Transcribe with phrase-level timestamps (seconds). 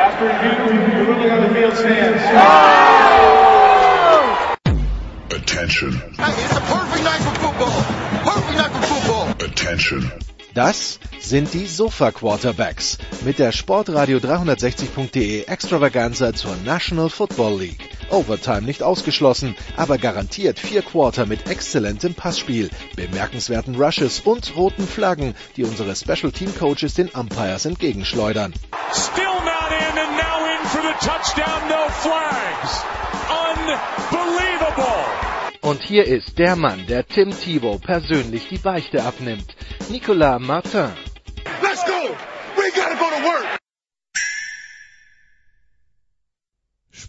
[0.00, 2.22] After review, the ruling on the field stands.
[5.34, 6.00] Attention.
[6.18, 7.82] It's a perfect night for football.
[8.22, 9.30] Perfect night for football.
[9.44, 10.12] Attention.
[10.54, 17.97] Das sind die Sofa Quarterbacks mit der Sportradio 360.de Extravaganza zur National Football League.
[18.10, 25.34] Overtime nicht ausgeschlossen, aber garantiert vier Quarter mit exzellentem Passspiel, bemerkenswerten Rushes und roten Flaggen,
[25.56, 28.54] die unsere Special Team Coaches den Umpires entgegenschleudern.
[28.92, 32.84] Still not in and now in for the touchdown, no flags.
[33.30, 35.04] Unbelievable.
[35.60, 39.54] Und hier ist der Mann, der Tim Thibault persönlich die Beichte abnimmt.
[39.90, 40.92] Nicolas Martin.
[41.62, 42.16] Let's go.
[42.56, 43.57] We gotta go to work.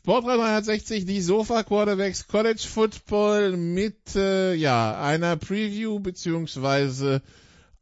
[0.02, 7.22] Sportrad 360, die Sofa Quarterbacks College Football mit äh, ja einer Preview beziehungsweise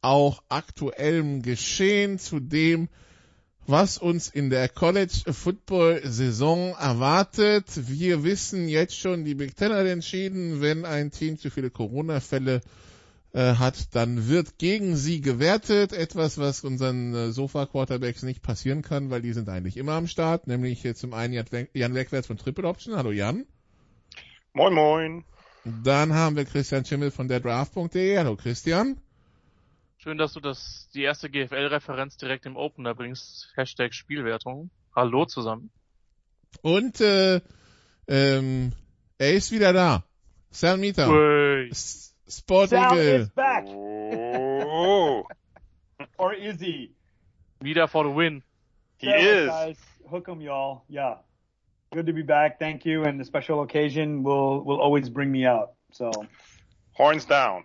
[0.01, 2.89] auch aktuellem Geschehen zu dem,
[3.67, 7.65] was uns in der College Football Saison erwartet.
[7.87, 12.55] Wir wissen jetzt schon, die Big Ten hat entschieden, wenn ein Team zu viele Corona-Fälle
[12.55, 12.86] äh,
[13.41, 15.93] hat, dann wird gegen sie gewertet.
[15.93, 20.47] Etwas, was unseren äh, Sofa-Quarterbacks nicht passieren kann, weil die sind eigentlich immer am Start.
[20.47, 21.33] Nämlich äh, zum einen
[21.73, 22.95] Jan Wegwärts von Triple Option.
[22.95, 23.45] Hallo Jan.
[24.53, 25.23] Moin moin.
[25.83, 28.17] Dann haben wir Christian Schimmel von derdraft.de.
[28.17, 28.99] Hallo Christian.
[29.97, 33.51] Schön, dass du das, die erste GFL-Referenz direkt im Opener bringst.
[33.55, 34.69] Hashtag Spielwertung.
[34.95, 35.69] Hallo zusammen.
[36.61, 37.41] Und äh,
[38.07, 38.71] ähm,
[39.17, 40.03] er ist wieder da.
[40.49, 41.07] Sal Mieter.
[42.27, 43.21] Sport Sal Eagle.
[43.21, 43.65] is back.
[43.67, 45.23] Oh,
[46.17, 46.91] Or is he?
[47.61, 48.43] Wieder for the win.
[48.97, 49.47] he Sal, is.
[49.49, 49.77] Guys,
[50.09, 50.83] hook 'em, y'all.
[50.89, 51.17] Yeah.
[51.93, 52.59] Good to be back.
[52.59, 53.03] Thank you.
[53.05, 55.71] And the special occasion will will always bring me out.
[55.91, 56.11] So,
[56.93, 57.63] Horns down.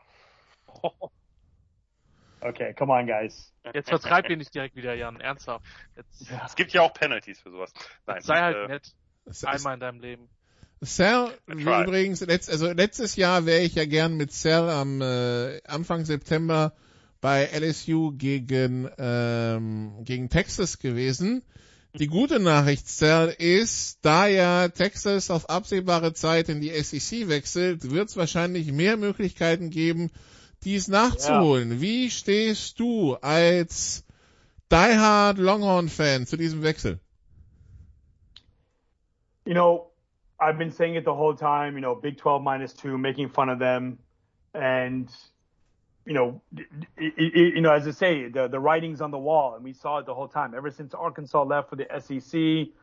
[2.42, 3.50] okay, come on, guys.
[3.74, 5.20] Jetzt vertreib ihn nicht direkt wieder, Jan.
[5.20, 5.64] Ernsthaft.
[5.96, 7.72] Jetzt Es gibt ja auch Penalties für sowas.
[8.06, 8.94] Nein, sei halt äh, nett.
[9.44, 10.28] Einmal in deinem Leben.
[10.84, 11.84] Sal, try.
[11.84, 16.72] übrigens, letzt, also letztes Jahr wäre ich ja gern mit Sal am äh, Anfang September
[17.20, 21.44] bei LSU gegen, ähm, gegen Texas gewesen.
[21.94, 27.92] Die gute Nachricht, Sal, ist, da ja Texas auf absehbare Zeit in die SEC wechselt,
[27.92, 30.10] wird es wahrscheinlich mehr Möglichkeiten geben,
[30.64, 31.80] dies nachzuholen.
[31.80, 34.04] Wie stehst du als
[34.72, 36.98] diehard Longhorn-Fan zu diesem Wechsel?
[39.44, 39.91] You know,
[40.42, 43.48] I've been saying it the whole time, you know, Big 12 minus two, making fun
[43.48, 43.98] of them.
[44.54, 45.08] And,
[46.04, 49.54] you know, it, it, you know, as I say, the, the writing's on the wall
[49.54, 52.74] and we saw it the whole time ever since Arkansas left for the SEC,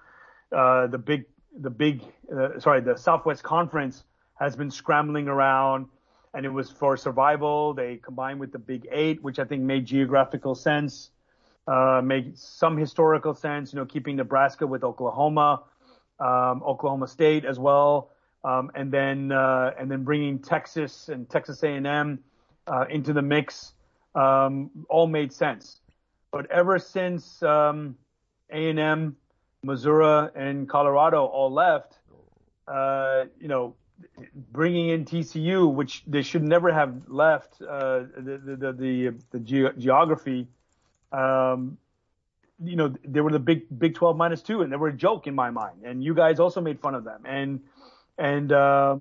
[0.57, 1.25] uh, the big,
[1.59, 2.01] the big,
[2.33, 4.05] uh, sorry, the Southwest Conference
[4.35, 5.87] has been scrambling around
[6.33, 7.73] and it was for survival.
[7.73, 11.11] They combined with the Big Eight, which I think made geographical sense,
[11.67, 15.63] uh, made some historical sense, you know, keeping Nebraska with Oklahoma
[16.19, 18.11] um, Oklahoma State as well,
[18.43, 22.19] um, and then uh, and then bringing Texas and Texas A&M
[22.67, 23.73] uh, into the mix
[24.15, 25.81] um, all made sense.
[26.31, 27.95] But ever since um,
[28.51, 29.15] A&M,
[29.63, 31.97] Missouri, and Colorado all left,
[32.67, 33.75] uh, you know,
[34.51, 39.73] bringing in TCU, which they should never have left, uh, the the the the, the
[39.77, 40.47] geography.
[41.11, 41.77] Um,
[42.63, 45.27] you know, they were the big Big 12 minus two, and they were a joke
[45.27, 45.83] in my mind.
[45.83, 47.23] And you guys also made fun of them.
[47.25, 47.61] And
[48.17, 48.99] and uh,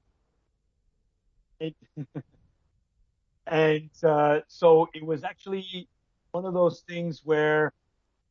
[1.58, 1.74] it,
[3.46, 5.88] and uh, so it was actually
[6.32, 7.72] one of those things where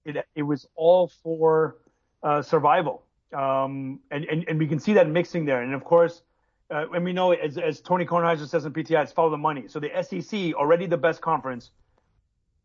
[0.05, 1.77] it it was all for
[2.23, 3.03] uh, survival.
[3.33, 5.61] Um, and, and and we can see that mixing there.
[5.61, 6.21] And of course.
[6.69, 9.69] Uh, and we know, as, as Tony Kornheiser says in PTI, it's follow the money.
[9.69, 11.71] So the SEC, already the best conference.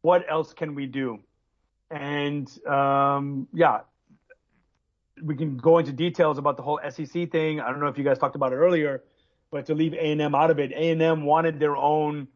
[0.00, 1.20] What else can we do?
[1.92, 3.80] And um, yeah,
[5.22, 7.60] we can go into details about the whole SEC thing.
[7.60, 9.02] I don't know if you guys talked about it earlier,
[9.50, 12.28] but to leave A&M out of it, A&M wanted their own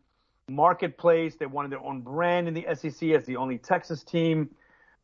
[0.48, 1.36] marketplace.
[1.36, 4.50] They wanted their own brand in the SEC as the only Texas team,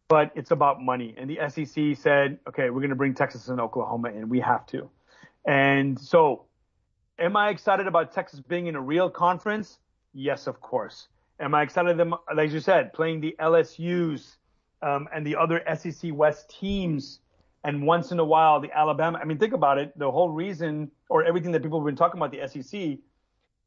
[0.09, 1.15] but it's about money.
[1.17, 4.29] And the SEC said, okay, we're going to bring Texas and Oklahoma in.
[4.29, 4.91] We have to.
[5.47, 6.45] And so,
[7.19, 9.79] am I excited about Texas being in a real conference?
[10.13, 11.09] Yes, of course.
[11.41, 14.37] Am I excited them, like you said, playing the LSU's
[14.83, 17.21] um, and the other SEC West teams,
[17.65, 19.19] and once in a while the Alabama.
[19.21, 19.97] I mean, think about it.
[19.99, 22.99] The whole reason, or everything that people have been talking about the SEC,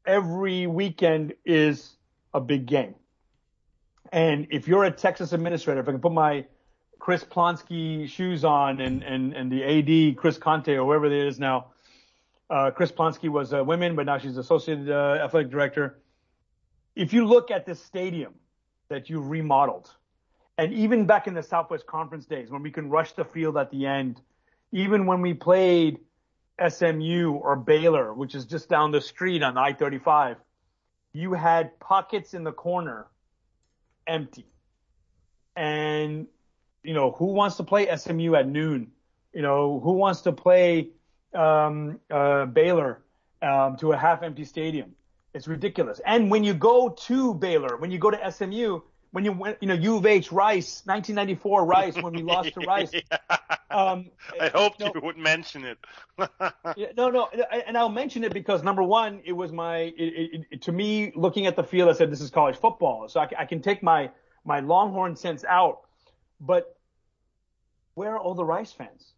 [0.06, 1.96] every weekend is
[2.34, 2.94] a big game.
[4.12, 6.46] And if you're a Texas administrator, if I can put my
[6.98, 11.38] Chris Plonsky shoes on and and and the AD Chris Conte or whoever it is
[11.38, 11.72] now,
[12.50, 15.98] uh, Chris Plonsky was a women, but now she's associate uh, athletic director.
[16.94, 18.34] If you look at this stadium
[18.88, 19.90] that you remodeled
[20.58, 23.70] And even back in the Southwest Conference days when we can rush the field at
[23.70, 24.20] the end,
[24.72, 25.98] even when we played
[26.66, 30.36] SMU or Baylor, which is just down the street on I-35,
[31.12, 33.06] you had pockets in the corner
[34.06, 34.46] empty.
[35.54, 36.26] And,
[36.82, 38.90] you know, who wants to play SMU at noon?
[39.32, 40.90] You know, who wants to play
[41.34, 43.02] um, uh, Baylor
[43.42, 44.92] um, to a half empty stadium?
[45.34, 46.00] It's ridiculous.
[46.06, 48.80] And when you go to Baylor, when you go to SMU,
[49.16, 52.60] when you went, you know, U of H, Rice, 1994 Rice, when we lost to
[52.60, 52.92] Rice.
[53.70, 55.78] Um, I hoped no, you would mention it.
[56.98, 57.26] no, no,
[57.66, 61.12] and I'll mention it because number one, it was my, it, it, it, to me,
[61.16, 63.08] looking at the field, I said, this is college football.
[63.08, 64.10] So I, I can take my,
[64.44, 65.80] my Longhorn sense out,
[66.38, 66.76] but
[67.94, 69.14] where are all the Rice fans?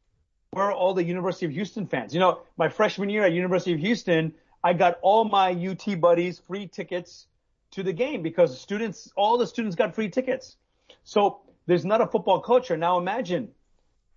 [0.53, 2.15] Where are all the University of Houston fans?
[2.15, 6.39] You know, my freshman year at University of Houston, I got all my UT buddies
[6.39, 7.27] free tickets
[7.73, 10.56] to the game because students, all the students got free tickets.
[11.05, 12.76] So there's not a football culture.
[12.76, 13.50] Now imagine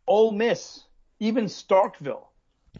[0.07, 0.83] Ole Miss,
[1.19, 2.25] even Starkville,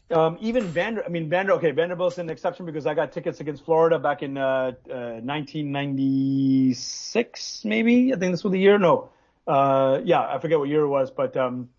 [0.09, 3.65] um, even Vander, I mean, Vander, okay, Vanderbilt's an exception because I got tickets against
[3.65, 8.13] Florida back in, uh, uh, 1996, maybe.
[8.13, 8.77] I think this was the year.
[8.77, 9.09] No.
[9.47, 11.69] Uh, yeah, I forget what year it was, but, um,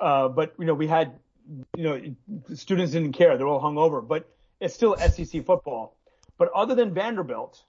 [0.00, 1.18] uh, but, you know, we had,
[1.76, 2.00] you know,
[2.54, 3.36] students didn't care.
[3.36, 4.28] They're all hungover, but
[4.60, 5.96] it's still SEC football.
[6.36, 7.64] But other than Vanderbilt,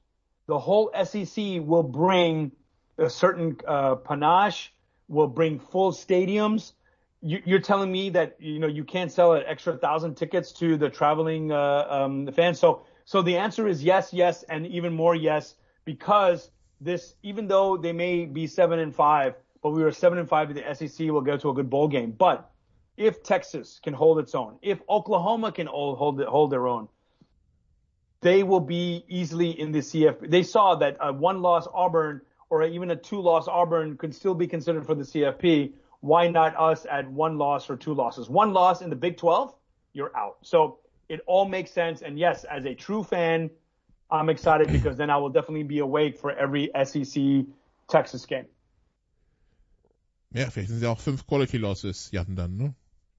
[0.50, 2.52] the whole SEC will bring
[2.98, 4.74] a certain, uh, panache,
[5.08, 6.74] will bring full stadiums
[7.22, 10.78] you, are telling me that you know you can't sell an extra thousand tickets to
[10.78, 12.60] the traveling uh, um, the fans.
[12.60, 15.56] So so the answer is yes, yes, and even more yes
[15.86, 16.50] because
[16.80, 20.54] this even though they may be seven and five, but we were seven and five,
[20.54, 22.12] the SEC will go to a good bowl game.
[22.12, 22.50] But
[22.96, 26.88] if Texas can hold its own, if Oklahoma can hold hold their own,
[28.22, 30.30] they will be easily in the CFP.
[30.30, 34.36] They saw that a one loss Auburn or even a two loss Auburn could still
[34.36, 38.30] be considered for the CFP why not us at one loss or two losses?
[38.30, 39.54] One loss in the Big 12,
[39.94, 40.38] you're out.
[40.42, 40.80] So
[41.10, 42.02] it all makes sense.
[42.02, 43.50] And yes, as a true fan,
[44.10, 47.46] I'm excited because then I will definitely be awake for every SEC
[47.90, 48.46] Texas game.
[50.32, 52.76] Ja, vielleicht sind ja auch fünf Quality Losses, Jan, dann, ne?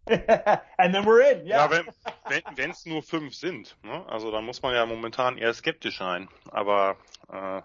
[0.79, 1.65] And then we're in, yeah.
[1.65, 1.87] Ja, wenn
[2.25, 4.05] es nur fünf sind, ne?
[4.07, 6.29] also dann muss man ja momentan eher skeptisch sein.
[6.51, 6.97] Aber
[7.29, 7.63] äh,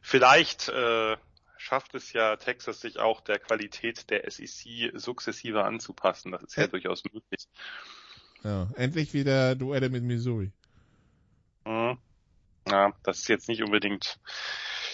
[0.00, 1.16] vielleicht äh,
[1.56, 6.32] schafft es ja Texas, sich auch der Qualität der SEC sukzessive anzupassen.
[6.32, 7.48] Das ist ja, ja durchaus möglich.
[8.42, 10.52] Ja, endlich wieder Duelle mit Missouri.
[11.64, 11.98] Mhm.
[12.68, 14.18] Ja, das ist jetzt nicht unbedingt.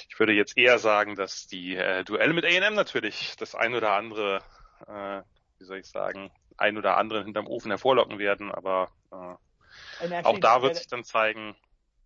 [0.08, 3.92] Ich würde jetzt eher sagen, dass die äh, Duelle mit A&M natürlich das ein oder
[3.92, 4.42] andere,
[4.86, 5.22] äh,
[5.58, 10.62] wie soll ich sagen, ein oder andere hinterm Ofen hervorlocken werden, aber äh, auch da
[10.62, 11.54] wird sich dann zeigen,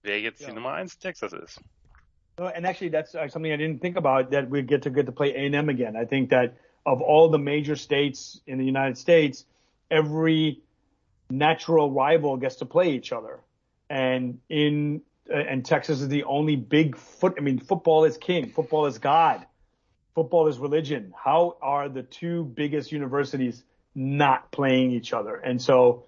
[0.02, 0.50] wer jetzt yeah.
[0.50, 1.60] die Nummer eins Texas ist.
[2.38, 5.06] No, and actually, that's uh, something I didn't think about that we get to get
[5.06, 5.96] to play A&M again.
[5.96, 9.44] I think that of all the major states in the United States,
[9.90, 10.60] every
[11.30, 13.40] natural rival gets to play each other.
[13.88, 15.02] And in
[15.32, 17.34] uh, and Texas is the only big foot.
[17.38, 18.50] I mean, football is king.
[18.50, 19.46] Football is God.
[20.14, 21.14] Football is religion.
[21.16, 23.62] How are the two biggest universities
[23.94, 25.37] not playing each other?
[25.37, 26.05] And so,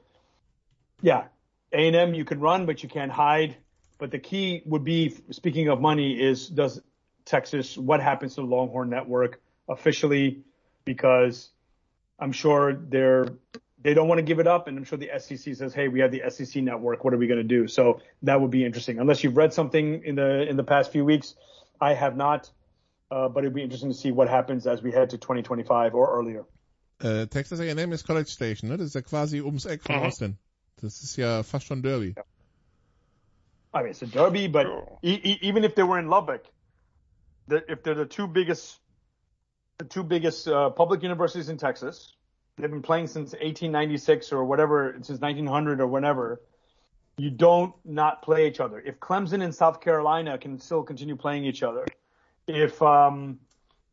[1.01, 1.25] yeah,
[1.73, 3.57] A&M you can run, but you can't hide.
[3.99, 6.81] But the key would be, speaking of money, is does
[7.25, 10.41] Texas, what happens to the Longhorn Network officially?
[10.85, 11.49] Because
[12.19, 13.29] I'm sure they're,
[13.83, 14.69] they don't want to give it up.
[14.69, 17.05] And I'm sure the SEC says, Hey, we have the SEC network.
[17.05, 17.69] What are we going to do?
[17.69, 18.99] So that would be interesting.
[18.99, 21.35] Unless you've read something in the, in the past few weeks.
[21.81, 22.51] I have not.
[23.11, 26.19] Uh, but it'd be interesting to see what happens as we head to 2025 or
[26.19, 26.45] earlier.
[27.03, 28.79] Uh, Texas A&M ist College Station, ne?
[28.79, 30.03] Das ist ja quasi ums Eck von mhm.
[30.03, 30.39] Austin.
[30.81, 32.15] Das ist ja fast schon Derby.
[32.17, 32.25] Ja.
[33.77, 34.67] I mean, it's a derby, but
[35.03, 36.45] e- e- even if they were in Lubbock,
[37.49, 38.81] if they're the two biggest,
[39.79, 42.17] the two biggest uh, public universities in Texas,
[42.57, 46.41] they've been playing since 1896 or whatever, since 1900 or whenever.
[47.19, 48.79] You don't not play each other.
[48.79, 51.87] If Clemson and South Carolina can still continue playing each other,
[52.47, 53.41] if um,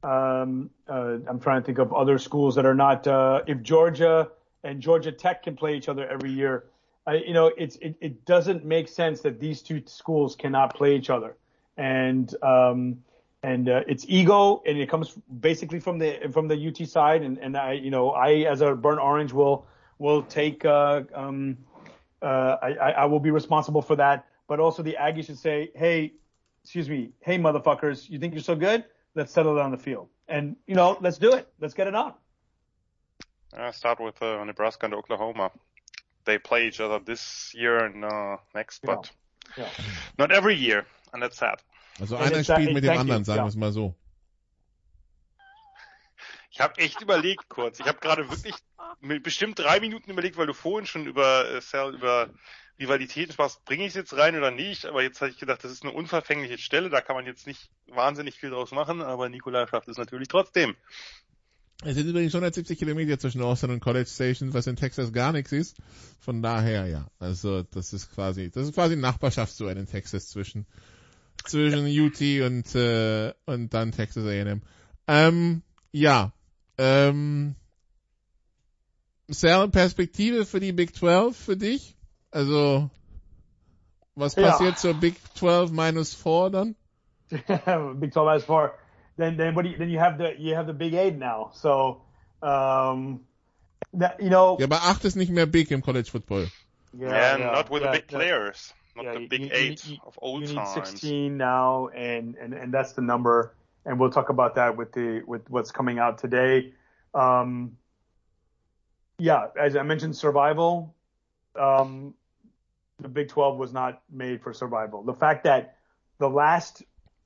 [0.04, 4.30] um, uh, I'm trying to think of other schools that are not, uh, if Georgia
[4.64, 6.66] and Georgia Tech can play each other every year,
[7.06, 10.96] I, you know, it's it, it doesn't make sense that these two schools cannot play
[10.96, 11.36] each other,
[11.76, 13.04] and um,
[13.44, 17.38] and uh, it's ego, and it comes basically from the from the UT side, and
[17.40, 19.68] and I, you know, I as a burnt orange will
[20.00, 21.58] will take uh, um,
[22.22, 26.14] uh, I, I will be responsible for that, but also the Aggies should say, hey,
[26.64, 28.86] excuse me, hey motherfuckers, you think you're so good?
[29.16, 31.96] Let's settle it on the field, and you know, let's do it, let's get it
[31.96, 32.14] on.
[33.56, 35.52] I start with uh, Nebraska and Oklahoma
[36.26, 39.12] they play each other this year and uh, next, but
[39.58, 39.66] ja.
[40.18, 41.62] not every year, and that's sad.
[42.00, 43.96] Also einer spielt mit dem anderen, sagen wir es mal so.
[46.50, 47.80] Ich habe echt überlegt kurz.
[47.80, 48.54] Ich habe gerade wirklich
[49.00, 52.30] mit bestimmt drei Minuten überlegt, weil du vorhin schon über äh, Cell, über
[52.80, 54.86] Rivalitäten sprachst, bringe ich es jetzt rein oder nicht?
[54.86, 57.70] Aber jetzt habe ich gedacht, das ist eine unverfängliche Stelle, da kann man jetzt nicht
[57.88, 60.76] wahnsinnig viel draus machen, aber Nikola schafft es natürlich trotzdem.
[61.86, 65.52] Es sind übrigens 170 Kilometer zwischen Austin und College Station, was in Texas gar nichts
[65.52, 65.78] ist.
[66.20, 67.08] Von daher, ja.
[67.20, 70.66] Also, das ist quasi, das ist quasi ein Nachbarschaftsduell in Texas zwischen,
[71.44, 74.62] zwischen UT und, äh, und dann Texas A&M.
[75.08, 75.62] Ähm,
[75.92, 76.32] ja.
[76.78, 77.56] Ähm,
[79.28, 81.98] Sal, Perspektive für die Big 12 für dich?
[82.34, 82.90] Also,
[84.16, 84.50] was Ja.
[84.52, 86.76] passiert zur Big 12 minus 4 dann?
[88.00, 88.74] Big 12 minus four.
[89.18, 91.52] Then then what do you, then you have the you have the Big Eight now.
[91.54, 92.02] So
[92.42, 93.22] um,
[93.94, 96.48] that, you know Ja, aber 8 ist nicht mehr big im College Football.
[96.98, 98.18] Yeah, not with yeah, the big yeah.
[98.18, 101.38] players, not Yeah, the you- big you- you eight need- of old you need 16
[101.38, 103.56] now, and, and and that's the number.
[103.86, 106.74] And we'll talk about that with the with what's coming out today.
[107.14, 107.78] Um,
[109.20, 110.94] yeah, as I mentioned, survival.
[111.56, 112.14] Um,
[113.04, 115.04] the Big 12 was not made for survival.
[115.04, 115.76] The fact that
[116.18, 116.84] the last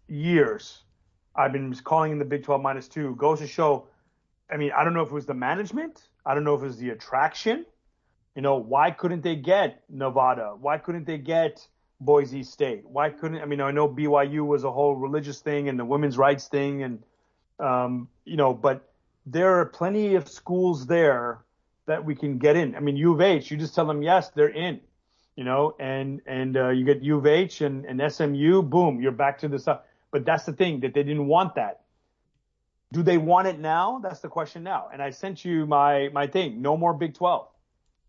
[0.07, 0.83] years
[1.35, 3.87] I've been calling in the Big 12 minus two goes to show.
[4.51, 6.01] I mean, I don't know if it was the management.
[6.25, 7.65] I don't know if it was the attraction.
[8.35, 10.55] You know, why couldn't they get Nevada?
[10.59, 11.65] Why couldn't they get
[11.99, 12.83] Boise State?
[12.85, 16.17] Why couldn't I mean I know BYU was a whole religious thing and the women's
[16.17, 17.03] rights thing and
[17.59, 18.89] um, you know, but
[19.25, 21.39] there are plenty of schools there
[21.87, 22.75] that we can get in.
[22.75, 24.79] I mean, U of H, you just tell them yes, they're in.
[25.37, 29.13] You know, and and uh, you get U of H and, and SMU, boom, you're
[29.13, 29.81] back to the stuff.
[30.11, 31.81] But that's the thing that they didn't want that.
[32.91, 33.99] Do they want it now?
[34.03, 34.89] That's the question now.
[34.91, 36.61] And I sent you my my thing.
[36.61, 37.47] No more Big 12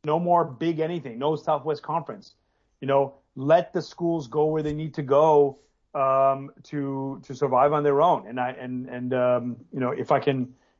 [0.04, 2.34] no more big anything, no Southwest Conference.
[2.80, 5.58] You know, let the schools go where they need to go
[5.94, 8.26] um, to to survive on their own.
[8.26, 10.38] And I and and um, you know, if I can,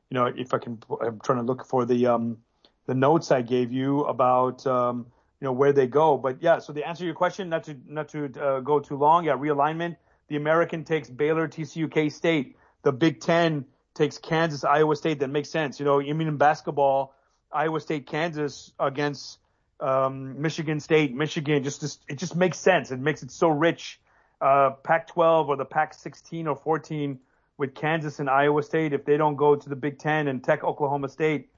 [0.09, 2.37] you know, if I can, I'm trying to look for the um,
[2.85, 5.05] the notes I gave you about um,
[5.39, 6.17] you know where they go.
[6.17, 9.25] But yeah, so to answer your question, not to not to uh, go too long,
[9.25, 9.97] yeah, realignment.
[10.27, 12.55] The American takes Baylor, TCU, K State.
[12.83, 15.19] The Big Ten takes Kansas, Iowa State.
[15.19, 15.79] That makes sense.
[15.79, 17.13] You know, you mean in basketball.
[17.51, 19.39] Iowa State, Kansas against
[19.79, 21.63] um, Michigan State, Michigan.
[21.63, 22.91] Just, just it just makes sense.
[22.91, 23.99] It makes it so rich.
[24.41, 27.19] Uh, Pac-12 or the Pac-16 or 14
[27.57, 30.63] with Kansas and Iowa State if they don't go to the Big Ten and Tech,
[30.63, 31.49] Oklahoma State,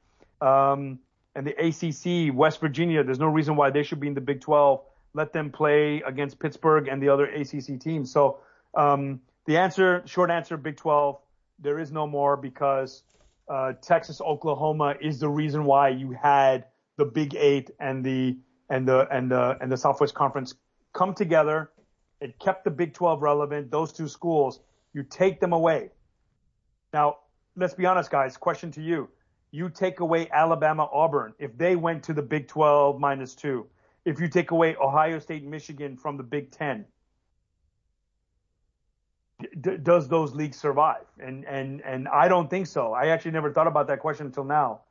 [0.42, 0.98] um,
[1.36, 3.04] and the ACC, West Virginia.
[3.04, 4.82] There's no reason why they should be in the Big 12.
[5.14, 8.12] Let them play against Pittsburgh and the other ACC teams.
[8.12, 8.40] So
[8.76, 11.18] um, the answer, short answer, Big 12.
[11.60, 13.04] There is no more because
[13.48, 16.66] uh, Texas, Oklahoma is the reason why you had
[16.98, 18.38] the Big Eight and the
[18.70, 20.56] and the and the and the Southwest Conference
[20.94, 21.72] come together.
[22.20, 23.72] It kept the Big 12 relevant.
[23.72, 24.60] Those two schools,
[24.94, 25.90] you take them away.
[26.94, 27.18] Now,
[27.56, 28.38] let's be honest, guys.
[28.38, 29.10] Question to you:
[29.52, 31.34] You take away Alabama, Auburn.
[31.38, 33.68] If they went to the Big 12 minus two,
[34.06, 36.86] if you take away Ohio State, Michigan from the Big 10,
[39.62, 41.06] d- does those leagues survive?
[41.20, 42.94] And and and I don't think so.
[42.94, 44.82] I actually never thought about that question until now.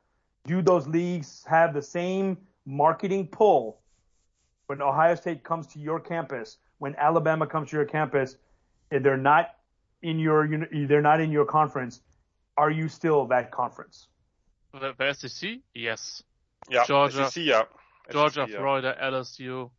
[0.45, 3.81] Do those leagues have the same marketing pull
[4.67, 8.37] when Ohio State comes to your campus, when Alabama comes to your campus,
[8.91, 9.55] and they're not
[10.01, 10.47] in your
[10.87, 12.01] they're not in your conference?
[12.57, 14.07] Are you still that conference?
[14.73, 15.59] The, the SEC?
[15.73, 16.23] Yes.
[16.69, 17.29] Ja, Georgia.
[17.29, 17.67] SEC, ja.
[18.09, 18.59] Georgia, SEC, ja.
[18.59, 19.69] Florida, LSU.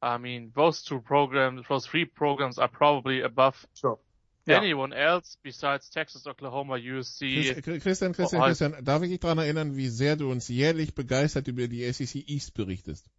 [0.00, 3.98] I mean, those two programs, those three programs are probably above Sure.
[4.46, 4.58] Yeah.
[4.58, 7.52] anyone else besides Texas, Oklahoma, USC.
[7.62, 11.48] Chris- Christian, Christian, Christian, darf ich dich daran erinnern, wie sehr du uns jährlich begeistert
[11.48, 13.10] über die SEC East berichtest?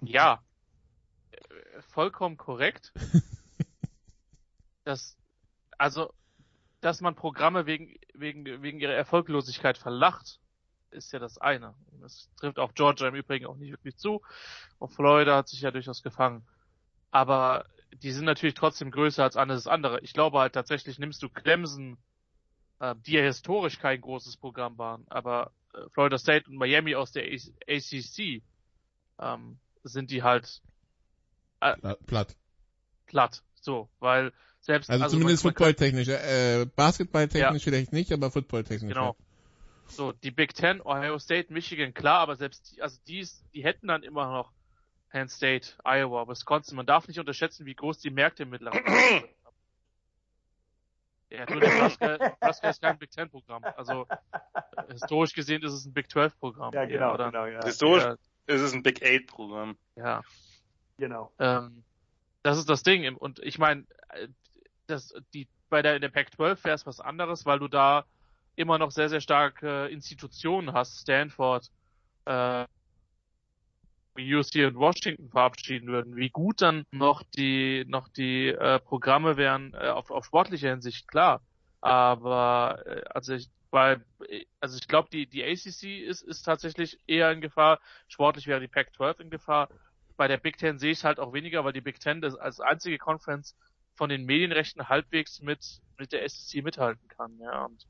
[0.00, 0.42] Ja,
[1.30, 1.36] äh,
[1.92, 2.92] vollkommen korrekt.
[4.84, 5.16] Das,
[5.78, 6.12] also,
[6.86, 10.38] dass man Programme wegen, wegen, wegen ihrer Erfolglosigkeit verlacht,
[10.90, 11.74] ist ja das eine.
[12.00, 14.22] Das trifft auf Georgia im Übrigen auch nicht wirklich zu.
[14.78, 16.46] Und Florida hat sich ja durchaus gefangen.
[17.10, 19.98] Aber die sind natürlich trotzdem größer als alles andere.
[20.02, 21.98] Ich glaube halt tatsächlich, nimmst du Clemson,
[22.78, 27.10] äh, die ja historisch kein großes Programm waren, aber äh, Florida State und Miami aus
[27.10, 28.44] der ACC,
[29.18, 30.62] ähm, sind die halt
[31.58, 32.36] Pla- Platt.
[33.06, 33.42] platt.
[33.60, 34.32] So, weil
[34.66, 36.08] selbst Also, zumindest man kann- footballtechnisch.
[36.08, 38.92] Äh, Basketballtechnisch vielleicht nicht, aber footballtechnisch.
[38.92, 39.16] Genau.
[39.88, 43.62] So, die Big Ten, Ohio State, Michigan, klar, aber selbst die, also die, ist- die
[43.62, 44.50] hätten dann immer noch
[45.10, 46.76] Penn State, Iowa, Wisconsin.
[46.76, 49.24] Man darf nicht unterschätzen, wie groß die Märkte mittlerweile sind.
[51.30, 53.62] Ja, nur Nebraska, Nebraska ist kein Big Ten Programm.
[53.76, 56.72] Also äh, historisch gesehen ist es ein Big 12 Programm.
[56.74, 57.30] Ja, genau, oder?
[57.30, 57.64] genau, ja.
[57.64, 59.76] Historisch Ja, ist es ein Big Eight Programm.
[59.96, 60.22] ja.
[60.98, 61.30] Genau.
[61.38, 61.84] Ähm,
[62.42, 63.14] das ist das Ding.
[63.16, 63.84] Und ich meine,
[64.86, 68.04] das, die, bei der, in der Pac-12 wäre es was anderes, weil du da
[68.54, 71.70] immer noch sehr, sehr starke Institutionen hast, Stanford,
[72.24, 72.64] äh,
[74.18, 79.74] UC und Washington verabschieden würden, wie gut dann noch die noch die äh, Programme wären
[79.74, 81.42] äh, auf, auf sportlicher Hinsicht klar.
[81.80, 84.04] Aber äh, also ich weil
[84.60, 87.78] also ich glaube die die ACC ist ist tatsächlich eher in Gefahr.
[88.08, 89.68] Sportlich wäre die Pac-12 in Gefahr.
[90.16, 92.36] Bei der Big Ten sehe ich es halt auch weniger, weil die Big Ten das
[92.36, 93.54] als einzige Conference
[93.96, 97.38] von den Medienrechten halbwegs mit mit der SEC mithalten kann.
[97.38, 97.86] Ja und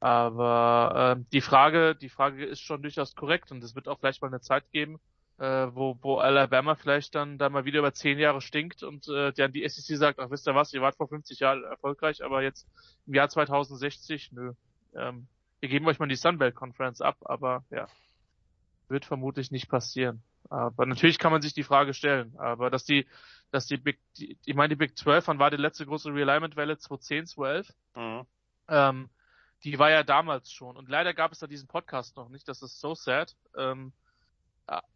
[0.00, 4.22] aber äh, die Frage die Frage ist schon durchaus korrekt und es wird auch vielleicht
[4.22, 4.98] mal eine Zeit geben,
[5.38, 9.32] äh, wo, wo Alabama vielleicht dann da mal wieder über zehn Jahre stinkt und äh,
[9.32, 12.42] dann die SEC sagt, ach wisst ihr was, ihr wart vor 50 Jahren erfolgreich, aber
[12.42, 12.66] jetzt
[13.06, 14.52] im Jahr 2060, nö.
[14.94, 15.26] Ähm,
[15.60, 17.86] wir geben euch mal die Sunbelt Conference ab, aber ja,
[18.88, 20.22] wird vermutlich nicht passieren.
[20.48, 23.06] Aber natürlich kann man sich die Frage stellen, aber dass die,
[23.50, 26.78] dass die Big, die, ich meine die Big 12, wann war die letzte große Realignment-Welle?
[26.78, 27.74] 2010, 2011?
[27.96, 28.26] Mhm.
[28.68, 29.10] Ähm,
[29.64, 32.62] die war ja damals schon und leider gab es da diesen Podcast noch nicht, das
[32.62, 33.34] ist so sad.
[33.56, 33.92] Ähm,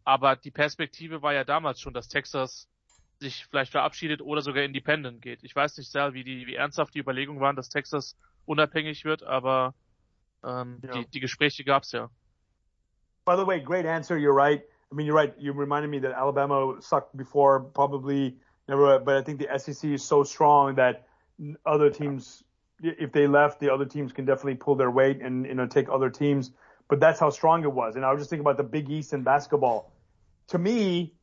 [0.03, 2.69] aber die Perspektive war ja damals schon, dass Texas
[3.19, 5.43] sich vielleicht verabschiedet oder sogar independent geht.
[5.43, 9.23] Ich weiß nicht sehr, wie die, wie ernsthaft die Überlegungen waren, dass Texas unabhängig wird,
[9.23, 9.75] aber
[10.43, 10.93] ähm, yeah.
[10.93, 12.09] die, die Gespräche gab's ja.
[13.25, 14.17] By the way, great answer.
[14.17, 14.61] You're right.
[14.91, 15.33] I mean, you're right.
[15.37, 18.37] You reminded me that Alabama sucked before, probably
[18.67, 18.99] never.
[18.99, 21.07] But I think the SEC is so strong that
[21.65, 22.43] other teams,
[22.81, 25.87] if they left, the other teams can definitely pull their weight and you know take
[25.89, 26.51] other teams
[26.91, 27.95] but that's how strong it was.
[27.95, 29.93] And I was just thinking about the Big East in basketball.
[30.49, 31.13] To me,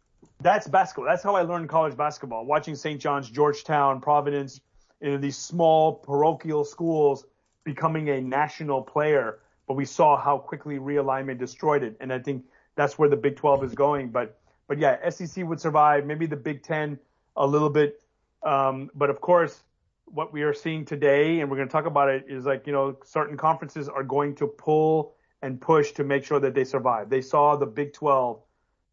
[0.40, 1.04] that's basketball.
[1.04, 2.46] That's how I learned college basketball.
[2.46, 2.98] Watching St.
[2.98, 4.62] John's, Georgetown, Providence,
[5.02, 7.26] you know, these small parochial schools
[7.64, 9.40] becoming a national player.
[9.68, 11.96] But we saw how quickly realignment destroyed it.
[12.00, 12.44] And I think
[12.74, 14.08] that's where the Big 12 is going.
[14.10, 16.98] But, but yeah, SEC would survive, maybe the Big 10
[17.36, 18.02] a little bit.
[18.42, 19.62] Um, but of course,
[20.06, 22.72] what we are seeing today, and we're going to talk about it, is like, you
[22.72, 27.10] know, certain conferences are going to pull and push to make sure that they survive.
[27.10, 28.40] They saw the Big 12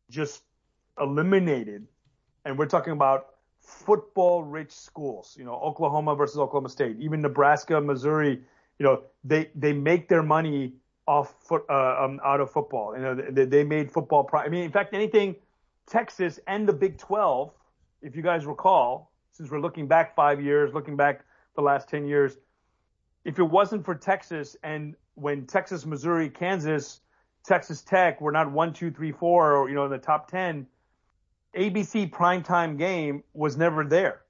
[0.09, 0.43] just
[0.99, 1.87] eliminated,
[2.43, 3.27] and we're talking about
[3.59, 8.43] football rich schools, you know, Oklahoma versus Oklahoma State, even Nebraska, Missouri,
[8.79, 10.73] you know, they, they make their money
[11.07, 12.95] off foot, uh, um, out of football.
[12.95, 14.23] You know, they, they made football.
[14.23, 15.35] Pri- I mean, in fact, anything
[15.87, 17.51] Texas and the Big 12,
[18.01, 22.05] if you guys recall, since we're looking back five years, looking back the last 10
[22.05, 22.37] years,
[23.23, 27.01] if it wasn't for Texas and when Texas, Missouri, Kansas,
[27.43, 30.67] Texas Tech were not one, two, three, four, or you know in the top ten,
[31.55, 34.21] ABC primetime game was never there,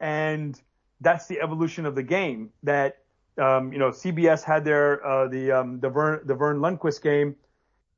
[0.00, 0.60] and
[1.00, 2.50] that's the evolution of the game.
[2.62, 2.98] That
[3.38, 7.36] um, you know CBS had their uh, the um, the Vern the Vern Lundquist game,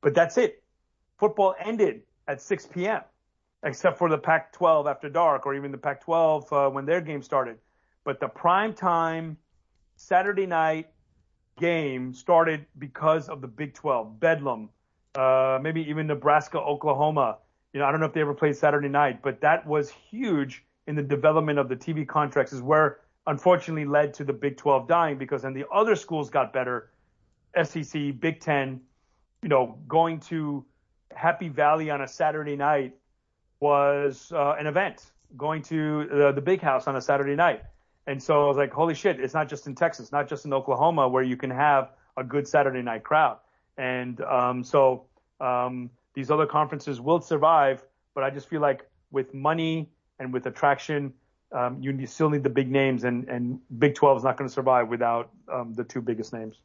[0.01, 0.63] but that's it.
[1.17, 3.01] Football ended at 6 p.m.
[3.63, 7.57] except for the Pac-12 after dark, or even the Pac-12 uh, when their game started.
[8.03, 9.37] But the prime time
[9.95, 10.89] Saturday night
[11.57, 14.69] game started because of the Big 12, Bedlam,
[15.15, 17.39] uh, maybe even Nebraska, Oklahoma.
[17.73, 20.63] You know, I don't know if they ever played Saturday night, but that was huge
[20.85, 24.87] in the development of the TV contracts is where unfortunately led to the Big 12
[24.87, 26.89] dying because then the other schools got better.
[27.61, 28.81] SEC, Big 10,
[29.43, 30.65] you know, going to
[31.13, 32.95] Happy Valley on a Saturday night
[33.59, 35.11] was uh, an event.
[35.35, 37.63] Going to the, the big house on a Saturday night
[38.07, 40.53] and so I was like, holy shit, it's not just in Texas, not just in
[40.53, 43.37] Oklahoma where you can have a good Saturday night crowd.
[43.77, 45.05] And um, so
[45.41, 47.83] um, these other conferences will survive,
[48.15, 51.13] but I just feel like with money and with attraction,
[51.51, 54.53] um, you still need the big names, and, and Big 12 is not going to
[54.53, 56.55] survive without um, the two biggest names.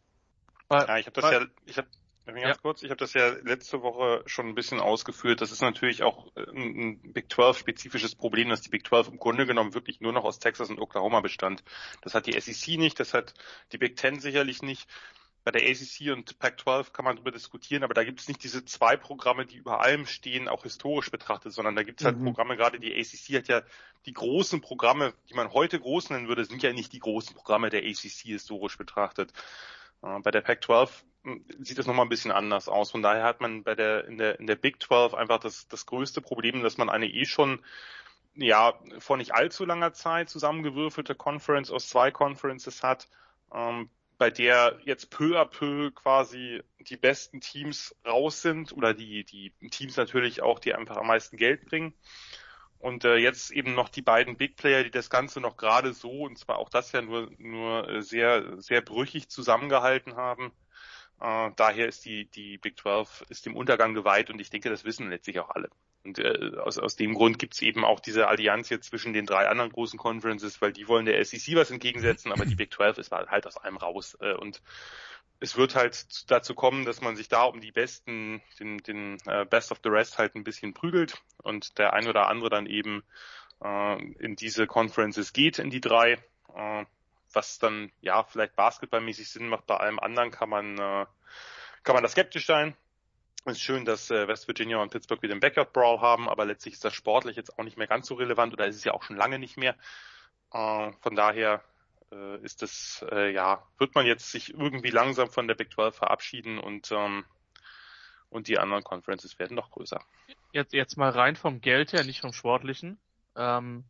[0.70, 1.88] Ja, ich habe das ja, ich habe
[2.24, 2.54] Ganz ja.
[2.54, 5.40] kurz, ich habe das ja letzte Woche schon ein bisschen ausgeführt.
[5.40, 9.18] Das ist natürlich auch äh, ein Big 12 spezifisches Problem, dass die Big 12 im
[9.18, 11.64] Grunde genommen wirklich nur noch aus Texas und Oklahoma bestand.
[12.02, 13.34] Das hat die SEC nicht, das hat
[13.72, 14.88] die Big 10 sicherlich nicht.
[15.44, 18.64] Bei der ACC und Pac-12 kann man darüber diskutieren, aber da gibt es nicht diese
[18.64, 22.26] zwei Programme, die über allem stehen, auch historisch betrachtet, sondern da gibt es halt mhm.
[22.26, 23.62] Programme, gerade die ACC hat ja
[24.06, 27.70] die großen Programme, die man heute groß nennen würde, sind ja nicht die großen Programme
[27.70, 29.32] der ACC historisch betrachtet.
[30.02, 30.90] Äh, bei der Pac-12
[31.60, 32.90] sieht es nochmal ein bisschen anders aus.
[32.90, 35.86] Von daher hat man bei der, in der, in der Big 12 einfach das, das
[35.86, 37.64] größte Problem, dass man eine eh schon,
[38.34, 43.08] ja, vor nicht allzu langer Zeit zusammengewürfelte Conference aus zwei Conferences hat,
[43.54, 43.88] ähm,
[44.22, 49.50] bei der jetzt peu à peu quasi die besten Teams raus sind oder die, die
[49.68, 51.92] Teams natürlich auch, die einfach am meisten Geld bringen.
[52.78, 56.22] Und äh, jetzt eben noch die beiden Big Player, die das Ganze noch gerade so,
[56.22, 60.52] und zwar auch das ja nur, nur sehr, sehr brüchig zusammengehalten haben.
[61.20, 64.84] Äh, daher ist die, die Big 12 ist dem Untergang geweiht und ich denke, das
[64.84, 65.68] wissen letztlich auch alle.
[66.04, 69.26] Und äh, aus, aus dem Grund gibt es eben auch diese Allianz jetzt zwischen den
[69.26, 72.98] drei anderen großen Conferences, weil die wollen der SEC was entgegensetzen, aber die Big 12
[72.98, 74.16] ist halt aus allem raus.
[74.20, 74.62] Äh, und
[75.38, 79.44] es wird halt dazu kommen, dass man sich da um die besten, den, den äh,
[79.44, 83.02] Best of the Rest halt ein bisschen prügelt und der ein oder andere dann eben
[83.62, 86.12] äh, in diese Conferences geht, in die drei,
[86.54, 86.84] äh,
[87.32, 89.66] was dann ja vielleicht basketballmäßig Sinn macht.
[89.66, 91.06] Bei allem anderen kann man äh,
[91.82, 92.76] kann man da skeptisch sein.
[93.44, 96.44] Es ist schön, dass äh, West Virginia und Pittsburgh wieder einen Backyard Brawl haben, aber
[96.44, 98.92] letztlich ist das sportlich jetzt auch nicht mehr ganz so relevant oder ist es ja
[98.92, 99.74] auch schon lange nicht mehr.
[100.52, 101.64] Äh, von daher
[102.12, 105.96] äh, ist das, äh, ja, wird man jetzt sich irgendwie langsam von der Big 12
[105.96, 107.24] verabschieden und, ähm,
[108.30, 110.00] und die anderen Conferences werden noch größer.
[110.52, 112.98] Jetzt, jetzt mal rein vom Geld her, nicht vom Sportlichen.
[113.34, 113.84] Ähm,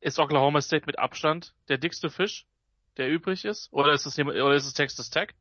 [0.00, 2.46] ist Oklahoma State mit Abstand der dickste Fisch,
[2.96, 3.72] der übrig ist?
[3.72, 5.34] Oder ist es, oder ist es Texas Tech?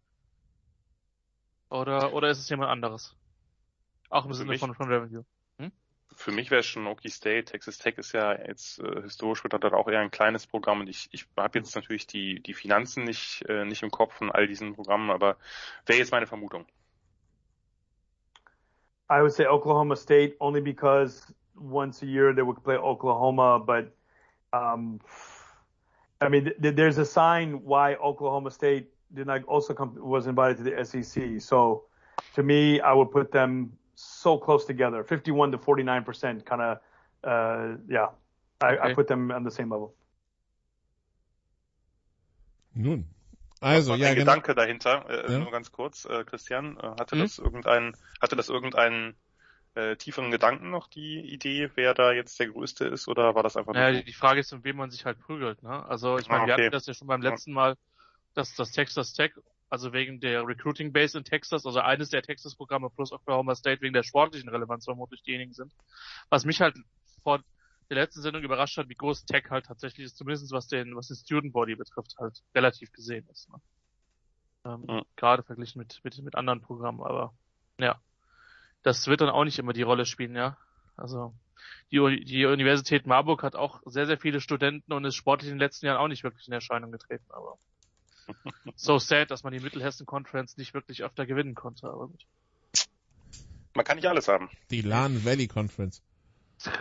[1.76, 3.16] Oder, oder ist es jemand anderes?
[4.10, 5.24] Auch im Für Sinne mich- von, von Revenue.
[6.18, 7.44] Für mich wäre es schon Okie State.
[7.44, 10.88] Texas Tech ist ja jetzt äh, historisch wird das auch eher ein kleines Programm und
[10.88, 14.48] ich, ich habe jetzt natürlich die, die Finanzen nicht, äh, nicht im Kopf von all
[14.48, 15.36] diesen Programmen, aber
[15.86, 16.66] wäre jetzt meine Vermutung.
[19.12, 21.22] I would say Oklahoma State only because
[21.54, 23.92] once a year they would play Oklahoma, but
[24.54, 25.02] um,
[26.22, 30.58] I mean, th- there's a sign why Oklahoma State did not also come was invited
[30.58, 31.40] to the SEC.
[31.42, 31.86] So
[32.36, 36.78] to me, I would put them so close together, 51 to 49 percent, kind of.
[37.24, 38.10] Uh, yeah,
[38.62, 38.94] I, I Okay.
[38.96, 39.96] put them on the same level.
[42.74, 43.06] Nun.
[43.62, 44.32] Also, ja, ein genau.
[44.34, 45.40] Gedanke dahinter, äh, Ja.
[45.40, 47.22] nur ganz kurz, äh, Christian, äh, hatte Mhm.
[47.22, 49.16] das irgendeinen, hatte das irgendeinen
[49.76, 53.58] äh, tieferen Gedanken noch, die Idee, wer da jetzt der Größte ist, oder war das
[53.58, 55.86] einfach Naja, nur die, die Frage ist, um wen man sich halt prügelt, ne?
[55.86, 56.64] Also ich meine, Ah, wir okay.
[56.66, 57.76] hatten das ja schon beim letzten Mal,
[58.36, 59.32] dass das Texas Tech,
[59.70, 63.94] also wegen der Recruiting Base in Texas, also eines der Texas-Programme plus Oklahoma State wegen
[63.94, 65.74] der sportlichen Relevanz vermutlich diejenigen sind.
[66.30, 66.76] Was mich halt
[67.24, 67.42] vor
[67.90, 71.08] der letzten Sendung überrascht hat, wie groß Tech halt tatsächlich ist, zumindest was den, was
[71.08, 73.50] den Student Body betrifft, halt relativ gesehen ist.
[73.50, 73.62] Ne?
[74.66, 75.04] Ähm, Mhm.
[75.16, 77.34] Gerade verglichen mit, mit, mit anderen Programmen, aber
[77.80, 78.00] ja.
[78.84, 80.58] Das wird dann auch nicht immer die Rolle spielen, ja.
[80.98, 81.34] Also
[81.92, 85.60] die, die Universität Marburg hat auch sehr, sehr viele Studenten und ist sportlich in den
[85.60, 87.58] letzten Jahren auch nicht wirklich in Erscheinung getreten, aber
[88.76, 92.26] so sad, dass man die Mittelhessen Conference nicht wirklich öfter gewinnen konnte, aber gut.
[93.74, 94.50] Man kann nicht alles haben.
[94.72, 96.02] Die Lahn Valley Conference.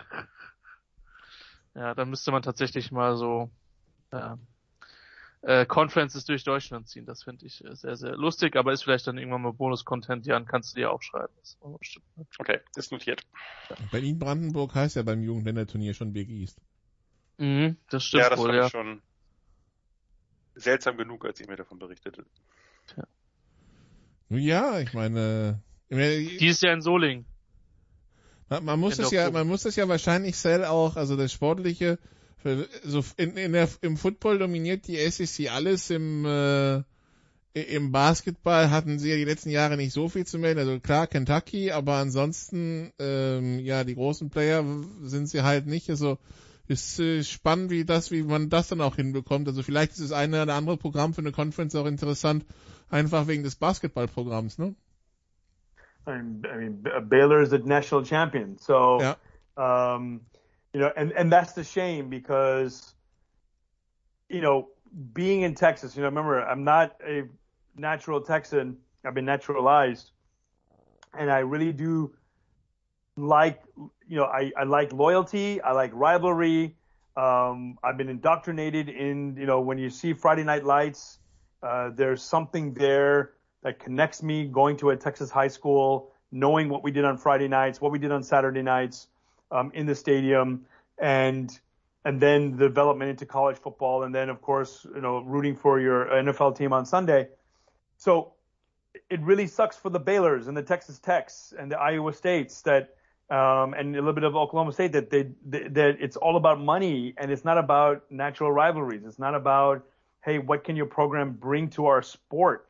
[1.76, 3.50] Ja, dann müsste man tatsächlich mal so
[4.12, 4.37] äh,
[5.42, 7.04] äh, Conferences durch Deutschland ziehen.
[7.04, 10.46] Das finde ich äh, sehr, sehr lustig, aber ist vielleicht dann irgendwann mal Bonus-Content, Jan,
[10.46, 11.35] kannst du dir aufschreiben.
[12.38, 13.22] Okay, ist notiert.
[13.90, 16.61] Berlin-Brandenburg heißt ja beim Jugendländerturnier schon Big East.
[17.38, 18.66] Mhm, das stimmt ja, das wohl, ja.
[18.66, 19.02] ich schon
[20.54, 22.24] seltsam genug, als ihr mir davon berichtete.
[24.28, 27.26] Nun Ja, ich meine, ich meine, Dieses Jahr in Solingen.
[28.48, 31.98] Man, man muss es ja, man muss es ja wahrscheinlich Cell auch, also das Sportliche,
[32.84, 36.82] so in, in der, im Football dominiert die SEC alles, im, äh,
[37.54, 41.06] im Basketball hatten sie ja die letzten Jahre nicht so viel zu melden, also klar
[41.06, 44.64] Kentucky, aber ansonsten, ähm, ja, die großen Player
[45.02, 46.18] sind sie halt nicht, also
[46.66, 50.12] ist äh, spannend, wie das, wie man das dann auch hinbekommt, also vielleicht ist das
[50.12, 52.44] eine oder andere Programm für eine Conference auch interessant,
[52.88, 54.74] einfach wegen des Basketballprogramms, ne?
[56.07, 58.59] I mean, I mean, Baylor is the national champion.
[58.59, 59.16] So, Ja.
[59.57, 60.20] um,
[60.72, 62.94] you know, and, and that's the shame because,
[64.29, 64.68] you know,
[65.12, 67.22] being in Texas, you know, remember, I'm not a
[67.77, 68.77] natural Texan.
[69.05, 70.11] I've been naturalized
[71.12, 72.14] and I really do
[73.16, 73.62] like,
[74.08, 75.60] you know, I, I like loyalty.
[75.60, 76.76] I like rivalry.
[77.16, 81.18] Um, I've been indoctrinated in, you know, when you see Friday Night Lights,
[81.62, 86.82] uh, there's something there that connects me going to a Texas high school, knowing what
[86.82, 89.08] we did on Friday nights, what we did on Saturday nights
[89.50, 90.66] um, in the stadium,
[90.98, 91.58] and
[92.06, 95.80] and then the development into college football, and then of course you know rooting for
[95.80, 97.28] your NFL team on Sunday.
[97.96, 98.34] So
[99.08, 102.96] it really sucks for the Baylors and the Texas Techs and the Iowa States that.
[103.30, 106.60] Um, and a little bit of Oklahoma State that they, they that it's all about
[106.60, 109.02] money and it's not about natural rivalries.
[109.04, 109.84] It's not about
[110.24, 112.68] hey, what can your program bring to our sport?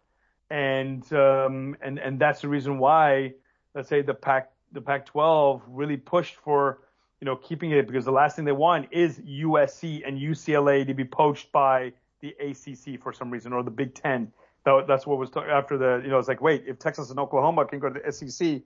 [0.51, 3.33] and um, and and that's the reason why
[3.75, 6.81] let's say the Pac the Pac-12 really pushed for
[7.21, 10.95] you know keeping it because the last thing they want is USC and UCLA to
[10.95, 14.33] be poached by the ACC for some reason or the Big Ten.
[14.65, 17.65] That, that's what was after the you know it's like wait if Texas and Oklahoma
[17.67, 18.63] can go to the SEC,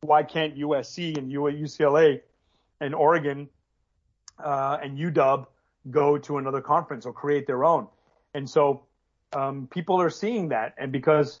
[0.00, 2.20] why can't USC and UCLA
[2.80, 3.48] and Oregon
[4.42, 5.46] uh, and UW
[5.90, 7.88] go to another conference or create their own?
[8.34, 8.84] And so
[9.32, 11.40] um, people are seeing that, and because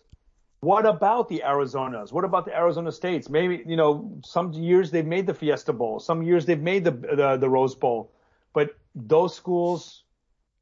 [0.60, 2.12] what about the Arizonas?
[2.12, 3.28] What about the Arizona states?
[3.28, 6.92] Maybe you know some years they've made the Fiesta Bowl, some years they've made the
[6.92, 8.12] the, the Rose Bowl,
[8.52, 10.04] but those schools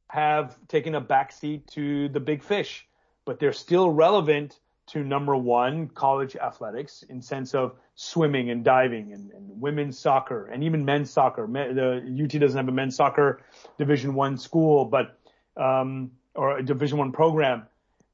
[0.09, 2.87] have taken a backseat to the big fish.
[3.25, 9.13] but they're still relevant to number one college athletics in sense of swimming and diving
[9.13, 11.47] and, and women's soccer and even men's soccer.
[11.47, 13.41] The UT doesn't have a men's soccer
[13.77, 15.17] division one school, but,
[15.57, 17.63] um, or a division one program.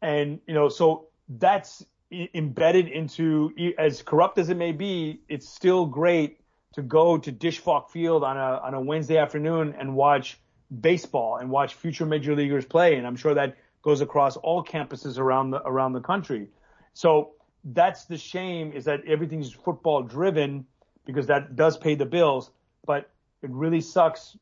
[0.01, 5.86] And, you know, so that's embedded into, as corrupt as it may be, it's still
[5.86, 6.39] great
[6.73, 10.39] to go to Dish Falk Field on a, on a Wednesday afternoon and watch
[10.79, 12.95] baseball and watch future major leaguers play.
[12.95, 16.47] And I'm sure that goes across all campuses around the, around the country.
[16.93, 17.32] So
[17.63, 20.65] that's the shame is that everything's football driven
[21.06, 22.51] because that does pay the bills,
[22.86, 23.10] but
[23.41, 24.38] it really sucks.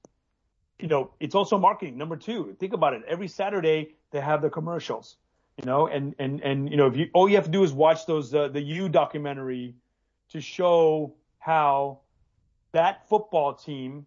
[0.79, 1.97] You know, it's also marketing.
[1.97, 3.03] Number two, think about it.
[3.07, 5.17] Every Saturday they have the commercials,
[5.57, 7.73] you know, and, and, and, you know, if you, all you have to do is
[7.73, 9.75] watch those, uh, the U documentary
[10.29, 11.99] to show how
[12.71, 14.05] that football team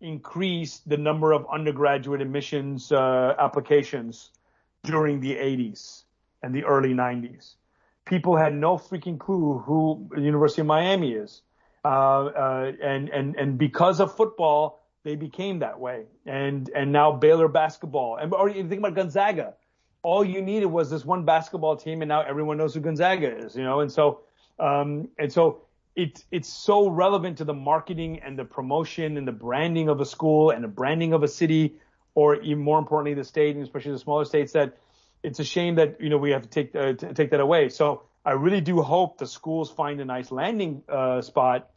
[0.00, 4.30] increased the number of undergraduate admissions, uh, applications
[4.84, 6.04] during the 80s
[6.42, 7.54] and the early 90s
[8.10, 11.42] people had no freaking clue who the University of Miami is.
[11.84, 16.04] Uh, uh, and, and, and because of football, they became that way.
[16.26, 19.54] And, and now Baylor basketball and, or you think about Gonzaga.
[20.02, 23.54] All you needed was this one basketball team and now everyone knows who Gonzaga is,
[23.54, 23.80] you know?
[23.80, 24.20] And so,
[24.58, 25.62] um, and so
[25.94, 30.06] it's, it's so relevant to the marketing and the promotion and the branding of a
[30.06, 31.76] school and the branding of a city
[32.14, 34.76] or even more importantly, the state and especially the smaller states that
[35.22, 37.68] it's a shame that you know we have to take uh, take that away.
[37.68, 41.70] So I really do hope the schools find a nice landing uh, spot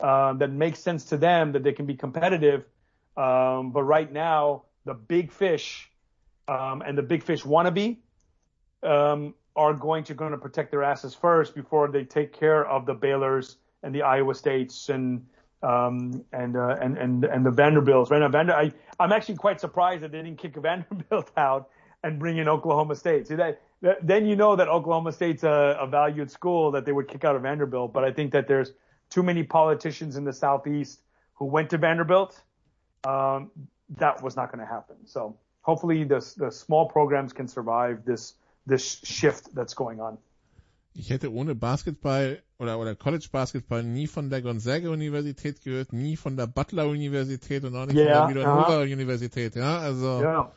[0.00, 2.64] uh, that makes sense to them, that they can be competitive.
[3.16, 5.90] Um, but right now, the big fish
[6.48, 7.98] um, and the big fish wannabe
[8.82, 12.86] um, are going to going to protect their asses first before they take care of
[12.86, 15.26] the Baylor's and the Iowa States and
[15.62, 18.10] um, and, uh, and and and the Vanderbilts.
[18.10, 21.68] Right now, Vander, I, I'm actually quite surprised that they didn't kick Vanderbilt out
[22.02, 23.28] and bring in Oklahoma State.
[23.28, 26.92] See that, that then you know that Oklahoma State's a, a valued school that they
[26.92, 27.92] would kick out of Vanderbilt.
[27.92, 28.72] But I think that there's
[29.10, 31.00] too many politicians in the southeast
[31.34, 32.40] who went to Vanderbilt.
[33.04, 33.50] Um,
[33.98, 34.96] that was not going to happen.
[35.06, 38.34] So hopefully the the small programs can survive this
[38.66, 40.18] this shift that's going on.
[40.94, 46.16] Ich hätte ohne Basketball oder, oder College Basketball nie von der Gonzaga Universität gehört, nie
[46.16, 50.20] von der Butler Universität und auch nicht yeah, von der Villanova Universität, ja, also.
[50.20, 50.52] Yeah.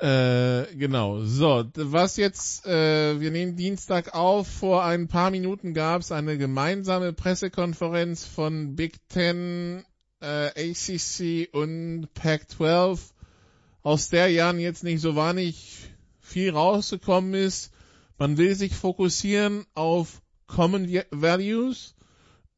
[0.00, 1.24] Äh, genau.
[1.24, 4.46] So, was jetzt, äh, wir nehmen Dienstag auf.
[4.46, 9.84] Vor ein paar Minuten gab es eine gemeinsame Pressekonferenz von Big Ten,
[10.20, 13.00] äh, ACC und Pac-12,
[13.82, 17.72] aus der Jan jetzt nicht so wahnsinnig viel rausgekommen ist.
[18.18, 21.96] Man will sich fokussieren auf Common Values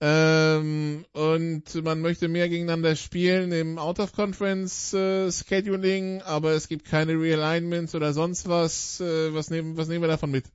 [0.03, 7.95] ähm, und man möchte mehr gegeneinander spielen im Out-of-Conference-Scheduling, äh, aber es gibt keine Realignments
[7.95, 8.99] oder sonst was.
[9.01, 10.47] Äh, was, nehmen, was nehmen wir davon mit?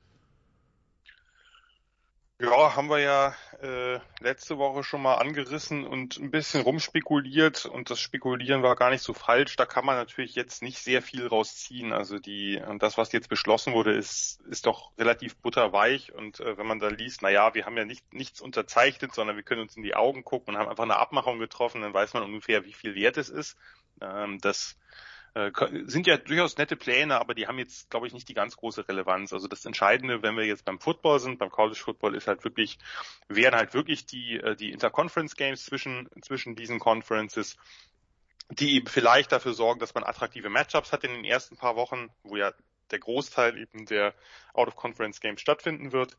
[2.38, 7.89] Ja, haben wir ja äh, letzte Woche schon mal angerissen und ein bisschen rumspekuliert und
[7.89, 9.56] das Spekulieren war gar nicht so falsch.
[9.56, 11.93] Da kann man natürlich jetzt nicht sehr viel rausziehen.
[11.93, 16.67] Also die das, was jetzt beschlossen wurde, ist ist doch relativ butterweich und äh, wenn
[16.67, 19.78] man da liest, na ja, wir haben ja nicht nichts unterzeichnet, sondern wir können uns
[19.78, 22.74] in die Augen gucken und haben einfach eine Abmachung getroffen, dann weiß man ungefähr, wie
[22.74, 23.56] viel wert es ist.
[24.02, 24.78] Ähm, das
[25.88, 28.88] sind ja durchaus nette Pläne, aber die haben jetzt, glaube ich, nicht die ganz große
[28.88, 29.34] Relevanz.
[29.34, 32.78] Also das Entscheidende, wenn wir jetzt beim Football sind, beim College Football, ist halt wirklich,
[33.28, 37.58] wären halt wirklich die, äh, die Interconference Games zwischen, zwischen diesen Conferences,
[38.50, 42.10] die eben vielleicht dafür sorgen, dass man attraktive Matchups hat in den ersten paar Wochen,
[42.24, 42.54] wo ja
[42.91, 44.13] der Großteil eben der
[44.54, 46.17] Out-of-Conference Games stattfinden wird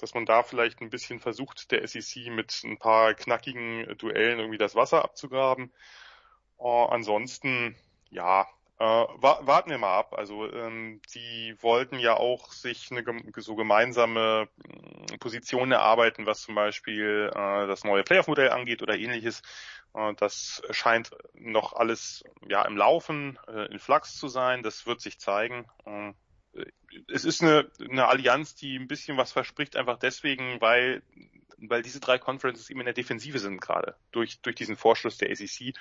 [0.00, 4.56] dass man da vielleicht ein bisschen versucht, der SEC mit ein paar knackigen Duellen irgendwie
[4.56, 5.72] das Wasser abzugraben.
[6.56, 7.76] Uh, ansonsten
[8.10, 8.46] ja,
[8.78, 10.14] äh, warten wir mal ab.
[10.16, 13.04] Also ähm, die wollten ja auch sich eine
[13.36, 19.42] so gemeinsame mm, Position erarbeiten, was zum Beispiel äh, das neue Playoff-Modell angeht oder ähnliches.
[19.94, 24.62] Äh, das scheint noch alles ja im Laufen, äh, in Flux zu sein.
[24.62, 25.66] Das wird sich zeigen.
[25.84, 26.12] Äh,
[27.12, 31.02] es ist eine, eine Allianz, die ein bisschen was verspricht, einfach deswegen, weil
[31.60, 35.30] weil diese drei Conferences eben in der Defensive sind gerade durch durch diesen Vorschluss der
[35.30, 35.74] ACC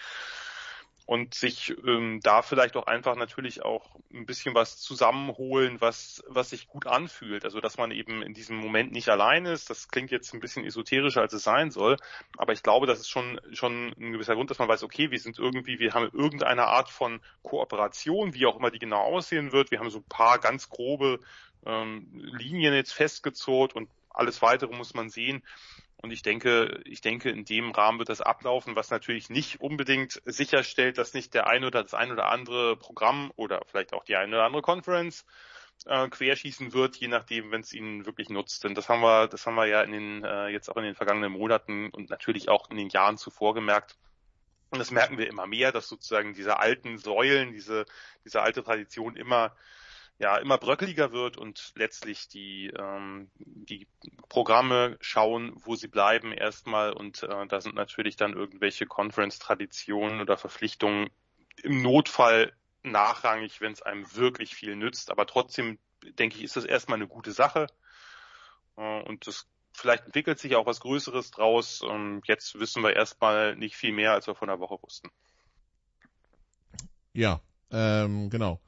[1.07, 6.49] und sich ähm, da vielleicht auch einfach natürlich auch ein bisschen was zusammenholen, was, was
[6.49, 7.45] sich gut anfühlt.
[7.45, 9.69] Also dass man eben in diesem Moment nicht allein ist.
[9.69, 11.95] Das klingt jetzt ein bisschen esoterischer, als es sein soll.
[12.35, 15.19] Aber ich glaube, das ist schon, schon ein gewisser Grund, dass man weiß, okay, wir
[15.19, 19.71] sind irgendwie, wir haben irgendeine Art von Kooperation, wie auch immer die genau aussehen wird.
[19.71, 21.21] Wir haben so ein paar ganz grobe
[21.65, 25.41] ähm, Linien jetzt festgezurrt und alles weitere muss man sehen.
[25.99, 30.21] Und ich denke, ich denke, in dem Rahmen wird das ablaufen, was natürlich nicht unbedingt
[30.25, 34.15] sicherstellt, dass nicht der eine oder das ein oder andere Programm oder vielleicht auch die
[34.15, 35.25] eine oder andere Conference
[35.85, 38.63] äh, querschießen wird, je nachdem, wenn es ihnen wirklich nutzt.
[38.63, 40.95] Denn das haben wir, das haben wir ja in den äh, jetzt auch in den
[40.95, 43.97] vergangenen Monaten und natürlich auch in den Jahren zuvor gemerkt.
[44.69, 47.85] Und das merken wir immer mehr, dass sozusagen diese alten Säulen, diese
[48.25, 49.55] diese alte Tradition immer
[50.19, 53.87] ja immer bröckeliger wird und letztlich die ähm, die
[54.29, 60.37] Programme schauen, wo sie bleiben erstmal und äh, da sind natürlich dann irgendwelche Conference-Traditionen oder
[60.37, 61.09] Verpflichtungen
[61.63, 62.53] im Notfall
[62.83, 65.11] nachrangig, wenn es einem wirklich viel nützt.
[65.11, 67.67] Aber trotzdem denke ich, ist das erstmal eine gute Sache.
[68.77, 71.81] Äh, und das vielleicht entwickelt sich auch was Größeres draus.
[71.81, 75.09] Und jetzt wissen wir erstmal nicht viel mehr, als wir von der Woche wussten.
[77.13, 78.59] Ja, ähm, genau.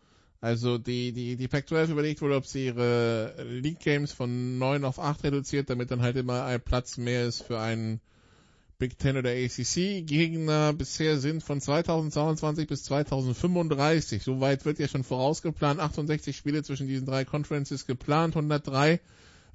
[0.42, 4.98] Also die, die, die Pac-12 überlegt wohl, ob sie ihre League Games von 9 auf
[4.98, 8.00] 8 reduziert, damit dann halt immer ein Platz mehr ist für einen
[8.78, 10.06] Big Ten oder ACC.
[10.06, 14.24] Gegner bisher sind von 2022 bis 2035.
[14.24, 15.82] Soweit wird ja schon vorausgeplant.
[15.82, 19.02] 68 Spiele zwischen diesen drei Conferences geplant, 103.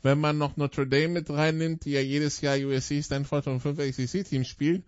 [0.02, 3.78] Wenn man noch Notre Dame mit reinnimmt, die ja jedes Jahr USC, Stanford und fünf
[3.78, 4.84] ACC-Teams spielen.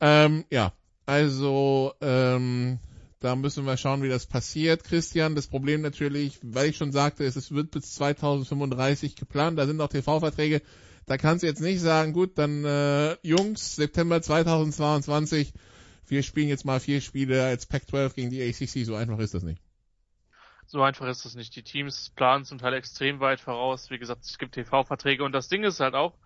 [0.00, 0.72] Ähm, ja,
[1.04, 2.78] also ähm,
[3.20, 4.84] da müssen wir schauen, wie das passiert.
[4.84, 9.58] Christian, das Problem natürlich, weil ich schon sagte, es wird bis 2035 geplant.
[9.58, 10.60] Da sind auch TV-Verträge.
[11.06, 15.52] Da kannst du jetzt nicht sagen, gut, dann äh, Jungs, September 2022,
[16.08, 18.84] wir spielen jetzt mal vier Spiele als Pac-12 gegen die ACC.
[18.84, 19.62] So einfach ist das nicht.
[20.66, 21.54] So einfach ist das nicht.
[21.54, 23.88] Die Teams planen zum Teil extrem weit voraus.
[23.90, 26.18] Wie gesagt, es gibt TV-Verträge und das Ding ist halt auch,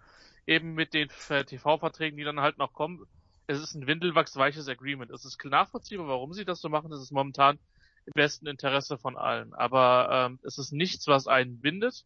[0.46, 1.08] eben mit den
[1.46, 3.06] TV-Verträgen, die dann halt noch kommen,
[3.50, 5.10] es ist ein windelwachsweiches Agreement.
[5.10, 6.92] Es ist nachvollziehbar, warum sie das so machen.
[6.92, 7.58] Es ist momentan
[8.06, 9.52] im besten Interesse von allen.
[9.54, 12.04] Aber ähm, es ist nichts, was einen bindet.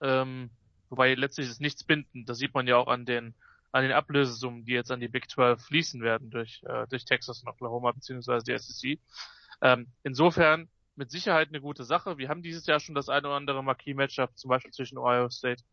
[0.00, 0.50] Ähm,
[0.94, 2.28] Wobei letztlich ist nichts bindend.
[2.28, 3.34] Das sieht man ja auch an den
[3.72, 7.42] an den Ablösesummen, die jetzt an die Big 12 fließen werden durch äh, durch Texas
[7.42, 9.00] und Oklahoma beziehungsweise die SEC.
[9.60, 12.16] Ähm, insofern mit Sicherheit eine gute Sache.
[12.18, 15.64] Wir haben dieses Jahr schon das eine oder andere Marquis-Matchup, zum Beispiel zwischen Ohio State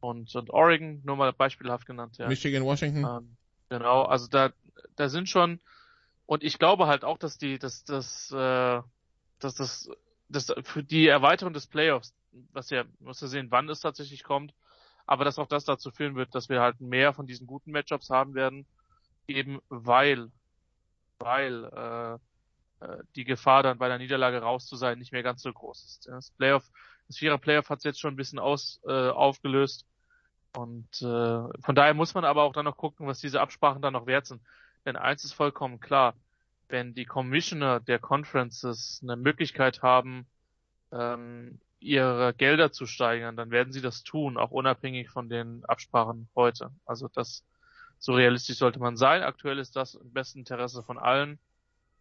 [0.00, 2.18] und, und Oregon, nur mal beispielhaft genannt.
[2.18, 2.26] Ja.
[2.26, 3.04] Michigan, Washington.
[3.04, 3.36] Ähm,
[3.68, 4.52] genau, also da
[4.96, 5.60] da sind schon
[6.26, 8.82] und ich glaube halt auch, dass die, dass das, äh,
[9.38, 9.88] dass das,
[10.28, 12.14] dass für die Erweiterung des Playoffs
[12.52, 14.54] was ja, muss ja sehen, wann es tatsächlich kommt,
[15.06, 18.10] aber dass auch das dazu führen wird, dass wir halt mehr von diesen guten Matchups
[18.10, 18.66] haben werden,
[19.26, 20.30] eben weil,
[21.18, 25.42] weil äh, äh, die Gefahr dann bei der Niederlage raus zu sein nicht mehr ganz
[25.42, 26.08] so groß ist.
[26.08, 26.64] Das Playoff,
[27.08, 29.86] das Vierer Playoff hat es jetzt schon ein bisschen aus, äh, aufgelöst
[30.56, 33.92] und äh, von daher muss man aber auch dann noch gucken, was diese Absprachen dann
[33.92, 34.40] noch wert sind.
[34.86, 36.14] Denn eins ist vollkommen klar,
[36.68, 40.26] wenn die Commissioner der Conferences eine Möglichkeit haben,
[40.92, 46.26] ähm, ihre Gelder zu steigern, dann werden sie das tun, auch unabhängig von den Absprachen
[46.34, 46.70] heute.
[46.86, 47.44] Also das,
[47.98, 49.22] so realistisch sollte man sein.
[49.22, 51.38] Aktuell ist das im besten Interesse von allen,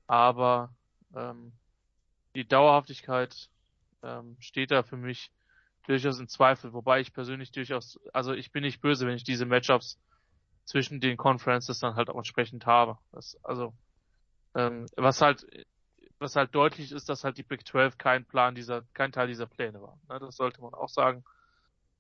[0.08, 0.74] aber
[1.14, 1.52] ähm,
[2.36, 3.50] die Dauerhaftigkeit
[4.02, 5.30] ähm, steht da für mich
[5.88, 9.46] durchaus in Zweifel, wobei ich persönlich durchaus, also ich bin nicht böse, wenn ich diese
[9.46, 10.00] Matchups
[10.66, 12.98] zwischen den Conferences dann halt auch entsprechend habe.
[13.12, 13.74] Das, also
[14.56, 15.46] ähm, was halt
[16.20, 19.48] was halt deutlich ist, dass halt die Big 12 kein Plan dieser, kein Teil dieser
[19.48, 20.00] Pläne war.
[20.10, 21.24] Ne, das sollte man auch sagen.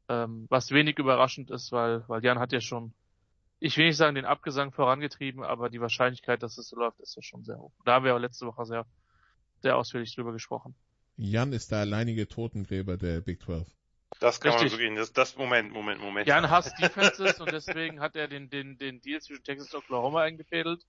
[0.07, 2.93] Ähm, was wenig überraschend ist, weil, weil Jan hat ja schon,
[3.59, 7.15] ich will nicht sagen, den Abgesang vorangetrieben, aber die Wahrscheinlichkeit, dass es so läuft, ist
[7.15, 7.71] ja schon sehr hoch.
[7.85, 8.85] Da haben wir auch letzte Woche sehr,
[9.61, 10.75] sehr ausführlich drüber gesprochen.
[11.17, 13.67] Jan ist der alleinige Totengräber der Big 12.
[14.19, 14.71] Das kann Richtig.
[14.71, 14.95] man so gehen.
[14.95, 16.27] Das, das Moment, Moment, Moment.
[16.27, 20.21] Jan hasst Defenses und deswegen hat er den, den, den Deal zwischen Texas und Oklahoma
[20.21, 20.85] eingefädelt.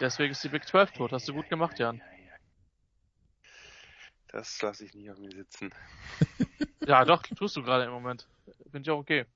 [0.00, 1.12] Deswegen ist die Big 12 tot.
[1.12, 2.00] Hast du gut gemacht, Jan.
[4.28, 5.74] Das lasse ich nicht auf mir sitzen.
[6.86, 8.26] ja, doch, tust du gerade im Moment.
[8.70, 9.26] Finde ich auch okay.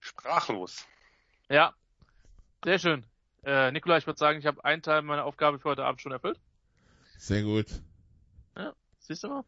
[0.00, 0.86] Sprachlos.
[1.48, 1.72] Ja,
[2.64, 3.04] sehr schön.
[3.44, 6.12] Äh, Nikola, ich würde sagen, ich habe einen Teil meiner Aufgabe für heute Abend schon
[6.12, 6.40] erfüllt.
[7.16, 7.66] Sehr gut.
[8.56, 9.44] Ja, siehst du mal.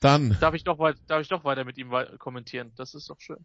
[0.00, 0.36] Dann.
[0.40, 2.72] Darf ich doch, weit, darf ich doch weiter mit ihm kommentieren.
[2.76, 3.44] Das ist doch schön.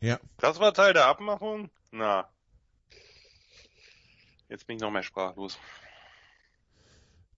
[0.00, 0.18] Ja.
[0.38, 1.70] Das war Teil der Abmachung?
[1.90, 2.28] Na.
[4.48, 5.58] Jetzt bin ich noch mehr sprachlos.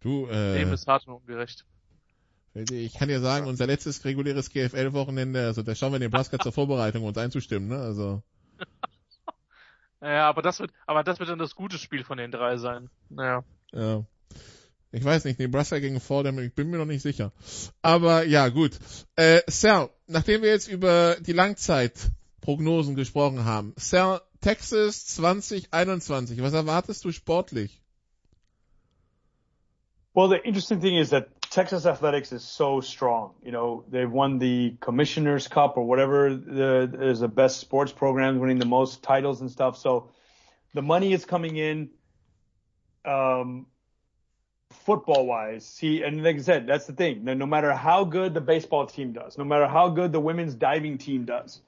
[0.01, 0.59] Du, äh.
[0.59, 1.65] Leben ist hart und ungerecht.
[2.55, 6.53] Ich kann dir sagen, unser letztes reguläres GFL-Wochenende, also da schauen wir den Nebraska zur
[6.53, 7.79] Vorbereitung, uns einzustimmen, ne?
[7.79, 8.23] Also.
[10.01, 12.91] ja, aber das wird, aber das wird dann das gute Spiel von den drei sein.
[13.11, 13.45] Naja.
[13.71, 14.05] Ja.
[14.91, 17.33] Ich weiß nicht, Nebraska gegen Fordham, ich bin mir noch nicht sicher.
[17.83, 18.79] Aber ja, gut.
[19.17, 27.05] Äh, Sal, nachdem wir jetzt über die Langzeitprognosen gesprochen haben, Sal, Texas 2021, was erwartest
[27.05, 27.83] du sportlich?
[30.15, 33.35] Well, the interesting thing is that Texas athletics is so strong.
[33.43, 38.41] You know, they've won the Commissioner's Cup or whatever the, is the best sports programs,
[38.41, 39.77] winning the most titles and stuff.
[39.77, 40.11] So
[40.75, 41.91] the money is coming in.
[43.05, 43.67] Um,
[44.71, 47.25] football wise, see, and like I said, that's the thing.
[47.25, 50.99] No matter how good the baseball team does, no matter how good the women's diving
[50.99, 51.61] team does,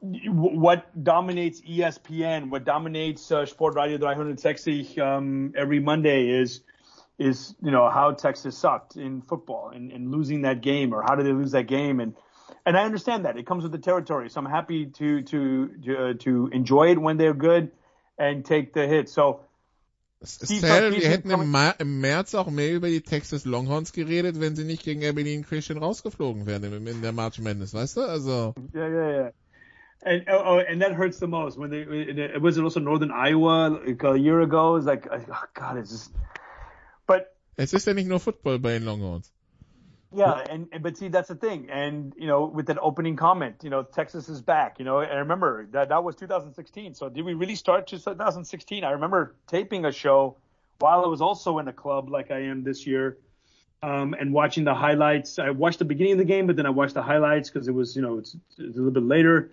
[0.00, 6.60] what dominates ESPN, what dominates uh, Sport Radio 360 um, every Monday is
[7.18, 11.14] is you know how Texas sucked in football and, and losing that game or how
[11.14, 12.14] did they lose that game and
[12.66, 14.28] and I understand that it comes with the territory.
[14.28, 17.70] So I'm happy to to to, uh, to enjoy it when they're good
[18.18, 19.08] and take the hit.
[19.08, 19.40] So
[20.20, 24.56] Sal, wir hätten im, Ma im März auch mehr über die Texas Longhorns geredet, wenn
[24.56, 28.00] sie nicht gegen Abilene Christian rausgeflogen wären in der March Madness, weißt du?
[28.00, 28.54] Also.
[28.74, 29.32] Yeah, yeah, yeah.
[30.02, 33.68] And oh, oh, and that hurts the most when they it was also Northern Iowa
[33.84, 34.76] like a year ago.
[34.76, 36.12] It's like oh God, it's just.
[37.06, 39.32] But es ist ja nicht nur Football bei den Longhorns.
[40.12, 43.56] Yeah, and, and but see that's the thing, and you know with that opening comment,
[43.62, 46.94] you know Texas is back, you know, and I remember that that was 2016.
[46.94, 48.84] So did we really start 2016?
[48.84, 50.36] I remember taping a show
[50.78, 53.18] while I was also in a club like I am this year,
[53.82, 55.40] um, and watching the highlights.
[55.40, 57.72] I watched the beginning of the game, but then I watched the highlights because it
[57.72, 59.50] was you know it's, it's, a little bit later.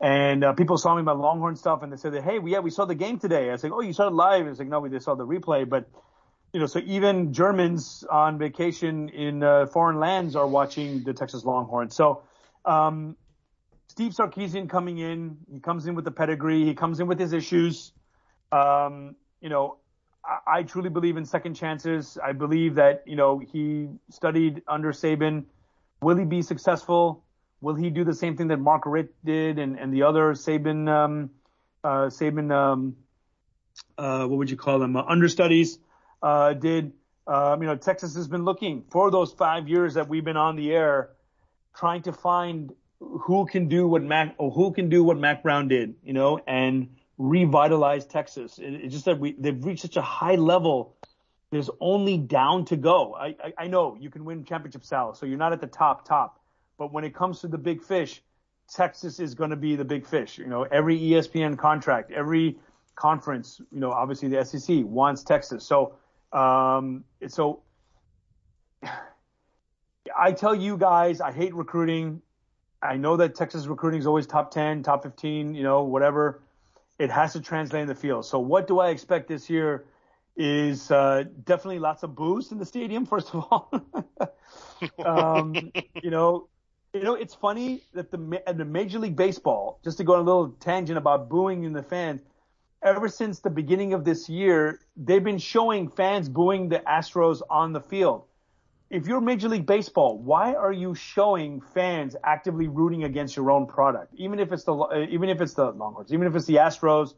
[0.00, 2.70] And uh, people saw me my Longhorn stuff, and they said, "Hey, we, yeah, we
[2.70, 4.90] saw the game today." I said, "Oh, you saw it live?" It's like, "No, we
[4.90, 5.88] just saw the replay." But
[6.52, 11.44] you know, so even Germans on vacation in uh, foreign lands are watching the Texas
[11.44, 11.94] Longhorns.
[11.94, 12.22] So
[12.64, 13.16] um,
[13.88, 17.32] Steve Sarkisian coming in, he comes in with the pedigree, he comes in with his
[17.32, 17.92] issues.
[18.50, 19.76] Um, you know,
[20.24, 22.18] I, I truly believe in second chances.
[22.22, 25.44] I believe that you know he studied under Saban.
[26.00, 27.24] Will he be successful?
[27.60, 30.88] Will he do the same thing that Mark Ritt did and, and the other Saban,
[30.88, 31.30] um,
[31.82, 32.96] uh, Saban, um,
[33.96, 35.78] uh, what would you call them, uh, understudies,
[36.22, 36.92] uh, did?
[37.26, 40.56] Um, you know, Texas has been looking for those five years that we've been on
[40.56, 41.10] the air,
[41.76, 45.68] trying to find who can do what Mac, or who can do what Mac Brown
[45.68, 48.58] did, you know, and revitalize Texas.
[48.58, 50.96] It, it's just that we, they've reached such a high level.
[51.50, 53.14] There's only down to go.
[53.14, 56.06] I, I, I know you can win championship South, so you're not at the top,
[56.06, 56.40] top
[56.78, 58.22] but when it comes to the big fish,
[58.72, 60.38] Texas is going to be the big fish.
[60.38, 62.58] You know, every ESPN contract, every
[62.94, 65.64] conference, you know, obviously the SEC wants Texas.
[65.64, 65.94] So,
[66.32, 67.62] um, so
[70.16, 72.22] I tell you guys, I hate recruiting.
[72.82, 76.42] I know that Texas recruiting is always top 10, top 15, you know, whatever.
[76.98, 78.24] It has to translate in the field.
[78.24, 79.86] So what do I expect this year
[80.36, 83.72] is, uh, definitely lots of booze in the stadium, first of all.
[85.04, 85.54] um,
[86.02, 86.48] you know,
[86.94, 90.22] you know, it's funny that the the Major League Baseball, just to go on a
[90.22, 92.22] little tangent about booing in the fans,
[92.82, 97.72] ever since the beginning of this year, they've been showing fans booing the Astros on
[97.72, 98.24] the field.
[98.90, 103.66] If you're Major League Baseball, why are you showing fans actively rooting against your own
[103.66, 104.14] product?
[104.16, 107.14] Even if it's the even if it's the Longhorns, even if it's the Astros,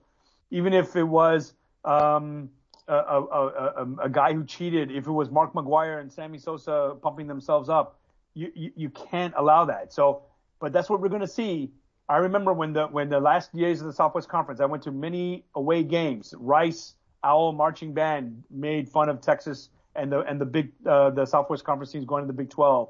[0.51, 1.55] even if it was
[1.85, 2.51] um,
[2.89, 6.97] a, a, a, a guy who cheated, if it was Mark McGwire and Sammy Sosa
[7.01, 8.01] pumping themselves up
[8.35, 9.93] you, you, you can't allow that.
[9.93, 10.23] So,
[10.61, 11.71] but that's what we're going to see.
[12.11, 14.91] I remember when the, when the last days of the Southwest Conference, I went to
[14.91, 16.35] many away games.
[16.37, 21.25] Rice Owl Marching Band made fun of Texas and the, and the big, uh, the
[21.25, 22.89] Southwest Conference teams going to the Big 12.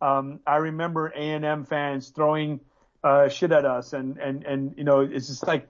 [0.00, 2.60] Um, I remember A&M fans throwing,
[3.04, 5.68] uh, shit at us and, and, and, you know, it's just like,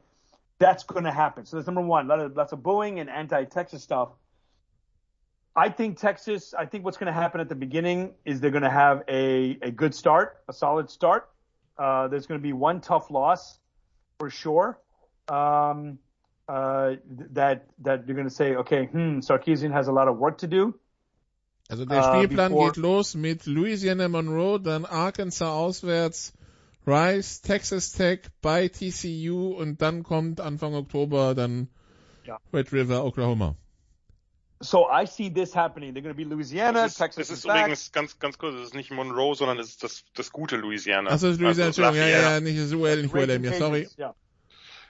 [0.60, 1.44] that's going to happen.
[1.44, 4.10] So that's number one, lots of booing and anti-Texas stuff.
[5.56, 8.62] I think Texas, I think what's going to happen at the beginning is they're going
[8.62, 11.28] to have a, a good start, a solid start.
[11.78, 13.58] Uh, there's going to be one tough loss
[14.18, 14.78] for sure.
[15.28, 15.98] Um,
[16.48, 16.96] uh,
[17.32, 20.46] that, that you're going to say, okay, hmm, Sarkeesian has a lot of work to
[20.46, 20.74] do.
[21.70, 26.34] Also der Spielplan uh, geht los mit Louisiana Monroe, dann Arkansas auswärts,
[26.86, 31.68] Rice, Texas Tech bei TCU und dann kommt Anfang Oktober dann
[32.24, 32.38] ja.
[32.52, 33.56] Red River, Oklahoma.
[34.62, 35.92] So I see this happening.
[35.92, 37.28] They're going to be Louisiana, das ist, Texas.
[37.28, 37.62] Das ist back.
[37.62, 38.54] übrigens ganz, ganz kurz.
[38.54, 41.10] Das ist nicht Monroe, sondern das ist das, das gute Louisiana.
[41.10, 42.08] Achso, das ist Louisiana, also, Entschuldigung.
[42.08, 43.88] Ja, ja, ja, nicht das UL, nicht ULM, ja, sorry.
[43.98, 44.14] Yeah.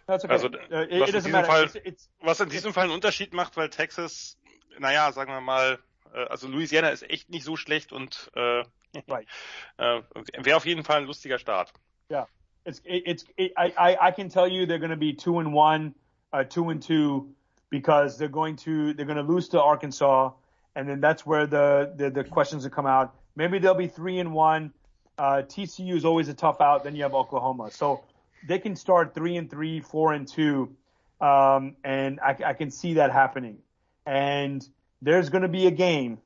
[0.07, 0.33] That's okay.
[0.33, 2.93] Also, uh, it, was, it in diesem Fall, it's, it's, was in diesem Fall einen
[2.93, 4.37] Unterschied macht, weil Texas,
[4.79, 5.79] naja, sagen wir mal,
[6.13, 8.65] äh, also Louisiana ist echt nicht so schlecht und äh,
[9.09, 9.27] right.
[9.79, 10.03] äh,
[10.39, 11.73] wäre auf jeden Fall ein lustiger Start.
[12.11, 12.27] Yeah.
[12.65, 15.95] It's, it's, it, I, I can tell you they're going to be two and one,
[16.33, 17.35] uh, two and two,
[17.73, 20.31] because they're going to, they're going to lose to Arkansas
[20.75, 23.15] and then that's where the, the, the questions will come out.
[23.37, 24.73] Maybe they'll be three and one.
[25.19, 26.85] Uh, TCU is always a tough out.
[26.85, 28.03] Then you have Oklahoma, so
[28.49, 30.75] they can start three and three, four and two,
[31.21, 33.59] um, and I, I can see that happening.
[34.07, 34.67] And
[35.03, 36.19] there's going to be a game,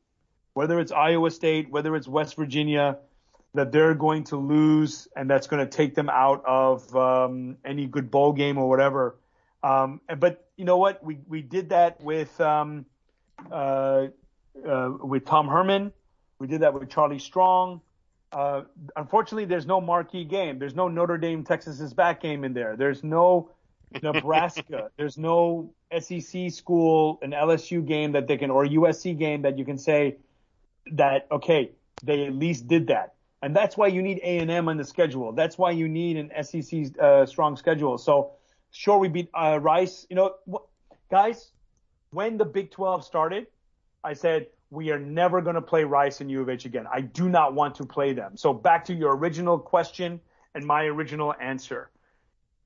[0.55, 2.99] whether it's Iowa State, whether it's West Virginia,
[3.55, 7.87] that they're going to lose, and that's going to take them out of um, any
[7.87, 9.17] good bowl game or whatever.
[9.63, 11.03] Um, but you know what?
[11.05, 12.87] We we did that with um,
[13.51, 14.09] uh,
[14.67, 15.93] uh, with Tom Herman.
[16.39, 17.81] We did that with Charlie Strong.
[18.33, 18.63] Uh,
[18.97, 20.59] unfortunately, there's no marquee game.
[20.59, 22.77] There's no Notre Dame Texas is back game in there.
[22.77, 23.51] There's no
[24.03, 24.91] Nebraska.
[24.97, 29.65] there's no SEC school, an LSU game that they can, or USC game that you
[29.65, 30.17] can say
[30.93, 31.71] that okay,
[32.03, 33.15] they at least did that.
[33.43, 35.33] And that's why you need A&M on the schedule.
[35.33, 37.99] That's why you need an SEC uh, strong schedule.
[37.99, 38.33] So
[38.77, 40.07] sure, we beat uh, Rice.
[40.11, 40.67] You know, wh-
[41.11, 41.51] guys,
[42.11, 43.47] when the Big 12 started,
[44.05, 46.87] I said we are never going to play Rice and U of H again.
[46.93, 48.37] I do not want to play them.
[48.37, 50.21] So back to your original question
[50.55, 51.91] and my original answer.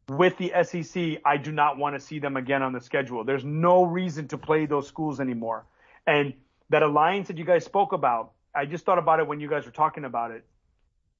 [0.09, 3.23] With the SEC, I do not want to see them again on the schedule.
[3.23, 5.67] There's no reason to play those schools anymore.
[6.07, 6.35] And
[6.71, 9.67] that alliance that you guys spoke about, I just thought about it when you guys
[9.67, 10.45] were talking about it.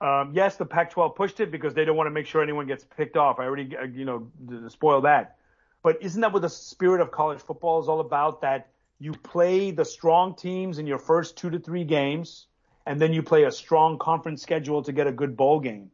[0.01, 2.85] Um, yes, the Pac-12 pushed it because they don't want to make sure anyone gets
[2.97, 3.39] picked off.
[3.39, 4.31] I already, uh, you know,
[4.69, 5.37] spoil that.
[5.83, 8.41] But isn't that what the spirit of college football is all about?
[8.41, 12.47] That you play the strong teams in your first two to three games,
[12.87, 15.91] and then you play a strong conference schedule to get a good bowl game.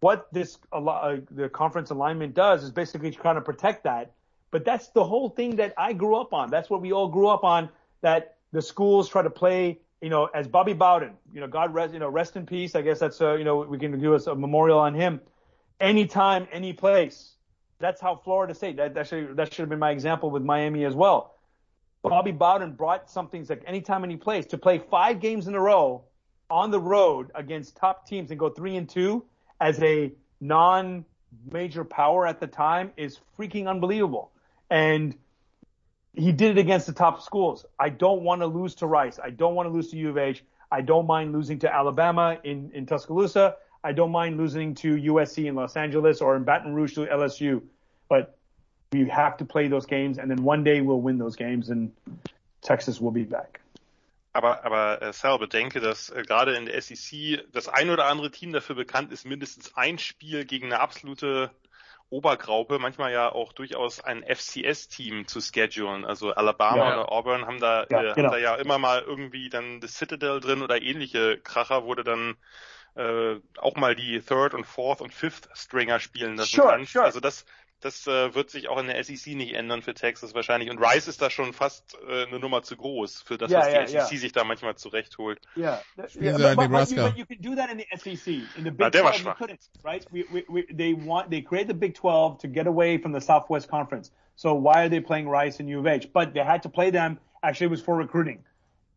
[0.00, 4.12] What this uh, the conference alignment does is basically trying to protect that.
[4.50, 6.50] But that's the whole thing that I grew up on.
[6.50, 7.68] That's what we all grew up on.
[8.00, 11.92] That the schools try to play you know, as Bobby Bowden, you know, God rest,
[11.92, 12.74] you know, rest in peace.
[12.74, 15.20] I guess that's, uh, you know, we can do a, a memorial on him.
[15.80, 17.34] Anytime, any place.
[17.80, 20.84] That's how Florida State, that, that should, that should have been my example with Miami
[20.84, 21.34] as well.
[22.02, 26.04] Bobby Bowden brought something like anytime, any place to play five games in a row
[26.50, 29.24] on the road against top teams and go three and two
[29.60, 31.04] as a non
[31.50, 34.30] major power at the time is freaking unbelievable.
[34.70, 35.16] And
[36.18, 37.64] he did it against the top schools.
[37.78, 39.20] I don't want to lose to Rice.
[39.22, 40.44] I don't want to lose to U of H.
[40.70, 43.56] I don't mind losing to Alabama in, in Tuscaloosa.
[43.84, 47.62] I don't mind losing to USC in Los Angeles or in Baton Rouge to LSU.
[48.08, 48.36] But
[48.92, 51.92] we have to play those games and then one day we'll win those games and
[52.62, 53.60] Texas will be back.
[54.32, 58.30] Aber, aber äh, Sal, bedenke, dass äh, gerade in der SEC das ein oder andere
[58.30, 61.50] Team dafür bekannt ist, mindestens ein Spiel gegen eine absolute
[62.10, 66.04] Obergraupe manchmal ja auch durchaus ein FCS-Team zu schedulen.
[66.04, 68.28] Also Alabama ja, oder Auburn haben da, ja, äh, genau.
[68.28, 72.36] haben da ja immer mal irgendwie dann The Citadel drin oder ähnliche Kracher, wurde dann
[72.94, 76.92] äh, auch mal die Third und Fourth und Fifth Stringer spielen lassen sure, kannst.
[76.92, 77.04] Sure.
[77.04, 77.44] Also das
[77.80, 80.70] das äh, wird sich auch in der SEC nicht ändern für Texas wahrscheinlich.
[80.70, 83.72] Und Rice ist da schon fast äh, eine Nummer zu groß für das, yeah, was
[83.72, 84.20] yeah, die SEC yeah.
[84.20, 85.40] sich da manchmal zurechtholt.
[85.56, 85.80] Yeah,
[86.20, 86.54] yeah.
[86.54, 88.26] But, but, you, but you can do that in the SEC.
[88.56, 90.04] In the Big Na, 12, you couldn't, right?
[90.10, 93.20] We, we, we, they want they create the Big 12 to get away from the
[93.20, 94.10] Southwest Conference.
[94.34, 96.10] So why are they playing Rice and U of H?
[96.12, 97.18] But they had to play them.
[97.42, 98.44] Actually, it was for recruiting.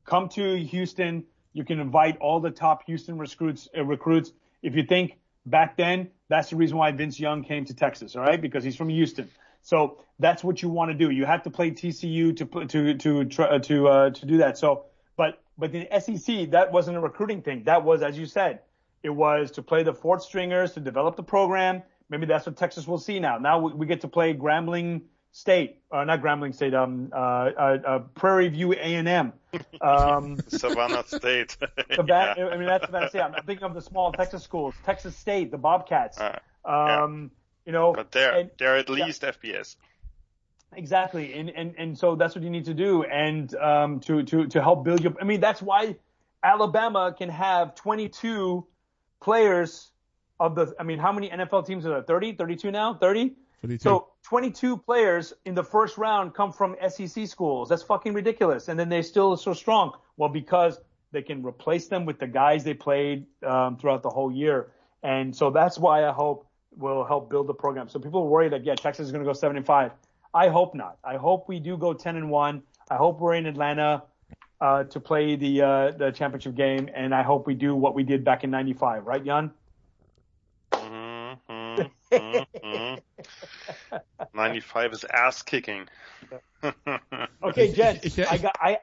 [0.05, 1.23] Come to Houston.
[1.53, 3.67] You can invite all the top Houston recruits.
[3.75, 4.31] Uh, recruits.
[4.61, 8.21] If you think back then, that's the reason why Vince Young came to Texas, all
[8.21, 8.41] right?
[8.41, 9.29] Because he's from Houston.
[9.63, 11.11] So that's what you want to do.
[11.11, 14.57] You have to play TCU to to to uh, to uh, to do that.
[14.57, 14.85] So,
[15.17, 17.63] but but the SEC that wasn't a recruiting thing.
[17.65, 18.61] That was, as you said,
[19.03, 21.83] it was to play the fourth stringers to develop the program.
[22.09, 23.37] Maybe that's what Texas will see now.
[23.37, 25.01] Now we, we get to play Grambling
[25.33, 29.31] State, uh, not Grambling State, um, uh, uh, uh Prairie View A&M.
[29.79, 31.55] Um, Savannah State.
[31.95, 32.47] Savannah, yeah.
[32.47, 33.21] I mean, that's I say.
[33.21, 36.19] I'm thinking of the small Texas schools, Texas State, the Bobcats.
[36.19, 36.31] Um,
[36.65, 37.07] yeah.
[37.65, 37.93] you know.
[37.93, 39.31] But they're, and, they're at least yeah.
[39.31, 39.77] FBS.
[40.73, 41.33] Exactly.
[41.33, 43.03] And, and, and so that's what you need to do.
[43.03, 45.95] And, um, to, to, to help build your, I mean, that's why
[46.43, 48.65] Alabama can have 22
[49.21, 49.91] players
[50.39, 52.03] of the, I mean, how many NFL teams are there?
[52.03, 52.93] 30, 32 now?
[52.93, 53.33] 30?
[53.61, 53.83] 22.
[53.83, 57.69] So 22 players in the first round come from SEC schools.
[57.69, 58.67] That's fucking ridiculous.
[58.67, 59.93] And then they're still so strong.
[60.17, 60.79] Well, because
[61.11, 64.71] they can replace them with the guys they played um, throughout the whole year.
[65.03, 67.89] And so that's why I hope will help build the program.
[67.89, 69.91] So people worry that, yeah, Texas is going to go 75.
[70.33, 70.97] I hope not.
[71.03, 72.63] I hope we do go 10 and 1.
[72.89, 74.03] I hope we're in Atlanta
[74.61, 78.03] uh, to play the uh, the championship game, and I hope we do what we
[78.03, 79.51] did back in '95, right, Jan?
[82.11, 83.97] Mm-hmm, mm-hmm.
[84.33, 85.87] 95 is ass kicking.
[87.43, 87.99] okay, Jen,
[88.29, 88.79] I got, I,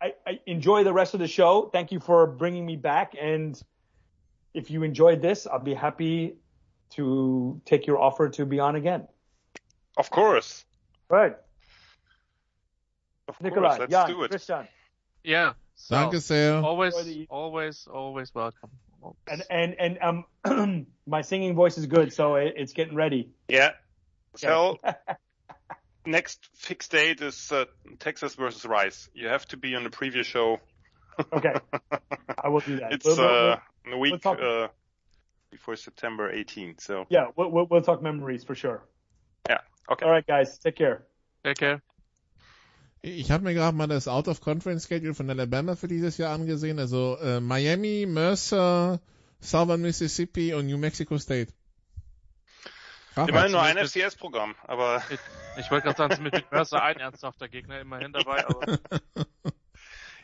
[0.00, 1.70] I, I enjoy the rest of the show.
[1.72, 3.14] Thank you for bringing me back.
[3.20, 3.60] And
[4.54, 6.36] if you enjoyed this, I'll be happy
[6.90, 9.08] to take your offer to be on again.
[9.96, 10.64] Of course.
[11.08, 11.36] Right.
[13.28, 14.30] Of Nikolai, course, let's Jan, do it.
[14.30, 14.68] Christian.
[15.22, 15.52] Yeah.
[15.74, 16.62] So Danke sehr.
[16.62, 16.94] Always,
[17.28, 18.70] always, always welcome.
[19.26, 23.30] And and and um, my singing voice is good, so it, it's getting ready.
[23.48, 23.72] Yeah.
[24.36, 24.78] So
[26.06, 27.66] next fixed date is uh,
[27.98, 29.08] Texas versus Rice.
[29.14, 30.58] You have to be on the previous show.
[31.32, 31.54] okay,
[32.42, 32.92] I will do that.
[32.92, 34.38] It's we'll, we'll, uh, we'll, a week talk...
[34.40, 34.68] uh,
[35.50, 36.80] before September 18th.
[36.80, 38.84] So yeah, we'll, we'll talk memories for sure.
[39.48, 39.58] Yeah.
[39.90, 40.04] Okay.
[40.04, 40.58] All right, guys.
[40.58, 41.04] Take care.
[41.44, 41.82] Take care.
[43.00, 46.78] Ich habe mir gerade mal das Out-of-Conference-Schedule von Alabama für dieses Jahr angesehen.
[46.78, 49.00] Also äh, Miami, Mercer,
[49.40, 51.52] Southern Mississippi und New Mexico State.
[53.14, 55.02] Ach, immerhin nur ein FCS-Programm, aber...
[55.10, 55.18] Ich,
[55.58, 58.78] ich wollte gerade sagen, mit Mercer ein ernsthafter Gegner immerhin dabei, aber...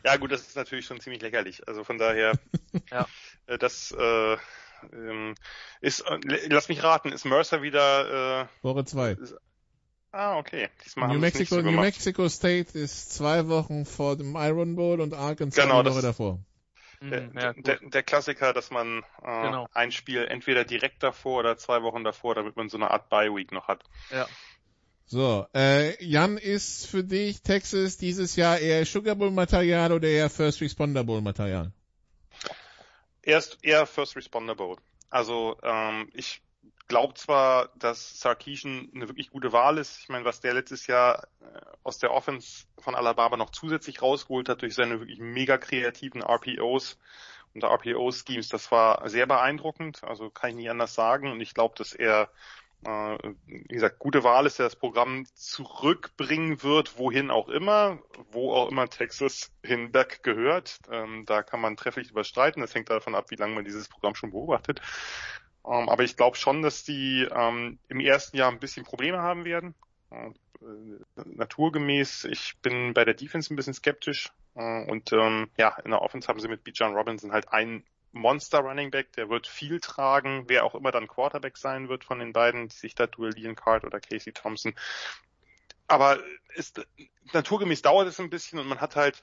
[0.05, 1.67] ja gut, das ist natürlich schon ziemlich lächerlich.
[1.67, 2.33] Also von daher,
[2.91, 3.07] ja.
[3.47, 4.37] Äh, das äh,
[4.93, 5.35] ähm,
[5.81, 6.19] ist, äh,
[6.49, 8.43] lass mich raten, ist Mercer wieder...
[8.43, 9.17] Äh, Woche zwei.
[10.17, 10.69] Ah, okay.
[10.85, 15.13] Diesmal New Mexico, so New Mexico State ist zwei Wochen vor dem Iron Bowl und
[15.13, 16.39] Arkansas genau, eine Woche davor.
[17.01, 19.67] Der, mhm, ja, der, der, Klassiker, dass man äh, genau.
[19.73, 23.51] ein Spiel entweder direkt davor oder zwei Wochen davor, damit man so eine Art Bye-Week
[23.51, 23.83] noch hat.
[24.09, 24.25] Ja.
[25.05, 30.29] So, äh, Jan, ist für dich Texas dieses Jahr eher Sugar Bowl Material oder eher
[30.29, 31.73] First Responder Bowl Material?
[33.21, 34.77] Erst eher First Responder Bowl.
[35.09, 36.41] Also ähm, ich
[36.87, 39.99] glaube zwar, dass Sarkeesian eine wirklich gute Wahl ist.
[39.99, 41.45] Ich meine, was der letztes Jahr äh,
[41.83, 46.97] aus der Offense von Alabama noch zusätzlich rausgeholt hat durch seine wirklich mega kreativen RPOs
[47.53, 50.03] und RPO-Schemes, das war sehr beeindruckend.
[50.03, 51.31] Also kann ich nicht anders sagen.
[51.31, 52.29] Und ich glaube, dass er
[52.85, 57.99] äh, wie gesagt, gute Wahl ist, der das Programm zurückbringen wird, wohin auch immer,
[58.31, 60.79] wo auch immer Texas hinweg gehört.
[60.91, 62.61] Ähm, da kann man trefflich überstreiten.
[62.61, 64.81] Das hängt davon ab, wie lange man dieses Programm schon beobachtet.
[65.65, 69.45] Ähm, aber ich glaube schon, dass die ähm, im ersten Jahr ein bisschen Probleme haben
[69.45, 69.73] werden.
[70.11, 70.31] Äh,
[71.25, 74.31] naturgemäß, ich bin bei der Defense ein bisschen skeptisch.
[74.55, 78.59] Äh, und ähm, ja, in der Offense haben sie mit Bijan Robinson halt einen Monster
[78.59, 82.31] Running Back, der wird viel tragen, wer auch immer dann Quarterback sein wird von den
[82.31, 84.73] beiden, die sich da duellieren, Card oder Casey Thompson.
[85.87, 86.19] Aber
[86.55, 86.81] ist,
[87.33, 89.21] naturgemäß dauert es ein bisschen und man hat halt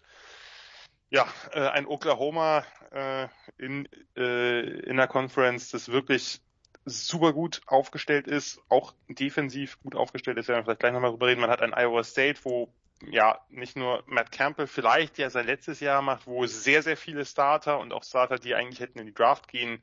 [1.13, 3.87] ja, äh, ein Oklahoma äh, in,
[4.17, 6.41] äh, in der Conference, das wirklich
[6.87, 11.27] super gut aufgestellt ist, auch defensiv gut aufgestellt ist, werden wir vielleicht gleich nochmal drüber
[11.27, 11.43] reden.
[11.43, 12.73] Man hat ein Iowa State, wo
[13.11, 17.27] ja nicht nur Matt Campbell vielleicht, der sein letztes Jahr macht, wo sehr, sehr viele
[17.27, 19.83] Starter und auch Starter, die eigentlich hätten in die Draft gehen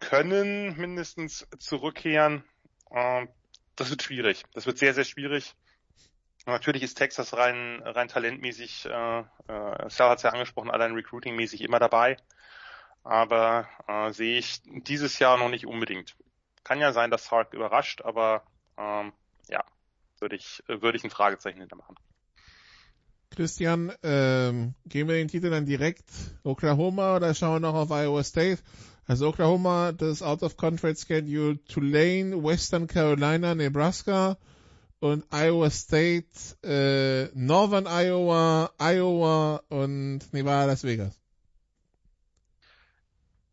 [0.00, 2.42] können, mindestens zurückkehren.
[2.90, 3.28] Äh,
[3.76, 4.42] das wird schwierig.
[4.54, 5.54] Das wird sehr, sehr schwierig.
[6.48, 9.24] Natürlich ist Texas rein, rein talentmäßig, äh, äh,
[9.90, 12.16] Sal hat es ja angesprochen, allein recruitingmäßig immer dabei.
[13.04, 16.16] Aber äh, sehe ich dieses Jahr noch nicht unbedingt.
[16.64, 18.42] Kann ja sein, dass Sark überrascht, aber
[18.78, 19.12] ähm,
[19.48, 19.62] ja,
[20.20, 21.96] würde ich, würde ich ein Fragezeichen hintermachen.
[23.30, 26.08] Christian, ähm, gehen wir den Titel dann direkt
[26.44, 28.62] Oklahoma oder schauen wir noch auf Iowa State?
[29.06, 34.38] Also Oklahoma, das Out of Conference Schedule Tulane, Western Carolina, Nebraska,
[35.00, 36.26] und Iowa State,
[36.62, 41.20] äh, Northern Iowa, Iowa und Nevada, Las Vegas.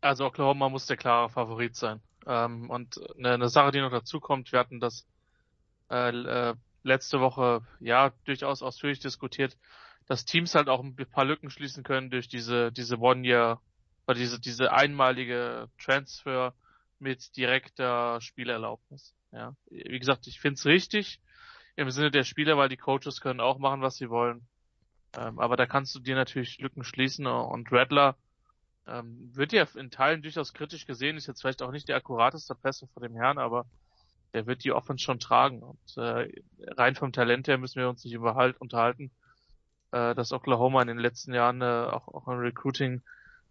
[0.00, 2.00] Also Oklahoma muss der klare Favorit sein.
[2.26, 5.06] Ähm, und eine, eine, Sache, die noch dazu kommt, wir hatten das
[5.90, 9.56] äh, äh, letzte Woche ja durchaus ausführlich diskutiert,
[10.06, 13.60] dass Teams halt auch ein paar Lücken schließen können durch diese diese One-Year
[14.06, 16.54] oder diese diese einmalige Transfer
[16.98, 19.14] mit direkter Spielerlaubnis.
[19.32, 21.20] Ja, wie gesagt, ich finde es richtig,
[21.76, 24.46] im Sinne der Spieler, weil die Coaches können auch machen, was sie wollen.
[25.16, 28.16] Ähm, aber da kannst du dir natürlich Lücken schließen und Rattler
[28.86, 32.54] ähm, wird ja in Teilen durchaus kritisch gesehen, ist jetzt vielleicht auch nicht der akkurateste
[32.54, 33.66] Pässe vor dem Herrn, aber
[34.32, 35.62] der wird die Offense schon tragen.
[35.62, 36.30] Und äh,
[36.76, 39.10] rein vom Talent her müssen wir uns nicht unterhalten,
[39.92, 43.02] äh, dass Oklahoma in den letzten Jahren äh, auch, auch im Recruiting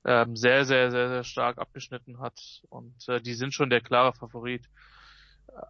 [0.05, 2.61] ähm, sehr, sehr, sehr, sehr stark abgeschnitten hat.
[2.69, 4.69] Und äh, die sind schon der klare Favorit.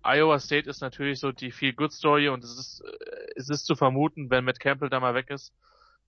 [0.03, 3.65] Iowa State ist natürlich so die Feel Good Story und es ist, äh, es ist
[3.65, 5.53] zu vermuten, wenn Matt Campbell da mal weg ist,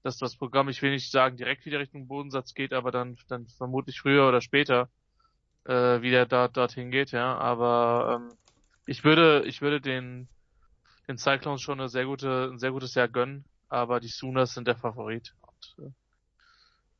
[0.03, 3.47] dass das Programm, ich will nicht sagen, direkt wieder Richtung Bodensatz geht, aber dann, dann
[3.47, 4.89] vermutlich früher oder später
[5.65, 7.37] äh, wieder da, dorthin geht, ja.
[7.37, 8.37] Aber ähm,
[8.85, 10.27] ich würde, ich würde den,
[11.07, 14.67] den Cyclones schon eine sehr gute, ein sehr gutes Jahr gönnen, aber die Sooners sind
[14.67, 15.35] der Favorit.
[15.41, 15.91] Und, äh,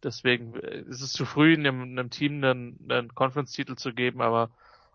[0.04, 4.52] deswegen äh, ist es zu früh, einem, einem Team einen, einen Conference-Titel zu geben, aber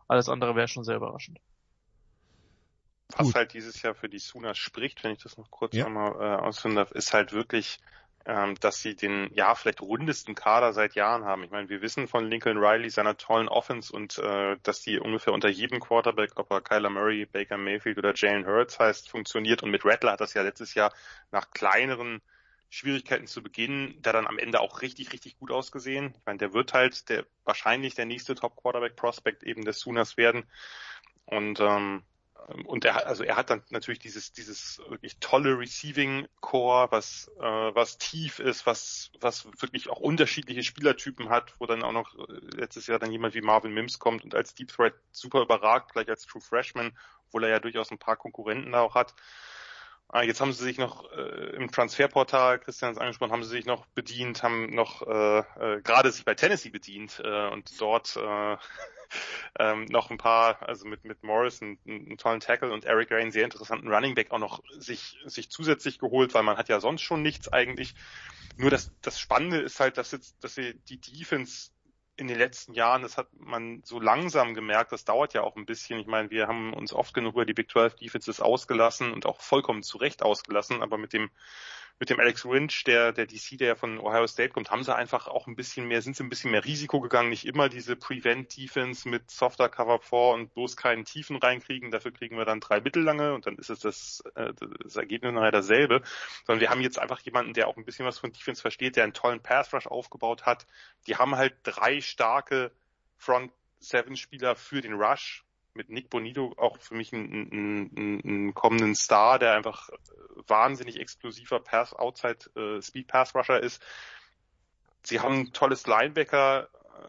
[0.08, 1.38] alles andere wäre schon sehr überraschend
[3.18, 3.34] was Gut.
[3.34, 5.86] halt dieses Jahr für die Sooners spricht, wenn ich das noch kurz ja.
[5.86, 7.78] einmal äh, ausführen darf, ist halt wirklich,
[8.24, 11.42] ähm, dass sie den ja vielleicht rundesten Kader seit Jahren haben.
[11.42, 15.32] Ich meine, wir wissen von Lincoln Riley seiner tollen Offense und äh, dass die ungefähr
[15.32, 19.62] unter jedem Quarterback, ob er Kyler Murray, Baker Mayfield oder Jalen Hurts heißt, funktioniert.
[19.62, 20.92] Und mit Rattler hat das ja letztes Jahr
[21.30, 22.20] nach kleineren
[22.70, 26.14] Schwierigkeiten zu Beginn, da dann am Ende auch richtig, richtig gut ausgesehen.
[26.16, 30.16] Ich meine, der wird halt der wahrscheinlich der nächste Top Quarterback Prospect eben des Sooners
[30.16, 30.44] werden.
[31.26, 32.02] Und ähm,
[32.66, 37.42] und er, also er hat dann natürlich dieses, dieses wirklich tolle Receiving Core, was, äh,
[37.42, 42.56] was tief ist, was, was wirklich auch unterschiedliche Spielertypen hat, wo dann auch noch äh,
[42.56, 46.08] letztes Jahr dann jemand wie Marvin Mims kommt und als Deep Threat super überragt, gleich
[46.08, 49.14] als True Freshman, obwohl er ja durchaus ein paar Konkurrenten da auch hat.
[50.08, 53.48] Ah, jetzt haben sie sich noch äh, im Transferportal, Christian hat es angesprochen, haben sie
[53.48, 58.16] sich noch bedient, haben noch äh, äh, gerade sich bei Tennessee bedient äh, und dort
[58.16, 58.56] äh,
[59.58, 63.22] ähm, noch ein paar, also mit, mit Morris einen, einen tollen Tackle und Eric Ray
[63.22, 66.80] einen sehr interessanten Running Back auch noch sich, sich zusätzlich geholt, weil man hat ja
[66.80, 67.94] sonst schon nichts eigentlich.
[68.56, 71.70] Nur das, das Spannende ist halt, dass jetzt, dass sie die Defense
[72.16, 75.64] in den letzten Jahren, das hat man so langsam gemerkt, das dauert ja auch ein
[75.64, 75.98] bisschen.
[75.98, 79.40] Ich meine, wir haben uns oft genug über die Big 12 Defenses ausgelassen und auch
[79.40, 81.30] vollkommen zu Recht ausgelassen, aber mit dem
[82.02, 85.28] mit dem Alex Winch, der, der DC, der von Ohio State kommt, haben sie einfach
[85.28, 89.08] auch ein bisschen mehr, sind sie ein bisschen mehr Risiko gegangen, nicht immer diese Prevent-Defense
[89.08, 93.34] mit softer Cover 4 und bloß keinen Tiefen reinkriegen, dafür kriegen wir dann drei mittellange
[93.34, 96.02] und dann ist es das, äh, das Ergebnis nachher dasselbe,
[96.44, 99.04] sondern wir haben jetzt einfach jemanden, der auch ein bisschen was von Defense versteht, der
[99.04, 100.66] einen tollen Pass Rush aufgebaut hat.
[101.06, 102.72] Die haben halt drei starke
[103.16, 105.44] Front Seven Spieler für den Rush,
[105.74, 109.88] mit Nick Bonito auch für mich einen, einen, einen kommenden Star, der einfach
[110.46, 113.82] wahnsinnig explosiver Pass Outside äh, Speed Pass Rusher ist.
[115.02, 116.68] Sie haben ein tolles Linebacker,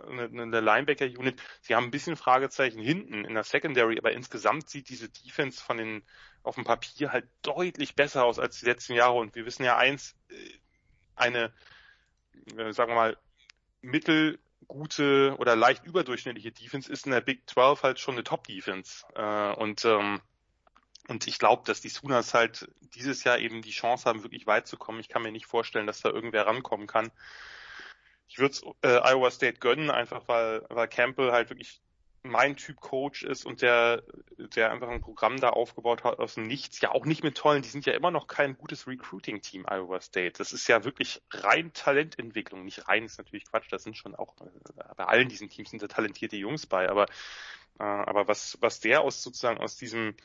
[0.09, 1.41] eine, eine Linebacker Unit.
[1.61, 5.78] Sie haben ein bisschen Fragezeichen hinten in der Secondary, aber insgesamt sieht diese Defense von
[5.78, 6.03] den
[6.41, 9.16] auf dem Papier halt deutlich besser aus als die letzten Jahre.
[9.16, 10.36] Und wir wissen ja eins, äh,
[11.16, 11.53] eine,
[12.57, 13.18] äh, sagen wir mal,
[13.82, 19.05] mittel gute oder leicht überdurchschnittliche Defense ist in der Big 12 halt schon eine Top-Defense.
[19.16, 20.22] Äh, und, ähm,
[21.07, 24.68] und ich glaube, dass die Sooners halt dieses Jahr eben die Chance haben, wirklich weit
[24.68, 24.99] zu kommen.
[24.99, 27.11] Ich kann mir nicht vorstellen, dass da irgendwer rankommen kann.
[28.28, 31.82] Ich würde äh, Iowa State gönnen, einfach weil, weil Campbell halt wirklich
[32.24, 34.01] mein Typ Coach ist und der,
[34.38, 36.80] der einfach ein Programm da aufgebaut hat aus dem Nichts.
[36.80, 40.38] Ja, auch nicht mit tollen, die sind ja immer noch kein gutes Recruiting-Team, Iowa State.
[40.38, 42.63] Das ist ja wirklich rein Talententwicklung.
[42.63, 45.84] Nicht rein ist natürlich Quatsch, da sind schon auch, äh, bei allen diesen Teams sind
[45.84, 47.07] da talentierte Jungs bei, aber,
[47.80, 50.15] äh, aber was, was der aus sozusagen aus diesem,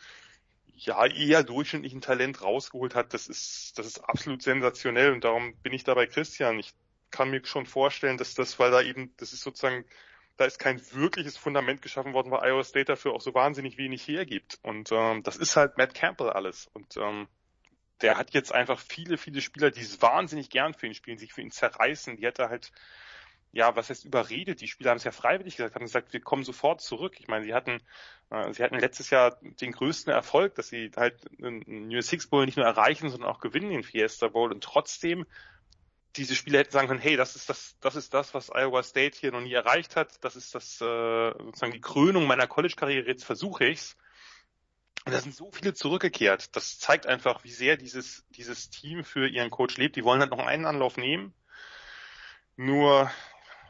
[0.76, 5.72] ja, eher durchschnittlichen Talent rausgeholt hat, das ist, das ist absolut sensationell und darum bin
[5.72, 6.60] ich da bei Christian.
[6.60, 6.72] Ich
[7.10, 9.84] kann mir schon vorstellen, dass das, weil da eben, das ist sozusagen
[10.38, 14.06] da ist kein wirkliches Fundament geschaffen worden, weil Iowa State dafür auch so wahnsinnig wenig
[14.06, 14.58] hergibt.
[14.62, 16.70] Und ähm, das ist halt Matt Campbell alles.
[16.74, 17.26] Und ähm,
[18.02, 21.32] der hat jetzt einfach viele, viele Spieler, die es wahnsinnig gern für ihn spielen, sich
[21.32, 22.16] für ihn zerreißen.
[22.16, 22.70] Die hat er halt,
[23.50, 24.60] ja, was heißt überredet?
[24.60, 27.16] Die Spieler haben es ja freiwillig gesagt, haben gesagt, wir kommen sofort zurück.
[27.18, 27.82] Ich meine, sie hatten,
[28.30, 32.46] äh, sie hatten letztes Jahr den größten Erfolg, dass sie halt einen New Six Bowl
[32.46, 34.52] nicht nur erreichen, sondern auch gewinnen den Fiesta Bowl.
[34.52, 35.26] Und trotzdem
[36.18, 39.16] diese Spieler hätten sagen können, hey, das ist das, das ist das, was Iowa State
[39.18, 40.22] hier noch nie erreicht hat.
[40.22, 43.06] Das ist das äh, sozusagen die Krönung meiner College-Karriere.
[43.06, 43.96] Jetzt versuche ich's.
[45.06, 46.54] Und da sind so viele zurückgekehrt.
[46.56, 49.96] Das zeigt einfach, wie sehr dieses dieses Team für ihren Coach lebt.
[49.96, 51.32] Die wollen halt noch einen Anlauf nehmen.
[52.56, 53.10] Nur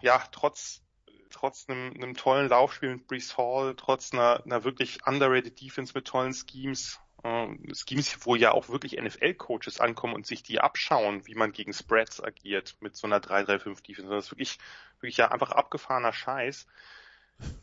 [0.00, 0.82] ja, trotz
[1.30, 6.06] trotz einem, einem tollen Laufspiel mit Brees Hall, trotz einer, einer wirklich underrated Defense mit
[6.06, 11.34] tollen Schemes, äh, Schemes, wo ja auch wirklich NFL-Coaches ankommen und sich die abschauen, wie
[11.34, 14.10] man gegen Spreads agiert mit so einer 3-3-5-Defense.
[14.10, 14.58] Das ist wirklich,
[15.00, 16.66] wirklich ja einfach abgefahrener Scheiß.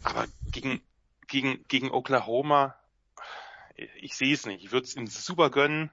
[0.04, 0.82] Aber gegen,
[1.28, 2.76] gegen, gegen Oklahoma,
[3.76, 4.64] ich sehe es nicht.
[4.64, 5.92] Ich würde es ihm super gönnen.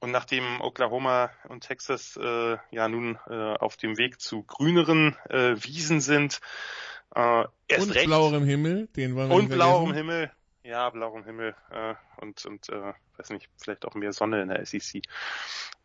[0.00, 5.56] Und nachdem Oklahoma und Texas äh, ja nun äh, auf dem Weg zu grüneren äh,
[5.56, 6.40] Wiesen sind,
[7.14, 8.06] äh, erst und recht.
[8.06, 9.94] blauerem Himmel, den wollen wir Und vergessen.
[9.94, 10.30] Himmel,
[10.68, 14.64] ja, blauem Himmel äh, und und äh, weiß nicht, vielleicht auch mehr Sonne in der
[14.64, 14.96] SEC.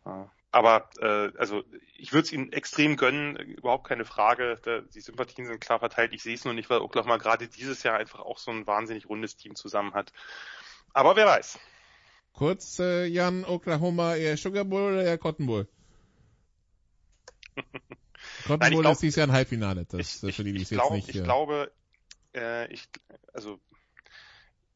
[0.04, 1.64] Äh, aber äh, also
[1.96, 4.60] ich würde es ihnen extrem gönnen, überhaupt keine Frage.
[4.62, 6.12] Da, die Sympathien sind klar verteilt.
[6.12, 9.08] Ich sehe es nur nicht, weil Oklahoma gerade dieses Jahr einfach auch so ein wahnsinnig
[9.08, 10.12] rundes Team zusammen hat.
[10.92, 11.58] Aber wer weiß.
[12.34, 15.66] Kurz, äh, Jan, Oklahoma, eher Sugar Bowl oder eher Cotton Bowl?
[18.46, 20.44] Cotton Nein, ich Bowl glaub- ist dieses Jahr ein Halbfinale, das ich, äh, ich, für
[20.44, 21.08] die, die ich, jetzt glaub, nicht...
[21.08, 21.72] ich äh, glaube,
[22.34, 22.88] äh, ich,
[23.32, 23.60] also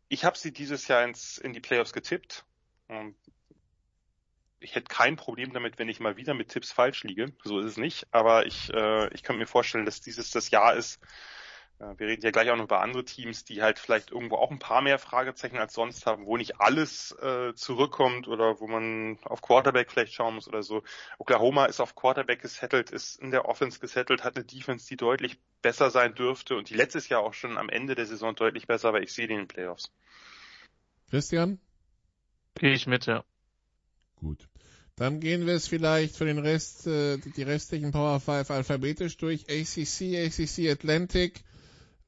[0.08, 2.44] ich habe sie dieses Jahr ins, in die Playoffs getippt.
[2.88, 3.14] Und
[4.60, 7.32] ich hätte kein Problem damit, wenn ich mal wieder mit Tipps falsch liege.
[7.44, 8.06] So ist es nicht.
[8.10, 11.00] Aber ich, äh, ich könnte mir vorstellen, dass dieses das Jahr ist.
[11.78, 14.50] Äh, wir reden ja gleich auch noch über andere Teams, die halt vielleicht irgendwo auch
[14.50, 19.18] ein paar mehr Fragezeichen als sonst haben, wo nicht alles äh, zurückkommt oder wo man
[19.24, 20.82] auf Quarterback vielleicht schauen muss oder so.
[21.18, 25.38] Oklahoma ist auf Quarterback gesettelt, ist in der Offense gesettelt, hat eine Defense, die deutlich
[25.62, 28.88] besser sein dürfte und die letztes Jahr auch schon am Ende der Saison deutlich besser,
[28.88, 29.92] aber ich sehe die in den Playoffs.
[31.10, 31.58] Christian?
[32.54, 33.24] Gehe ich mit, ja.
[34.16, 34.48] Gut.
[34.96, 39.44] Dann gehen wir es vielleicht für den Rest, äh, die restlichen Power 5 alphabetisch durch.
[39.48, 41.44] ACC, ACC Atlantic.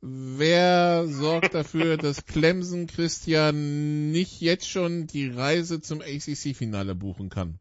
[0.03, 7.59] Wer sorgt dafür, dass Clemson Christian nicht jetzt schon die Reise zum ACC-Finale buchen kann?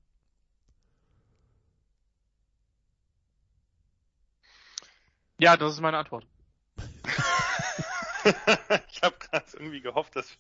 [5.40, 6.26] Ja, das ist meine Antwort.
[8.24, 10.28] ich habe gerade irgendwie gehofft, dass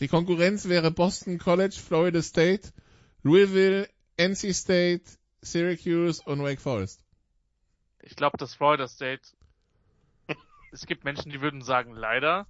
[0.00, 2.72] Die Konkurrenz wäre Boston College, Florida State,
[3.22, 5.04] Louisville, NC State,
[5.40, 7.00] Syracuse und Wake Forest.
[8.02, 9.22] Ich glaube, dass Florida State,
[10.74, 12.46] es gibt Menschen, die würden sagen, leider,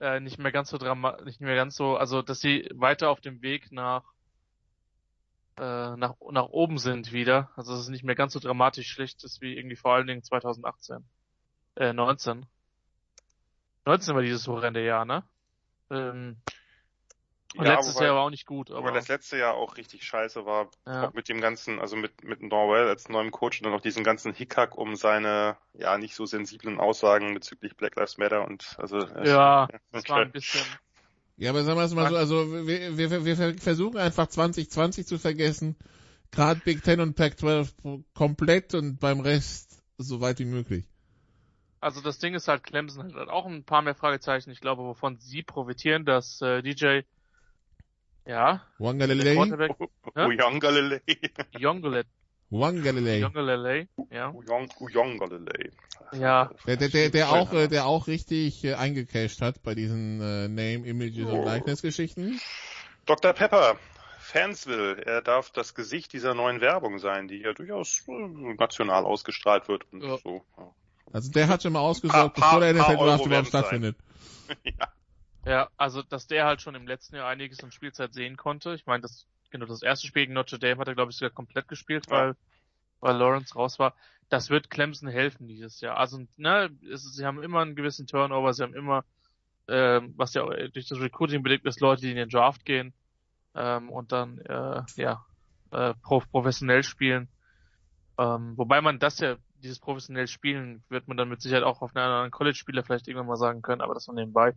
[0.00, 3.20] äh, nicht mehr ganz so dramatisch, nicht mehr ganz so, also, dass sie weiter auf
[3.20, 4.04] dem Weg nach,
[5.56, 7.50] äh, nach, nach oben sind wieder.
[7.56, 10.22] Also, dass es nicht mehr ganz so dramatisch schlecht ist wie irgendwie vor allen Dingen
[10.22, 11.04] 2018,
[11.76, 12.46] äh, 19.
[13.86, 15.24] 19 war dieses horrende Jahr, ne?
[15.90, 16.36] Ähm,
[17.56, 19.76] und Ja, letztes wobei- Jahr war auch nicht gut, aber Aber das letzte Jahr auch
[19.76, 21.08] richtig scheiße war, Ja.
[21.08, 24.04] auch mit dem ganzen, also mit, mit Norwell als neuem Coach und dann noch diesen
[24.04, 28.98] ganzen Hickhack um seine, ja, nicht so sensiblen Aussagen bezüglich Black Lives Matter und, also,
[28.98, 30.12] äh, ja, das okay.
[30.12, 30.60] war ein bisschen,
[31.36, 35.18] Ja, aber sagen wir es mal so, also wir, wir, wir versuchen einfach 2020 zu
[35.18, 35.76] vergessen.
[36.30, 40.84] Gerade Big Ten und Pac-12 komplett und beim Rest so weit wie möglich.
[41.80, 44.50] also das Ding ist halt, Clemson hat auch ein paar mehr Fragezeichen.
[44.50, 47.00] Ich glaube, wovon sie profitieren, dass äh, DJ,
[48.28, 49.68] ja, Wangalele, Galilei.
[51.58, 52.06] Yongelet,
[52.50, 53.18] Wangalele.
[53.18, 54.32] Yongelele, ja,
[55.18, 55.70] Galilei.
[56.12, 60.20] ja, Der, der, der, der auch, äh, der auch richtig äh, eingecashed hat bei diesen
[60.20, 61.44] äh, Name, Images und Oh.
[61.44, 62.40] Likeness-Geschichten.
[63.06, 63.32] Dr.
[63.32, 63.76] Pepper,
[64.18, 69.68] Fansville, er darf das Gesicht dieser neuen Werbung sein, die ja durchaus äh, national ausgestrahlt
[69.68, 70.18] wird und Ja.
[70.18, 70.44] so.
[71.12, 73.96] Also der hat schon mal ausgesorgt, bevor der NFL-Draft überhaupt stattfindet.
[74.64, 74.88] ja.
[75.48, 78.74] Ja, also dass der halt schon im letzten Jahr einiges an Spielzeit sehen konnte.
[78.74, 81.30] Ich meine, das genau das erste Spiel gegen Notre Dame hat er glaube ich sogar
[81.30, 82.12] komplett gespielt, Ja.
[82.16, 82.36] weil
[83.00, 83.94] weil Lawrence raus war.
[84.28, 85.96] Das wird Clemson helfen dieses Jahr.
[85.96, 89.04] Also ne, es, sie haben immer einen gewissen Turnover, sie haben immer
[89.68, 92.92] ähm, was ja durch das Recruiting bedingt ist, Leute, die in den Draft gehen
[93.54, 95.24] ähm, und dann äh, ja
[95.70, 97.28] äh, prof professionell spielen.
[98.18, 101.94] Ähm, wobei man das ja, dieses professionell Spielen, wird man dann mit Sicherheit auch auf
[101.94, 104.54] einen anderen College-Spieler vielleicht irgendwann mal sagen können, aber das noch nebenbei.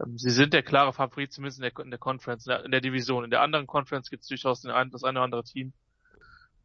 [0.00, 2.70] Ähm, sie sind der klare Favorit, zumindest in der, in der Conference, in der, in
[2.70, 3.24] der Division.
[3.24, 5.72] In der anderen Conference gibt es durchaus ein, das eine oder andere Team,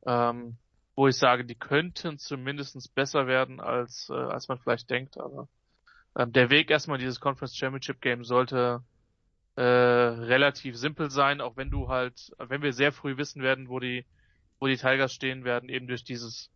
[0.06, 0.58] ähm,
[0.96, 5.48] wo ich sage, die könnten zumindest besser werden, als, äh, als man vielleicht denkt, aber
[6.18, 8.82] ähm, der Weg erstmal dieses Conference Championship Game sollte
[9.56, 13.80] äh, relativ simpel sein, auch wenn du halt, wenn wir sehr früh wissen werden, wo
[13.80, 14.06] die,
[14.60, 16.52] wo die Tigers stehen werden, eben durch dieses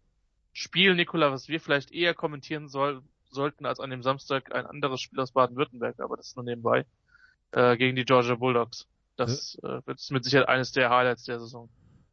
[0.53, 5.01] Spiel, Nikola, was wir vielleicht eher kommentieren soll, sollten als an dem Samstag ein anderes
[5.01, 6.85] Spiel aus Baden-Württemberg, aber das ist nur nebenbei,
[7.51, 8.87] äh, gegen die Georgia Bulldogs.
[9.15, 11.69] Das äh, wird mit Sicherheit eines der Highlights der Saison.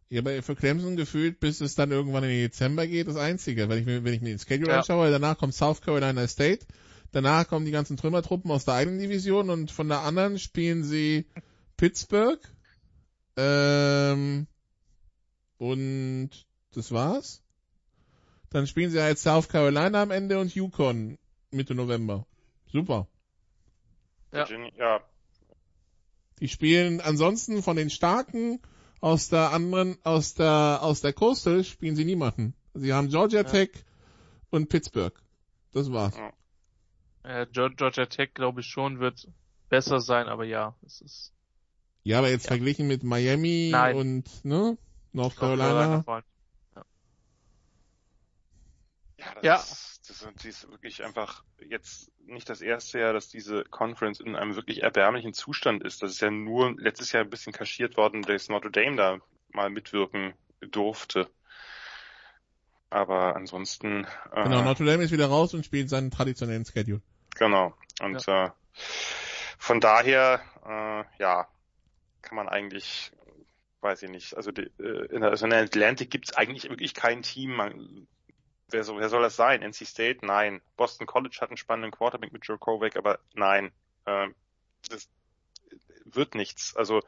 [0.09, 3.69] Ja, aber für Clemson gefühlt, bis es dann irgendwann in den Dezember geht, das Einzige.
[3.69, 4.79] Wenn ich mir, wenn ich mir den Schedule Ja.
[4.79, 6.67] anschaue, danach kommt South Carolina State,
[7.13, 11.27] danach kommen die ganzen Trümmertruppen aus der eigenen Division und von der anderen spielen sie
[11.77, 12.41] Pittsburgh,
[13.37, 14.47] ähm,
[15.59, 16.31] und
[16.73, 17.43] das war's.
[18.51, 21.19] Dann spielen sie halt South Carolina am Ende und Yukon
[21.51, 22.27] Mitte November.
[22.73, 23.07] Super.
[24.33, 24.39] Ja.
[24.49, 25.01] Virginia, ja.
[26.41, 28.61] Die spielen ansonsten von den Starken
[29.01, 32.55] aus der anderen, aus der, aus der Coastal spielen sie niemanden.
[32.75, 33.45] Sie haben Georgia Ja.
[33.49, 33.71] Tech
[34.51, 35.15] und Pittsburgh.
[35.73, 36.15] Das war's.
[37.23, 39.29] Äh, Geor- Georgia Tech, glaube ich schon, wird
[39.69, 41.33] besser sein, aber ja, es ist
[42.05, 42.49] Ja, aber jetzt Ja.
[42.49, 43.97] verglichen mit Miami Nein.
[43.97, 44.55] und, ne?
[44.57, 44.79] North
[45.13, 46.05] North Carolina.
[49.27, 49.55] Ja, das, Ja.
[49.57, 54.21] Ist, das, ist, die ist wirklich einfach jetzt nicht das erste Jahr, dass diese Conference
[54.21, 56.03] in einem wirklich erbärmlichen Zustand ist.
[56.03, 59.19] Das ist ja nur letztes Jahr ein bisschen kaschiert worden, dass Notre Dame da
[59.53, 61.29] mal mitwirken durfte.
[62.91, 67.03] Aber ansonsten, äh, Genau, Notre Dame ist wieder raus und spielt seinen traditionellen Schedule.
[67.35, 67.75] genau.
[68.01, 68.51] Und äh,
[69.59, 71.49] von daher, äh, ja,
[72.23, 73.11] kann man eigentlich,
[73.81, 76.69] weiß ich nicht, also, die, äh, in der, also in der Atlantic gibt es eigentlich
[76.69, 77.53] wirklich kein Team.
[77.57, 78.07] Man,
[78.71, 79.63] wer, soll, wer soll das sein?
[79.63, 80.27] NC State?
[80.27, 80.61] Nein.
[80.77, 83.73] Boston College hat einen spannenden Quarterback mit Joe Kovac, aber nein.
[84.05, 84.29] Äh,
[84.89, 85.09] das
[86.05, 86.77] wird nichts.
[86.77, 87.03] Also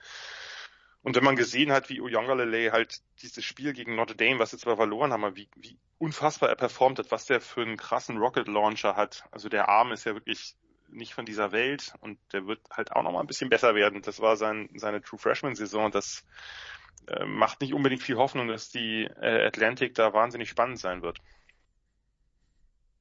[1.02, 4.59] und wenn man gesehen hat, wie Uyongalele halt dieses Spiel gegen Notre Dame, was sie
[4.59, 8.18] zwar verloren haben, aber wie, wie unfassbar er performt hat, was der für einen krassen
[8.18, 9.24] Rocket Launcher hat.
[9.30, 10.56] Also der Arm ist ja wirklich
[10.90, 14.02] nicht von dieser Welt und der wird halt auch nochmal ein bisschen besser werden.
[14.02, 15.90] Das war sein, seine True Freshman Saison.
[15.90, 16.24] Das
[17.06, 21.18] äh, macht nicht unbedingt viel Hoffnung, dass die äh, Atlantic da wahnsinnig spannend sein wird.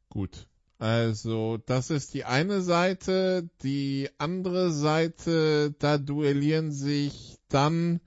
[0.09, 0.47] Gut.
[0.79, 3.49] Also, das ist die eine Seite.
[3.63, 7.99] Die andere Seite, da duellieren sich dann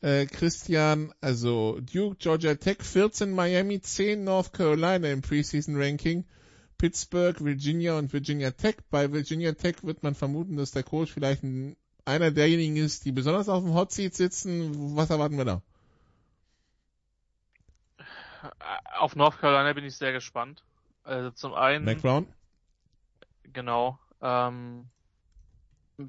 [0.00, 6.24] äh, Christian, also Duke, Georgia Tech, 14 Miami, 10 North Carolina im Preseason Ranking,
[6.78, 8.76] Pittsburgh, Virginia und Virginia Tech.
[8.90, 13.12] Bei Virginia Tech wird man vermuten, dass der Coach vielleicht ein, einer derjenigen ist, die
[13.12, 14.94] besonders auf dem Hot Seat sitzen.
[14.94, 15.62] Was erwarten wir da?
[18.98, 20.62] Auf North Carolina bin ich sehr gespannt.
[21.04, 22.26] Also zum einen, Mac Brown?
[23.52, 24.88] genau, ähm,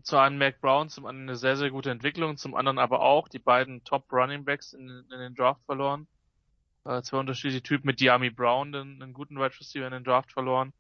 [0.04, 3.28] Zu einem Mac Brown, zum einen eine sehr, sehr gute Entwicklung, zum anderen aber auch
[3.28, 6.08] die beiden Top Running Backs in, in den Draft verloren.
[6.86, 10.32] Äh, zwei unterschiedliche Typen mit Diami Brown, den, einen guten Wide Receiver in den Draft
[10.32, 10.74] verloren.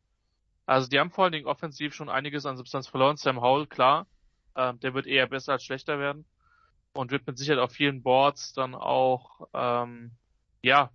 [0.65, 3.17] Also die haben vor allen Dingen offensiv schon einiges an Substanz verloren.
[3.17, 4.07] Sam Howell, klar,
[4.55, 6.25] äh, der wird eher besser als schlechter werden
[6.93, 10.11] und wird mit Sicherheit auf vielen Boards dann auch, ähm,
[10.63, 10.89] ja,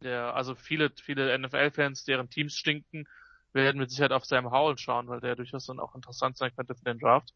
[0.00, 3.08] der, also viele, viele NFL-Fans, deren Teams stinken,
[3.52, 6.74] werden mit Sicherheit auf Sam Howell schauen, weil der durchaus dann auch interessant sein könnte
[6.74, 7.32] für den Draft.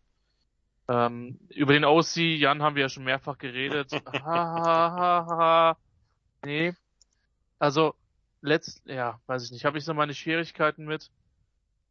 [0.89, 3.93] Ähm, über den OC, Jan, haben wir ja schon mehrfach geredet.
[4.13, 5.77] ha, ha, ha, ha.
[6.45, 6.75] Nee.
[7.59, 7.95] Also,
[8.43, 11.11] letzt, ja, weiß ich nicht, habe ich so meine Schwierigkeiten mit.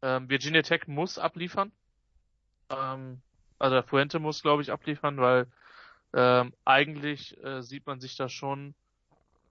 [0.02, 1.72] Ähm, Virginia Tech muss abliefern.
[2.70, 3.20] Ähm,
[3.58, 5.46] also der Fuente muss, glaube ich, abliefern, weil
[6.12, 8.74] ähm, eigentlich äh, sieht man sich da schon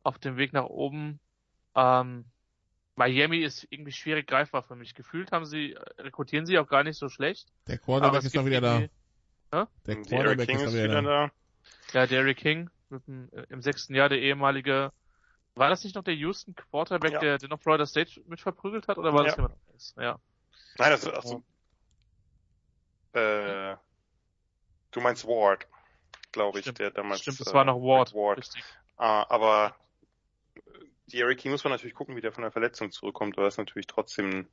[0.03, 1.19] auf dem Weg nach oben.
[1.75, 2.25] Ähm,
[2.95, 4.93] Miami ist irgendwie schwierig greifbar für mich.
[4.93, 7.47] Gefühlt haben sie, rekrutieren sie auch gar nicht so schlecht.
[7.67, 8.81] Der Quarterback ist doch wieder da.
[9.53, 9.67] Ja?
[9.85, 11.31] Der Quarterback King ist wieder da.
[11.93, 14.91] Ja, Derrick King, mit dem, äh, im sechsten Jahr der ehemalige,
[15.55, 17.19] war das nicht noch der Houston Quarterback, Ja.
[17.19, 19.37] der, der noch Florida State mit verprügelt hat, oder war das Ja.
[19.37, 19.95] jemand anderes?
[19.97, 20.19] Ja.
[20.77, 21.43] Nein, das ist, ach so.
[23.13, 23.75] Äh,
[24.91, 25.65] du meinst Ward,
[26.31, 26.79] glaube ich, Stimmt.
[26.79, 27.21] der damals.
[27.21, 28.13] Stimmt, das äh, war noch Ward.
[28.13, 28.37] Ward.
[28.37, 28.63] Richtig.
[28.97, 29.75] Ah, aber
[31.13, 33.59] Eric King muss man natürlich gucken, wie der von der Verletzung zurückkommt, aber das ist
[33.59, 34.47] natürlich trotzdem ein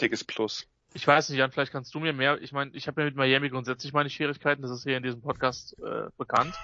[0.00, 0.68] dickes Plus.
[0.94, 3.16] Ich weiß nicht, Jan, vielleicht kannst du mir mehr, ich meine, ich habe ja mit
[3.16, 6.54] Miami grundsätzlich meine Schwierigkeiten, das ist hier in diesem Podcast äh, bekannt.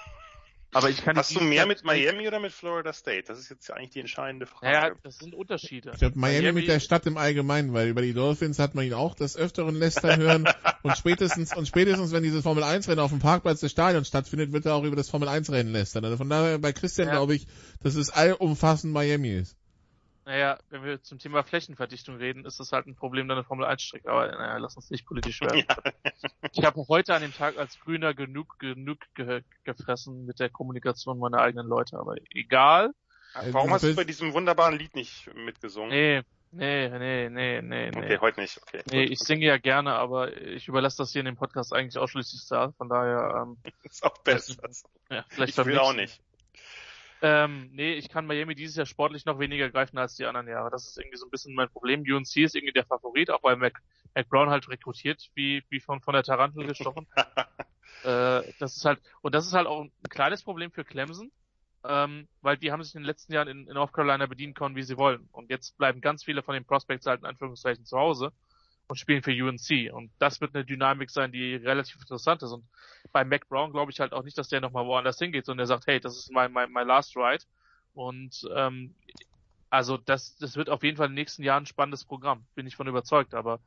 [0.74, 3.24] Aber ich kann Hast du mehr mit nicht- Miami oder mit Florida State?
[3.28, 4.66] Das ist jetzt eigentlich die entscheidende Frage.
[4.66, 5.90] Naja, das sind Unterschiede.
[5.92, 8.94] Ich glaube Miami, mit der Stadt im Allgemeinen, weil über die Dolphins hat man ihn
[8.94, 10.48] auch des Öfteren lästern hören
[10.82, 14.52] und spätestens und spätestens wenn dieses Formel 1 Rennen auf dem Parkplatz des Stadions stattfindet,
[14.52, 16.04] wird er auch über das Formel 1 Rennen lästern.
[16.06, 17.14] Also von daher bei Christian Ja.
[17.14, 17.46] glaube ich,
[17.82, 19.56] dass es allumfassend Miami ist.
[20.24, 23.82] Naja, wenn wir zum Thema Flächenverdichtung reden, ist das halt ein Problem deiner Formel 1
[23.82, 25.64] Strecke, aber naja, lass uns nicht politisch werden.
[26.54, 31.18] Ich habe heute an dem Tag als Grüner genug, genug ge gefressen mit der Kommunikation
[31.18, 32.92] meiner eigenen Leute, aber egal.
[33.34, 35.88] Warum du hast du bei diesem wunderbaren Lied nicht mitgesungen?
[35.88, 37.98] Nee, nee, nee, nee, nee, nee.
[37.98, 38.60] Okay, heute nicht.
[38.60, 38.82] Okay.
[38.90, 39.12] Nee, gut.
[39.12, 42.74] ich singe ja gerne, aber ich überlasse das hier in dem Podcast eigentlich ausschließlich Star,
[42.74, 44.56] von daher, ähm, ist auch besser.
[45.10, 46.20] ja, vielleicht Ich will auch nicht.
[47.24, 50.70] Ähm, nee, ich kann Miami dieses Jahr sportlich noch weniger greifen als die anderen Jahre.
[50.70, 52.00] Das ist irgendwie so ein bisschen mein Problem.
[52.00, 53.80] UNC ist irgendwie der Favorit, auch weil Mac,
[54.12, 57.06] Mac Brown halt rekrutiert, wie, wie von, von der Tarantel gestochen.
[58.02, 61.30] äh, das ist halt, und das ist halt auch ein kleines Problem für Clemson,
[61.84, 64.74] ähm, weil die haben sich in den letzten Jahren in, in North Carolina bedienen können,
[64.74, 65.28] wie sie wollen.
[65.30, 68.32] Und jetzt bleiben ganz viele von den Prospects halt in Anführungszeichen zu Hause
[68.89, 69.93] und spielen für UNC.
[69.93, 72.53] Und das wird eine Dynamik sein, die relativ interessant ist.
[72.53, 72.64] Und
[73.12, 75.74] bei Mac Brown glaube ich halt auch nicht, dass der nochmal woanders hingeht, sondern der
[75.74, 77.45] sagt, hey, das ist mein, mein, mein last ride.
[77.95, 78.95] Und ähm,
[79.70, 82.66] also das, das wird auf jeden Fall in den nächsten Jahren ein spannendes Programm, bin
[82.66, 83.35] ich von überzeugt.
[83.35, 83.61] Aber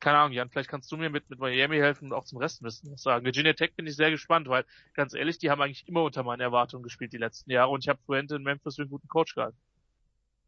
[0.00, 2.62] keine Ahnung, Jan, vielleicht kannst du mir mit, mit Miami helfen und auch zum Rest
[2.62, 3.24] bisschen was sagen.
[3.24, 6.40] Virginia Tech bin ich sehr gespannt, weil ganz ehrlich, die haben eigentlich immer unter meinen
[6.40, 9.34] Erwartungen gespielt die letzten Jahre und ich habe Fuente in Memphis für einen guten Coach
[9.34, 9.56] gehalten.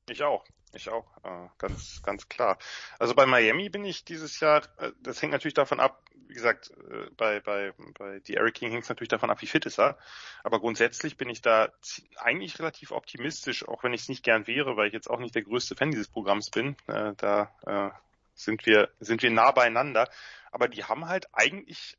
[0.09, 0.45] Ich auch.
[0.73, 1.07] Ich auch.
[1.25, 2.59] Äh, ganz, ganz klar.
[2.99, 6.71] Also bei Miami bin ich dieses Jahr, äh, das hängt natürlich davon ab, wie gesagt,
[6.71, 9.79] äh, bei, bei, bei die Eric King hängt es natürlich davon ab, wie fit ist
[9.79, 9.99] er.
[10.45, 11.73] Aber grundsätzlich bin ich da
[12.17, 15.35] eigentlich relativ optimistisch, auch wenn ich es nicht gern wäre, weil ich jetzt auch nicht
[15.35, 16.77] der größte Fan dieses Programms bin.
[17.17, 18.01] Da
[18.35, 20.09] sind wir, sind wir nah beieinander.
[20.51, 21.97] Aber die haben halt eigentlich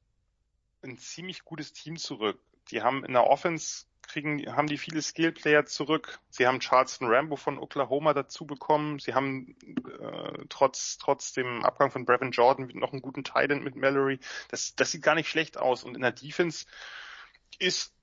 [0.83, 2.39] ein ziemlich gutes Team zurück.
[2.71, 6.19] Die haben in der Offense kriegen, haben die viele Skillplayer zurück.
[6.29, 8.99] Sie haben Charleston Rambo von Oklahoma dazu bekommen.
[8.99, 9.55] Sie haben
[9.99, 14.19] äh, trotz trotz dem Abgang von Brevin Jordan noch einen guten Titan mit Mallory.
[14.49, 15.83] Das das sieht gar nicht schlecht aus.
[15.83, 16.65] Und in der Defense
[17.59, 17.93] ist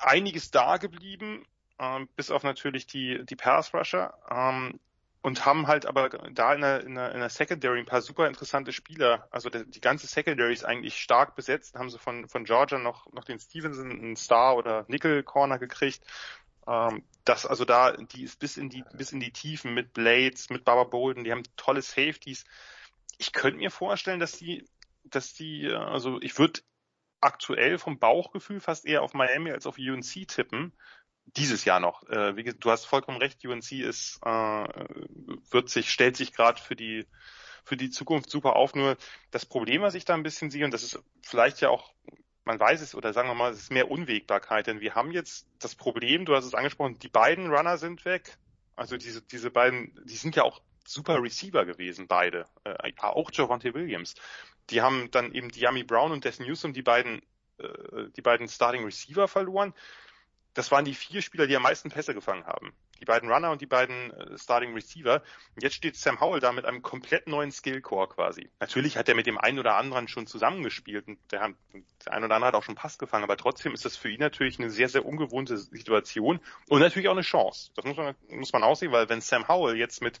[0.00, 1.46] einiges da geblieben,
[1.78, 4.18] ähm, bis auf natürlich die die Pass Rusher.
[4.30, 4.80] Ähm,
[5.28, 8.26] und haben halt aber da in der, in der, in der Secondary ein paar super
[8.26, 9.28] interessante Spieler.
[9.30, 11.74] Also die, die ganze Secondary ist eigentlich stark besetzt.
[11.74, 16.00] Haben sie von, von Georgia noch, noch den Stevenson, einen Star oder Nickel Corner gekriegt.
[16.66, 20.48] Ähm, das also da, die ist bis in die, bis in die Tiefen mit Blades,
[20.48, 21.24] mit Baba Bolden.
[21.24, 22.46] Die haben tolle Safeties.
[23.18, 24.66] Ich könnte mir vorstellen, dass die,
[25.04, 26.60] dass die, äh, also ich würde
[27.20, 30.72] aktuell vom Bauchgefühl fast eher auf Miami als auf UNC tippen
[31.36, 32.08] dieses Jahr noch.
[32.08, 34.64] Äh, wie, du hast vollkommen recht, UNC ist, äh,
[35.50, 37.06] wird sich, stellt sich gerade für die
[37.68, 38.74] für die Zukunft super auf.
[38.74, 38.96] Nur
[39.30, 41.92] das Problem, was ich da ein bisschen sehe, und das ist vielleicht ja auch,
[42.44, 45.46] man weiß es, oder sagen wir mal, es ist mehr Unwägbarkeit, denn wir haben jetzt
[45.58, 48.38] das Problem, du hast es angesprochen, die beiden Runner sind weg.
[48.74, 52.46] Also diese, diese beiden, die sind ja auch super Receiver gewesen, beide.
[52.64, 54.14] Äh, auch Javante Williams.
[54.70, 57.20] Die haben dann eben Diami Brown und Des Newsom, die beiden,
[57.58, 59.74] äh, die beiden Starting Receiver verloren
[60.58, 62.72] das waren die vier Spieler, die am meisten Pässe gefangen haben.
[63.00, 65.22] die beiden Runner und die beiden äh, Starting Receiver.
[65.54, 68.50] Und jetzt steht Sam Howell da mit einem komplett neuen Skillcore quasi.
[68.58, 71.54] Natürlich hat er mit dem einen oder anderen schon zusammengespielt und der,
[72.04, 74.18] der ein oder andere hat auch schon Pass gefangen, aber trotzdem ist das für ihn
[74.18, 77.70] natürlich eine sehr, sehr ungewohnte Situation und natürlich auch eine Chance.
[77.76, 80.18] Das muss man, muss man aussehen, weil wenn Sam Howell jetzt mit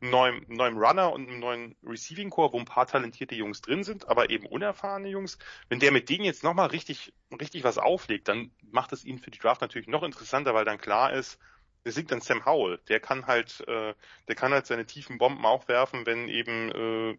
[0.00, 4.08] neuem, neuem Runner und einem neuen Receiving Core, wo ein paar talentierte Jungs drin sind,
[4.08, 5.38] aber eben unerfahrene Jungs,
[5.68, 9.30] wenn der mit denen jetzt nochmal richtig, richtig was auflegt, dann macht es ihn für
[9.30, 11.38] die Draft natürlich noch interessanter, weil dann klar ist,
[11.84, 12.80] der singt dann Sam Howell.
[12.88, 13.94] Der kann halt, äh,
[14.28, 17.16] der kann halt seine tiefen Bomben auch werfen, wenn eben äh,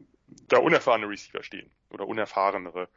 [0.48, 2.90] da unerfahrene Receiver stehen oder unerfahrenere.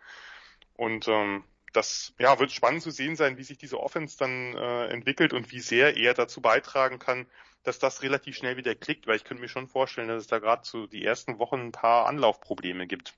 [0.74, 4.86] Und ähm, das ja, wird spannend zu sehen sein, wie sich diese Offense dann äh,
[4.86, 7.26] entwickelt und wie sehr er dazu beitragen kann,
[7.68, 10.38] dass das relativ schnell wieder klickt, weil ich könnte mir schon vorstellen, dass es da
[10.38, 13.14] gerade zu die ersten Wochen ein paar Anlaufprobleme gibt.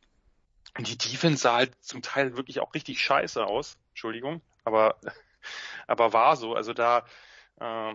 [0.76, 3.78] Und die Defense sah halt zum Teil wirklich auch richtig scheiße aus.
[3.90, 4.96] Entschuldigung, aber
[5.86, 6.54] aber war so.
[6.54, 7.06] Also da
[7.60, 7.94] äh,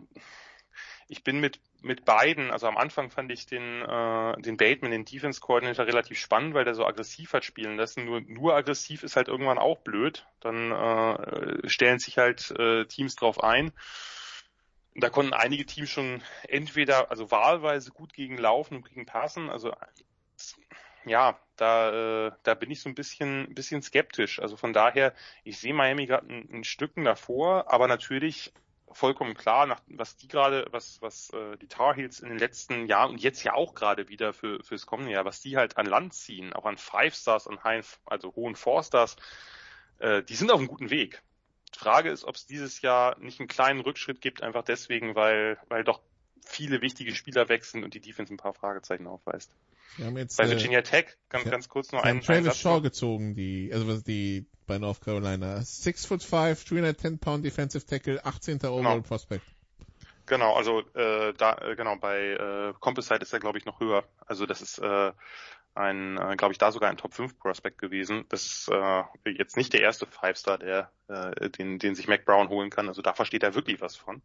[1.08, 5.06] ich bin mit mit beiden, also am Anfang fand ich den äh, den Bateman, den
[5.06, 8.06] Defense Coordinator relativ spannend, weil der so aggressiv hat spielen lassen.
[8.06, 10.26] Nur nur aggressiv ist halt irgendwann auch blöd.
[10.39, 13.72] Dann äh, stellen sich halt äh, Teams drauf ein.
[14.96, 19.50] Und da konnten einige Teams schon entweder, also wahlweise gut gegen Laufen und gegen Passen.
[19.50, 19.74] Also
[21.06, 24.39] ja, da, äh, da bin ich so ein bisschen, bisschen skeptisch.
[24.39, 28.54] Also von daher, ich sehe Miami gerade ein, ein Stücken davor, aber natürlich
[28.91, 32.88] vollkommen klar, nach, was die gerade, was, was äh, die Tar Heels in den letzten
[32.88, 35.86] Jahren und jetzt ja auch gerade wieder für fürs kommende Jahr, was die halt an
[35.86, 39.18] Land ziehen, auch an Five Stars, an high, also hohen Four Stars,
[40.00, 41.22] äh, die sind auf einem guten Weg.
[41.76, 45.84] Frage ist, ob es dieses Jahr nicht einen kleinen Rückschritt gibt, einfach deswegen, weil, weil
[45.84, 46.01] doch
[46.45, 49.51] viele wichtige Spieler wechseln und die Defense ein paar Fragezeichen aufweist.
[49.97, 53.36] Wir haben jetzt, Bei Virginia Tech, ganz, ja, ganz kurz noch einen, Travis Shaw gezogen,
[53.36, 55.61] die, also was die bei North Carolina.
[55.61, 58.57] Six foot five, 310 pound defensive tackle, 18.
[58.57, 59.01] Overall genau.
[59.01, 59.45] Prospect.
[60.26, 64.03] Genau, also äh, da äh, genau bei äh, Composite ist er glaube ich noch höher.
[64.26, 65.11] Also das ist äh,
[65.76, 68.26] ein, äh, glaube ich, da sogar ein Top 5 Prospect gewesen.
[68.30, 72.26] Das ist äh, jetzt nicht der erste Five Star, der äh, den, den sich Mac
[72.26, 72.88] Brown holen kann.
[72.88, 74.21] Also da versteht er wirklich was von.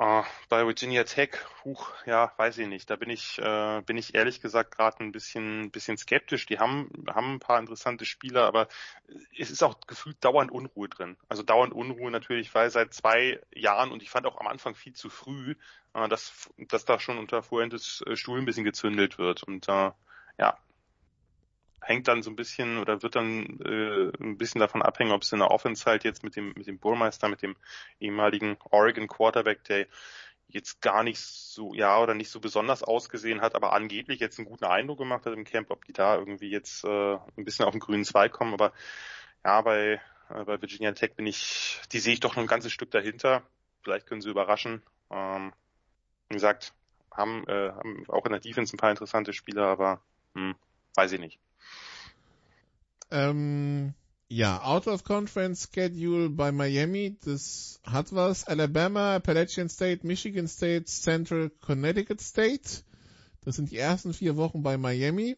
[0.00, 2.88] Uh, bei Virginia Tech, huch, ja, weiß ich nicht.
[2.88, 6.46] Da bin ich, äh, bin ich ehrlich gesagt gerade ein bisschen, bisschen skeptisch.
[6.46, 8.68] Die haben, haben ein paar interessante Spieler, aber
[9.38, 11.18] es ist auch gefühlt dauernd Unruhe drin.
[11.28, 14.94] Also dauernd Unruhe natürlich, weil seit zwei Jahren und ich fand auch am Anfang viel
[14.94, 15.54] zu früh,
[15.94, 19.42] äh, dass, dass da schon unter Fuentes Stuhl ein bisschen gezündelt wird.
[19.44, 19.92] Und äh,
[20.38, 20.56] ja,
[21.80, 25.32] hängt dann so ein bisschen oder wird dann äh, ein bisschen davon abhängen, ob es
[25.32, 27.56] in der Offense halt jetzt mit dem mit dem Burmeister, mit dem
[28.00, 29.86] ehemaligen Oregon Quarterback, der
[30.52, 34.48] jetzt gar nicht so, ja, oder nicht so besonders ausgesehen hat, aber angeblich jetzt einen
[34.48, 37.72] guten Eindruck gemacht hat im Camp, ob die da irgendwie jetzt äh, ein bisschen auf
[37.72, 38.52] den grünen Zweig kommen.
[38.52, 38.72] Aber
[39.44, 42.72] ja, bei, äh, bei Virginia Tech bin ich, die sehe ich doch noch ein ganzes
[42.72, 43.42] Stück dahinter.
[43.82, 44.82] Vielleicht können sie überraschen.
[45.10, 45.52] Ähm,
[46.28, 46.74] wie gesagt,
[47.10, 50.02] haben, äh, haben auch in der Defense ein paar interessante Spieler, aber
[50.34, 50.54] hm,
[50.94, 51.38] weiß ich nicht.
[53.10, 53.94] Ähm,
[54.28, 58.44] ja, Out of Conference Schedule bei Miami, das hat was.
[58.44, 62.82] Alabama, Appalachian State, Michigan State, Central Connecticut State.
[63.44, 65.36] Das sind die ersten vier Wochen bei Miami.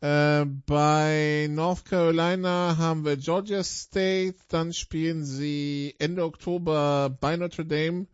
[0.00, 7.66] Äh, bei North Carolina haben wir Georgia State, dann spielen sie Ende Oktober bei Notre
[7.66, 8.06] Dame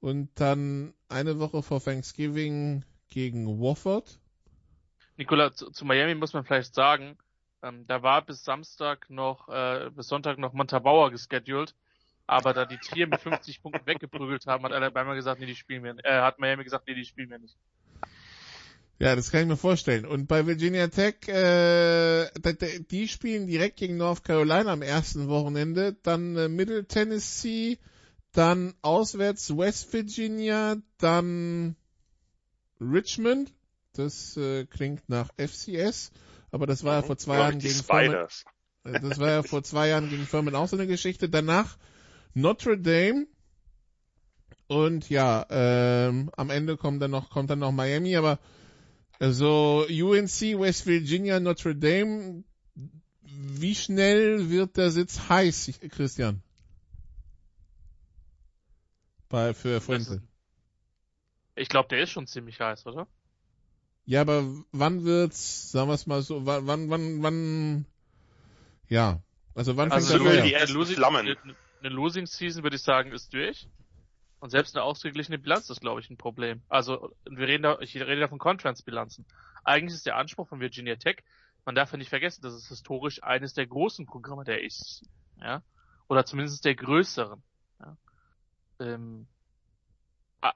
[0.00, 4.20] und dann eine Woche vor Thanksgiving gegen Wofford.
[5.18, 7.18] Nicola, zu, zu Miami muss man vielleicht sagen,
[7.62, 11.74] ähm, da war bis Samstag noch, äh, bis Sonntag noch Montabauer gescheduled.
[12.26, 15.82] Aber da die Trier mit 50 Punkten weggeprügelt haben, hat Alabama gesagt, nee, die spielen
[15.82, 16.04] wir nicht.
[16.04, 17.56] Äh, hat Miami gesagt, nee, die spielen wir nicht.
[19.00, 20.06] Ja, das kann ich mir vorstellen.
[20.06, 22.28] Und bei Virginia Tech, äh,
[22.90, 27.78] die spielen direkt gegen North Carolina am ersten Wochenende, dann äh, Middle Tennessee,
[28.32, 31.76] dann auswärts West Virginia, dann
[32.80, 33.52] Richmond,
[33.98, 36.12] das äh, klingt nach FCS
[36.50, 38.44] aber das war ja vor zwei Jahren gegen Spiders.
[38.82, 41.28] Furman, äh, das war ja vor zwei Jahren gegen Furman auch so eine Geschichte.
[41.28, 41.76] Danach
[42.34, 43.26] Notre Dame
[44.66, 48.38] und ja, ähm, am Ende kommt dann noch kommt dann noch Miami, aber
[49.20, 52.44] so UNC, West Virginia, Notre Dame,
[53.22, 56.42] wie schnell wird der Sitz heiß, Christian?
[59.28, 60.22] Bei für Fuente.
[61.56, 63.08] Ich glaube, der ist schon ziemlich heiß, oder?
[64.08, 67.84] Ja, aber wann wird's, sagen wir es mal so, wann, wann, wann, wann,
[68.88, 69.20] ja,
[69.54, 71.04] also wann also fängt also die ersten Losing?
[71.04, 71.36] Eine,
[71.80, 73.68] eine Losing Season würde ich sagen ist durch.
[74.40, 76.62] Und selbst eine ausgeglichene Bilanz ist, glaube ich, ein Problem.
[76.70, 79.26] Also wir reden da, ich rede da von Conference-Bilanzen.
[79.62, 81.16] Eigentlich ist der Anspruch von Virginia Tech,
[81.66, 85.02] man darf ja nicht vergessen, das ist historisch eines der großen Programme der ist,
[85.38, 85.60] ja,
[86.08, 87.42] oder zumindest der größeren.
[87.80, 87.96] Ja.
[88.80, 89.26] Ähm,
[90.40, 90.54] ah,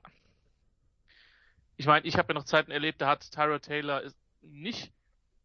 [1.82, 4.02] ich meine, ich habe ja noch Zeiten erlebt, da hat Tyra Taylor
[4.40, 4.92] nicht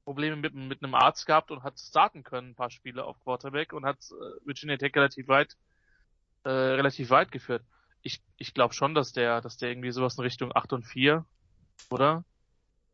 [0.04, 3.74] Probleme mit, mit einem Arzt gehabt und hat starten können, ein paar Spiele auf Quarterback
[3.74, 5.58] und hat äh, Virginia Tech relativ weit,
[6.44, 7.64] äh, relativ weit geführt.
[8.04, 11.26] Ich, ich glaube schon, dass der, dass der irgendwie sowas in Richtung 8 und 4,
[11.90, 12.24] oder?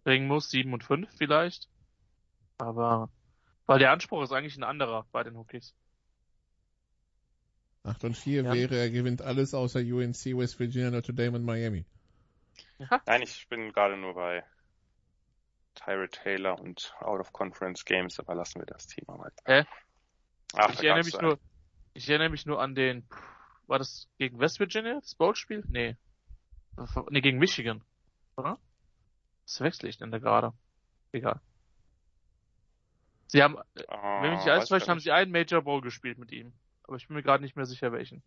[0.05, 1.67] Bringen muss, 7 und 5 vielleicht.
[2.59, 3.09] Aber,
[3.65, 5.75] weil der Anspruch ist eigentlich ein anderer bei den Hookies.
[7.83, 8.53] 8 und 4 Ja.
[8.53, 11.85] wäre, er gewinnt alles außer UNC, West Virginia, Notre Dame und Miami.
[13.05, 14.43] Nein, ich bin gerade nur bei
[15.75, 19.31] Tyra Taylor und Out of Conference Games, aber lassen wir das Thema mal.
[19.45, 19.65] Hä?
[20.53, 21.39] Ach, ich erinnere mich nur,
[21.93, 23.07] ich erinnere mich nur an den,
[23.67, 25.63] war das gegen West Virginia, das Bowl-Spiel?
[25.67, 25.95] Nee.
[27.09, 27.83] Nee, gegen Michigan.
[28.35, 28.59] Oder?
[29.45, 30.53] Was wechsle ich denn da gerade?
[31.11, 31.39] Egal.
[33.27, 33.57] Sie haben,
[33.87, 36.53] Ah, wenn mich nicht weiß alles täuscht, haben sie einen Major Bowl gespielt mit ihm.
[36.83, 38.21] Aber ich bin mir gerade nicht mehr sicher, welchen.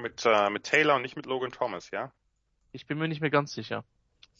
[0.00, 2.12] Mit, äh, mit Taylor und nicht mit Logan Thomas, ja?
[2.72, 3.84] Ich bin mir nicht mehr ganz sicher.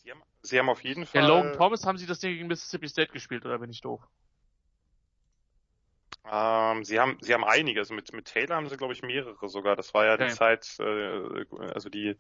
[0.03, 1.23] Sie haben, Sie haben auf jeden Fall.
[1.23, 4.03] Der Logan Thomas haben sie das Ding gegen Mississippi State gespielt, oder bin ich doof?
[6.31, 7.81] Ähm, sie haben, sie haben einige.
[7.81, 9.77] Also mit, mit Taylor haben sie, glaube ich, mehrere sogar.
[9.77, 10.35] Das war ja die Okay.
[10.35, 12.17] Zeit, äh, also die,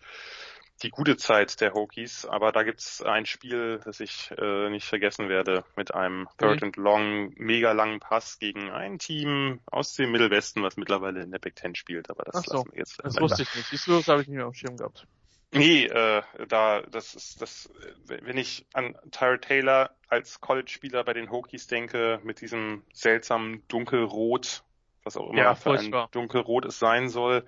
[0.83, 2.27] die gute Zeit der Hokies.
[2.27, 6.77] Aber da gibt's ein Spiel, das ich äh, nicht vergessen werde, mit einem Third and
[6.77, 11.57] Long, mega langen Pass gegen ein Team aus dem Mittelwesten, was mittlerweile in der Big
[11.57, 12.11] Ten spielt.
[12.11, 13.01] Aber das Ach so, lassen wir jetzt.
[13.03, 13.69] Das wusste ich nicht.
[13.69, 15.07] Siehst du, das habe ich nicht mehr auf dem Schirm gehabt.
[15.53, 17.71] Nee, äh, da, das ist, das,
[18.07, 24.65] wenn ich an Tyra Taylor als College-Spieler bei den Hokies denke, mit diesem seltsamen Dunkelrot,
[25.05, 25.95] was auch immer Ja, für ein.
[26.11, 27.45] Dunkelrot es sein soll.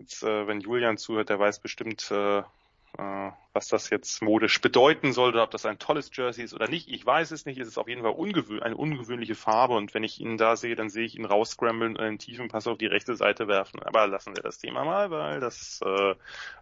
[0.00, 5.12] Jetzt, äh, wenn Julian zuhört, der weiß bestimmt, äh, äh, was das jetzt modisch bedeuten
[5.12, 6.88] soll oder ob das ein tolles Jersey ist oder nicht.
[6.88, 7.58] Ich weiß es nicht.
[7.58, 10.74] Es ist auf jeden Fall ungewö eine ungewöhnliche Farbe und wenn ich ihn da sehe,
[10.74, 13.82] dann sehe ich ihn rausscramblen und einen tiefen Pass auf die rechte Seite werfen.
[13.82, 16.14] Aber lassen wir das Thema mal, weil das äh,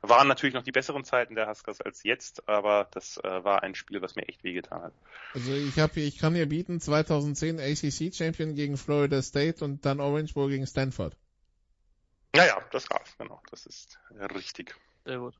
[0.02, 3.77] waren natürlich noch die besseren Zeiten der Huskers als jetzt, aber das äh, war ein
[3.77, 4.93] Spiel, was mir echt wehgetan hat.
[5.35, 10.01] Also ich habe ich kann hier bieten 2010 ACC Champion gegen Florida State und dann
[10.01, 11.15] Orange Bowl gegen Stanford.
[12.35, 13.43] Ja, ja, das war's, genau.
[13.51, 14.75] Das ist äh, richtig.
[15.05, 15.35] Sehr gut.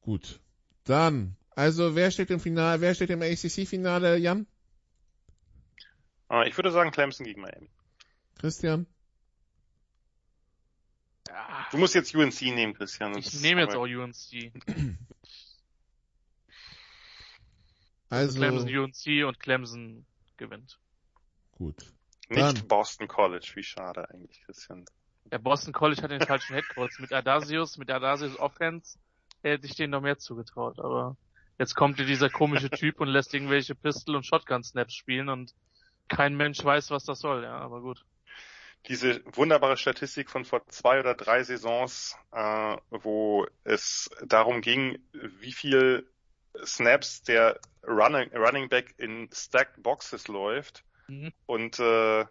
[0.00, 0.40] Gut.
[0.84, 4.46] Dann, also wer steht im Finale, wer steht im ACC Finale, Jan?
[6.30, 7.70] Äh, ich würde sagen Clemson gegen Miami.
[8.38, 8.86] Christian?
[11.28, 13.16] Ja, Du musst jetzt UNC nehmen, Christian.
[13.16, 14.52] ich nehme jetzt auch UNC.
[18.10, 20.06] Also, Clemson UNC und Clemson
[20.36, 20.78] gewinnt.
[21.52, 21.92] gut.
[22.28, 22.68] Nicht Dann.
[22.68, 24.84] Boston College, wie schade eigentlich, Christian.
[25.34, 27.00] Der Boston College hat den falschen Headcoach.
[27.00, 29.00] Mit Adasius, mit Adasius Offense
[29.42, 30.78] hätte ich denen noch mehr zugetraut.
[30.78, 31.16] Aber
[31.58, 35.52] jetzt kommt hier dieser komische Typ und lässt irgendwelche Pistol- und Shotgun-Snaps spielen und
[36.06, 37.42] kein Mensch weiß, was das soll.
[37.42, 38.04] Ja, aber gut.
[38.86, 45.52] Diese wunderbare Statistik von vor zwei oder drei Saisons, äh, wo es darum ging, wie
[45.52, 46.08] viel
[46.64, 50.84] Snaps der Running, Running Back in Stacked Boxes läuft.
[51.08, 51.32] Mhm.
[51.46, 52.24] Und, äh,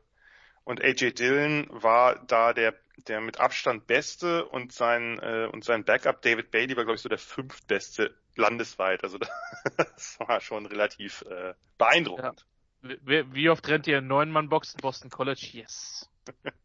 [0.63, 5.83] und AJ Dillon war da der, der mit Abstand beste und sein, äh, und sein
[5.83, 9.03] Backup David Bailey war, glaube ich, so der fünftbeste landesweit.
[9.03, 9.17] Also
[9.77, 12.45] das war schon relativ äh, beeindruckend.
[12.81, 15.49] Wie, wie oft rennt ihr neun Mann Boxen Boston College?
[15.53, 16.09] Yes.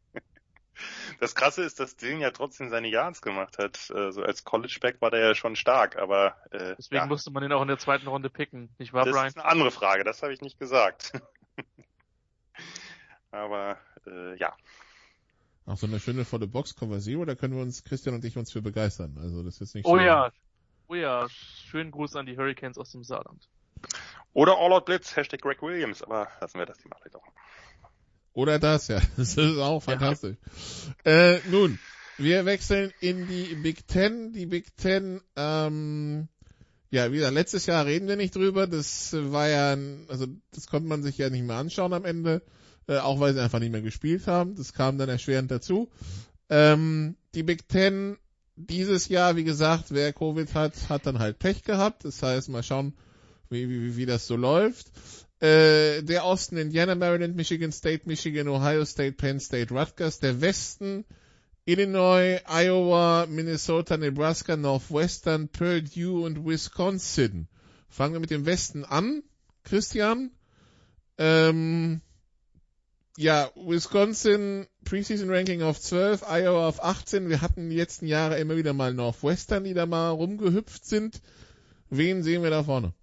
[1.21, 3.91] Das Krasse ist, dass Dillon ja trotzdem seine Yards gemacht hat.
[3.91, 7.43] Äh, so als College-Back war der ja schon stark, aber äh, Deswegen ja, musste man
[7.43, 8.69] ihn auch in der zweiten Runde picken.
[8.79, 9.27] Nicht wahr, das Brian?
[9.27, 11.13] ist eine andere Frage, das habe ich nicht gesagt.
[13.31, 14.57] aber äh, ja,
[15.69, 18.37] Auch so eine schöne volle Box Cover Zero, da können wir uns, Christian und ich,
[18.39, 19.17] uns für begeistern.
[19.21, 20.01] Also das ist nicht Oh so.
[20.01, 20.33] ja.
[20.89, 21.27] Oh ja.
[21.29, 23.47] Schönen Gruß an die Hurricanes aus dem Saarland.
[24.33, 27.25] Oder All Out Blitz, Hashtag Greg Williams, aber lassen wir das Thema vielleicht auch.
[28.33, 29.01] Oder das, ja.
[29.17, 30.37] Das ist auch fantastisch.
[31.05, 31.79] Äh, nun,
[32.17, 34.33] wir wechseln in die Big Ten.
[34.33, 36.29] Die Big Ten, ähm,
[36.91, 38.67] ja, wie gesagt, letztes Jahr reden wir nicht drüber.
[38.67, 42.41] Das war ja, ein- also das konnte man sich ja nicht mehr anschauen am Ende,
[42.89, 44.57] äh, auch weil sie einfach nicht mehr gespielt haben.
[44.57, 45.89] Das kam dann erschwerend dazu.
[46.51, 48.17] Ähm, die Big Ten
[48.57, 52.05] dieses Jahr, wie gesagt, wer Covid hat, hat dann halt Pech gehabt.
[52.05, 52.95] Das heißt, mal schauen,
[53.51, 54.89] wie, wie, wie das so läuft.
[55.41, 60.19] Äh, der Osten Indiana, Maryland, Michigan State, Michigan, Ohio State, Penn State, Rutgers.
[60.19, 61.05] Der Westen
[61.65, 67.47] Illinois, Iowa, Minnesota, Nebraska, Northwestern, Purdue und Wisconsin.
[67.89, 69.23] Fangen wir mit dem Westen an,
[69.65, 70.31] Christian.
[71.19, 72.01] Ähm,
[73.19, 77.29] ja, Wisconsin Preseason Ranking auf 12, Iowa auf 18.
[77.29, 81.21] Wir hatten die letzten Jahre immer wieder mal Northwestern, die da mal rumgehüpft sind.
[81.91, 82.95] Wen sehen wir da vorne?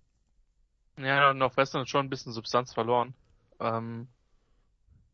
[0.97, 3.13] Ja, Northwestern hat schon ein bisschen Substanz verloren.
[3.59, 4.07] Ähm,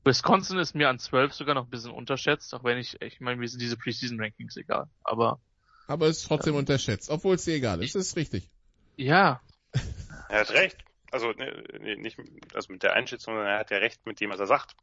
[0.04, 3.42] Wisconsin ist mir an 12 sogar noch ein bisschen unterschätzt, auch wenn ich, ich meine,
[3.42, 5.40] wir sind diese Preseason Rankings egal, aber.
[5.88, 6.60] Aber es ist trotzdem ja.
[6.60, 8.52] unterschätzt, obwohl es dir egal ist, das ist richtig.
[8.98, 9.42] Ja.
[10.30, 10.78] Er hat recht.
[11.12, 12.20] Also, ne, nicht,
[12.54, 14.76] also mit der Einschätzung, sondern er hat ja recht mit dem, was er sagt.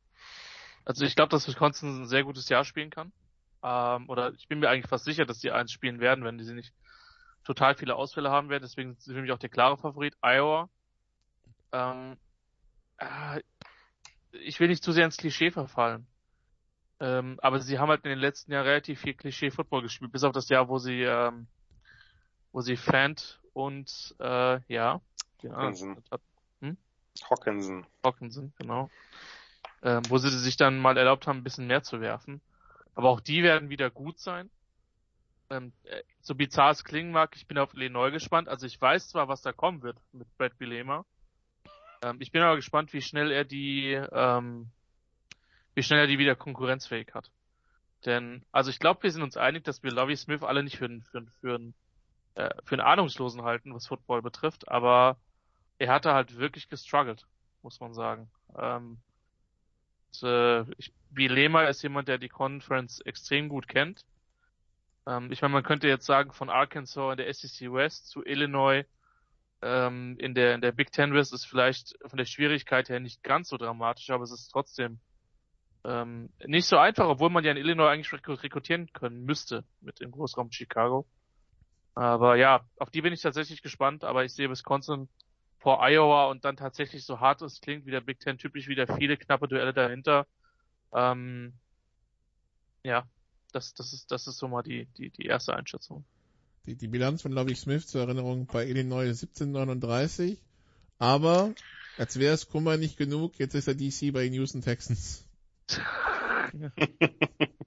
[0.84, 3.12] Also ich glaube, dass Wisconsin ein sehr gutes Jahr spielen kann.
[3.62, 6.54] Ähm, oder ich bin mir eigentlich fast sicher, dass die eins spielen werden, wenn sie
[6.54, 6.72] nicht
[7.44, 8.62] total viele Ausfälle haben werden.
[8.62, 10.16] Deswegen sind sie für mich auch der klare Favorit.
[10.22, 10.68] Iowa.
[11.72, 12.16] Ähm,
[12.98, 13.40] äh,
[14.32, 16.06] ich will nicht zu sehr ins Klischee verfallen.
[17.00, 20.32] Ähm, aber sie haben halt in den letzten Jahren relativ viel Klischee-Football gespielt, bis auf
[20.32, 21.46] das Jahr, wo sie, ähm,
[22.52, 25.00] wo sie Fant und äh, ja,
[25.44, 26.02] Hawkinson.
[26.60, 26.76] Hm?
[27.30, 27.86] Hawkinson.
[28.04, 28.90] Hawkinson, genau.
[29.82, 32.40] Ähm, wo sie sich dann mal erlaubt haben, ein bisschen mehr zu werfen.
[32.94, 34.50] Aber auch die werden wieder gut sein.
[35.50, 38.48] Ähm, äh, so bizarr es klingen mag, ich bin auf Illinois gespannt.
[38.48, 41.04] Also ich weiß zwar, was da kommen wird mit Brad Bilema.
[42.02, 44.70] Ähm, ich bin aber gespannt, wie schnell er die, ähm,
[45.74, 47.30] wie schnell er die wieder konkurrenzfähig hat.
[48.04, 50.84] Denn, also ich glaube, wir sind uns einig, dass wir Lovie Smith alle nicht für
[50.84, 51.74] einen, für, einen, für, einen,
[52.34, 55.18] äh, für einen Ahnungslosen halten, was Football betrifft, aber
[55.78, 57.26] er hatte halt wirklich gestruggelt,
[57.62, 58.30] muss man sagen.
[58.56, 58.98] Ähm,
[60.22, 64.04] äh, ich, Bilema ist jemand, der die Conference extrem gut kennt.
[65.06, 68.84] Ähm, ich meine, man könnte jetzt sagen, von Arkansas in der SEC West zu Illinois
[69.62, 73.22] ähm, in der in der Big Ten West ist vielleicht von der Schwierigkeit her nicht
[73.22, 75.00] ganz so dramatisch, aber es ist trotzdem
[75.84, 80.10] ähm, nicht so einfach, obwohl man ja in Illinois eigentlich rekrutieren können müsste mit dem
[80.10, 81.06] Großraum Chicago.
[81.94, 85.08] Aber ja, auf die bin ich tatsächlich gespannt, aber ich sehe Wisconsin
[85.58, 89.16] vor Iowa und dann tatsächlich so hart es klingt, wieder Big Ten typisch wieder viele
[89.16, 90.26] knappe Duelle dahinter.
[90.92, 91.52] Ähm,
[92.84, 93.06] ja,
[93.52, 96.04] das, das ist, das ist so mal die, die, die erste Einschätzung.
[96.66, 100.38] Die, die Bilanz von Lovie Smith zur Erinnerung bei Illinois 1739.
[100.98, 101.54] Aber,
[101.96, 105.24] als wäre es Kummer nicht genug, jetzt ist er DC bei den Houston Texans.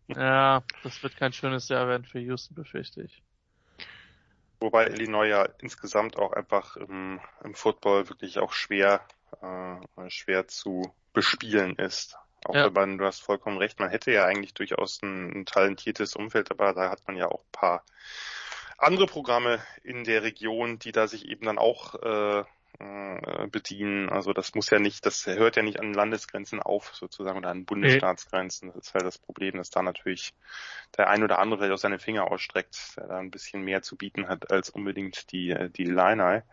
[0.08, 3.22] ja, das wird kein schönes Jahr werden für Houston, befürchte ich.
[4.62, 9.02] Wobei Illinois ja insgesamt auch einfach im, im Football wirklich auch schwer,
[9.42, 12.16] äh, schwer zu bespielen ist.
[12.46, 12.66] Auch ja.
[12.66, 16.52] wenn man, du hast vollkommen recht, man hätte ja eigentlich durchaus ein, ein talentiertes Umfeld,
[16.52, 17.84] aber da hat man ja auch ein paar
[18.78, 22.44] andere Programme in der Region, die da sich eben dann auch äh,
[22.80, 24.10] äh, bedienen.
[24.10, 27.66] Also das muss ja nicht, das hört ja nicht an Landesgrenzen auf sozusagen oder an
[27.66, 28.72] Bundesstaatsgrenzen.
[28.74, 30.34] Das ist halt das Problem, dass da natürlich
[30.98, 34.28] der ein oder andere auch seine Finger ausstreckt, der da ein bisschen mehr zu bieten
[34.28, 36.44] hat als unbedingt die die Line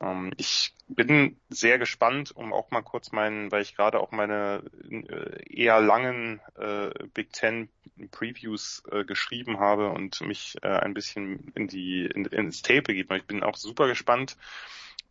[0.00, 4.62] ähm, ich bin sehr gespannt, um auch mal kurz meinen, weil ich gerade auch meine
[4.90, 7.68] äh, eher langen äh, Big Ten
[8.10, 13.14] Previews äh, geschrieben habe und mich äh, ein bisschen in die in, ins Tape begeben.
[13.14, 14.36] Ich bin auch super gespannt.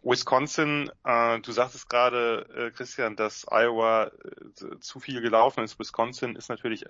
[0.02, 5.80] Wisconsin, äh, du sagtest gerade, äh, Christian, dass Iowa äh, zu viel gelaufen ist.
[5.80, 6.86] Wisconsin ist natürlich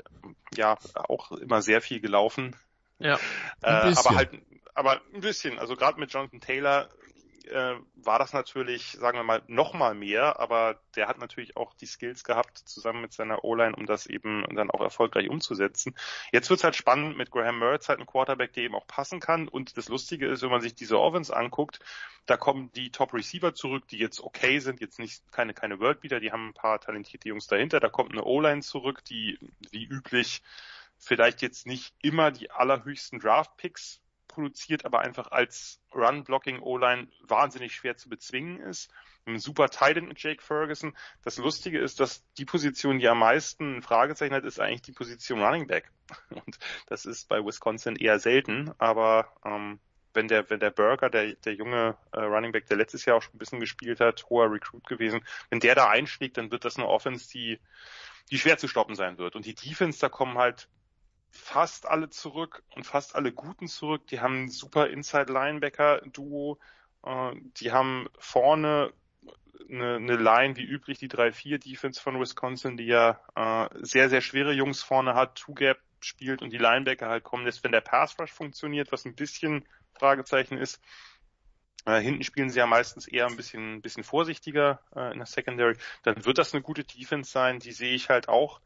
[0.55, 2.55] ja auch immer sehr viel gelaufen.
[2.99, 3.15] Ja.
[3.61, 4.29] Äh, aber halt,
[4.73, 5.57] aber ein bisschen.
[5.57, 6.89] Also gerade mit Jonathan Taylor
[7.47, 11.73] äh, war das natürlich, sagen wir mal, noch mal mehr, aber der hat natürlich auch
[11.73, 15.95] die Skills gehabt, zusammen mit seiner O-Line, um das eben dann auch erfolgreich umzusetzen.
[16.31, 19.47] Jetzt wird's halt spannend mit Graham Mertz, halt ein Quarterback, der eben auch passen kann.
[19.47, 21.79] Und das Lustige ist, wenn man sich diese Offense anguckt,
[22.25, 26.19] da kommen die Top Receiver zurück, die jetzt okay sind, jetzt nicht keine, keine Worldbeater,
[26.19, 27.79] die haben ein paar talentierte Jungs dahinter.
[27.79, 29.39] Da kommt eine O-Line zurück, die
[29.71, 30.41] wie üblich
[30.99, 34.01] vielleicht jetzt nicht immer die allerhöchsten Draft-Picks
[34.39, 38.91] produziert, aber einfach als Run-Blocking-O-Line wahnsinnig schwer zu bezwingen ist.
[39.25, 40.95] Ein super Titan mit Jake Ferguson.
[41.23, 44.93] Das Lustige ist, dass die Position, die am meisten ein Fragezeichen hat, ist eigentlich die
[44.93, 45.91] Position Running Back.
[46.29, 46.57] Und
[46.87, 49.79] das ist bei Wisconsin eher selten, aber ähm,
[50.13, 53.21] wenn der, wenn der Burger, der, der junge äh, Running Back, der letztes Jahr auch
[53.21, 56.77] schon ein bisschen gespielt hat, hoher Recruit gewesen, wenn der da einschlägt, dann wird das
[56.77, 57.59] eine Offense, die,
[58.31, 59.35] die schwer zu stoppen sein wird.
[59.35, 60.69] Und die Defense, da kommen halt
[61.29, 64.07] fast alle zurück und fast alle Guten zurück.
[64.07, 66.59] Die haben ein super Inside-Linebacker-Duo.
[67.05, 68.93] Äh, die haben vorne
[69.69, 74.53] eine, eine Line wie üblich, die 3-4-Defense von Wisconsin, die ja äh, sehr, sehr schwere
[74.53, 78.91] Jungs vorne hat, Two-Gap spielt und die Linebacker halt kommen lässt, wenn der Pass-Rush funktioniert,
[78.91, 80.79] was ein bisschen Fragezeichen ist.
[81.85, 85.75] Äh, hinten spielen sie ja meistens eher ein bisschen, bisschen vorsichtiger äh, in der Secondary.
[86.03, 87.59] Dann wird das eine gute Defense sein.
[87.59, 88.61] Die sehe ich halt auch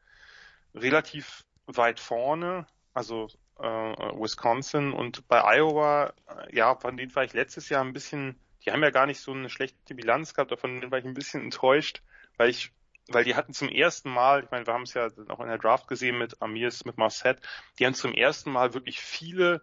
[0.76, 3.28] relativ weit vorne, also
[3.60, 8.40] äh, Wisconsin und bei Iowa, äh, ja, von denen war ich letztes Jahr ein bisschen,
[8.66, 11.42] die haben ja gar nicht so eine schlechte Bilanz gehabt, davon war ich ein bisschen
[11.42, 12.02] enttäuscht,
[12.38, 12.72] weil ich,
[13.08, 15.58] weil die hatten zum ersten Mal, ich meine, wir haben es ja auch in der
[15.58, 17.40] Draft gesehen mit Amirs, mit Marset,
[17.80, 19.62] die haben zum ersten Mal wirklich viele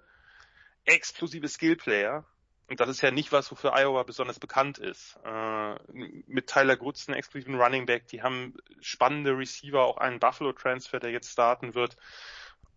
[0.84, 2.24] explosive Skillplayer
[2.70, 5.18] und das ist ja nicht was, wofür Iowa besonders bekannt ist.
[5.24, 11.00] Äh, mit Tyler Grutz, einen exklusiven Running Back, die haben spannende Receiver, auch einen Buffalo-Transfer,
[11.00, 11.96] der jetzt starten wird.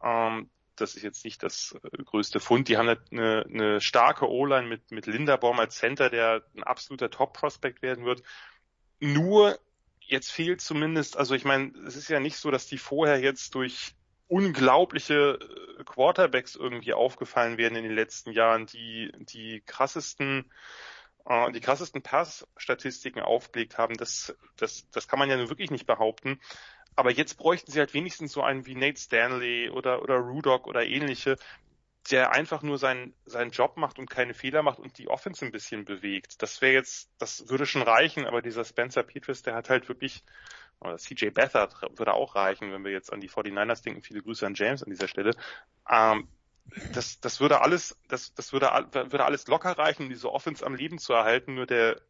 [0.01, 2.69] Ähm, das ist jetzt nicht das äh, größte Fund.
[2.69, 7.83] Die haben eine, eine starke O-Line mit, mit Linderbaum als Center, der ein absoluter Top-Prospect
[7.83, 8.23] werden wird.
[8.99, 9.59] Nur
[9.99, 13.53] jetzt fehlt zumindest, also ich meine, es ist ja nicht so, dass die vorher jetzt
[13.53, 13.93] durch
[14.27, 15.39] unglaubliche
[15.79, 20.51] äh, Quarterbacks irgendwie aufgefallen werden in den letzten Jahren, die die krassesten
[21.25, 23.95] äh, die krassesten Pass-Statistiken aufgelegt haben.
[23.95, 26.39] Das, das, das kann man ja nun wirklich nicht behaupten.
[26.95, 30.85] Aber jetzt bräuchten sie halt wenigstens so einen wie Nate Stanley oder, oder Rudock oder
[30.85, 31.37] ähnliche,
[32.11, 35.51] der einfach nur seinen, seinen Job macht und keine Fehler macht und die Offense ein
[35.51, 36.41] bisschen bewegt.
[36.41, 40.23] Das wäre jetzt, das würde schon reichen, aber dieser Spencer Petras, der hat halt wirklich
[40.79, 44.01] oder CJ Beathard würde auch reichen, wenn wir jetzt an die 49ers denken.
[44.01, 45.31] Viele Grüße an James an dieser Stelle.
[45.89, 46.27] Ähm,
[46.93, 50.75] das, das würde alles, das, das würde, würde alles locker reichen, um diese Offense am
[50.75, 51.55] Leben zu erhalten.
[51.55, 52.01] Nur der,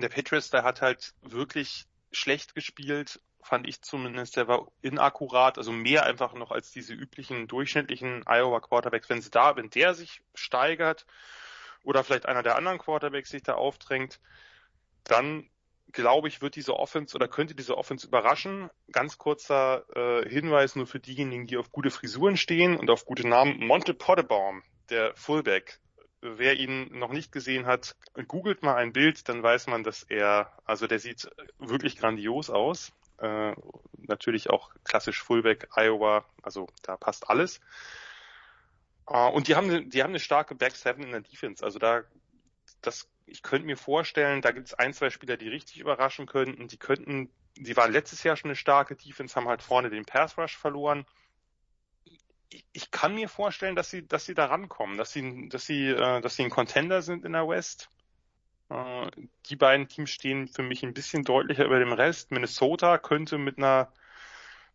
[0.00, 4.36] der Patriots, der hat halt wirklich schlecht gespielt, fand ich zumindest.
[4.36, 9.08] Der war inakkurat, also mehr einfach noch als diese üblichen durchschnittlichen Iowa Quarterbacks.
[9.08, 11.06] Wenn sie da, wenn der sich steigert
[11.82, 14.20] oder vielleicht einer der anderen Quarterbacks sich da aufdrängt,
[15.04, 15.48] dann
[15.90, 18.70] glaube ich, wird diese Offense oder könnte diese Offense überraschen.
[18.92, 23.28] Ganz kurzer äh, Hinweis nur für diejenigen, die auf gute Frisuren stehen und auf gute
[23.28, 23.66] Namen.
[23.66, 25.80] Monte Pottebaum, der Fullback.
[26.20, 27.96] Wer ihn noch nicht gesehen hat,
[28.28, 31.28] googelt mal ein Bild, dann weiß man, dass er, also der sieht
[31.58, 32.92] wirklich grandios aus.
[33.18, 33.54] Äh,
[33.98, 37.60] natürlich auch klassisch Fullback Iowa, also da passt alles.
[39.10, 41.64] Uh, und die haben, die haben eine starke Back Seven in der Defense.
[41.64, 42.02] Also da,
[42.82, 46.68] das ich könnte mir vorstellen, da gibt es ein, zwei Spieler, die richtig überraschen könnten.
[46.68, 50.36] Die könnten, sie waren letztes Jahr schon eine starke Defense, haben halt vorne den Pass
[50.36, 51.06] Rush verloren.
[52.72, 56.20] Ich, kann mir vorstellen, dass sie, dass sie da rankommen, dass sie, dass sie, äh,
[56.20, 57.88] dass sie ein Contender sind in der West.
[58.68, 59.10] Äh,
[59.46, 62.30] die beiden Teams stehen für mich ein bisschen deutlicher über dem Rest.
[62.30, 63.90] Minnesota könnte mit einer,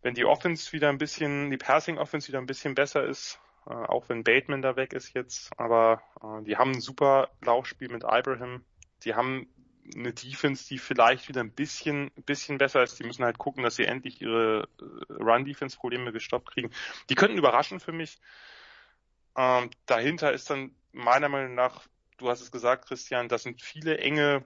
[0.02, 3.74] wenn die Offense wieder ein bisschen, die Passing Offense wieder ein bisschen besser ist, äh,
[3.74, 5.52] auch wenn Bateman da weg ist jetzt.
[5.60, 8.64] Aber äh, die haben ein super Laufspiel mit Ibrahim.
[9.04, 9.48] Die haben
[9.96, 13.00] eine Defense, die vielleicht wieder ein bisschen, bisschen besser ist.
[13.00, 16.72] Die müssen halt gucken, dass sie endlich ihre äh, Run-Defense-Probleme gestoppt kriegen.
[17.10, 18.20] Die könnten überraschen für mich.
[19.36, 21.88] Ähm, dahinter ist dann meiner Meinung nach,
[22.18, 24.44] du hast es gesagt, Christian, das sind viele enge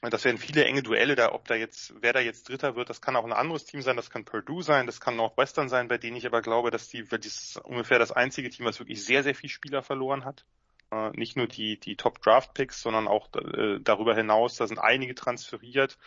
[0.00, 3.00] das werden viele enge Duelle da, ob da jetzt, wer da jetzt Dritter wird, das
[3.00, 5.98] kann auch ein anderes Team sein, das kann Purdue sein, das kann Northwestern sein, bei
[5.98, 9.22] denen ich aber glaube, dass die, weil dies ungefähr das einzige Team, was wirklich sehr,
[9.22, 10.44] sehr viel Spieler verloren hat.
[10.90, 14.78] Äh, nicht nur die, die Top Draft Picks, sondern auch äh, darüber hinaus, da sind
[14.78, 15.98] einige transferiert.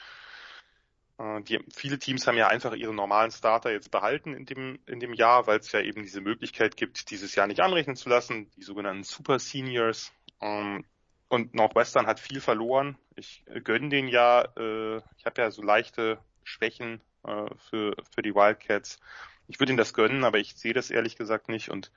[1.20, 5.00] Äh, die, viele Teams haben ja einfach ihre normalen Starter jetzt behalten in dem, in
[5.00, 8.50] dem Jahr, weil es ja eben diese Möglichkeit gibt, dieses Jahr nicht anrechnen zu lassen,
[8.56, 10.12] die sogenannten Super Seniors.
[10.40, 10.86] Ähm,
[11.32, 12.98] und Northwestern hat viel verloren.
[13.16, 18.22] Ich äh, gönne den ja, äh, ich habe ja so leichte Schwächen äh, für, für
[18.22, 19.00] die Wildcats.
[19.48, 21.70] Ich würde ihnen das gönnen, aber ich sehe das ehrlich gesagt nicht.
[21.70, 21.92] Und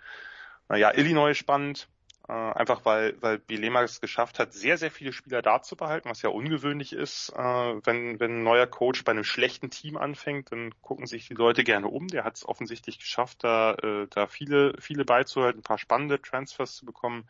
[0.69, 1.89] naja, Illinois spannend,
[2.29, 6.09] äh, einfach weil, weil Bilema es geschafft hat, sehr, sehr viele Spieler da zu behalten,
[6.09, 7.31] was ja ungewöhnlich ist.
[7.31, 11.35] Äh, wenn, wenn ein neuer Coach bei einem schlechten Team anfängt, dann gucken sich die
[11.35, 12.07] Leute gerne um.
[12.07, 16.77] Der hat es offensichtlich geschafft, da, äh, da viele, viele beizuhalten, ein paar spannende Transfers
[16.77, 17.29] zu bekommen.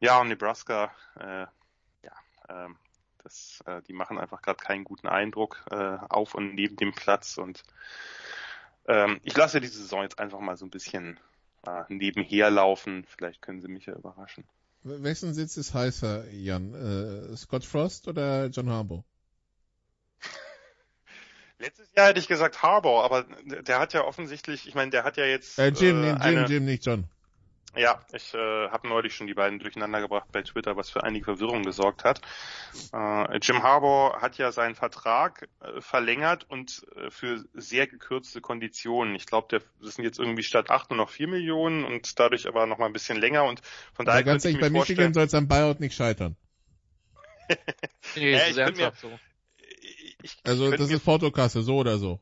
[0.00, 1.46] Ja, und Nebraska, äh,
[2.02, 2.12] ja,
[2.48, 2.76] ähm,
[3.22, 7.38] das, äh, die machen einfach gerade keinen guten Eindruck äh, auf und neben dem Platz
[7.38, 7.62] und
[8.88, 11.18] ähm, ich lasse diese Saison jetzt einfach mal so ein bisschen
[11.66, 13.04] äh, nebenher laufen.
[13.08, 14.44] Vielleicht können sie mich ja überraschen.
[14.84, 16.74] Wessen Sitz ist heißer, Jan?
[16.74, 19.04] Äh, Scott Frost oder John Harbour?
[21.58, 25.16] Letztes Jahr hätte ich gesagt Harbour, aber der hat ja offensichtlich, ich meine, der hat
[25.16, 25.58] ja jetzt.
[25.58, 27.08] Äh, Jim, äh, Jim, eine, Jim, nicht John.
[27.76, 31.26] Ja, ich äh, habe neulich schon die beiden durcheinander gebracht bei Twitter, was für einige
[31.26, 32.22] Verwirrung gesorgt hat.
[32.92, 39.14] Äh, Jim Harbour hat ja seinen Vertrag äh, verlängert und äh, für sehr gekürzte Konditionen.
[39.14, 42.66] Ich glaube, das sind jetzt irgendwie statt acht nur noch vier Millionen und dadurch aber
[42.66, 43.60] noch mal ein bisschen länger und
[43.92, 44.18] von daher.
[44.18, 46.34] Also ganz ehrlich, bei Michigan soll es am Buyout nicht scheitern.
[48.16, 49.18] nee, ja, ich mir, so.
[49.80, 52.20] ich, ich, also das ist Portokasse, so oder so.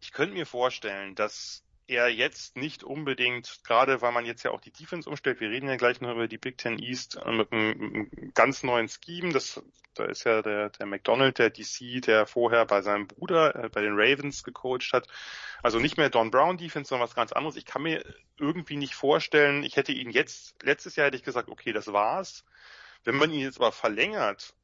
[0.00, 4.60] Ich könnte mir vorstellen, dass er jetzt nicht unbedingt, gerade weil man jetzt ja auch
[4.60, 7.52] die Defense umstellt, wir reden ja gleich noch über die Big Ten East äh, mit
[7.52, 9.62] einem, ganz neuen Scheme, das,
[9.94, 13.82] da ist ja der, der McDonald, der DC, der vorher bei seinem Bruder äh, bei
[13.82, 15.06] den Ravens gecoacht hat,
[15.62, 17.56] also nicht mehr Don Brown Defense, sondern was ganz anderes.
[17.56, 18.04] Ich kann mir
[18.36, 22.44] irgendwie nicht vorstellen, ich hätte ihn jetzt, letztes Jahr hätte ich gesagt, okay, das war's.
[23.04, 24.54] Wenn man ihn jetzt aber verlängert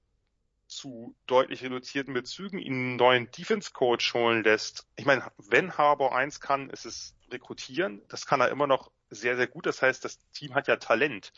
[0.77, 4.87] zu deutlich reduzierten Bezügen ihn einen neuen Defense-Coach holen lässt.
[4.97, 8.03] Ich meine, wenn Harbour eins kann, ist es rekrutieren.
[8.09, 9.67] Das kann er immer noch sehr, sehr gut.
[9.67, 11.33] Das heißt, das Team hat ja Talent.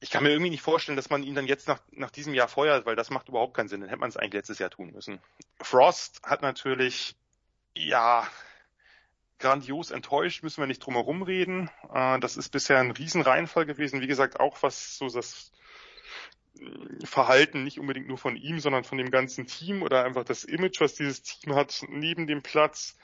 [0.00, 2.48] ich kann mir irgendwie nicht vorstellen, dass man ihn dann jetzt nach, nach diesem Jahr
[2.48, 3.80] feuert, weil das macht überhaupt keinen Sinn.
[3.80, 5.20] Dann hätte man es eigentlich letztes Jahr tun müssen.
[5.60, 7.16] Frost hat natürlich,
[7.76, 8.26] ja,
[9.38, 11.70] grandios enttäuscht, müssen wir nicht drum herum reden.
[11.92, 14.00] Äh, das ist bisher ein Riesenreinfall gewesen.
[14.00, 15.52] Wie gesagt, auch was so das
[17.04, 20.80] Verhalten nicht unbedingt nur von ihm, sondern von dem ganzen Team oder einfach das Image,
[20.80, 22.96] was dieses Team hat neben dem Platz.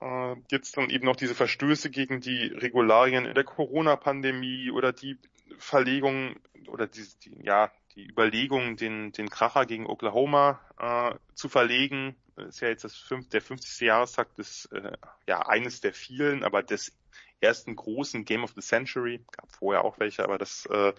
[0.00, 5.18] Äh, jetzt dann eben noch diese Verstöße gegen die Regularien in der Corona-Pandemie oder die
[5.58, 6.36] Verlegung
[6.68, 12.16] oder die, die, ja, die Überlegung, den, den Kracher gegen Oklahoma äh, zu verlegen.
[12.36, 13.80] Ist ja jetzt das fünf, der 50.
[13.86, 14.92] Jahrestag des, äh,
[15.28, 16.92] ja, eines der vielen, aber des
[17.40, 19.24] ersten großen Game of the Century.
[19.30, 20.92] Gab vorher auch welche, aber das, äh,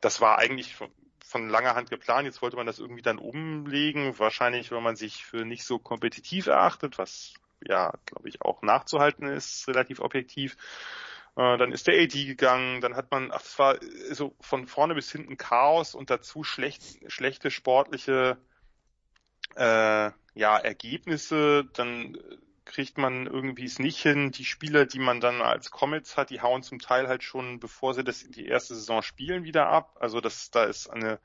[0.00, 0.76] das war eigentlich
[1.24, 2.26] von, langer Hand geplant.
[2.26, 4.18] Jetzt wollte man das irgendwie dann umlegen.
[4.18, 7.34] Wahrscheinlich, weil man sich für nicht so kompetitiv erachtet, was
[7.66, 10.56] ja, glaube ich, auch nachzuhalten ist, relativ objektiv.
[11.36, 13.76] Äh, dann ist der AD gegangen, dann hat man, ach, es war
[14.12, 18.38] so von vorne bis hinten Chaos und dazu schlecht, schlechte sportliche
[19.56, 22.18] äh, ja, Ergebnisse, dann
[22.64, 24.30] kriegt man irgendwie es nicht hin.
[24.30, 27.94] Die Spieler, die man dann als Comets hat, die hauen zum Teil halt schon, bevor
[27.94, 29.96] sie das die erste Saison spielen, wieder ab.
[30.00, 31.20] Also das, da ist eine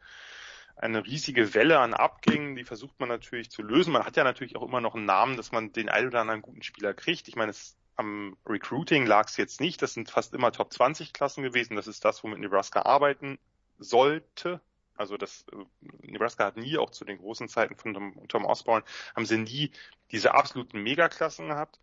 [0.80, 3.92] eine riesige Welle an Abgängen, die versucht man natürlich zu lösen.
[3.92, 6.42] Man hat ja natürlich auch immer noch einen Namen, dass man den einen oder anderen
[6.42, 7.28] guten Spieler kriegt.
[7.28, 9.82] Ich meine, es, am Recruiting lag es jetzt nicht.
[9.82, 11.76] Das sind fast immer Top 20 Klassen gewesen.
[11.76, 13.40] Das ist das, womit Nebraska arbeiten
[13.78, 14.62] sollte.
[15.00, 15.56] Also das äh,
[16.02, 18.84] Nebraska hat nie, auch zu den großen Zeiten von Tom, Tom Osborne,
[19.16, 19.72] haben sie nie
[20.12, 21.80] diese absoluten Megaklassen gehabt.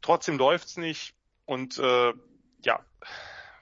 [0.00, 1.14] Trotzdem läuft's nicht.
[1.44, 2.14] Und äh,
[2.64, 2.84] ja,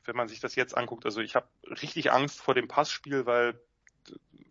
[0.05, 1.49] wenn man sich das jetzt anguckt, also ich habe
[1.83, 3.61] richtig Angst vor dem Passspiel, weil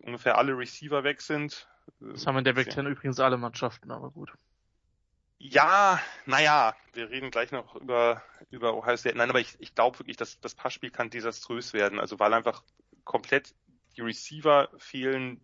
[0.02, 1.70] ungefähr alle Receiver weg sind.
[2.02, 4.34] Das haben in der Big Ten übrigens alle Mannschaften, aber gut.
[5.38, 9.18] Ja, naja, wir reden gleich noch über, über Ohio State.
[9.18, 12.02] Nein, aber ich, ich glaube wirklich, dass das Passspiel kann desaströs werden.
[12.02, 12.62] Also weil einfach
[13.06, 13.56] komplett
[13.98, 15.42] die Receiver fehlen,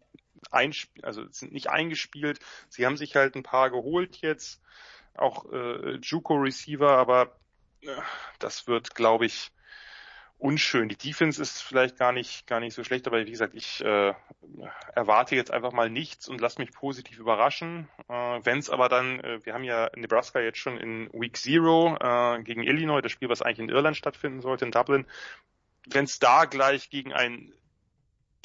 [0.52, 2.40] also sind nicht eingespielt.
[2.70, 4.62] Sie haben sich halt ein paar geholt jetzt,
[5.16, 7.38] auch äh, Juco Receiver, aber
[7.82, 7.90] äh,
[8.40, 9.52] das wird, glaube ich,
[10.38, 10.90] unschön.
[10.90, 14.14] Die Defense ist vielleicht gar nicht gar nicht so schlecht, aber wie gesagt, ich äh,
[14.94, 17.88] erwarte jetzt einfach mal nichts und lass mich positiv überraschen.
[18.10, 21.98] Äh, Wenn es aber dann, äh, wir haben ja Nebraska jetzt schon in Week Zero
[22.00, 25.06] äh, gegen Illinois, das Spiel, was eigentlich in Irland stattfinden sollte, in Dublin.
[25.88, 27.54] Wenn es da gleich gegen ein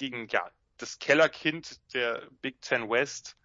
[0.01, 3.37] gegen ja das Kellerkind der Big Ten West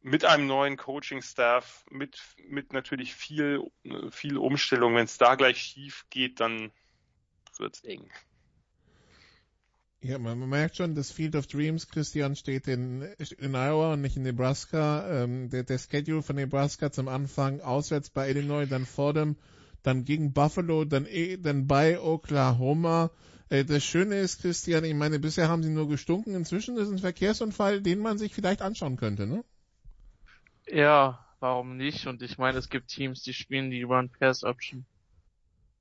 [0.00, 2.18] mit einem neuen Coaching-Staff, mit
[2.48, 3.70] mit natürlich viel
[4.10, 6.72] viel Umstellung, wenn es da gleich schief geht, dann
[7.58, 8.10] wird's eng.
[10.00, 13.02] Ja, man, man, merkt schon, das Field of Dreams, Christian, steht in,
[13.38, 15.22] in Iowa und nicht in Nebraska.
[15.22, 19.36] Ähm, der, der Schedule von Nebraska zum Anfang auswärts bei Illinois, dann vor dem,
[19.84, 23.12] dann gegen Buffalo, dann, eh, dann bei Oklahoma.
[23.52, 26.34] Äh, das Schöne ist, Christian, ich meine, bisher haben sie nur gestunken.
[26.34, 29.44] Inzwischen ist ein Verkehrsunfall, den man sich vielleicht anschauen könnte, ne?
[30.66, 32.06] Ja, warum nicht?
[32.06, 34.86] Und ich meine, es gibt Teams, die spielen die Run-Pass-Option.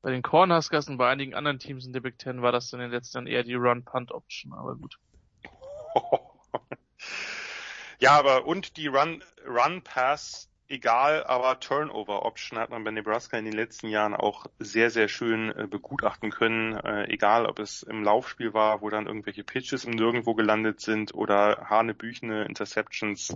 [0.02, 2.80] Bei den Cornhuskers und bei einigen anderen Teams in der Big Ten war das in
[2.80, 5.00] den letzten Jahren eher die Run-Punt-Option, aber gut.
[8.00, 13.54] Ja, aber und die Run, Run-Pass, egal, aber Turnover-Option hat man bei Nebraska in den
[13.54, 18.54] letzten Jahren auch sehr, sehr schön äh, begutachten können, äh, egal ob es im Laufspiel
[18.54, 23.36] war, wo dann irgendwelche Pitches im Nirgendwo gelandet sind oder Hanebüchene Interceptions.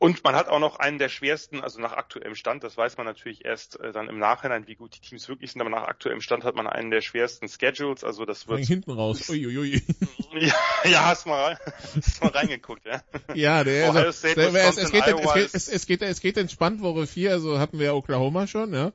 [0.00, 3.06] Und man hat auch noch einen der schwersten, also nach aktuellem Stand, das weiß man
[3.06, 6.20] natürlich erst äh, dann im Nachhinein, wie gut die Teams wirklich sind, aber nach aktuellem
[6.20, 8.64] Stand hat man einen der schwersten Schedules, also das wird...
[8.64, 9.82] Hinten raus, uiuiui.
[10.38, 10.54] ja,
[10.84, 11.58] ja, hast mal,
[11.96, 13.02] hast mal reingeguckt, ja.
[13.34, 16.36] Ja, der, also, State, der es, es, geht, es, geht, es, es, geht, es geht
[16.36, 18.92] entspannt Woche 4, also hatten wir Oklahoma schon, ja.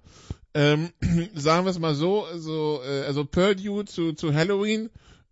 [0.54, 0.94] Ähm,
[1.34, 4.90] sagen wir es mal so, so äh, also Purdue zu, zu Halloween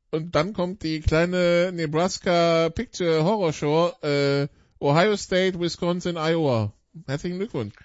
[0.10, 4.48] und dann kommt die kleine Nebraska Picture Horror Show, äh,
[4.82, 6.74] Ohio State, Wisconsin, Iowa.
[7.06, 7.76] Herzlichen Glückwunsch.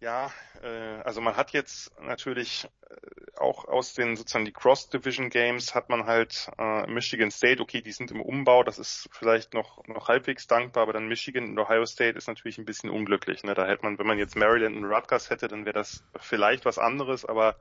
[0.00, 0.32] Ja,
[0.62, 5.90] äh, also man hat jetzt natürlich äh, auch aus den sozusagen die Cross-Division Games hat
[5.90, 10.08] man halt äh, Michigan State, okay, die sind im Umbau, das ist vielleicht noch noch
[10.08, 13.44] halbwegs dankbar, aber dann Michigan und Ohio State ist natürlich ein bisschen unglücklich.
[13.44, 13.54] Ne?
[13.54, 16.78] Da hätte man, wenn man jetzt Maryland und Rutgers hätte, dann wäre das vielleicht was
[16.78, 17.56] anderes, aber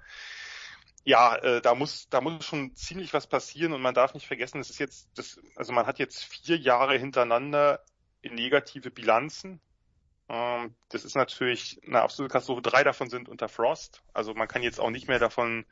[1.04, 4.60] ja, äh, da muss da muss schon ziemlich was passieren und man darf nicht vergessen,
[4.60, 7.84] es ist jetzt das also man hat jetzt vier Jahre hintereinander
[8.24, 9.60] negative Bilanzen.
[10.30, 12.62] Ähm, das ist natürlich eine absolute Katastrophe.
[12.62, 14.02] Drei davon sind unter Frost.
[14.14, 15.66] Also man kann jetzt auch nicht mehr davon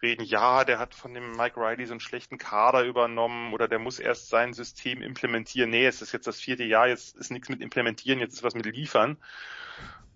[0.00, 3.78] reden, ja, der hat von dem Mike Riley so einen schlechten Kader übernommen oder der
[3.78, 5.70] muss erst sein System implementieren.
[5.70, 8.54] Nee, es ist jetzt das vierte Jahr, jetzt ist nichts mit implementieren, jetzt ist was
[8.54, 9.18] mit liefern.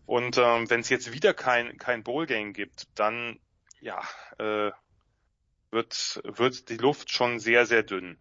[0.06, 3.38] Und ähm, wenn es jetzt wieder kein kein Bowl Game gibt, dann
[3.82, 4.00] ja,
[4.38, 4.70] äh,
[5.70, 8.16] wird, wird die Luft schon sehr, sehr dünn.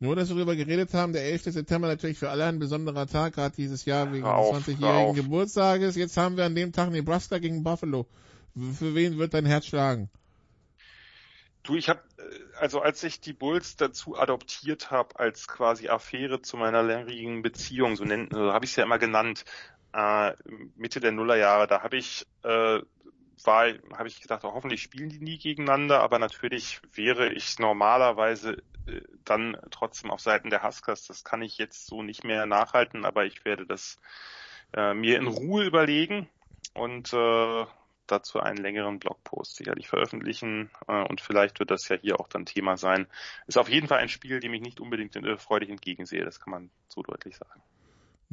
[0.00, 1.44] Nur, dass wir darüber geredet haben, der 11.
[1.44, 5.14] September natürlich für alle ein besonderer Tag, gerade dieses Jahr wegen des hör 20-jährigen auf.
[5.14, 5.94] Geburtstages.
[5.94, 8.08] Jetzt haben wir an dem Tag Nebraska gegen Buffalo.
[8.78, 10.10] Für wen wird dein Herz schlagen?
[11.62, 12.02] Du, ich habe,
[12.58, 17.94] also als ich die Bulls dazu adoptiert habe als quasi Affäre zu meiner langjährigen Beziehung,
[17.94, 19.44] so nennt, so habe ich es ja immer genannt,
[19.92, 20.32] äh,
[20.74, 22.80] Mitte der Nullerjahre, da habe ich äh,
[23.46, 23.66] war,
[23.96, 29.00] habe ich gedacht, oh, hoffentlich spielen die nie gegeneinander, aber natürlich wäre ich normalerweise äh,
[29.24, 31.06] dann trotzdem auf Seiten der Huskers.
[31.06, 33.98] Das kann ich jetzt so nicht mehr nachhalten, aber ich werde das
[34.74, 36.28] äh, mir in Ruhe überlegen
[36.74, 37.66] und äh,
[38.06, 42.46] dazu einen längeren Blogpost sicherlich veröffentlichen äh, und vielleicht wird das ja hier auch dann
[42.46, 43.06] Thema sein.
[43.46, 46.50] Ist auf jeden Fall ein Spiel, dem ich nicht unbedingt äh, freudig entgegensehe, das kann
[46.50, 47.62] man so deutlich sagen.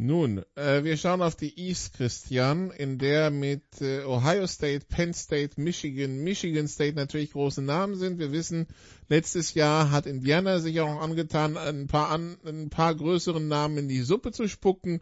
[0.02, 5.14] Nun, äh, wir schauen auf die East, Christian, in der mit äh, Ohio State, Penn
[5.14, 8.18] State, Michigan, Michigan State natürlich große Namen sind.
[8.18, 8.68] Wir wissen,
[9.10, 13.88] letztes Jahr hat Indiana sich auch angetan, ein paar, an, ein paar größeren Namen in
[13.90, 15.02] die Suppe zu spucken.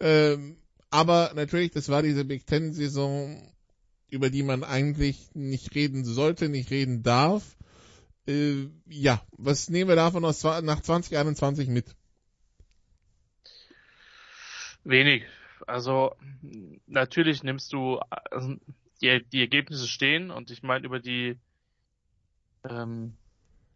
[0.00, 0.56] Ähm,
[0.88, 3.52] aber natürlich, das war diese Big Ten-Saison,
[4.08, 7.58] über die man eigentlich nicht reden sollte, nicht reden darf.
[8.26, 11.97] Äh, ja, was nehmen wir davon aus, nach 2021 mit?
[14.88, 15.24] Wenig.
[15.66, 16.14] Also
[16.86, 17.98] natürlich nimmst du
[18.30, 18.56] also,
[19.02, 21.36] die, die Ergebnisse stehen und ich meine über die
[22.68, 23.14] ähm,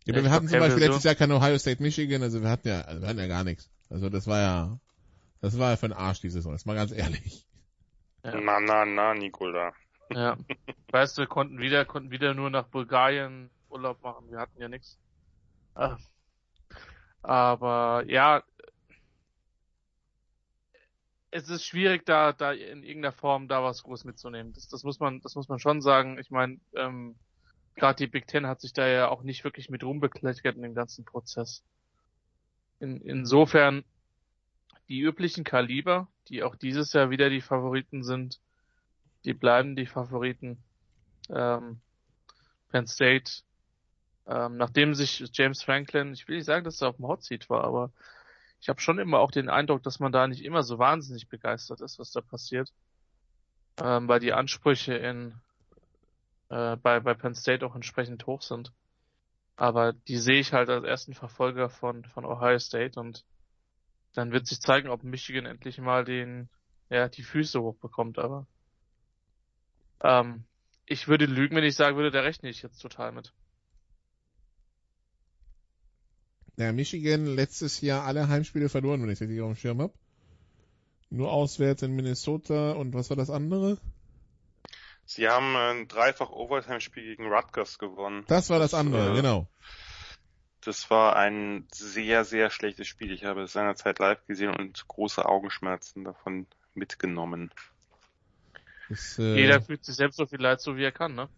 [0.05, 2.67] ja, aber wir hatten zum Beispiel letztes Jahr kein Ohio State Michigan, also wir hatten
[2.67, 3.71] ja, also wir hatten ja gar nichts.
[3.89, 4.79] Also das war ja,
[5.41, 7.47] das war ja für den Arsch die Saison, ist mal ganz ehrlich.
[8.25, 8.41] Ja.
[8.41, 9.73] Na, na, na, Nikola.
[10.11, 10.37] Ja.
[10.91, 14.69] weißt du, wir konnten wieder, konnten wieder nur nach Bulgarien Urlaub machen, wir hatten ja
[14.69, 14.99] nichts.
[17.23, 18.43] Aber ja,
[21.33, 24.53] es ist schwierig, da, da in irgendeiner Form da was groß mitzunehmen.
[24.53, 26.19] Das, das muss man, das muss man schon sagen.
[26.19, 27.17] Ich meine, ähm,
[27.75, 30.75] gerade die Big Ten hat sich da ja auch nicht wirklich mit rumbekleckert in dem
[30.75, 31.65] ganzen Prozess.
[32.81, 33.83] In, insofern
[34.89, 38.39] die üblichen Kaliber, die auch dieses Jahr wieder die Favoriten sind,
[39.25, 40.63] die bleiben die Favoriten.
[41.31, 41.81] Ähm,
[42.69, 43.43] Penn State,
[44.27, 47.49] ähm, nachdem sich James Franklin, ich will nicht sagen, dass er auf dem Hot Seat
[47.49, 47.91] war, aber
[48.63, 51.81] ich habe schon immer auch den Eindruck, dass man da nicht immer so wahnsinnig begeistert
[51.81, 52.73] ist, was da passiert.
[53.83, 55.35] Ähm, weil die Ansprüche in
[56.49, 58.73] äh, bei, bei Penn State auch entsprechend hoch sind.
[59.57, 63.25] Aber die sehe ich halt als ersten Verfolger von, von Ohio State und
[64.13, 66.49] dann wird sich zeigen, ob Michigan endlich mal den,
[66.89, 68.47] ja, die Füße hochbekommt, aber
[70.03, 70.45] ähm,
[70.87, 73.33] ich würde lügen, wenn ich sagen würde, da rechne ich jetzt total mit.
[76.57, 79.95] Ja, Michigan letztes Jahr alle Heimspiele verloren, wenn ich es richtig auf dem Schirm habe.
[81.11, 83.79] Nur auswärts in Minnesota und was war das andere?
[85.05, 88.25] Sie haben ein dreifach Overtime-Spiel gegen Rutgers gewonnen.
[88.29, 89.49] Das war das andere, äh, genau.
[90.63, 93.11] Das war ein sehr, sehr schlechtes Spiel.
[93.13, 97.51] Ich habe es seinerzeit live gesehen und große Augenschmerzen davon mitgenommen.
[98.89, 101.29] Das, äh, Jeder fühlt sich selbst so viel leid, so wie er kann, ne?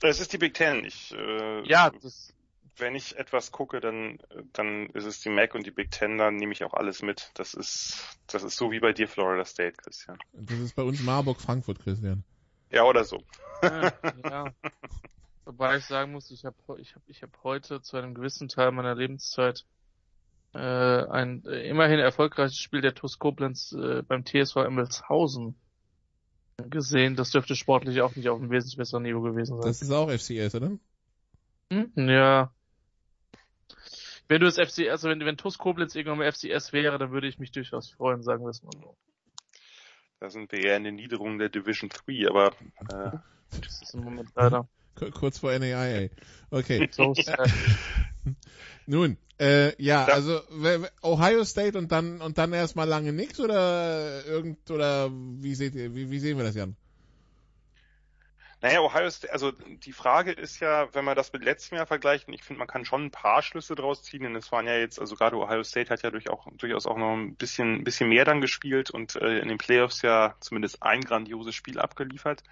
[0.00, 0.84] Das ist die Big Ten.
[0.84, 2.34] Ich, äh, Ja, das,
[2.76, 4.18] wenn ich etwas gucke, dann,
[4.52, 7.30] dann ist es die Mac und die Big Ten, dann nehme ich auch alles mit.
[7.34, 10.18] Das ist, das ist so wie bei dir Florida State, Christian.
[10.32, 12.24] das ist bei uns Marburg-Frankfurt, Christian.
[12.70, 13.22] Ja, oder so.
[13.62, 13.92] ja,
[14.24, 14.54] ja.
[15.44, 18.70] Wobei ich sagen muss, ich habe ich hab, ich hab heute zu einem gewissen Teil
[18.72, 19.66] meiner Lebenszeit
[20.54, 25.56] äh, ein äh, immerhin erfolgreiches Spiel der TuS Koblenz äh, beim TSV Emmelshausen
[26.68, 27.16] gesehen.
[27.16, 29.66] Das dürfte sportlich auch nicht auf einem wesentlich besseren Niveau gewesen sein.
[29.66, 30.78] Das ist auch FCS, oder?
[31.72, 31.92] Hm?
[31.96, 32.52] Ja.
[34.28, 37.28] Wenn du das FCS, also wenn, wenn TuS Koblenz irgendwann mal FCS wäre, dann würde
[37.28, 38.96] ich mich durchaus freuen, sagen wir es mal so.
[40.20, 42.54] Da sind wir eher in den Niederungen der Division 3, aber
[42.88, 43.16] äh,
[43.60, 44.68] Das ist im Moment leider.
[45.12, 46.08] Kurz vor NAIA.
[46.50, 46.88] Okay.
[46.92, 47.14] So.
[48.86, 50.14] Nun, äh, ja, Ja.
[50.14, 50.40] also
[51.02, 55.94] Ohio State und dann und dann erstmal lange nix oder irgend oder wie seht ihr,
[55.94, 56.76] wie, wie sehen wir das Jan?
[58.62, 62.28] Naja, Ohio State, also die Frage ist ja, wenn man das mit letztem Jahr vergleicht,
[62.28, 64.76] und ich finde, man kann schon ein paar Schlüsse draus ziehen, denn es waren ja
[64.76, 67.84] jetzt, also gerade Ohio State hat ja durch auch, durchaus auch noch ein bisschen, ein
[67.84, 72.44] bisschen mehr dann gespielt und äh, in den Playoffs ja zumindest ein grandioses Spiel abgeliefert.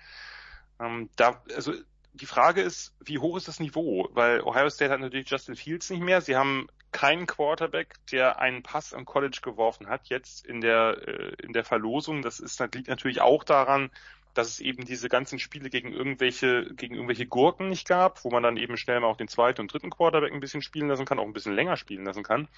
[0.81, 1.75] Ähm, da, also
[2.13, 4.09] die Frage ist, wie hoch ist das Niveau?
[4.13, 6.21] Weil Ohio State hat natürlich Justin Fields nicht mehr.
[6.21, 11.35] Sie haben keinen Quarterback, der einen Pass am College geworfen hat, jetzt in der, äh,
[11.41, 12.23] in der Verlosung.
[12.23, 13.93] Das ist, das liegt natürlich auch daran,
[14.35, 18.43] dass es eben diese ganzen Spiele gegen irgendwelche, gegen irgendwelche Gurken nicht gab, wo man
[18.43, 21.19] dann eben schnell mal auch den zweiten und dritten Quarterback ein bisschen spielen lassen kann,
[21.19, 22.49] auch ein bisschen länger spielen lassen kann.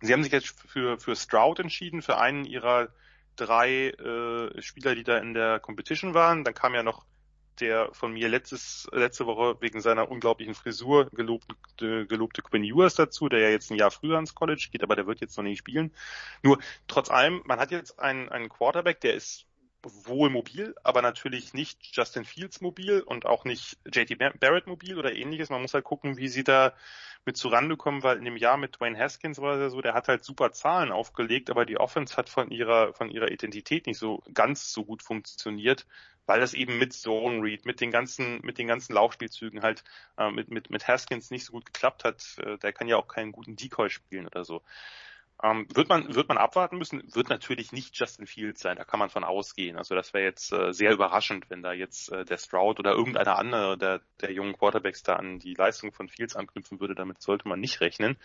[0.00, 2.88] Sie haben sich jetzt für, für Stroud entschieden, für einen ihrer
[3.36, 6.44] drei äh, Spieler, die da in der Competition waren.
[6.44, 7.04] Dann kam ja noch
[7.60, 13.28] der von mir letztes, letzte Woche wegen seiner unglaublichen Frisur gelobte, gelobte Quinn Ewers dazu,
[13.28, 15.58] der ja jetzt ein Jahr früher ins College geht, aber der wird jetzt noch nicht
[15.58, 15.92] spielen.
[16.42, 16.58] Nur,
[16.88, 19.46] trotz allem, man hat jetzt einen, einen Quarterback, der ist
[19.82, 25.14] wohl mobil, aber natürlich nicht Justin Fields mobil und auch nicht JT Barrett mobil oder
[25.14, 25.50] ähnliches.
[25.50, 26.74] Man muss halt gucken, wie sie da
[27.24, 30.24] mit zurande kommen, weil in dem Jahr mit Dwayne Haskins ja so, der hat halt
[30.24, 34.72] super Zahlen aufgelegt, aber die Offense hat von ihrer, von ihrer Identität nicht so ganz
[34.72, 35.86] so gut funktioniert,
[36.26, 39.84] weil das eben mit Zone Read, mit den ganzen, mit den ganzen Laufspielzügen halt,
[40.18, 42.36] äh, mit, mit, mit Haskins nicht so gut geklappt hat.
[42.38, 44.62] Äh, der kann ja auch keinen guten Decoy spielen oder so.
[45.42, 47.02] Ähm, wird man wird man abwarten müssen?
[47.14, 48.76] Wird natürlich nicht Justin Fields sein.
[48.76, 49.76] Da kann man von ausgehen.
[49.76, 53.36] Also das wäre jetzt äh, sehr überraschend, wenn da jetzt äh, der Stroud oder irgendeiner
[53.38, 56.94] andere der der jungen Quarterbacks da an die Leistung von Fields anknüpfen würde.
[56.94, 58.16] Damit sollte man nicht rechnen.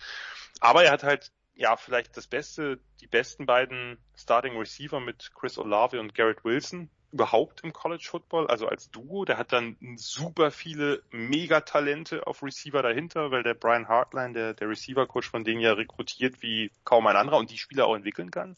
[0.60, 5.58] Aber er hat halt ja vielleicht das Beste, die besten beiden Starting Receiver mit Chris
[5.58, 9.26] Olave und Garrett Wilson überhaupt im College Football, also als Duo.
[9.26, 14.70] Der hat dann super viele Megatalente auf Receiver dahinter, weil der Brian Hartline, der, der
[14.70, 18.58] Receiver-Coach von denen ja rekrutiert wie kaum ein anderer und die Spieler auch entwickeln kann.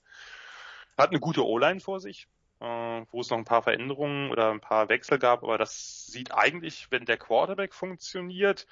[0.98, 2.28] Hat eine gute O-Line vor sich,
[2.60, 6.34] äh, wo es noch ein paar Veränderungen oder ein paar Wechsel gab, aber das sieht
[6.34, 8.68] eigentlich, wenn der Quarterback funktioniert,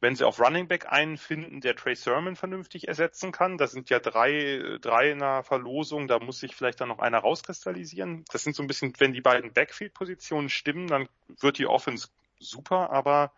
[0.00, 3.90] wenn sie auf Running Back einen finden, der Trey Sermon vernünftig ersetzen kann, das sind
[3.90, 8.24] ja drei, drei in der Verlosung, da muss sich vielleicht dann noch einer rauskristallisieren.
[8.30, 11.08] Das sind so ein bisschen, wenn die beiden Backfield-Positionen stimmen, dann
[11.40, 12.08] wird die Offense
[12.38, 13.32] super, aber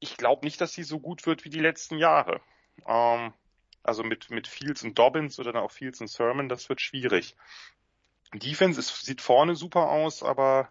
[0.00, 2.40] ich glaube nicht, dass sie so gut wird wie die letzten Jahre.
[2.86, 3.32] Ähm,
[3.82, 7.36] also mit, mit Fields und Dobbins oder dann auch Fields und Sermon, das wird schwierig.
[8.34, 10.70] Defense ist, sieht vorne super aus, aber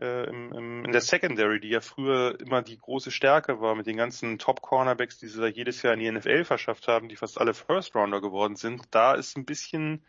[0.00, 3.86] äh, im, im, in der Secondary, die ja früher immer die große Stärke war mit
[3.86, 7.40] den ganzen Top-Cornerbacks, die sie da jedes Jahr in die NFL verschafft haben, die fast
[7.40, 10.04] alle First-Rounder geworden sind, da ist ein bisschen,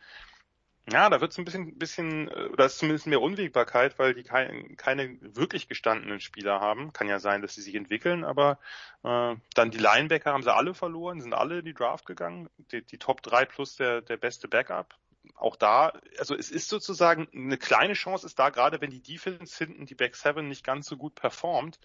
[0.91, 4.23] ja, da wird es ein bisschen, bisschen, äh, da ist zumindest mehr Unwägbarkeit, weil die
[4.23, 6.91] keine, keine wirklich gestandenen Spieler haben.
[6.93, 8.59] Kann ja sein, dass sie sich entwickeln, aber
[9.03, 12.49] äh, dann die Linebacker haben sie alle verloren, sind alle in die Draft gegangen.
[12.71, 14.95] Die, die Top 3 plus der, der beste Backup
[15.35, 19.57] auch da, also es ist sozusagen eine kleine Chance ist da, gerade wenn die Defense
[19.57, 21.79] hinten, die Back Seven nicht ganz so gut performt.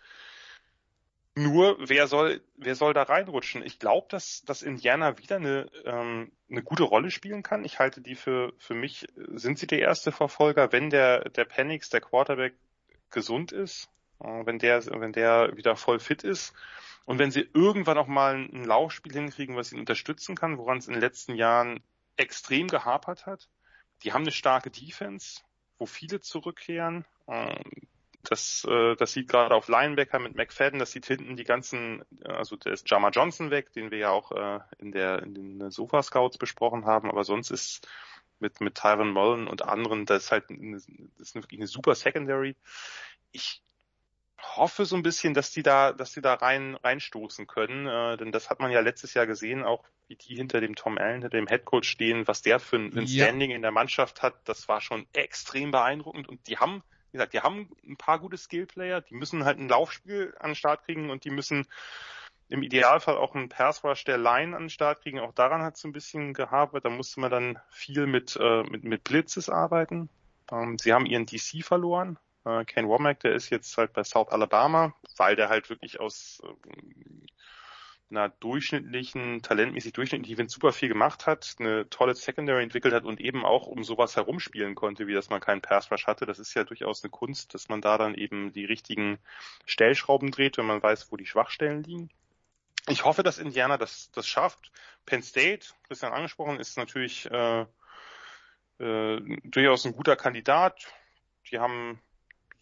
[1.35, 3.65] Nur, wer soll, wer soll da reinrutschen?
[3.65, 7.65] Ich glaube, dass, dass Indiana wieder eine, ähm, eine gute Rolle spielen kann.
[7.65, 11.89] Ich halte die für, für mich, sind sie der erste Verfolger, wenn der, der Penix,
[11.89, 12.55] der Quarterback,
[13.11, 13.89] gesund ist,
[14.21, 16.53] äh, wenn der, wenn der wieder voll fit ist.
[17.05, 20.87] Und wenn sie irgendwann auch mal ein Laufspiel hinkriegen, was ihn unterstützen kann, woran es
[20.87, 21.83] in den letzten Jahren
[22.17, 23.49] extrem gehapert hat.
[24.03, 25.41] Die haben eine starke Defense,
[25.79, 27.05] wo viele zurückkehren.
[27.29, 27.89] Ähm,
[28.23, 32.57] das, äh, das sieht gerade auf Linebacker mit McFadden, das sieht hinten die ganzen, also
[32.57, 36.03] der ist Jama Johnson weg, den wir ja auch äh, in der in den Sofa
[36.03, 37.89] Scouts besprochen haben, aber sonst ist
[38.39, 41.95] mit mit Tyron Mullen und anderen, das ist halt eine, das ist wirklich eine super
[41.95, 42.57] Secondary.
[43.33, 43.63] Ich
[44.43, 48.33] hoffe so ein bisschen, dass die da, dass die da rein reinstoßen können, äh, denn
[48.33, 51.31] das hat man ja letztes Jahr gesehen, auch wie die hinter dem Tom Allen, hinter
[51.31, 53.25] dem Headcoach stehen, was der für ein, ein ja.
[53.25, 57.33] Standing in der Mannschaft hat, das war schon extrem beeindruckend und die haben, wie gesagt,
[57.33, 61.11] die haben ein paar gute Skillplayer, die müssen halt ein Laufspiel an den Start kriegen
[61.11, 61.67] und die müssen
[62.49, 65.21] im Idealfall auch einen Pass Rush der Line an den Start kriegen.
[65.21, 66.85] Auch daran hat es ein bisschen gehabert.
[66.85, 70.11] Da musste man dann viel mit, äh, mit, mit Blitzes arbeiten.
[70.51, 74.29] Ähm, sie haben ihren DC verloren, äh, Ken Womack, der ist jetzt halt bei South
[74.29, 76.73] Alabama, weil der halt wirklich aus äh,
[78.13, 83.21] einer durchschnittlichen, talentmäßig durchschnittlichen Event super viel gemacht hat, eine tolle Secondary entwickelt hat und
[83.21, 86.27] eben auch um sowas herumspielen konnte, wie dass man keinen Pass Rush hatte.
[86.27, 89.19] Das ist ja durchaus eine Kunst, dass man da dann eben die richtigen
[89.65, 92.11] Stellschrauben dreht, wenn man weiß, wo die Schwachstellen liegen.
[92.89, 94.73] Ich hoffe, dass Indiana das, das schafft.
[95.07, 97.63] Penn State, Christian angesprochen, ist natürlich äh,
[98.79, 100.87] äh, durchaus ein guter Kandidat.
[101.51, 102.01] Die haben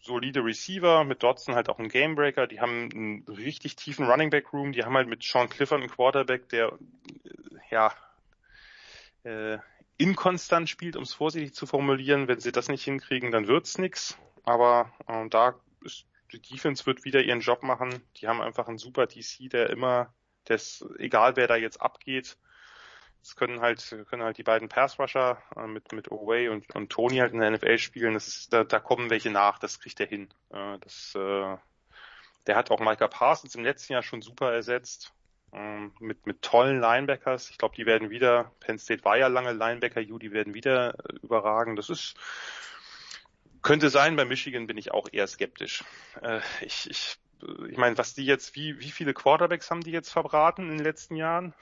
[0.01, 4.51] solide Receiver, mit Dodson halt auch einen Gamebreaker, die haben einen richtig tiefen Running Back
[4.53, 7.93] Room, die haben halt mit Sean Clifford einen Quarterback, der äh, ja
[9.23, 9.57] äh,
[9.97, 12.27] inkonstant spielt, um es vorsichtig zu formulieren.
[12.27, 14.17] Wenn sie das nicht hinkriegen, dann wird's nix.
[14.43, 18.01] Aber äh, da ist die Defense wird wieder ihren Job machen.
[18.17, 20.13] Die haben einfach einen super DC, der immer,
[20.45, 22.37] das, egal wer da jetzt abgeht,
[23.21, 27.17] es können halt, können halt die beiden Pass-Rusher äh, mit, mit Oway und, und Tony
[27.17, 28.13] halt in der NFL spielen.
[28.13, 30.29] Das ist, da, da kommen welche nach, das kriegt er hin.
[30.49, 31.57] Äh, das, äh,
[32.47, 35.13] der hat auch Micah Parsons im letzten Jahr schon super ersetzt.
[35.53, 37.49] Ähm, mit, mit tollen Linebackers.
[37.49, 40.93] Ich glaube, die werden wieder, Penn State war ja lange Linebacker, U, die werden wieder
[40.93, 41.75] äh, überragen.
[41.75, 42.15] Das ist,
[43.61, 45.83] könnte sein, bei Michigan bin ich auch eher skeptisch.
[46.21, 47.17] Äh, ich, ich,
[47.69, 50.85] ich meine, was die jetzt, wie, wie viele Quarterbacks haben die jetzt verbraten in den
[50.85, 51.53] letzten Jahren?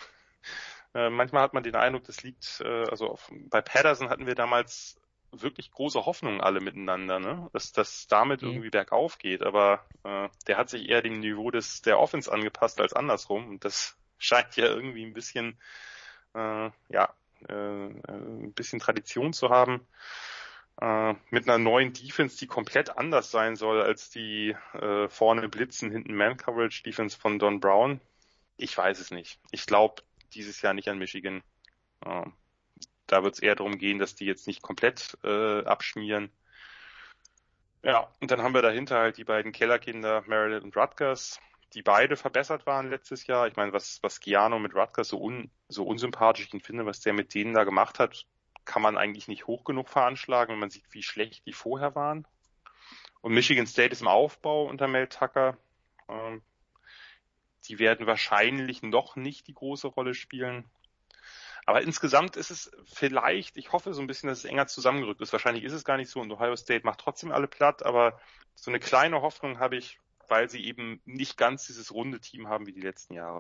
[0.94, 4.36] Äh, manchmal hat man den Eindruck, das liegt, äh, also auf, bei Patterson hatten wir
[4.36, 5.00] damals
[5.32, 7.50] wirklich große Hoffnungen alle miteinander, ne?
[7.54, 8.48] dass das damit Mhm.
[8.50, 9.44] irgendwie bergauf geht.
[9.44, 13.48] Aber äh, der hat sich eher dem Niveau des der Offense angepasst als andersrum.
[13.50, 15.60] Und das scheint ja irgendwie ein bisschen,
[16.34, 17.14] äh, ja,
[17.48, 19.88] äh, äh, ein bisschen Tradition zu haben.
[20.82, 25.92] Äh, mit einer neuen Defense, die komplett anders sein soll als die äh, vorne Blitzen,
[25.92, 28.02] hinten Man-Coverage-Defense von Don Brown.
[28.58, 29.40] Ich weiß es nicht.
[29.52, 30.02] Ich glaube
[30.36, 31.44] dieses Jahr nicht an Michigan.
[32.06, 32.26] Äh,
[33.08, 36.32] da wird es eher darum gehen, dass die jetzt nicht komplett äh, abschmieren.
[37.84, 41.40] Ja, und dann haben wir dahinter halt die beiden Kellerkinder Maryland und Rutgers,
[41.74, 43.48] die beide verbessert waren letztes Jahr.
[43.48, 47.14] Ich meine, was, was Giano mit Rutgers so, un, so unsympathisch ich finde, was der
[47.14, 48.26] mit denen da gemacht hat,
[48.66, 52.28] kann man eigentlich nicht hoch genug veranschlagen, wenn man sieht, wie schlecht die vorher waren.
[53.22, 55.58] Und Michigan State ist im Aufbau unter Mel Tucker.
[56.08, 56.42] Ähm,
[57.70, 60.66] die werden wahrscheinlich noch nicht die große Rolle spielen.
[61.66, 65.32] Aber insgesamt ist es vielleicht, ich hoffe so ein bisschen, dass es enger zusammengerückt ist.
[65.32, 68.20] Wahrscheinlich ist es gar nicht so und Ohio State macht trotzdem alle platt, aber
[68.56, 72.66] so eine kleine Hoffnung habe ich, weil sie eben nicht ganz dieses runde Team haben
[72.66, 73.40] wie die letzten Jahre.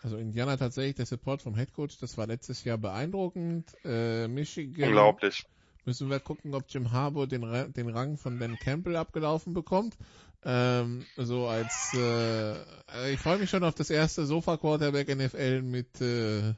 [0.00, 3.76] Also Indiana tatsächlich der Support vom Headcoach, das war letztes Jahr beeindruckend.
[3.84, 5.44] Äh, Michigan Unglaublich.
[5.88, 9.96] Müssen wir gucken, ob Jim Harbour den, den Rang von Dan Campbell abgelaufen bekommt.
[10.44, 16.00] Ähm, so als äh, ich freue mich schon auf das erste Sofa Quarterback NFL mit
[16.02, 16.54] äh, äh,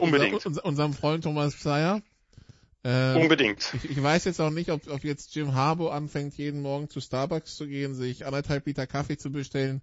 [0.00, 0.46] Unbedingt.
[0.46, 2.00] Unser, unserem Freund Thomas Psayer.
[2.84, 3.74] Ähm, Unbedingt.
[3.74, 7.02] ich, ich weiß jetzt auch nicht, ob, ob jetzt Jim Harbour anfängt, jeden Morgen zu
[7.02, 9.82] Starbucks zu gehen, sich anderthalb Liter Kaffee zu bestellen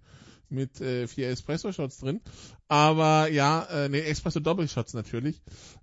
[0.50, 2.20] mit äh, vier Espresso-Shots drin.
[2.68, 5.42] Aber ja, äh, nee, Espresso-Doppelshots natürlich,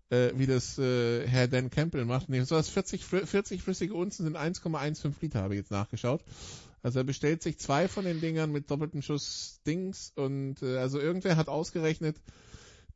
[0.10, 2.30] äh, wie das äh, Herr Dan Campbell macht.
[2.30, 6.23] Nee, so was 40, fl- 40 flüssige Unzen sind 1,15 Liter, habe ich jetzt nachgeschaut.
[6.81, 10.99] Also er bestellt sich zwei von den Dingern mit doppeltem Schuss Dings und äh, also
[10.99, 12.18] irgendwer hat ausgerechnet,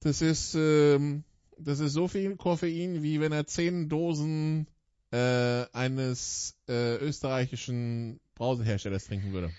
[0.02, 1.24] das ist ähm,
[1.60, 4.68] das ist so viel Koffein, wie wenn er zehn Dosen
[5.12, 9.52] äh, eines äh, österreichischen Brauseherstellers trinken würde.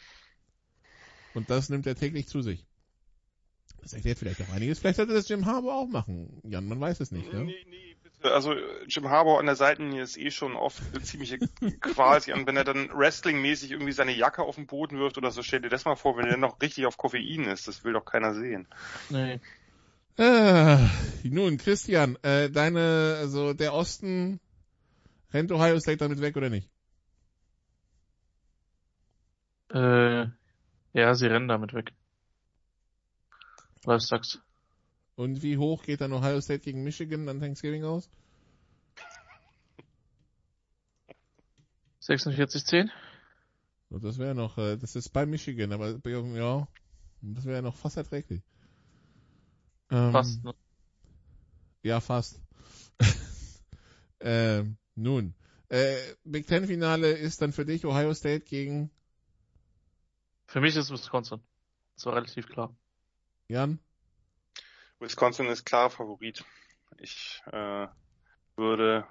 [1.39, 2.67] Und das nimmt er täglich zu sich.
[3.81, 4.81] Das erklärt vielleicht auch einiges.
[4.81, 6.41] Vielleicht sollte das Jim Harbour auch machen.
[6.45, 7.33] Jan, man weiß es nicht.
[7.33, 7.45] Ne?
[7.45, 8.33] Nee, nee, bitte.
[8.35, 8.55] Also
[8.87, 11.39] Jim Harbour an der Seitenlinie ist eh schon oft eine ziemliche
[11.81, 12.21] Qual.
[12.35, 15.61] Und wenn er dann wrestlingmäßig irgendwie seine Jacke auf den Boden wirft oder so, stell
[15.61, 17.69] dir das mal vor, wenn er noch richtig auf Koffein ist.
[17.69, 18.67] Das will doch keiner sehen.
[19.11, 19.41] Nee.
[20.17, 20.79] Äh,
[21.23, 24.41] nun, Christian, äh, deine, also der Osten,
[25.33, 26.69] rennt Ohio State damit weg oder nicht?
[29.71, 30.27] Äh,
[30.93, 31.93] ja, sie rennen damit weg.
[33.85, 34.39] Was sagst du?
[35.23, 38.09] Und wie hoch geht dann Ohio State gegen Michigan an Thanksgiving aus?
[42.03, 42.89] 46-10?
[43.91, 45.99] Und das wäre noch, äh, das ist bei Michigan, aber
[46.37, 46.69] ja,
[47.21, 48.43] das wäre noch fast erträglich.
[49.91, 50.55] Ähm, Fast, ne?
[51.83, 52.41] Ja, fast.
[54.21, 55.35] ähm, nun,
[55.69, 58.91] äh, Big Ten Finale ist dann für dich Ohio State gegen
[60.49, 61.41] Für mich ist Wisconsin.
[61.95, 62.75] Das war relativ klar.
[63.49, 63.79] Jan.
[64.99, 66.43] Wisconsin ist klarer Favorit.
[66.97, 67.87] Ich äh,
[68.57, 69.07] würde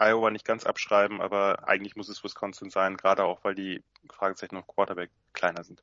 [0.00, 4.56] Iowa nicht ganz abschreiben, aber eigentlich muss es Wisconsin sein, gerade auch weil die Fragezeichen
[4.56, 5.82] auf Quarterback kleiner sind.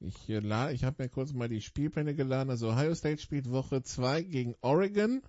[0.00, 2.50] Ich, äh, ich habe mir kurz mal die Spielpläne geladen.
[2.50, 5.22] Also Ohio State spielt Woche 2 gegen Oregon.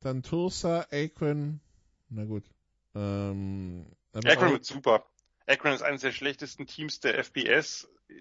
[0.00, 1.60] Dann Tulsa, Akron.
[2.10, 2.44] Na gut.
[2.94, 5.06] Ähm, Akron wird super.
[5.46, 8.14] Akron ist eines der schlechtesten Teams der FBS äh,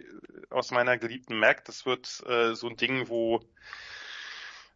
[0.49, 1.65] aus meiner geliebten MAC.
[1.65, 3.39] Das wird äh, so ein Ding, wo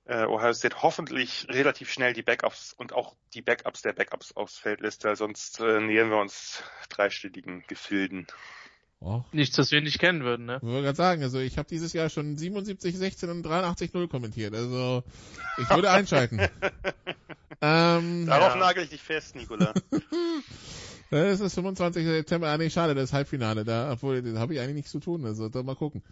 [0.05, 4.57] äh, Ohio State hoffentlich relativ schnell die Backups und auch die Backups der Backups aufs
[4.57, 8.27] Feld lässt, weil sonst äh, nähern wir uns dreistelligen Gefilden.
[8.99, 10.55] Oh, Nichts, das wir nicht kennen würden, ne?
[10.59, 14.07] ich wollte gerade sagen, also ich habe dieses Jahr schon 77, 16 und 83, 0
[14.07, 14.55] kommentiert.
[14.55, 15.03] Also
[15.57, 16.39] ich würde einschalten.
[17.61, 18.55] ähm, Darauf Ja.
[18.55, 19.73] nagel ich dich fest, Nicola.
[21.09, 22.05] Es ist 25.
[22.05, 22.49] September.
[22.49, 23.63] Ah, nee, schade, das Halbfinale.
[23.63, 25.25] Da, obwohl, da habe ich eigentlich nichts zu tun.
[25.25, 26.03] Also, da mal gucken.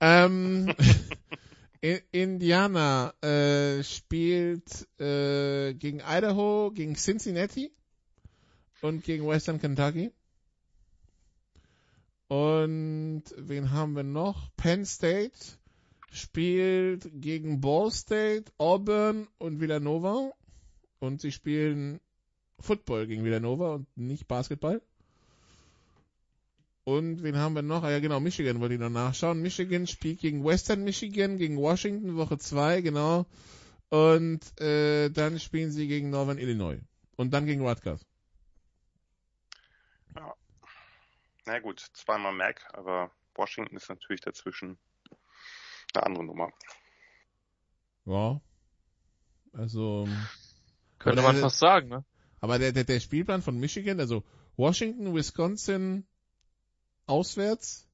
[0.00, 0.74] Ähm,
[2.12, 7.72] Indiana äh, spielt äh, gegen Idaho, gegen Cincinnati
[8.82, 10.12] und gegen Western Kentucky.
[12.28, 14.50] Und wen haben wir noch?
[14.56, 15.38] Penn State
[16.12, 20.32] spielt gegen Ball State, Auburn und Villanova.
[20.98, 22.00] Und sie spielen
[22.60, 24.82] Football gegen Villanova und nicht Basketball.
[26.84, 27.82] Und wen haben wir noch?
[27.84, 29.42] Ah ja, genau, Michigan wollte ich noch nachschauen.
[29.42, 33.26] Michigan spielt gegen Western Michigan, gegen Washington, Woche 2, genau.
[33.90, 36.78] Und äh, dann spielen sie gegen Northern Illinois.
[37.16, 38.04] Und dann gegen Rutgers.
[41.46, 44.78] Na gut, zweimal Mac, aber Washington ist natürlich dazwischen
[45.94, 46.52] eine andere Nummer.
[48.04, 48.40] Ja.
[49.52, 50.06] Also,
[50.98, 52.04] Könnte man der- fast sagen, ne?
[52.40, 54.24] Aber der, der, der Spielplan von Michigan, also
[54.56, 56.04] Washington, Wisconsin
[57.06, 57.86] auswärts,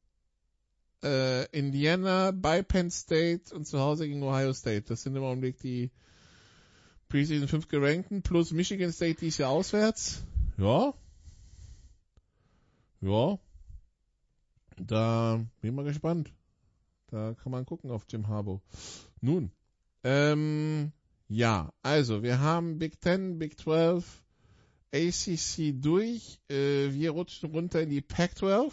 [1.02, 4.82] äh, Indiana bei Penn State und zu Hause gegen Ohio State.
[4.82, 5.90] Das sind im Augenblick die
[7.08, 10.24] Preseason 5 gerankten plus Michigan State dies Jahr auswärts.
[10.58, 10.94] Ja.
[13.00, 13.38] Ja.
[14.76, 16.32] Da bin ich mal gespannt.
[17.08, 18.60] Da kann man gucken auf Jim Harbaugh.
[19.20, 19.52] Nun,
[20.02, 20.92] ähm,
[21.28, 24.24] ja, also wir haben Big Ten, Big 12,
[24.92, 26.40] ACC durch.
[26.48, 28.72] Äh, wir rutschen runter in die Pac-12.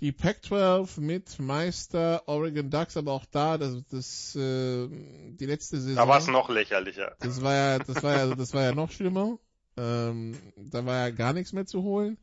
[0.00, 5.96] Die Pac-12 mit Meister Oregon Ducks, aber auch da, das, das äh, die letzte Saison.
[5.96, 7.16] Da war es noch lächerlicher.
[7.20, 9.38] Das war ja, das war ja, das war ja noch schlimmer.
[9.76, 12.18] Ähm, da war ja gar nichts mehr zu holen.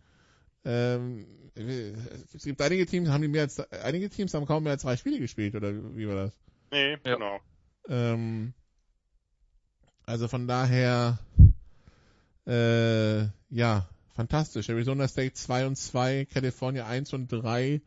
[0.65, 1.25] Ähm,
[1.55, 4.97] es gibt einige Teams, haben die mehr als einige Teams haben kaum mehr als drei
[4.97, 6.33] Spiele gespielt, oder wie war das?
[6.71, 7.39] Nee, genau.
[7.87, 8.53] Ähm,
[10.05, 11.19] also von daher,
[12.49, 14.69] äh, ja, fantastisch.
[14.69, 17.81] Arizona State 2 und 2, California 1 und 3.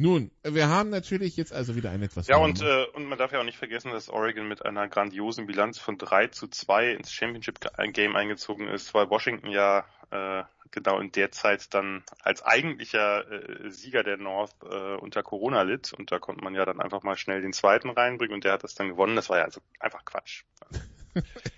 [0.00, 2.28] Nun, wir haben natürlich jetzt also wieder ein etwas.
[2.28, 5.46] Ja, und, äh, und man darf ja auch nicht vergessen, dass Oregon mit einer grandiosen
[5.46, 7.58] Bilanz von 3 zu 2 ins Championship
[7.92, 13.70] Game eingezogen ist, weil Washington ja äh, genau in der Zeit dann als eigentlicher äh,
[13.70, 17.16] Sieger der North äh, unter Corona litt und da konnte man ja dann einfach mal
[17.16, 19.16] schnell den zweiten reinbringen und der hat das dann gewonnen.
[19.16, 20.44] Das war ja also einfach Quatsch.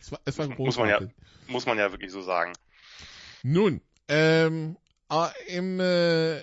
[0.00, 1.16] Es war, es war Muss man ja, großartig.
[1.48, 2.52] muss man ja wirklich so sagen.
[3.42, 4.76] Nun, ähm,
[5.10, 6.38] äh, im, äh,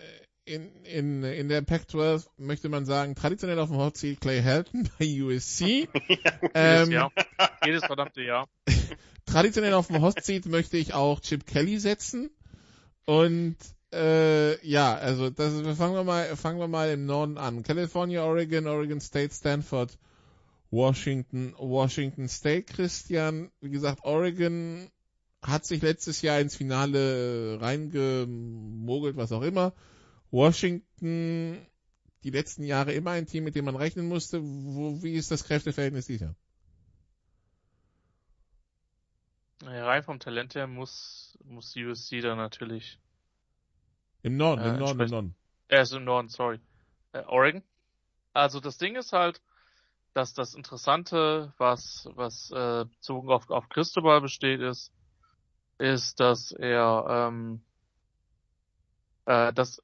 [0.45, 4.89] in, in, in der Pac-12 möchte man sagen, traditionell auf dem Hot Seat Clay Helton
[4.97, 5.61] bei USC.
[6.07, 6.21] Jedes
[6.53, 7.11] ähm, Jahr.
[7.65, 8.47] Jedes verdammte Jahr.
[9.25, 12.29] traditionell auf dem Hot Seat möchte ich auch Chip Kelly setzen.
[13.05, 13.57] Und
[13.93, 17.63] äh, ja, also das fangen wir mal fangen wir mal im Norden an.
[17.63, 19.97] California, Oregon, Oregon State, Stanford,
[20.71, 22.63] Washington, Washington State.
[22.73, 24.89] Christian, wie gesagt, Oregon
[25.41, 29.73] hat sich letztes Jahr ins Finale reingemogelt, was auch immer.
[30.31, 31.65] Washington
[32.23, 34.41] die letzten Jahre immer ein Team, mit dem man rechnen musste.
[34.43, 36.35] Wo, wie ist das Kräfteverhältnis dieses Jahr?
[39.63, 42.99] Ja, rein vom Talent her muss, muss USC da natürlich,
[44.23, 45.35] Im Norden, Äh, im Norden, im Norden.
[45.67, 46.59] er ist im Norden, sorry,
[47.13, 47.63] äh, Oregon.
[48.33, 49.41] Also das Ding ist halt,
[50.17, 54.91] dass das Interessante, was, was äh, bezogen auf, auf Cristobal besteht, ist,
[55.77, 57.61] ist, dass er, ähm,
[59.25, 59.83] äh, dass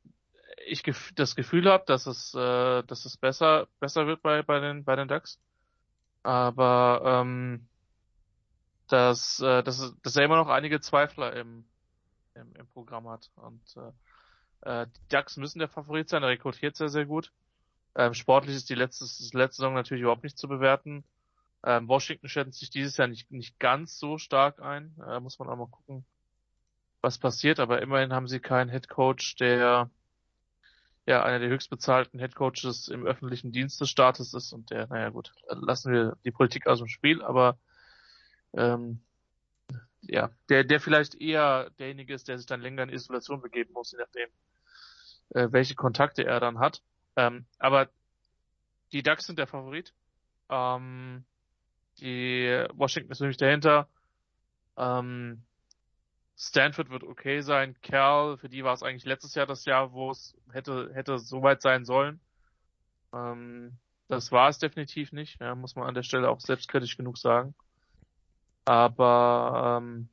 [0.66, 4.60] ich gef das Gefühl habe, dass es, äh, dass es besser, besser wird bei, bei
[4.60, 5.40] den, bei den Ducks.
[6.24, 7.68] Aber ähm,
[8.88, 11.64] dass, äh, dass, dass er immer noch einige Zweifler im,
[12.34, 13.30] im, im Programm hat.
[13.36, 13.62] Und
[14.64, 17.32] äh, äh, die Ducks müssen der Favorit sein, er rekrutiert sehr, sehr gut.
[17.96, 21.04] Ähm, sportlich ist die letzte, ist letzte Saison natürlich überhaupt nicht zu bewerten.
[21.64, 24.96] Ähm, Washington schätzt sich dieses Jahr nicht, nicht ganz so stark ein.
[25.08, 26.06] Äh, muss man auch mal gucken,
[27.02, 27.60] was passiert.
[27.60, 29.90] Aber immerhin haben sie keinen Head Coach, der
[31.06, 34.54] ja einer der höchstbezahlten Head Coaches im öffentlichen Dienst des Staates ist.
[34.54, 37.58] Und der, naja gut, lassen wir die Politik aus dem Spiel, aber
[38.54, 39.02] ähm,
[40.02, 43.92] ja, der, der vielleicht eher derjenige ist, der sich dann länger in Isolation begeben muss,
[43.92, 44.30] je nachdem,
[45.30, 46.82] äh, welche Kontakte er dann hat.
[47.16, 47.90] Ähm, aber
[48.92, 49.94] die Ducks sind der Favorit.
[50.50, 51.26] Ähm,
[52.00, 53.88] die Washington ist nämlich dahinter.
[54.78, 55.44] Ähm,
[56.38, 57.76] Stanford wird okay sein.
[57.82, 61.62] Kerl, für die war es eigentlich letztes Jahr das Jahr, wo es hätte, hätte soweit
[61.62, 62.20] sein sollen.
[63.14, 63.78] Ähm,
[64.08, 67.56] das war es definitiv nicht, ja, muss man an der Stelle auch selbstkritisch genug sagen.
[68.66, 70.10] Aber ähm,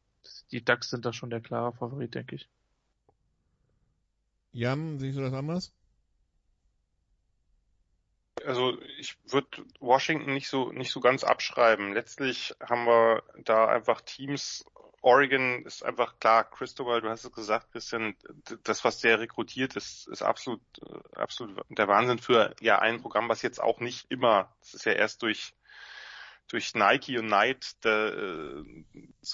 [0.53, 2.49] die Ducks sind da schon der klare Favorit, denke ich.
[4.53, 5.73] Jan, siehst du das anders?
[8.47, 11.93] Also ich würde Washington nicht so nicht so ganz abschreiben.
[11.93, 14.65] Letztlich haben wir da einfach Teams.
[15.03, 18.15] Oregon ist einfach klar, Cristobal, du hast es gesagt, Christian,
[18.65, 23.29] das, was der rekrutiert, ist, ist absolut, äh, absolut der Wahnsinn für ja ein Programm,
[23.31, 25.55] was jetzt auch nicht immer, das ist ja erst durch
[26.51, 28.65] durch Nike und Knight der, äh,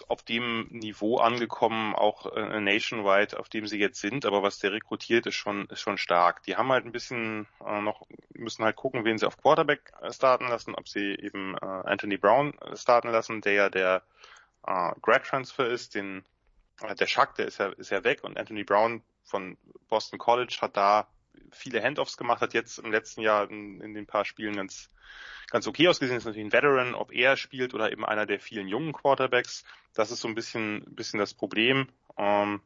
[0.09, 4.27] auf dem Niveau angekommen, auch äh, nationwide, auf dem sie jetzt sind.
[4.27, 6.43] Aber was der rekrutiert, ist schon ist schon stark.
[6.43, 10.13] Die haben halt ein bisschen äh, noch müssen halt gucken, wen sie auf Quarterback äh,
[10.13, 14.03] starten lassen, ob sie eben äh, Anthony Brown äh, starten lassen, der ja der
[14.67, 16.25] äh, Grad Transfer ist, den
[16.83, 19.57] äh, der Schack, der ist ja ist ja weg und Anthony Brown von
[19.89, 21.09] Boston College hat da
[21.53, 24.91] viele Handoffs gemacht, hat jetzt im letzten Jahr in, in den paar Spielen ganz
[25.51, 28.69] ganz okay ausgesehen, ist natürlich ein Veteran, ob er spielt oder eben einer der vielen
[28.69, 29.65] jungen Quarterbacks.
[29.95, 31.89] Das ist so ein bisschen, bisschen das Problem.
[32.17, 32.61] Ähm,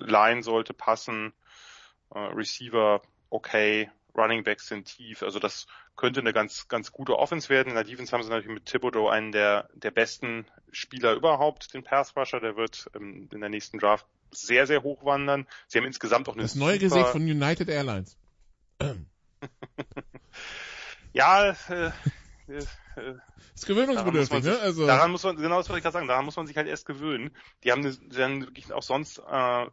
[0.00, 1.32] Line sollte passen,
[2.14, 5.22] äh, Receiver okay, Running Backs sind tief.
[5.22, 5.66] Also das
[5.96, 7.68] könnte eine ganz, ganz gute Offense werden.
[7.68, 11.84] In der Defense haben sie natürlich mit Thibodeau einen der, der besten Spieler überhaupt, den
[11.84, 12.40] Pass Rusher.
[12.40, 15.46] Der wird ähm, in der nächsten Draft sehr, sehr hoch wandern.
[15.66, 16.78] Sie haben insgesamt auch eine Das neue.
[16.78, 18.16] Gesicht von United Airlines.
[21.12, 21.90] ja, äh,
[22.48, 22.64] äh,
[23.54, 24.60] ist gewöhnungsbedürftig, sich, ne?
[24.60, 26.68] Also daran muss man, genau das wollte ich gerade sagen, daran muss man sich halt
[26.68, 27.30] erst gewöhnen.
[27.64, 29.66] Die haben, haben wirklich auch sonst, äh,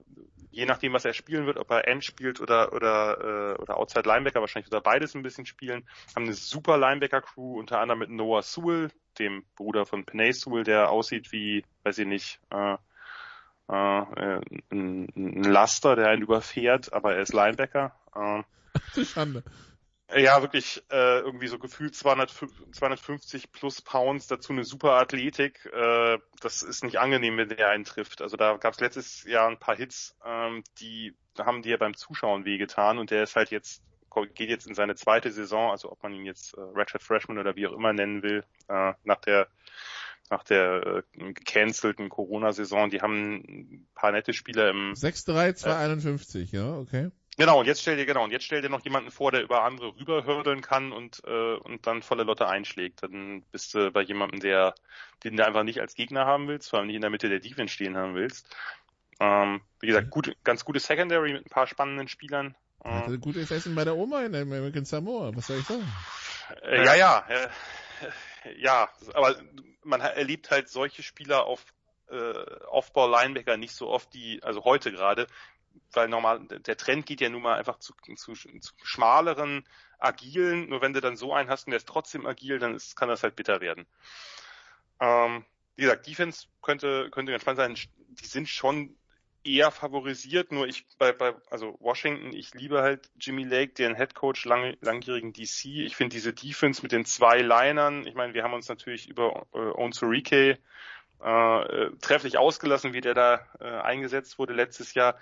[0.52, 4.08] je nachdem, was er spielen wird, ob er End spielt oder oder äh, oder Outside
[4.08, 8.10] Linebacker, wahrscheinlich wird er beides ein bisschen spielen, haben eine super Linebacker-Crew, unter anderem mit
[8.10, 12.78] Noah Sewell, dem Bruder von Penay Sewell, der aussieht wie, weiß ich nicht, äh,
[13.68, 17.96] äh, ein, ein Laster, der einen überfährt, aber er ist Linebacker.
[18.16, 18.44] Äh,
[19.06, 19.44] Schande.
[20.16, 22.32] Ja, wirklich äh, irgendwie so gefühlt 200,
[22.72, 25.66] 250 plus Pounds, dazu eine super Athletik.
[25.66, 28.22] Äh, das ist nicht angenehm, wenn der einen trifft.
[28.22, 32.46] Also da gab es letztes Jahr ein paar Hits, ähm, die haben dir beim Zuschauen
[32.46, 33.82] wehgetan und der ist halt jetzt
[34.34, 37.56] geht jetzt in seine zweite Saison, also ob man ihn jetzt äh, Ratchet Freshman oder
[37.58, 39.48] wie auch immer nennen will, äh, nach der
[40.30, 42.90] nach der äh, gecancelten Corona-Saison.
[42.90, 47.12] Die haben ein paar nette Spieler im 6-3, 251, äh, ja, okay.
[47.38, 49.64] Genau, und jetzt stell dir genau, und jetzt stell dir noch jemanden vor, der über
[49.64, 53.04] andere rüberhürdeln kann und äh, und dann volle Lotte einschlägt.
[53.04, 54.74] Dann bist du bei jemandem, der
[55.24, 57.40] den du einfach nicht als Gegner haben willst, vor allem nicht in der Mitte der
[57.40, 58.56] Defense stehen haben willst.
[59.20, 62.56] Ähm, wie gesagt, gut, ganz gute Secondary mit ein paar spannenden Spielern.
[62.84, 65.84] Hatte Ähm, gutes Essen bei der Oma in American Samoa, was soll ich sagen?
[66.64, 67.48] äh, ja, ja, äh,
[68.58, 69.36] ja, aber
[69.84, 71.66] man erlebt halt solche Spieler auf
[72.10, 75.28] äh, Off-Ball-Linebacker nicht so oft, die, also heute gerade,
[75.92, 79.68] weil normal, der Trend geht ja nun mal einfach zu, zu, zu schmaleren,
[80.00, 82.96] agilen, nur wenn du dann so einen hast und der ist trotzdem agil, dann ist,
[82.96, 83.86] kann das halt bitter werden.
[85.00, 85.46] Ähm,
[85.76, 87.92] wie gesagt, Defense könnte, könnte ganz spannend sein.
[88.22, 88.96] Die sind schon
[89.46, 94.16] eher favorisiert, nur ich bei, bei also Washington, ich liebe halt Jimmy Lake, den Head
[94.16, 95.66] Coach, lang, langjährigen DC.
[95.66, 99.46] Ich finde diese Defense mit den zwei Linern, ich meine, wir haben uns natürlich über
[99.54, 100.58] äh, Onsurike
[101.24, 105.18] äh, äh, trefflich ausgelassen, wie der da äh, eingesetzt wurde letztes Jahr.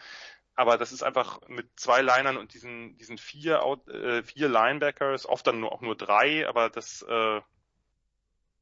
[0.55, 5.47] Aber das ist einfach mit zwei Linern und diesen diesen vier äh, vier Linebackers, oft
[5.47, 7.41] dann nur auch nur drei, aber das äh,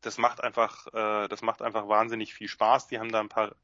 [0.01, 2.87] das macht einfach äh, das macht einfach wahnsinnig viel Spaß.
[2.87, 3.55] Die haben da ein paar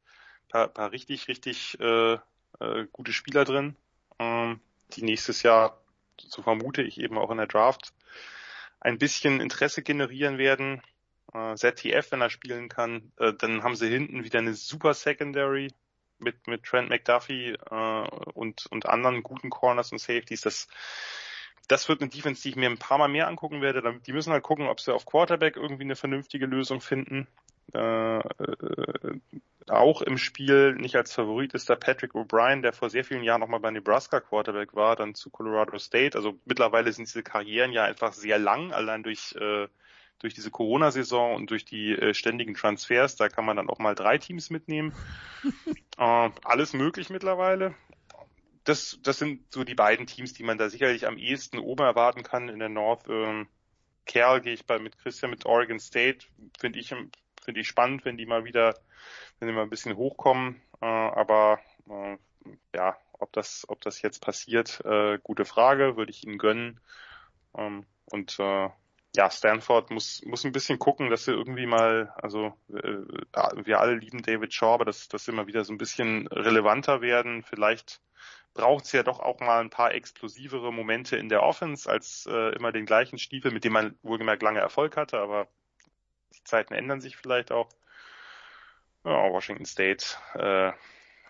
[0.48, 2.14] paar, paar richtig richtig äh,
[2.60, 3.76] äh, gute Spieler drin,
[4.18, 4.60] ähm,
[4.92, 5.80] die nächstes Jahr
[6.18, 7.92] so vermute ich eben auch in der Draft
[8.80, 10.82] ein bisschen Interesse generieren werden.
[11.32, 15.72] Äh, ZTF, wenn er spielen kann, äh, dann haben sie hinten wieder eine super Secondary
[16.18, 20.40] mit mit Trent McDuffie äh, und und anderen guten Corners und Safeties.
[20.40, 20.68] Das
[21.68, 24.00] das wird eine Defense, die ich mir ein paar Mal mehr angucken werde.
[24.06, 27.28] Die müssen halt gucken, ob sie auf Quarterback irgendwie eine vernünftige Lösung finden.
[27.74, 29.20] Äh, äh,
[29.68, 33.40] auch im Spiel nicht als Favorit ist der Patrick O'Brien, der vor sehr vielen Jahren
[33.40, 36.16] noch mal bei Nebraska Quarterback war, dann zu Colorado State.
[36.16, 39.68] Also mittlerweile sind diese Karrieren ja einfach sehr lang, allein durch äh,
[40.18, 43.16] durch diese Corona-Saison und durch die äh, ständigen Transfers.
[43.16, 44.92] Da kann man dann auch mal drei Teams mitnehmen.
[45.98, 47.74] äh, alles möglich mittlerweile.
[48.64, 52.22] Das, das sind so die beiden Teams, die man da sicherlich am ehesten oben erwarten
[52.22, 53.04] kann in der North.
[53.08, 53.48] Ähm,
[54.04, 56.26] Kerl gehe ich bei mit Christian mit Oregon State.
[56.58, 56.92] Finde ich
[57.48, 58.74] finde ich spannend, wenn die mal wieder,
[59.38, 60.60] wenn die mal ein bisschen hochkommen.
[60.82, 61.58] Äh, aber
[61.88, 62.18] äh,
[62.76, 66.78] ja, ob das, ob das jetzt passiert, äh, gute Frage, würde ich ihnen gönnen.
[67.56, 68.68] Ähm, und äh,
[69.16, 73.94] ja, Stanford muss muss ein bisschen gucken, dass sie irgendwie mal, also äh, wir alle
[73.94, 77.42] lieben David Shaw, aber dass, dass sie mal wieder so ein bisschen relevanter werden.
[77.42, 78.02] Vielleicht
[78.52, 82.54] braucht es ja doch auch mal ein paar explosivere Momente in der Offense als äh,
[82.56, 85.48] immer den gleichen Stiefel, mit dem man wohlgemerkt lange Erfolg hatte, aber
[86.36, 87.68] die Zeiten ändern sich vielleicht auch.
[89.04, 90.72] Ja, Washington State äh,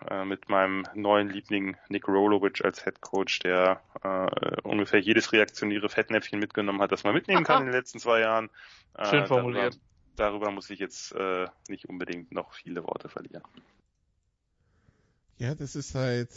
[0.09, 5.89] äh, mit meinem neuen Liebling Nick Rolovic als Head Coach, der äh, ungefähr jedes reaktionäre
[5.89, 8.49] Fettnäpfchen mitgenommen hat, das man mitnehmen kann in den letzten zwei Jahren.
[8.95, 9.75] Äh, Schön formuliert.
[10.15, 13.43] Darüber, darüber muss ich jetzt äh, nicht unbedingt noch viele Worte verlieren.
[15.37, 16.29] Ja, das ist halt.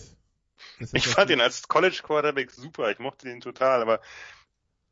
[0.79, 4.01] Das Ich halt- fand ihn als College Quarterback super, ich mochte den total, aber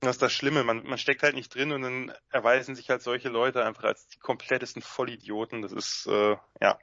[0.00, 3.02] das ist das Schlimme, man, man steckt halt nicht drin und dann erweisen sich halt
[3.02, 5.62] solche Leute einfach als die komplettesten Vollidioten.
[5.62, 6.78] Das ist, äh, ja.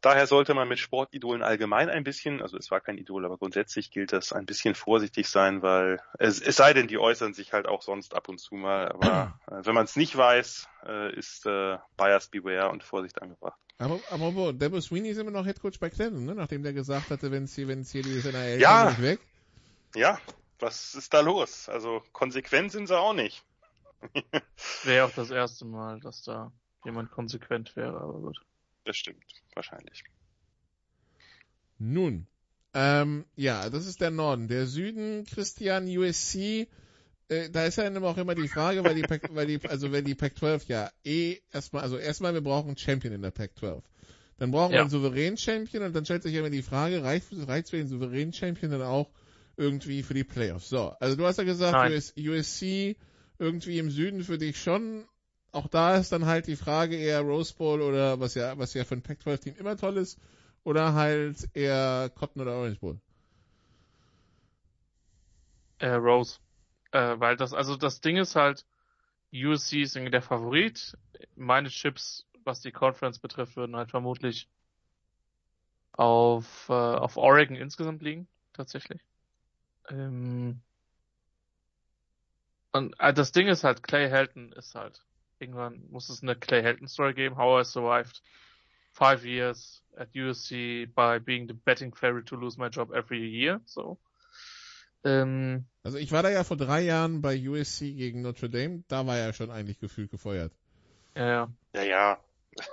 [0.00, 3.90] Daher sollte man mit Sportidolen allgemein ein bisschen, also es war kein Idol, aber grundsätzlich
[3.90, 7.66] gilt das ein bisschen vorsichtig sein, weil es, es sei denn, die äußern sich halt
[7.66, 11.46] auch sonst ab und zu mal, aber äh, wenn man es nicht weiß, äh, ist
[11.46, 13.58] äh, Bias beware und Vorsicht angebracht.
[13.78, 16.34] Aber, aber wo, Debo Sweeney ist immer noch Headcoach bei Clemson, ne?
[16.34, 18.90] Nachdem der gesagt hatte, wenn es hier, wenn es hier die NRL Ja.
[18.90, 19.20] nicht weg.
[19.94, 20.18] Ja,
[20.64, 21.68] was ist da los?
[21.68, 23.44] Also konsequent sind sie auch nicht.
[24.82, 26.52] Wäre auch das erste Mal, dass da
[26.84, 28.40] jemand konsequent wäre, aber gut.
[28.84, 29.24] Das stimmt,
[29.54, 30.04] wahrscheinlich.
[31.78, 32.26] Nun,
[32.76, 34.48] Ähm, ja, das ist der Norden.
[34.48, 36.68] Der Süden, Christian, USC,
[37.28, 39.92] äh, da ist ja immer auch immer die Frage, weil die, Pac, weil die, also
[39.92, 43.82] wenn die Pac-12 ja eh erstmal, also erstmal wir brauchen einen Champion in der Pac-12.
[44.38, 44.82] Dann brauchen wir Ja.
[44.82, 47.88] einen souveränen Champion und dann stellt sich ja immer die Frage, reicht, reicht für den
[47.88, 49.10] souveränen Champion dann auch
[49.56, 50.68] irgendwie für die Playoffs?
[50.68, 51.90] So, also du hast ja gesagt.
[51.90, 52.96] US, USC
[53.38, 55.06] irgendwie im Süden für dich schon.
[55.52, 58.84] Auch da ist dann halt die Frage eher Rose Bowl oder was ja, was ja
[58.84, 60.18] für ein Pac-12-Team immer toll ist,
[60.64, 62.98] oder halt eher Cotton oder Orange Bowl.
[65.78, 66.38] Äh, Rose.
[66.90, 68.64] Äh, weil das, also das Ding ist halt,
[69.32, 70.96] USC ist irgendwie der Favorit.
[71.36, 74.48] Meine Chips, was die Conference betrifft, würden halt vermutlich
[75.92, 79.00] auf, äh, auf Oregon insgesamt liegen, tatsächlich.
[79.90, 80.60] Ähm,
[82.72, 85.04] und äh, das Ding ist halt, Clay Helton ist halt,
[85.38, 88.22] irgendwann muss es eine Clay Helton Story geben, how I survived
[88.92, 93.60] five years at USC by being the betting favorite to lose my job every year,
[93.64, 93.98] so.
[95.04, 99.06] Ähm, Also ich war da ja vor drei Jahren bei USC gegen Notre Dame, da
[99.06, 100.52] war er schon eigentlich gefühlt gefeuert.
[101.14, 101.54] ja, ja.
[101.74, 102.24] Ja, ja.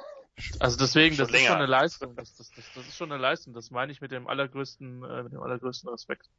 [0.60, 1.48] Also deswegen, Schon das ist länger.
[1.50, 2.16] schon eine Leistung.
[2.16, 3.54] Das, das, das, das ist schon eine Leistung.
[3.54, 6.30] Das meine ich mit dem allergrößten, äh, mit dem allergrößten Respekt.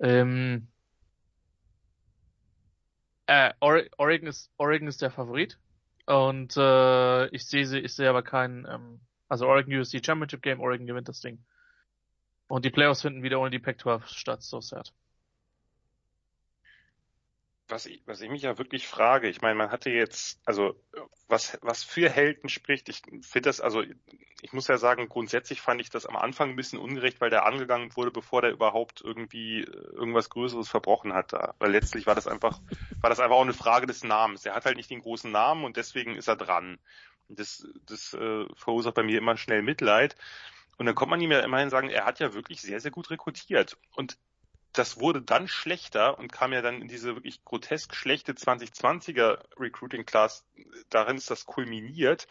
[0.00, 0.68] Ähm,
[3.26, 5.58] äh, Ore- Oregon ist Oregon ist der Favorit
[6.06, 10.60] und äh, ich sehe sie, ich sehe aber keinen, ähm, also Oregon USC Championship Game,
[10.60, 11.44] Oregon gewinnt das Ding.
[12.48, 14.94] Und die Playoffs finden wieder ohne die Pac-12 statt, so sad.
[17.74, 20.80] Was ich, was ich mich ja wirklich frage, ich meine, man hatte jetzt, also
[21.26, 23.82] was, was für Helden spricht, ich finde das, also
[24.42, 27.46] ich muss ja sagen, grundsätzlich fand ich das am Anfang ein bisschen ungerecht, weil der
[27.46, 31.56] angegangen wurde, bevor der überhaupt irgendwie äh, irgendwas Größeres verbrochen hat da.
[31.58, 32.60] Weil letztlich war das einfach,
[33.00, 34.46] war das einfach auch eine Frage des Namens.
[34.46, 36.78] Er hat halt nicht den großen Namen und deswegen ist er dran.
[37.28, 40.14] Das, das äh, verursacht bei mir immer schnell Mitleid.
[40.78, 43.10] Und dann kommt man ihm ja immerhin sagen, er hat ja wirklich sehr, sehr gut
[43.10, 43.78] rekrutiert.
[43.96, 44.16] Und
[44.74, 50.04] das wurde dann schlechter und kam ja dann in diese wirklich grotesk schlechte 2020er Recruiting
[50.04, 50.44] Class.
[50.90, 52.26] Darin ist das kulminiert,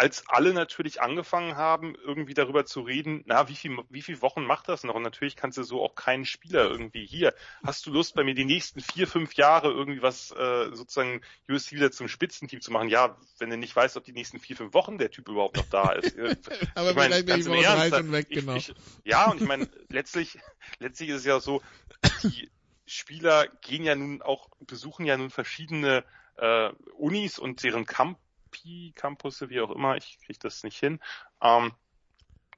[0.00, 4.44] als alle natürlich angefangen haben, irgendwie darüber zu reden, na, wie viel, wie viel Wochen
[4.44, 4.94] macht das noch?
[4.94, 7.34] Und natürlich kannst du so auch keinen Spieler irgendwie hier.
[7.62, 11.20] Hast du Lust, bei mir die nächsten vier, fünf Jahre irgendwie was, äh, sozusagen
[11.50, 12.88] USC wieder zum Spitzenteam zu machen?
[12.88, 15.66] Ja, wenn du nicht weißt, ob die nächsten vier, fünf Wochen der Typ überhaupt noch
[15.66, 16.16] da ist.
[16.74, 18.54] Aber ich meine, vielleicht ganz ich im Ernst, schon weg, ich, genau.
[18.54, 18.72] ich,
[19.04, 20.38] ja, und ich meine, letztlich,
[20.78, 21.60] letztlich ist es ja so,
[22.22, 22.48] die
[22.86, 26.04] Spieler gehen ja nun auch, besuchen ja nun verschiedene
[26.38, 28.18] äh, Unis und deren Campi,
[28.94, 31.00] Campusse, wie auch immer, ich kriege das nicht hin.
[31.42, 31.72] Ähm,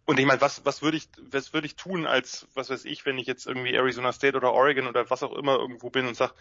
[0.05, 3.07] und ich meine, was, was würde ich, was würde ich tun als, was weiß ich,
[3.07, 6.17] wenn ich jetzt irgendwie Arizona State oder Oregon oder was auch immer irgendwo bin und
[6.17, 6.35] sag,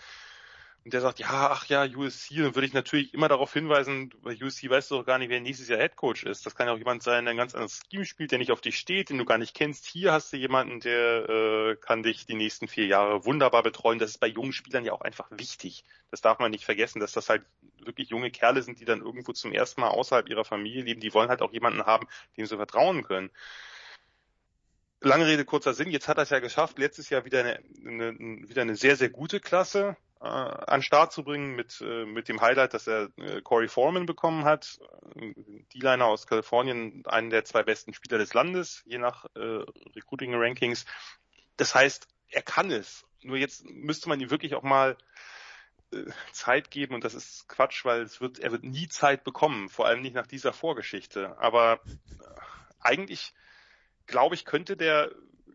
[0.84, 4.36] und der sagt, ja, ach ja, USC, dann würde ich natürlich immer darauf hinweisen, bei
[4.42, 6.44] USC weißt du doch gar nicht, wer nächstes Jahr Head Coach ist.
[6.44, 8.62] Das kann ja auch jemand sein, der ein ganz anderes Scheme spielt, der nicht auf
[8.62, 9.86] dich steht, den du gar nicht kennst.
[9.86, 14.00] Hier hast du jemanden, der äh, kann dich die nächsten vier Jahre wunderbar betreuen.
[14.00, 15.84] Das ist bei jungen Spielern ja auch einfach wichtig.
[16.10, 17.44] Das darf man nicht vergessen, dass das halt
[17.84, 21.00] wirklich junge Kerle sind, die dann irgendwo zum ersten Mal außerhalb ihrer Familie leben.
[21.00, 23.30] Die wollen halt auch jemanden haben, dem sie vertrauen können.
[25.00, 25.92] Lange Rede, kurzer Sinn.
[25.92, 29.10] Jetzt hat er es ja geschafft, letztes Jahr wieder eine, eine, wieder eine sehr, sehr
[29.10, 33.42] gute Klasse äh, an Start zu bringen mit, äh, mit dem Highlight, dass er äh,
[33.42, 34.80] Corey Foreman bekommen hat.
[35.16, 39.64] D-Liner aus Kalifornien, einen der zwei besten Spieler des Landes, je nach äh,
[39.96, 40.86] Recruiting-Rankings.
[41.58, 43.06] Das heißt, er kann es.
[43.22, 44.98] Nur jetzt müsste man ihm wirklich auch mal
[45.92, 49.70] äh, Zeit geben und das ist Quatsch, weil es wird, er wird nie Zeit bekommen,
[49.70, 51.38] vor allem nicht nach dieser Vorgeschichte.
[51.40, 51.98] Aber äh,
[52.80, 53.34] eigentlich
[54.12, 55.12] glaube ich, könnte der,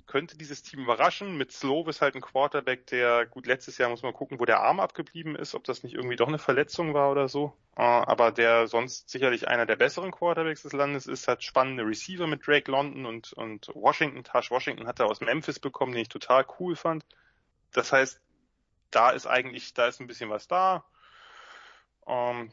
[0.06, 1.36] könnte dieses Team überraschen.
[1.36, 4.60] Mit Slow ist halt ein Quarterback, der, gut, letztes Jahr muss man gucken, wo der
[4.60, 7.56] Arm abgeblieben ist, ob das nicht irgendwie doch eine Verletzung war oder so.
[7.76, 12.26] Äh, aber der sonst sicherlich einer der besseren Quarterbacks des Landes ist, hat spannende Receiver
[12.26, 14.24] mit Drake London und, und Washington.
[14.24, 17.04] Tash Washington hat er aus Memphis bekommen, den ich total cool fand.
[17.72, 18.20] Das heißt,
[18.90, 20.84] da ist eigentlich, da ist ein bisschen was da.
[22.06, 22.52] Ähm,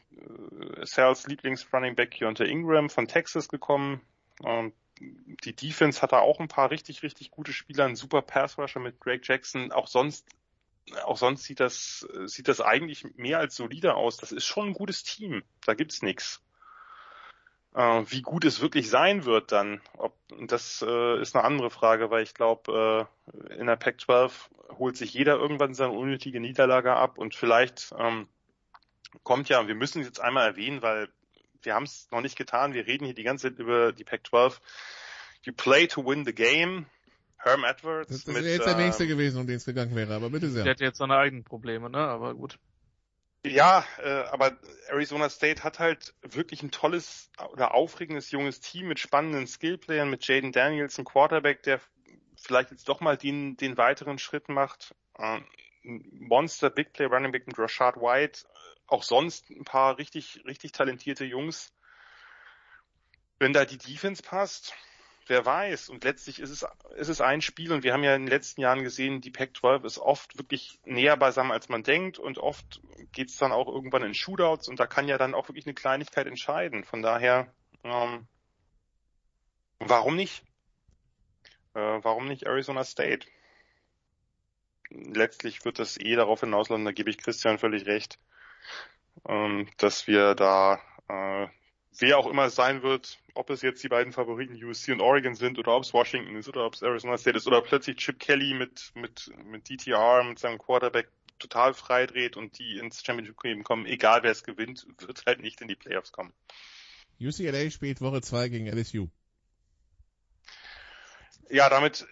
[0.82, 4.00] Sales Lieblings-Running Back unter Ingram von Texas gekommen.
[4.44, 8.80] Ähm, die Defense hat da auch ein paar richtig, richtig gute Spieler, ein super Pass-Rusher
[8.80, 9.72] mit Greg Jackson.
[9.72, 10.26] Auch sonst,
[11.04, 14.16] auch sonst sieht das, sieht das eigentlich mehr als solide aus.
[14.16, 15.42] Das ist schon ein gutes Team.
[15.64, 16.42] Da gibt's nichts.
[17.74, 20.16] Äh, wie gut es wirklich sein wird dann, ob,
[20.46, 24.30] das äh, ist eine andere Frage, weil ich glaube, äh, in der Pac-12
[24.78, 28.28] holt sich jeder irgendwann seine unnötige Niederlage ab und vielleicht ähm,
[29.24, 31.08] kommt ja, wir müssen es jetzt einmal erwähnen, weil
[31.64, 32.74] wir haben es noch nicht getan.
[32.74, 34.58] Wir reden hier die ganze Zeit über die Pac-12.
[35.42, 36.86] You play to win the game.
[37.36, 38.08] Herm Edwards.
[38.08, 40.30] Das, das mit, wäre jetzt der äh, nächste gewesen, um den es gegangen wäre, aber
[40.30, 40.64] bitte Der sehr.
[40.64, 41.98] hat jetzt seine eigenen Probleme, ne?
[41.98, 42.58] Aber gut.
[43.44, 44.56] Ja, äh, aber
[44.88, 50.26] Arizona State hat halt wirklich ein tolles oder aufregendes junges Team mit spannenden Skillplayern, mit
[50.26, 51.80] Jaden Daniels, ein Quarterback, der
[52.36, 54.94] vielleicht jetzt doch mal den, den weiteren Schritt macht.
[55.18, 55.40] Äh,
[55.82, 58.46] Monster Big Play Running Back mit Rashad White,
[58.94, 61.72] auch sonst ein paar richtig, richtig talentierte Jungs.
[63.38, 64.74] Wenn da die Defense passt,
[65.26, 65.88] wer weiß.
[65.88, 66.66] Und letztlich ist es,
[66.96, 69.84] ist es ein Spiel und wir haben ja in den letzten Jahren gesehen, die Pac-12
[69.84, 72.80] ist oft wirklich näher beisammen, als man denkt und oft
[73.12, 75.74] geht es dann auch irgendwann in Shootouts und da kann ja dann auch wirklich eine
[75.74, 76.84] Kleinigkeit entscheiden.
[76.84, 77.52] Von daher,
[77.82, 78.26] ähm,
[79.80, 80.44] warum nicht?
[81.74, 83.26] Äh, warum nicht Arizona State?
[84.90, 88.20] Letztlich wird das eh darauf hinauslaufen, da gebe ich Christian völlig recht,
[89.28, 91.48] ähm, dass wir da äh,
[91.98, 95.34] wer auch immer es sein wird, ob es jetzt die beiden Favoriten USC und Oregon
[95.34, 98.18] sind oder ob es Washington ist oder ob es Arizona State ist oder plötzlich Chip
[98.18, 101.08] Kelly mit, mit, mit DTR, mit seinem Quarterback
[101.38, 105.40] total frei dreht und die ins Championship Game kommen, egal wer es gewinnt, wird halt
[105.40, 106.32] nicht in die Playoffs kommen.
[107.20, 109.08] UCLA spielt Woche 2 gegen LSU.
[111.50, 112.06] Ja, damit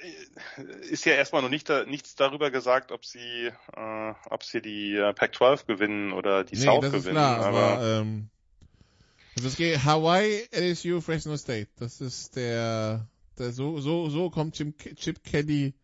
[0.56, 4.60] äh, ist ja erstmal noch nicht da, nichts darüber gesagt, ob sie, äh, ob sie
[4.60, 7.16] die äh, Pac-12 gewinnen oder die nee, South das gewinnen.
[7.16, 8.30] Ist klar, aber, aber ähm,
[9.36, 11.68] also es geht Hawaii, LSU, Fresno State.
[11.76, 15.74] Das ist der, der so, so, so kommt Chip, Chip Kelly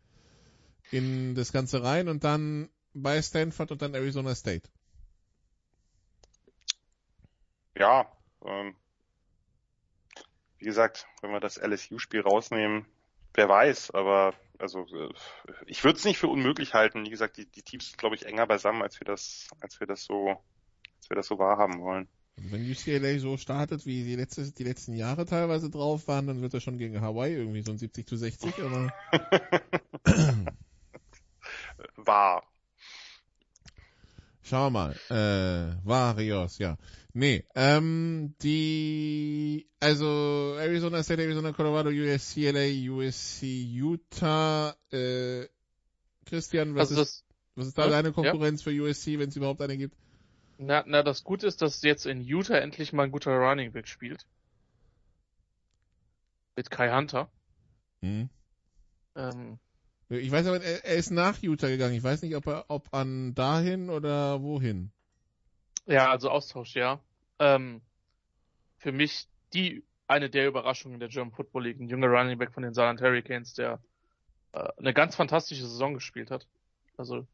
[0.90, 4.68] in das Ganze rein und dann bei Stanford und dann Arizona State.
[7.76, 8.10] Ja,
[8.44, 8.74] ähm,
[10.58, 12.86] wie gesagt, wenn wir das LSU-Spiel rausnehmen,
[13.38, 15.08] wer weiß, aber also äh,
[15.66, 17.06] ich würde es nicht für unmöglich halten.
[17.06, 19.86] Wie gesagt, die, die Teams sind, glaube ich, enger beisammen, als wir das, als wir
[19.86, 20.30] das so,
[20.98, 22.08] als wir das so wahrhaben wollen.
[22.36, 26.54] Wenn UCLA so startet, wie die, letzte, die letzten Jahre teilweise drauf waren, dann wird
[26.54, 28.92] er schon gegen Hawaii irgendwie so ein 70 zu 60, aber.
[31.96, 32.42] War.
[34.42, 34.92] Schauen wir mal.
[35.10, 36.76] Äh, Varios, ja.
[37.18, 45.48] Nee, ähm, die, also Arizona State, Arizona, Colorado, USCLA, USC, Utah, äh,
[46.26, 47.24] Christian, was, Also ist, das,
[47.56, 49.96] was ist da ja, deine Konkurrenz für USC, wenn es überhaupt eine gibt?
[50.58, 53.88] na, na, das Gute ist, dass jetzt in Utah endlich mal ein guter Running Back
[53.88, 54.24] spielt.
[56.54, 57.28] Mit Kai Hunter.
[58.00, 58.28] Hm.
[59.16, 59.58] Ähm,
[60.08, 61.94] Ich weiß aber, er, er ist nach Utah gegangen.
[61.94, 64.92] Ich weiß nicht, ob er, ob an dahin oder wohin.
[65.86, 67.00] ja, also Austausch, ja.
[67.38, 67.80] Ähm,
[68.78, 72.62] für mich die eine der Überraschungen der German Football League, ein junger Running Back von
[72.62, 73.80] den Saarland Hurricanes, der
[74.52, 76.46] äh, eine ganz fantastische Saison gespielt hat.
[76.96, 77.26] Also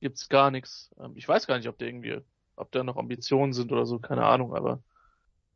[0.00, 0.90] gibt's gar nichts.
[0.98, 2.20] Ähm, ich weiß gar nicht, ob der irgendwie,
[2.56, 4.82] ob da noch Ambitionen sind oder so, keine Ahnung, aber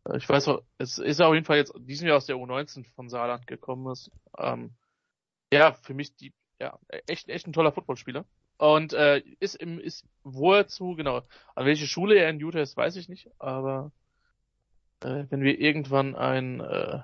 [0.05, 2.87] äh, ich weiß auch, es ist auf jeden Fall jetzt diesem Jahr aus der U19
[2.95, 4.11] von Saarland gekommen ist.
[4.39, 4.75] Ähm,
[5.53, 8.25] ja, für mich die, ja, echt, echt ein toller Footballspieler.
[8.59, 11.23] Und äh, ist im, ist wozu, genau,
[11.55, 13.93] an welche Schule er in Utah ist, weiß ich nicht, aber
[15.01, 17.01] äh, wenn wir irgendwann ein, äh,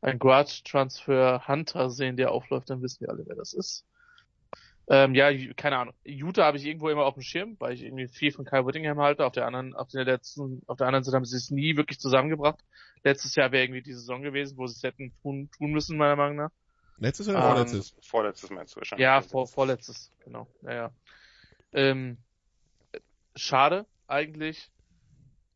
[0.00, 3.86] ein Grad Transfer Hunter sehen, der aufläuft, dann wissen wir alle, wer das ist.
[4.88, 5.94] Ähm, ja, keine Ahnung.
[6.04, 8.98] Utah habe ich irgendwo immer auf dem Schirm, weil ich irgendwie viel von Kyle Whittingham
[8.98, 9.24] halte.
[9.24, 12.00] Auf der anderen, auf der letzten, auf der anderen Seite haben sie es nie wirklich
[12.00, 12.58] zusammengebracht.
[13.04, 16.16] Letztes Jahr wäre irgendwie die Saison gewesen, wo sie es hätten tun, tun müssen, meiner
[16.16, 16.50] Meinung nach.
[17.02, 17.96] Letztes oder Ähm, vorletztes?
[18.00, 19.02] Vorletztes meinst du wahrscheinlich.
[19.02, 20.46] Ja, vor, vorletztes, genau.
[20.60, 20.92] Naja.
[21.72, 22.18] Ähm,
[23.34, 24.70] schade eigentlich.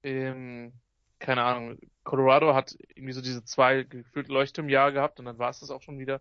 [0.02, 0.72] Ähm,
[1.20, 1.78] keine Ahnung.
[2.02, 5.82] Colorado hat irgendwie so diese zwei gefühlt Leuchtturmjahre gehabt und dann war es das auch
[5.82, 6.20] schon wieder.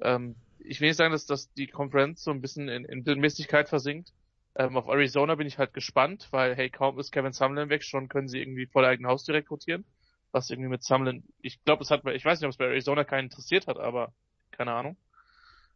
[0.00, 3.70] Ähm, ich will nicht sagen, dass, dass die Konferenz so ein bisschen in, in Mäßigkeit
[3.70, 4.12] versinkt.
[4.54, 8.08] Ähm, auf Arizona bin ich halt gespannt, weil hey, kaum ist Kevin Sumlin weg, schon
[8.08, 9.86] können sie irgendwie vor der eigenen Haustür rekrutieren.
[10.32, 13.04] Was irgendwie mit Sumlin, ich glaube, es hat, ich weiß nicht, ob es bei Arizona
[13.04, 14.12] keinen interessiert hat, aber
[14.56, 14.96] keine Ahnung.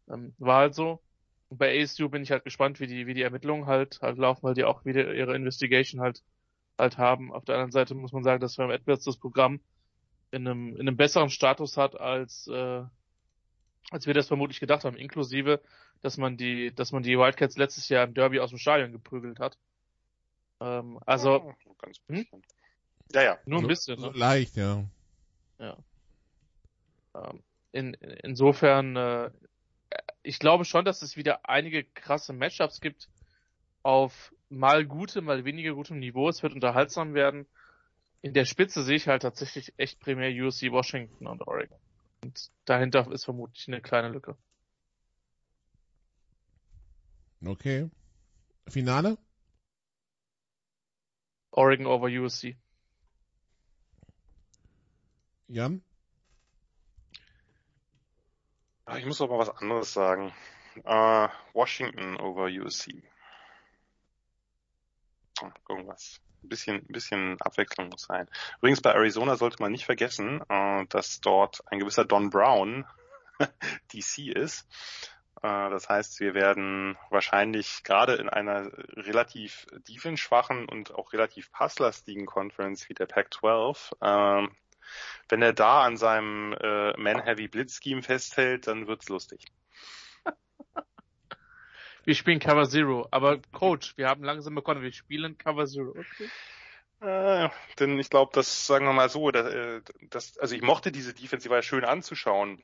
[0.09, 1.01] Ähm, war halt so.
[1.49, 4.43] Und bei ASU bin ich halt gespannt, wie die, wie die Ermittlungen halt, halt laufen,
[4.43, 6.23] weil die auch wieder ihre Investigation halt,
[6.77, 7.33] halt haben.
[7.33, 9.59] Auf der anderen Seite muss man sagen, dass Herm Edwards das Programm
[10.31, 12.83] in einem, in einem besseren Status hat, als, äh,
[13.91, 15.61] als wir das vermutlich gedacht haben, inklusive,
[16.01, 19.39] dass man die, dass man die Wildcats letztes Jahr im Derby aus dem Stadion geprügelt
[19.39, 19.57] hat.
[20.61, 22.43] Ähm, also, Ja, so ganz bisschen.
[23.13, 23.37] Ja, ja.
[23.45, 24.17] nur ein bisschen, so ne?
[24.17, 24.85] leicht, ja.
[27.13, 29.31] Ähm, in, insofern, äh,
[30.23, 33.09] ich glaube schon, dass es wieder einige krasse Matchups gibt
[33.83, 36.29] auf mal gute, mal weniger gutem Niveau.
[36.29, 37.47] Es wird unterhaltsam werden.
[38.21, 41.79] In der Spitze sehe ich halt tatsächlich echt primär USC Washington und Oregon.
[42.23, 44.37] Und dahinter ist vermutlich eine kleine Lücke.
[47.43, 47.89] Okay.
[48.67, 49.17] Finale?
[51.51, 52.55] Oregon over USC.
[55.47, 55.81] Jan?
[58.80, 60.33] Ah, Ich muss aber was anderes sagen.
[60.83, 63.03] Äh, Washington over USC.
[65.39, 66.19] Hm, Irgendwas.
[66.43, 68.27] Ein bisschen, ein bisschen Abwechslung muss sein.
[68.57, 72.85] Übrigens bei Arizona sollte man nicht vergessen, äh, dass dort ein gewisser Don Brown
[73.93, 74.67] DC ist.
[75.41, 82.25] Äh, das heißt, wir werden wahrscheinlich gerade in einer relativ defense-schwachen und auch relativ passlastigen
[82.25, 84.47] Conference wie der Pac-12, äh,
[85.29, 89.45] wenn er da an seinem äh, Man-Heavy-Blitz-Scheme festhält, dann wird's lustig.
[92.03, 95.91] Wir spielen Cover Zero, aber Coach, wir haben langsam begonnen, wir spielen Cover Zero.
[95.91, 96.29] Okay.
[97.01, 97.49] Äh,
[97.79, 101.13] denn ich glaube, das sagen wir mal so, dass, äh, das, also ich mochte diese
[101.13, 102.63] Defense, die war ja schön anzuschauen,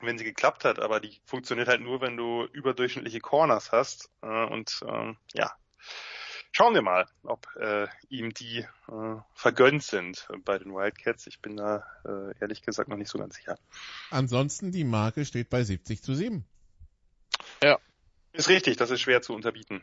[0.00, 4.10] wenn sie geklappt hat, aber die funktioniert halt nur, wenn du überdurchschnittliche Corners hast.
[4.22, 5.52] Äh, und ähm, ja,
[6.52, 11.26] schauen wir mal, ob äh, ihm die äh, vergönnt sind bei den Wildcats.
[11.26, 13.58] Ich bin da äh, ehrlich gesagt noch nicht so ganz sicher.
[14.10, 16.44] Ansonsten die Marke steht bei 70 zu 7.
[17.62, 17.78] Ja.
[18.34, 19.82] Ist richtig, das ist schwer zu unterbieten.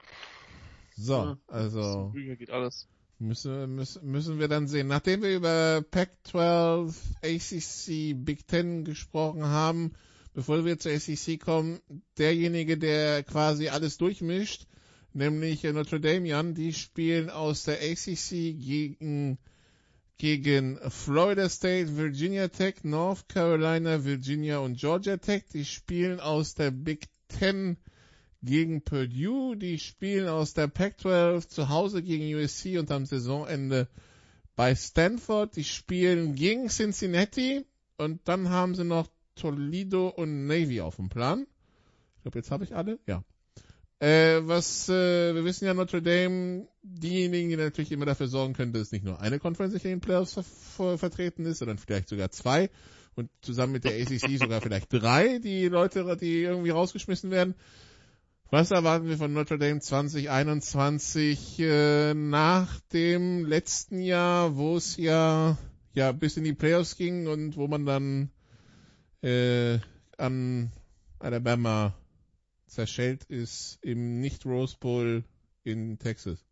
[0.96, 2.88] So, also geht alles.
[3.20, 4.88] müssen, müssen, müssen wir dann sehen.
[4.88, 6.94] Nachdem wir über Pac-12,
[7.24, 9.94] ACC, Big Ten gesprochen haben,
[10.34, 11.80] bevor wir zur ACC kommen,
[12.18, 14.66] derjenige, der quasi alles durchmischt,
[15.14, 19.38] nämlich Notre Dame, Jan, die spielen aus der ACC gegen,
[20.18, 25.44] gegen Florida State, Virginia Tech, North Carolina, Virginia und Georgia Tech.
[25.54, 27.78] Die spielen aus der Big Ten
[28.42, 29.56] gegen Purdue.
[29.58, 33.88] Die spielen aus der Pac-12 zu Hause gegen USC und am Saisonende
[34.56, 35.56] bei Stanford.
[35.56, 37.66] Die spielen gegen Cincinnati
[37.98, 41.48] und dann haben sie noch Toledo und Navy auf dem Plan.
[42.18, 43.00] Ich glaube, jetzt habe ich alle.
[43.08, 43.24] Ja.
[44.00, 48.72] Äh, was äh, wir wissen ja Notre Dame, diejenigen, die natürlich immer dafür sorgen können,
[48.72, 52.08] dass es nicht nur eine Conference in den Playoffs ver ver vertreten ist, sondern vielleicht
[52.08, 52.70] sogar zwei
[53.16, 57.56] und zusammen mit der ACC sogar vielleicht drei, die Leute, die irgendwie rausgeschmissen werden.
[58.52, 65.58] Was erwarten wir von Notre Dame 2021 äh, nach dem letzten Jahr, wo es ja
[65.94, 68.32] ja bis in die Playoffs ging und wo man dann
[69.22, 69.80] äh,
[70.18, 70.72] an
[71.20, 71.94] Alabama
[72.70, 75.24] zerschellt ist im nicht Rose Bowl
[75.64, 76.46] in Texas?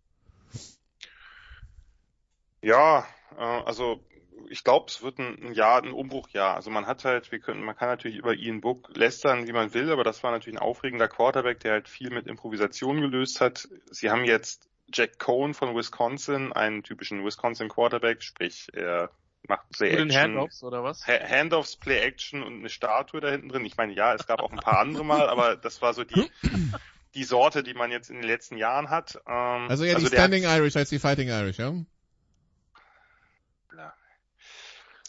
[2.61, 3.07] Ja,
[3.37, 4.03] äh, also
[4.49, 6.55] ich glaube, es wird ein, ein Jahr, ein Umbruchjahr.
[6.55, 9.73] Also man hat halt, wir können, man kann natürlich über Ian Book lästern, wie man
[9.73, 13.67] will, aber das war natürlich ein aufregender Quarterback, der halt viel mit Improvisation gelöst hat.
[13.91, 19.11] Sie haben jetzt Jack Cohn von Wisconsin, einen typischen Wisconsin Quarterback, sprich er
[19.47, 21.05] macht Play Action, Handoffs oder was?
[21.07, 23.65] Ha- Handoffs, Play Action und eine Statue da hinten drin.
[23.65, 26.29] Ich meine, ja, es gab auch ein paar andere mal, aber das war so die
[27.15, 29.15] die Sorte, die man jetzt in den letzten Jahren hat.
[29.27, 31.73] Ähm, Also eher die der- Standing Irish als die Fighting Irish, ja?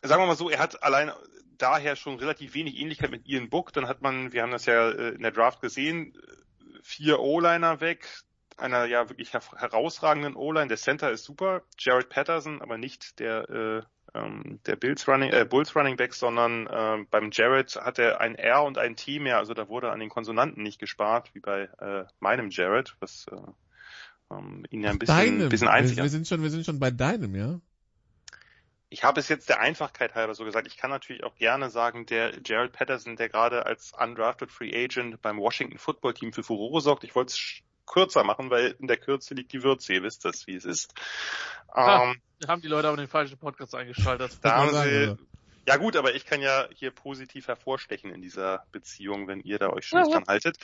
[0.02, 1.10] sagen wir mal so, er hat allein
[1.58, 3.72] daher schon relativ wenig Ähnlichkeit mit Ian Book.
[3.72, 6.16] Dann hat man, wir haben das ja äh, in der Draft gesehen,
[6.82, 8.06] vier O-Liner weg,
[8.56, 10.68] einer ja wirklich her herausragenden O-Line.
[10.68, 13.82] Der Center ist super, Jared Patterson, aber nicht der äh,
[14.18, 18.34] ähm, der Bills Running, äh, Bulls Running Back, sondern äh, beim Jared hat er ein
[18.34, 21.68] R und ein T mehr, also da wurde an den Konsonanten nicht gespart, wie bei
[21.80, 25.48] äh, meinem Jared, was äh, ähm, ihn ja ein bisschen, Deinem.
[25.48, 27.60] bisschen wir, einziger wir sind schon, wir sind schon bei deinem, ja?
[28.90, 30.66] ich habe es jetzt der Einfachkeit halber so gesagt.
[30.66, 35.20] Ich kann natürlich auch gerne sagen, der Gerald Patterson, der gerade als undrafted Free Agent
[35.20, 37.04] beim Washington Football Team für Furore sorgt.
[37.04, 39.94] Ich wollte es kürzer machen, weil in der Kürze liegt die Würze.
[39.94, 40.94] Ihr wisst das, wie es ist.
[41.74, 44.38] Ähm, da haben die Leute aber den falschen Podcast eingeschaltet.
[44.42, 45.16] da haben sie,
[45.66, 49.70] ja gut, aber ich kann ja hier positiv hervorstechen in dieser Beziehung, wenn ihr da
[49.70, 50.58] euch schüchtern haltet.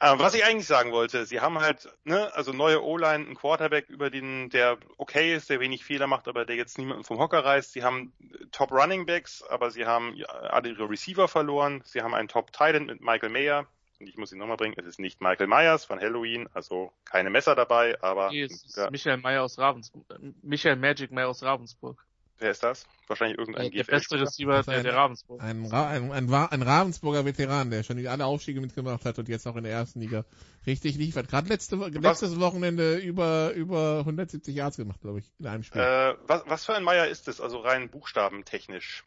[0.00, 3.88] Äh, was ich eigentlich sagen wollte, sie haben halt, ne, also neue O-Line, einen Quarterback,
[3.88, 7.44] über den, der okay ist, der wenig Fehler macht, aber der jetzt niemanden vom Hocker
[7.44, 7.72] reißt.
[7.72, 8.12] Sie haben
[8.50, 11.82] Top Running Backs, aber sie haben alle ihre Receiver verloren.
[11.84, 13.66] Sie haben einen Top Titan mit Michael Mayer.
[14.02, 17.30] Und ich muss ihn nochmal bringen, es ist nicht Michael Myers von Halloween, also keine
[17.30, 20.04] Messer dabei, aber Nee, es ist ja, Michael Meyer aus Ravensburg.
[20.42, 22.04] Michael Magic Meyer aus Ravensburg.
[22.40, 22.84] wer ist das?
[23.06, 25.40] Wahrscheinlich irgendein Der beste Receiver Das ist der, ein- der Ravensburg.
[25.40, 29.46] Ein, Ra ein, ein, ein Ravensburger Veteran, der schon alle Aufstiege mitgemacht hat und jetzt
[29.46, 30.24] auch in der ersten Liga
[30.66, 31.28] richtig liefert.
[31.28, 35.80] Gerade letzte, letztes Wochenende über, über 170 Yards gemacht, glaube ich, in einem Spiel.
[35.80, 39.04] Äh, was, was für ein Meyer ist es, also rein buchstabentechnisch?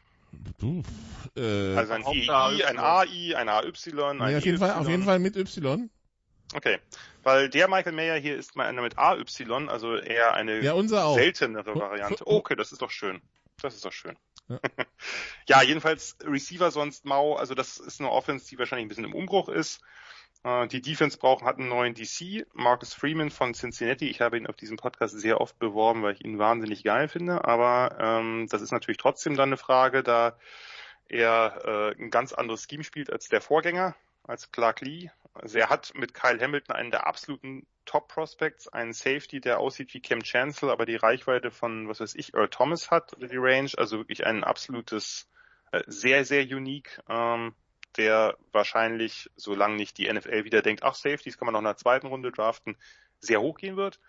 [0.58, 0.82] Du,
[1.36, 3.32] äh, Also ein EI, ein AY.
[3.32, 3.72] AI, ein AY,
[4.10, 5.90] ein nee, auf jeden Fall, auf jeden Fall mit Y.
[6.54, 6.78] Okay,
[7.22, 9.24] weil der Michael Mayer hier ist mal einer mit AY,
[9.68, 10.74] also eher eine Ja,
[11.14, 12.24] seltenere Variante.
[12.24, 13.20] hu- Okay, das ist doch schön.
[13.60, 14.16] Das ist doch schön.
[14.48, 14.60] Ja.
[15.48, 19.14] Ja, jedenfalls Receiver sonst mau, also das ist eine Offense, die wahrscheinlich ein bisschen im
[19.14, 19.80] Umbruch ist.
[20.46, 24.08] Äh, Die Defense braucht, hat einen neuen DC, Marcus Freeman von Cincinnati.
[24.08, 27.44] Ich habe ihn auf diesem Podcast sehr oft beworben, weil ich ihn wahnsinnig geil finde.
[27.44, 30.38] Aber ähm, das ist natürlich trotzdem dann eine Frage, da
[31.08, 35.10] er äh, ein ganz anderes Scheme spielt als der Vorgänger, als Clark Lee.
[35.34, 39.92] Also er hat mit Kyle Hamilton einen der absoluten Top Prospects, einen Safety, der aussieht
[39.94, 43.36] wie Cam Chancellor, aber die Reichweite von, was weiß ich, Earl Thomas hat, oder die
[43.36, 45.28] Range, also wirklich ein absolutes,
[45.72, 47.00] äh, sehr, sehr unique.
[47.08, 47.54] Ähm,
[47.96, 51.76] der wahrscheinlich, solange nicht die NFL wieder denkt, ach, Safeties kann man noch in der
[51.76, 52.76] zweiten Runde draften,
[53.20, 54.00] sehr hoch gehen wird.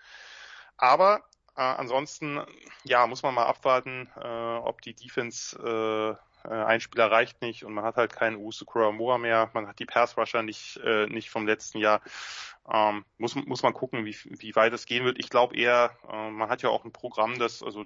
[0.78, 1.24] Aber
[1.56, 2.42] äh, ansonsten,
[2.84, 7.66] ja, muss man mal abwarten, äh, ob die Defense äh, äh, ein Spieler reicht nicht
[7.66, 11.08] und man hat halt keinen Usu Kuramura mehr, man hat die Pass Rusher nicht, äh,
[11.08, 12.02] nicht vom letzten Jahr.
[12.72, 15.20] Ähm, muss, muss man gucken, wie, wie weit es gehen wird.
[15.20, 17.86] Ich glaube eher, äh, man hat ja auch ein Programm, das, also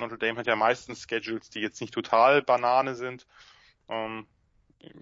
[0.00, 3.26] Notre Dame hat ja meistens Schedules, die jetzt nicht total Banane sind.
[3.88, 4.26] Ähm,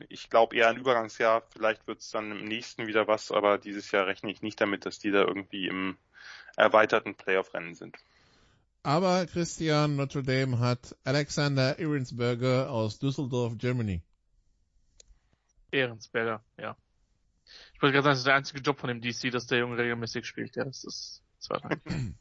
[0.08, 3.90] ich glaube eher ein Übergangsjahr, vielleicht wird es dann im nächsten wieder was, aber dieses
[3.90, 5.96] Jahr rechne ich nicht damit, dass die da irgendwie im
[6.56, 7.96] erweiterten Playoff-Rennen sind.
[8.82, 14.02] Aber Christian Notre Dame hat Alexander Ehrensberger aus Düsseldorf, Germany.
[15.70, 16.76] Ehrensberger, ja.
[17.74, 19.78] Ich wollte gerade sagen, das ist der einzige Job von dem DC, dass der Junge
[19.78, 20.56] regelmäßig spielt.
[20.56, 21.80] Ja, das ist zweitrangig.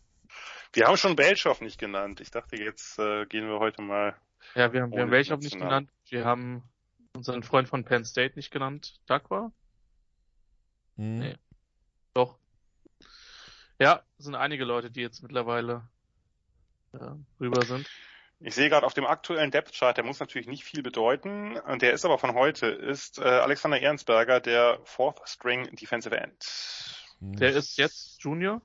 [0.73, 2.19] Wir haben schon Belchoff nicht genannt.
[2.19, 4.15] Ich dachte, jetzt äh, gehen wir heute mal.
[4.55, 5.91] Ja, wir haben, wir haben Belchoff nicht genannt.
[6.09, 6.63] Wir haben
[7.15, 8.99] unseren Freund von Penn State nicht genannt.
[9.05, 9.51] Dakwa?
[10.97, 11.19] Hm.
[11.19, 11.35] Nee.
[12.13, 12.37] Doch.
[13.79, 15.87] Ja, es sind einige Leute, die jetzt mittlerweile
[16.93, 17.89] äh, rüber sind.
[18.39, 21.93] Ich sehe gerade auf dem aktuellen Depth Chart, der muss natürlich nicht viel bedeuten, der
[21.93, 26.45] ist aber von heute, ist äh, Alexander Ehrensberger der Fourth String Defensive End.
[27.21, 28.61] Der ist jetzt Junior?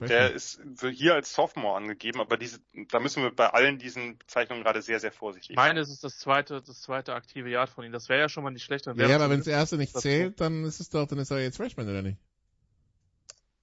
[0.00, 0.60] Der ist
[0.92, 2.60] hier als Sophomore angegeben, aber diese,
[2.90, 6.04] da müssen wir bei allen diesen Bezeichnungen gerade sehr, sehr vorsichtig Ich meine, es ist
[6.04, 7.90] das zweite, das zweite aktive Jahr von ihm.
[7.90, 8.86] Das wäre ja schon mal nicht schlecht.
[8.86, 10.02] Ja, aber es wenn das erste nicht dazu.
[10.02, 12.18] zählt, dann ist es doch, dann ist er jetzt Freshman, oder nicht?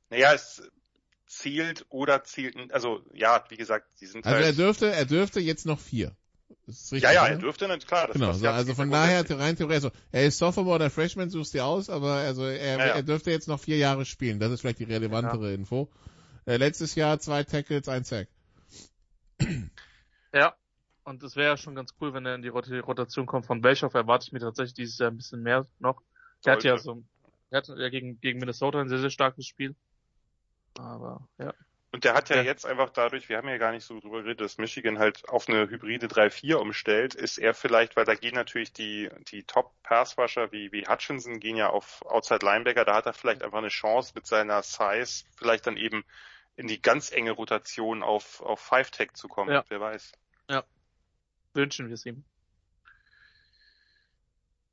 [0.10, 0.62] Naja, es
[1.26, 5.40] zählt oder zählt, also ja, wie gesagt, die sind Also halt, er dürfte, er dürfte
[5.40, 6.16] jetzt noch vier.
[6.68, 7.32] Das ist richtig, ja, ja, oder?
[7.32, 8.08] er dürfte, nicht, klar.
[8.08, 10.90] Das Genau, das so, also von ja daher rein theoretisch, also, er ist Sophomore oder
[10.90, 12.96] Freshman, suchst du aus, aber also er, Ja, ja.
[12.96, 14.40] er dürfte jetzt noch vier Jahre spielen.
[14.40, 15.90] Das ist vielleicht die relevantere Info.
[16.46, 18.28] Äh, letztes Jahr zwei Tackles, ein Sack.
[20.34, 20.56] Ja.
[21.04, 23.46] Und es wäre ja schon ganz cool, wenn er in die Rot- Rotation kommt.
[23.46, 26.02] Von Belchoff erwarte ich mir tatsächlich dieses Jahr ein bisschen mehr noch.
[26.44, 27.04] Er hat ja so,
[27.52, 29.76] er hat ja gegen, gegen Minnesota ein sehr, sehr starkes Spiel.
[30.78, 31.54] Aber, ja.
[31.92, 32.42] Und der hat ja, Ja.
[32.42, 35.48] jetzt einfach dadurch, wir haben ja gar nicht so drüber geredet, dass Michigan halt auf
[35.48, 40.72] eine hybride 3-4 umstellt, ist er vielleicht, weil da gehen natürlich die, die Top-Pass-Rusher wie,
[40.72, 44.26] wie Hutchinson gehen ja auf Outside Linebacker, da hat er vielleicht einfach eine Chance mit
[44.28, 46.04] seiner Size, vielleicht dann eben
[46.58, 49.64] in die ganz enge Rotation auf, auf Five-Tech zu kommen, Ja.
[49.70, 50.12] wer weiß.
[51.54, 52.26] wünschen wir es ihm.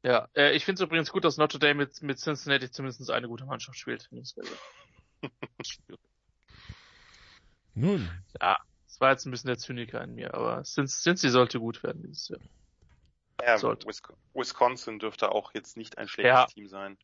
[0.02, 3.28] Ja, äh, ich finde es übrigens gut, dass Notre Dame mit, mit Cincinnati zumindest eine
[3.28, 4.09] gute Mannschaft spielt.
[7.74, 8.10] Nun,
[8.40, 11.82] ja, das war jetzt ein bisschen der Zyniker in mir, aber Cin- Cincy sollte gut
[11.84, 12.40] werden dieses Jahr.
[13.40, 13.86] Ja, Sollte.
[14.34, 16.46] Wisconsin dürfte auch jetzt nicht ein schlechtes Ja.
[16.46, 16.98] Team sein.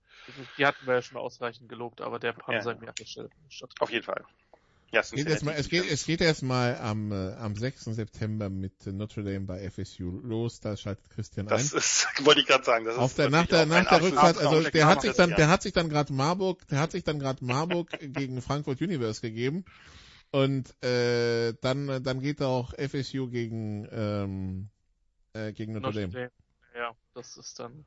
[0.57, 2.63] Die hatten wir ja schon ausreichend gelobt, aber der Pan Ja.
[2.63, 3.31] sei mir an der Stelle.
[3.81, 4.25] Auf jeden Fall.
[4.91, 7.85] Ja, es geht erstmal, es geht, es geht erstmal am, äh, am 6.
[7.95, 10.61] September mit Notre Dame bei FSU los.
[10.61, 11.79] Da schaltet Christian das ein.
[11.79, 14.63] ist, wollte ich gerade sagen, das Auf ist der, nach der, nach der Rückfahrt, also
[14.71, 17.45] der hat sich dann, der hat sich dann gerade Marburg, der hat sich dann gerade
[17.45, 19.67] Marburg gegen Frankfurt Universe gegeben.
[20.31, 24.71] Und äh, dann, dann geht auch FSU gegen, ähm,
[25.35, 26.13] äh, gegen Notre, Notre Dame.
[26.13, 26.31] Dame.
[26.75, 27.85] Ja, das ist dann.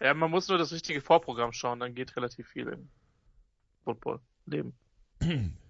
[0.00, 2.88] Ja, man muss nur das richtige Vorprogramm schauen, dann geht relativ viel im
[3.84, 4.74] Football-Leben.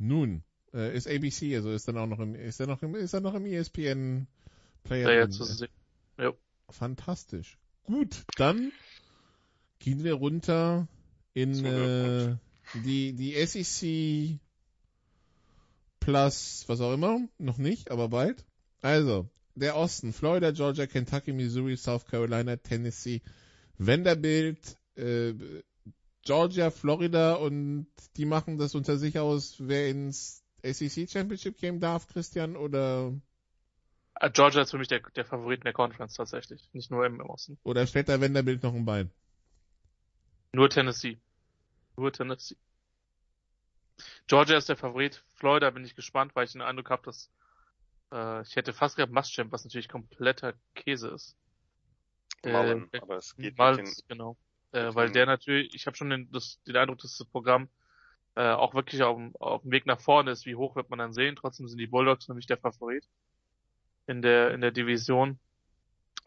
[0.00, 3.12] Nun, äh, ist ABC, also ist dann auch noch im, ist er noch im, ist
[3.12, 4.26] er noch im ESPN
[4.82, 5.68] Player Player zu sehen.
[6.70, 7.58] Fantastisch.
[7.84, 8.72] Gut, dann
[9.78, 10.88] gehen wir runter
[11.34, 12.36] in äh,
[12.84, 14.38] die, die SEC
[16.00, 17.20] plus was auch immer.
[17.38, 18.46] Noch nicht, aber bald.
[18.80, 23.20] Also, der Osten, Florida, Georgia, Kentucky, Missouri, South Carolina, Tennessee,
[23.76, 25.34] Vanderbilt, äh,
[26.24, 27.86] Georgia, Florida und
[28.16, 33.12] die machen das unter sich aus, wer ins SEC Championship Game darf, Christian, oder,
[34.14, 37.20] Äh, Georgia ist für mich der, der Favorit in der Conference tatsächlich, nicht nur im,
[37.20, 37.58] im Osten.
[37.62, 39.10] oder stellt da Vanderbilt noch ein Bein?
[40.52, 41.18] Nur Tennessee.
[41.96, 42.56] Nur Tennessee.
[44.26, 45.22] Georgia ist der Favorit.
[45.36, 47.30] Florida bin ich gespannt, weil ich den Eindruck habe, dass
[48.12, 51.36] äh, ich hätte fast gesagt Must-Champ, was natürlich kompletter Käse ist.
[52.44, 54.36] Mullen, Äh, aber es geht mit den, genau.
[54.72, 57.68] Äh, weil den- der natürlich, ich habe schon den, das, den Eindruck, dass das Programm
[58.36, 60.46] äh, auch wirklich auf, dem- auf dem Weg nach vorne ist.
[60.46, 61.36] Wie hoch wird man dann sehen?
[61.36, 63.04] Trotzdem sind die Bulldogs nämlich der Favorit
[64.06, 65.38] in der in der Division.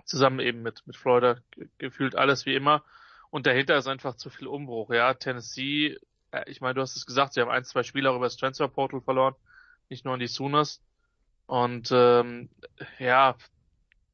[0.05, 2.83] Zusammen eben mit mit Florida ge- gefühlt alles wie immer.
[3.29, 4.91] Und dahinter ist einfach zu viel Umbruch.
[4.91, 5.97] Ja, Tennessee,
[6.31, 8.67] äh, ich meine, du hast es gesagt, sie haben ein, zwei Spieler über das Transfer
[8.67, 9.35] Portal verloren,
[9.89, 10.83] nicht nur an die Sooners.
[11.45, 12.49] Und ähm,
[12.99, 13.37] ja,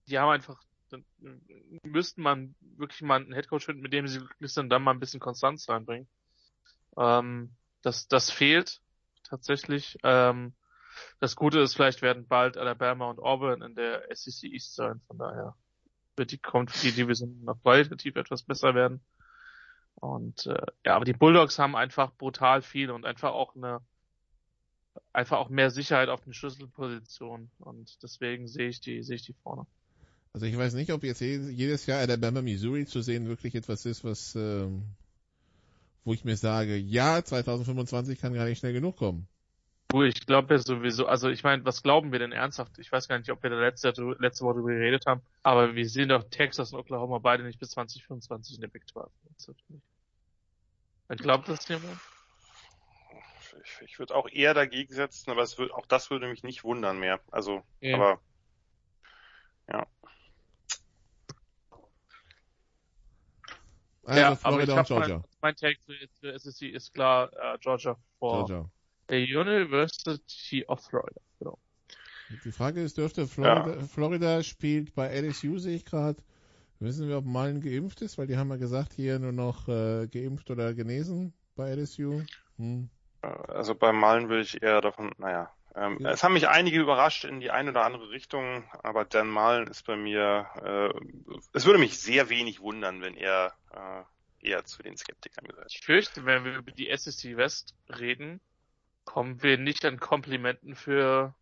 [0.08, 0.62] die haben einfach
[1.84, 5.00] müssten man wirklich mal einen Headcoach finden, mit dem sie wirklich dann, dann mal ein
[5.00, 6.08] bisschen Konstanz reinbringen.
[6.98, 7.52] Ähm,
[7.82, 8.82] das, das fehlt
[9.24, 9.98] tatsächlich.
[10.04, 10.54] Ähm,
[11.20, 15.18] das Gute ist, vielleicht werden bald Alabama und Auburn in der SEC East sein, von
[15.18, 15.56] daher
[16.16, 19.02] wird die, kommt die Division noch qualitativ etwas besser werden.
[19.96, 23.82] Und äh, ja, aber die Bulldogs haben einfach brutal viel und einfach auch eine
[25.14, 29.34] einfach auch mehr Sicherheit auf den Schlüsselpositionen und deswegen sehe ich die sehe ich die
[29.34, 29.66] vorne.
[30.34, 34.04] Also ich weiß nicht, ob jetzt jedes Jahr Alabama Missouri zu sehen wirklich etwas ist,
[34.04, 34.84] was ähm,
[36.06, 39.28] wo ich mir sage, ja, 2025 kann gar nicht schnell genug kommen.
[39.90, 42.78] Du, ich glaube ja sowieso, also ich meine, was glauben wir denn ernsthaft?
[42.78, 43.90] Ich weiß gar nicht, ob wir da letzte,
[44.20, 47.72] letzte Woche darüber geredet haben, aber wir sehen doch Texas und Oklahoma beide nicht bis
[47.72, 49.10] 2025 in der Big 12.
[51.12, 52.00] Ich glaube das jemand?
[53.64, 56.64] Ich, ich würde auch eher dagegen setzen, aber es wird, auch das würde mich nicht
[56.64, 57.20] wundern mehr.
[57.32, 57.96] Also, Ja.
[57.96, 58.22] aber
[59.68, 59.88] ja.
[64.10, 65.18] Also ja, aber ich Florida und hab Georgia.
[65.18, 68.70] mein, mein Take für, für SSC ist klar äh, Georgia vor Georgia.
[69.08, 71.22] der University of Florida.
[71.38, 71.60] Genau.
[72.44, 76.22] Die Frage ist, dürfte Florida, Florida spielt bei LSU, sehe ich gerade.
[76.80, 78.18] Wissen wir, ob Malen geimpft ist?
[78.18, 82.22] Weil die haben ja gesagt, hier nur noch äh, geimpft oder genesen bei LSU.
[82.58, 82.90] Hm.
[83.22, 85.52] Also bei Malen würde ich eher davon, naja.
[85.76, 86.12] Ähm, Ja.
[86.12, 89.86] Es haben mich einige überrascht in die eine oder andere Richtung, aber Dan Malen ist
[89.86, 94.98] bei mir, äh, es würde mich sehr wenig wundern, wenn er äh, eher zu den
[94.98, 95.72] Skeptikern gehört.
[95.72, 98.40] Ich fürchte, wenn wir über die SSC West reden,
[99.06, 101.34] kommen wir nicht an Komplimenten für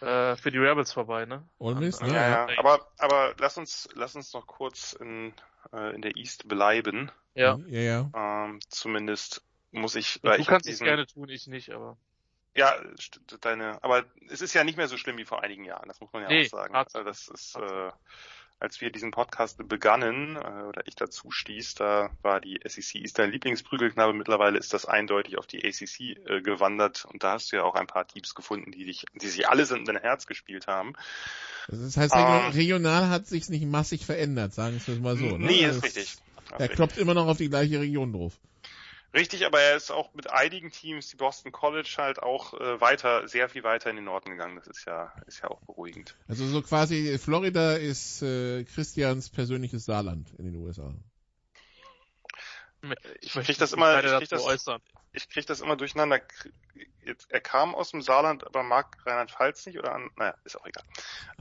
[0.00, 1.48] äh, für die Rebels vorbei, ne?
[1.58, 2.08] Ole Miss, ne?
[2.08, 5.32] Ja, ja, aber, aber lass uns, lass uns noch kurz in,
[5.72, 7.10] äh, in der East bleiben.
[7.34, 7.58] Ja.
[7.66, 7.80] Ja,
[8.14, 8.44] ja.
[8.44, 11.96] Ähm, zumindest muss ich, Du weil ich hab kannst es gerne tun, ich nicht, aber.
[12.56, 12.74] Ja,
[13.40, 16.12] deine, aber es ist ja nicht mehr so schlimm wie vor einigen Jahren, das muss
[16.12, 16.74] man ja Nee, auch sagen.
[16.74, 17.90] Also das ist, äh,
[18.58, 23.18] als wir diesen Podcast begannen, äh, oder ich dazu stieß, da war die SEC East
[23.18, 24.14] dein Lieblingsprügelknabe.
[24.14, 27.74] Mittlerweile ist das eindeutig auf die ACC äh, gewandert und da hast du ja auch
[27.74, 30.94] ein paar Teams gefunden, die dich, die sich alle in dein Herz gespielt haben.
[31.68, 32.52] Das heißt, Ähm.
[32.52, 35.36] regional hat sich nicht massig verändert, sagen wir es mal so.
[35.36, 35.46] Ne?
[35.46, 36.02] Nee, Also ist richtig.
[36.04, 36.76] es- Ist Er richtig.
[36.76, 38.32] kloppt immer noch auf die gleiche Region drauf.
[39.14, 43.26] Richtig, aber er ist auch mit einigen Teams, die Boston College halt auch äh, weiter,
[43.28, 44.56] sehr viel weiter in den Norden gegangen.
[44.56, 46.14] Das ist ja, ist ja auch beruhigend.
[46.28, 50.92] Also so quasi Florida ist äh, Christians persönliches Saarland in den USA.
[53.20, 54.80] Ich möchte krieg das immer, ich krieg das, äußern.
[55.12, 56.20] ich krieg das immer durcheinander.
[57.04, 60.66] Jetzt, er kam aus dem Saarland, aber mag Rheinland-Pfalz nicht oder an, naja, ist auch
[60.66, 60.84] egal.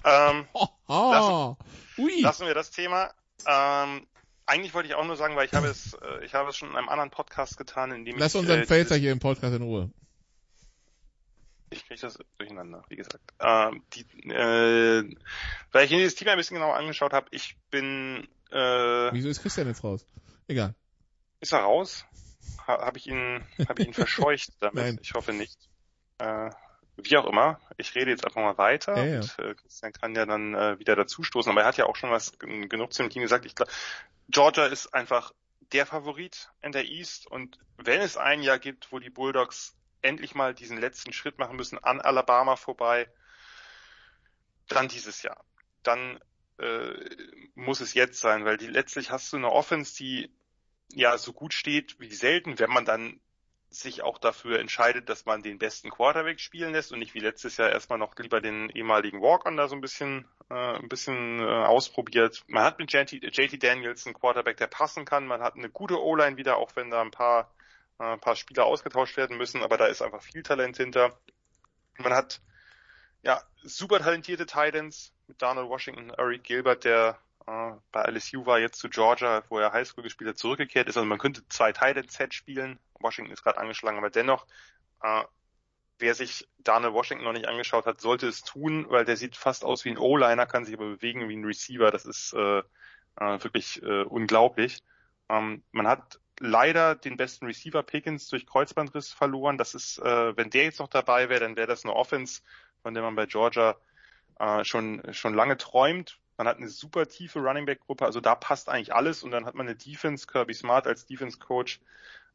[0.03, 1.55] Ähm, Oh, oh.
[1.97, 2.21] Ui.
[2.21, 3.13] lassen wir das Thema.
[3.45, 4.07] Ähm,
[4.45, 6.69] eigentlich wollte ich auch nur sagen, weil ich habe es, äh, ich habe es schon
[6.69, 9.55] in einem anderen Podcast getan, in dem Lass ich, unseren äh, Pfälzer hier im Podcast
[9.55, 9.89] in Ruhe.
[11.71, 13.33] Ich kriege das durcheinander, wie gesagt.
[13.39, 15.15] Ähm, die, äh,
[15.71, 19.41] weil ich mir dieses Team ein bisschen genauer angeschaut habe, ich bin, äh, Wieso ist
[19.41, 20.05] Christian jetzt raus?
[20.47, 20.75] Egal.
[21.41, 22.05] ist er raus?
[22.67, 24.75] Ha, habe ich ihn, habe ich ihn verscheucht damit?
[24.75, 24.99] Nein.
[25.01, 25.57] Ich hoffe nicht.
[26.19, 26.51] Äh,
[26.97, 27.59] wie auch immer.
[27.77, 29.19] Ich rede jetzt einfach mal weiter Ja, ja.
[29.19, 31.51] und äh, Christian kann ja dann äh, wieder dazustoßen.
[31.51, 33.45] Aber er hat ja auch schon was gen- genug zum Team gesagt.
[33.45, 33.71] Ich glaube,
[34.27, 35.33] Georgia ist einfach
[35.71, 40.35] der Favorit in der East und wenn es ein Jahr gibt, wo die Bulldogs endlich
[40.35, 43.09] mal diesen letzten Schritt machen müssen an Alabama vorbei,
[44.67, 45.43] dann dieses Jahr.
[45.83, 46.19] Dann
[46.57, 46.93] äh,
[47.55, 50.31] muss es jetzt sein, weil die letztlich hast du eine Offense, die
[50.89, 53.19] ja so gut steht wie selten, wenn man dann
[53.69, 57.57] sich auch dafür entscheidet, dass man den besten Quarterback spielen lässt und nicht wie letztes
[57.57, 61.43] Jahr erstmal noch lieber den ehemaligen Walk-on da so ein bisschen äh, ein bisschen äh,
[61.43, 62.43] ausprobiert.
[62.47, 65.27] Man hat mit JT, JT Daniels einen Quarterback, der passen kann.
[65.27, 67.51] Man hat eine gute O-Line wieder, auch wenn da ein paar
[67.99, 71.17] äh, ein paar Spieler ausgetauscht werden müssen, aber da ist einfach viel Talent hinter.
[71.97, 72.41] Man hat
[73.23, 78.79] ja super talentierte Titans mit Donald Washington, Eric Gilbert, der äh, bei LSU war, jetzt
[78.79, 80.97] zu Georgia, wo er Highschool gespielt hat, zurückgekehrt ist.
[80.97, 82.79] Also man könnte zwei Titans-Set spielen.
[82.99, 84.47] Washington ist gerade angeschlagen, aber dennoch,
[85.03, 85.23] äh,
[85.99, 89.63] wer sich Donald Washington noch nicht angeschaut hat, sollte es tun, weil der sieht fast
[89.63, 91.91] aus wie ein O-Liner, kann sich aber bewegen wie ein Receiver.
[91.91, 92.63] Das ist äh, äh,
[93.43, 94.83] wirklich äh, unglaublich.
[95.29, 99.57] Ähm, man hat leider den besten Receiver Pickens durch Kreuzbandriss verloren.
[99.57, 102.41] Das ist, äh, wenn der jetzt noch dabei wäre, dann wäre das eine Offense,
[102.81, 103.77] von der man bei Georgia
[104.39, 106.19] äh, schon schon lange träumt.
[106.37, 109.45] Man hat eine super tiefe Running Back Gruppe, also da passt eigentlich alles und dann
[109.45, 111.79] hat man eine Defense, Kirby Smart als Defense Coach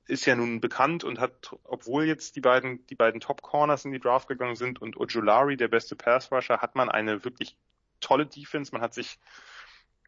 [0.06, 3.92] ist ja nun bekannt und hat, obwohl jetzt die beiden, die beiden Top Corners in
[3.92, 7.56] die Draft gegangen sind und Ojulari der beste Pass Rusher, hat man eine wirklich
[8.00, 8.72] tolle Defense.
[8.72, 9.18] Man hat sich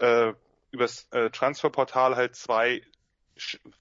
[0.01, 0.33] äh,
[0.73, 2.83] übers äh, Transferportal halt zwei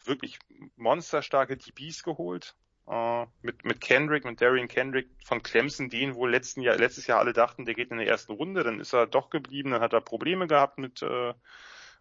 [0.05, 0.39] wirklich
[0.75, 2.55] monsterstarke DBs geholt.
[2.87, 7.19] Äh, mit, mit Kendrick, mit Darian Kendrick von Clemson, den wohl letzten Jahr, letztes Jahr
[7.19, 9.93] alle dachten, der geht in der ersten Runde, dann ist er doch geblieben, dann hat
[9.93, 11.33] er Probleme gehabt mit äh, äh,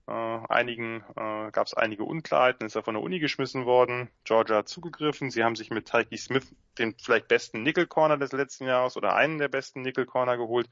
[0.09, 4.11] einigen, äh, gab es einige Unklarheiten, ist er von der Uni geschmissen worden.
[4.25, 5.31] Georgia hat zugegriffen.
[5.31, 9.15] Sie haben sich mit Tyke Smith den vielleicht besten Nickel Corner des letzten Jahres oder
[9.15, 10.69] einen der besten Nickel Corner geholt,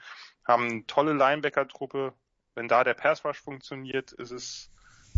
[0.46, 2.14] haben eine tolle Linebacker-Truppe
[2.58, 4.70] wenn da der Pass Rush funktioniert, ist es,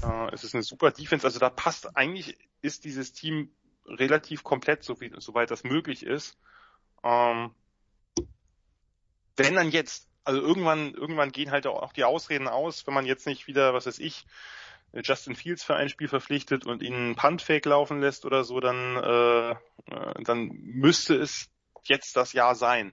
[0.02, 1.26] äh, ist es eine super Defense.
[1.26, 3.50] Also da passt eigentlich, ist dieses Team
[3.86, 6.38] relativ komplett, so wie, soweit das möglich ist.
[7.02, 7.54] Ähm,
[9.36, 13.26] wenn dann jetzt, also irgendwann, irgendwann gehen halt auch die Ausreden aus, wenn man jetzt
[13.26, 14.26] nicht wieder, was weiß ich,
[14.92, 18.96] Justin Fields für ein Spiel verpflichtet und ihn einen Punt-Fake laufen lässt oder so, dann,
[18.96, 21.48] äh, äh, dann müsste es
[21.84, 22.92] jetzt das Jahr sein.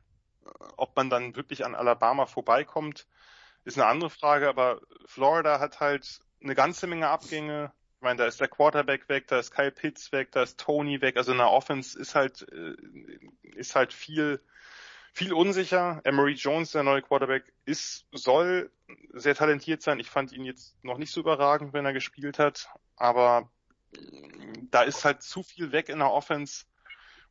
[0.77, 3.07] Ob man dann wirklich an Alabama vorbeikommt,
[3.65, 7.73] ist eine andere Frage, aber Florida hat halt eine ganze Menge Abgänge.
[7.97, 11.01] Ich meine, da ist der Quarterback weg, da ist Kyle Pitts weg, da ist Tony
[11.01, 11.17] weg.
[11.17, 12.75] Also in der Offense ist halt, äh,
[13.55, 14.39] ist halt viel,
[15.13, 16.01] viel unsicher.
[16.03, 18.71] Emery Jones, der neue Quarterback, ist, soll
[19.13, 19.99] sehr talentiert sein.
[19.99, 23.49] Ich fand ihn jetzt noch nicht so überragend, wenn er gespielt hat, aber
[24.69, 26.65] da ist halt zu viel weg in der Offense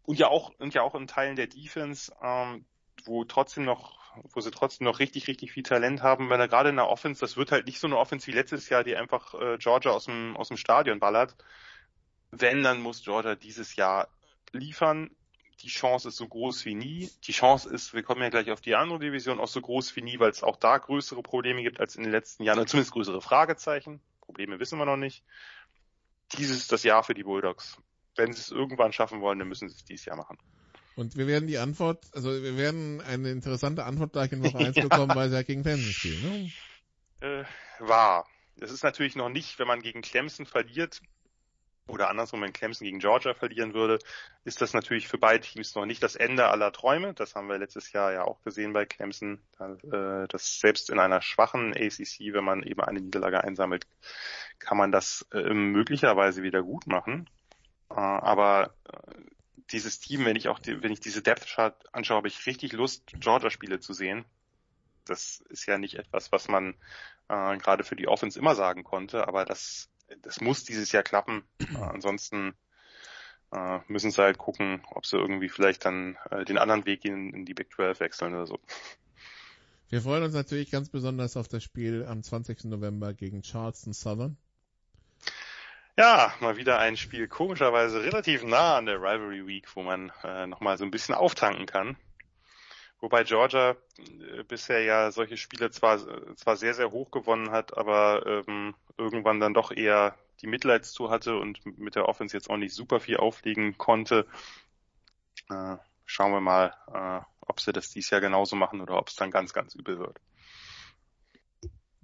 [0.02, 2.64] und ja auch und ja auch in Teilen der Defense, ähm,
[3.04, 6.30] wo trotzdem noch, wo sie trotzdem noch richtig richtig viel Talent haben.
[6.30, 8.68] Wenn er gerade in der Offense, das wird halt nicht so eine Offense wie letztes
[8.68, 11.36] Jahr, die einfach äh, Georgia aus dem aus dem Stadion ballert.
[12.30, 14.08] Wenn, dann muss Georgia dieses Jahr
[14.52, 15.10] liefern
[15.62, 17.10] die Chance ist so groß wie nie.
[17.24, 20.02] Die Chance ist, wir kommen ja gleich auf die andere Division, auch so groß wie
[20.02, 22.92] nie, weil es auch da größere Probleme gibt als in den letzten Jahren, oder zumindest
[22.92, 24.00] größere Fragezeichen.
[24.20, 25.24] Probleme wissen wir noch nicht.
[26.36, 27.78] Dieses ist das Jahr für die Bulldogs.
[28.16, 30.38] Wenn sie es irgendwann schaffen wollen, dann müssen sie es dieses Jahr machen.
[30.96, 34.76] Und wir werden die Antwort, also wir werden eine interessante Antwort gleich in Woche 1
[34.76, 34.82] ja.
[34.82, 36.50] bekommen, weil sie ja gegen Clemson spielen.
[37.20, 37.40] Ne?
[37.40, 37.44] Äh,
[37.78, 38.26] wahr.
[38.56, 41.02] Das ist natürlich noch nicht, wenn man gegen Clemson verliert,
[41.88, 43.98] oder andersrum, wenn Clemson gegen Georgia verlieren würde,
[44.44, 47.14] ist das natürlich für beide Teams noch nicht das Ende aller Träume.
[47.14, 51.22] Das haben wir letztes Jahr ja auch gesehen bei Clemson, äh, dass selbst in einer
[51.22, 53.86] schwachen ACC, wenn man eben eine Niederlage einsammelt,
[54.58, 57.30] kann man das äh, möglicherweise wieder gut machen.
[57.90, 58.74] Äh, aber
[59.72, 62.72] dieses Team, wenn ich auch, die, wenn ich diese Depth Chart anschaue, habe ich richtig
[62.72, 64.24] Lust, Georgia-Spiele zu sehen.
[65.04, 66.74] Das ist ja nicht etwas, was man
[67.28, 69.88] äh, gerade für die Offense immer sagen konnte, aber das
[70.22, 71.42] das muss dieses Jahr klappen.
[71.76, 72.54] Äh, ansonsten
[73.52, 77.34] äh, müssen sie halt gucken, ob sie irgendwie vielleicht dann äh, den anderen Weg in,
[77.34, 78.58] in die Big 12 wechseln oder so.
[79.88, 82.64] Wir freuen uns natürlich ganz besonders auf das Spiel am 20.
[82.64, 84.36] November gegen Charleston Southern.
[85.98, 90.46] Ja, mal wieder ein Spiel komischerweise relativ nah an der Rivalry Week, wo man äh,
[90.46, 91.96] nochmal so ein bisschen auftanken kann.
[93.00, 95.98] Wobei Georgia äh, bisher ja solche Spiele zwar,
[96.36, 101.38] zwar sehr, sehr hoch gewonnen hat, aber ähm, irgendwann dann doch eher die Mitleidstour hatte
[101.38, 104.26] und mit der Offense jetzt auch nicht super viel auflegen konnte.
[105.48, 109.14] Äh, schauen wir mal, äh, ob sie das dieses Jahr genauso machen oder ob es
[109.14, 110.20] dann ganz, ganz übel wird.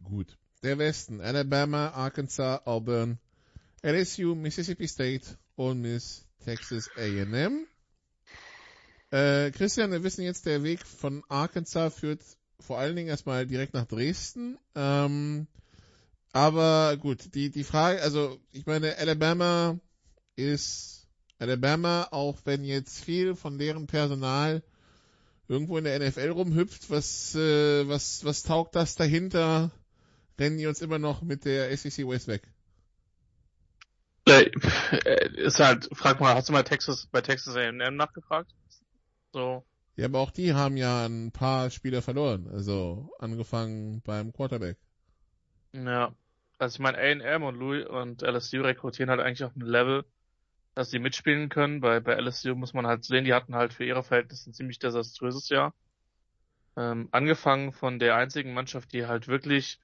[0.03, 0.39] Gut.
[0.63, 3.19] Der Westen, Alabama, Arkansas, Auburn,
[3.83, 7.67] LSU, Mississippi State und Miss Texas A&M.
[9.11, 12.21] Äh, Christian, wir wissen jetzt, der Weg von Arkansas führt
[12.61, 14.57] vor allen Dingen erstmal direkt nach Dresden.
[14.77, 15.49] Ähm,
[16.33, 19.79] aber gut, die, die Frage, also ich meine, Alabama
[20.37, 24.63] ist Alabama, auch wenn jetzt viel von deren Personal
[25.49, 29.73] irgendwo in der NFL rumhüpft, was, äh, was, was taugt das dahinter?
[30.39, 32.52] Rennen die uns immer noch mit der SEC West weg?
[34.27, 34.51] Äh,
[35.37, 38.53] ist halt, frag mal, hast du mal Texas, bei Texas A&M nachgefragt?
[39.33, 39.65] So.
[39.97, 42.49] Ja, aber auch die haben ja ein paar Spieler verloren.
[42.49, 44.79] Also angefangen beim Quarterback.
[45.73, 46.15] Ja.
[46.59, 50.05] Also ich meine, A&M und Louis und LSU rekrutieren halt eigentlich auf ein Level,
[50.75, 51.81] dass sie mitspielen können.
[51.81, 54.79] Bei, bei LSU muss man halt sehen, die hatten halt für ihre Verhältnisse ein ziemlich
[54.79, 55.75] desaströses Jahr.
[56.77, 59.79] Ähm, angefangen von der einzigen Mannschaft, die halt wirklich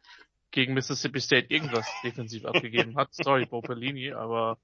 [0.51, 3.09] gegen Mississippi State irgendwas defensiv abgegeben hat.
[3.13, 4.59] Sorry, Bo Pelini, aber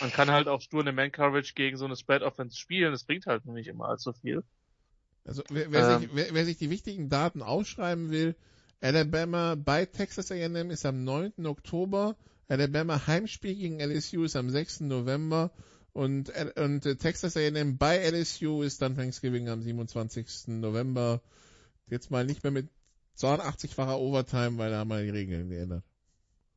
[0.00, 2.92] man kann halt auch stur eine Man-Coverage gegen so eine Spread-Offense spielen.
[2.92, 4.42] Das bringt halt nicht immer allzu viel.
[5.24, 8.36] Also wer, wer, ähm, sich, wer, wer sich die wichtigen Daten ausschreiben will,
[8.80, 11.46] Alabama bei Texas A&M ist am 9.
[11.46, 12.16] Oktober,
[12.48, 14.80] Alabama Heimspiel gegen LSU ist am 6.
[14.80, 15.50] November
[15.92, 20.48] und, und Texas A&M bei LSU ist dann Thanksgiving am 27.
[20.48, 21.22] November.
[21.88, 22.68] Jetzt mal nicht mehr mit
[23.18, 25.84] 82-facher Overtime, weil da haben wir die Regeln geändert.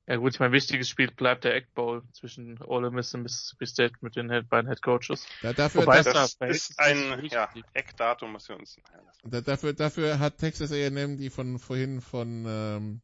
[0.10, 3.68] Ja gut, ich mein wichtiges Spiel bleibt der Egg Bowl zwischen Ole Miss und Mississippi
[3.68, 5.28] State mit den beiden Head Coaches.
[5.44, 8.76] Ja, dafür, Wobei das, das ist ein ja, Eckdatum, was wir uns
[9.24, 13.02] da, dafür, dafür hat Texas A&M die von vorhin von ähm,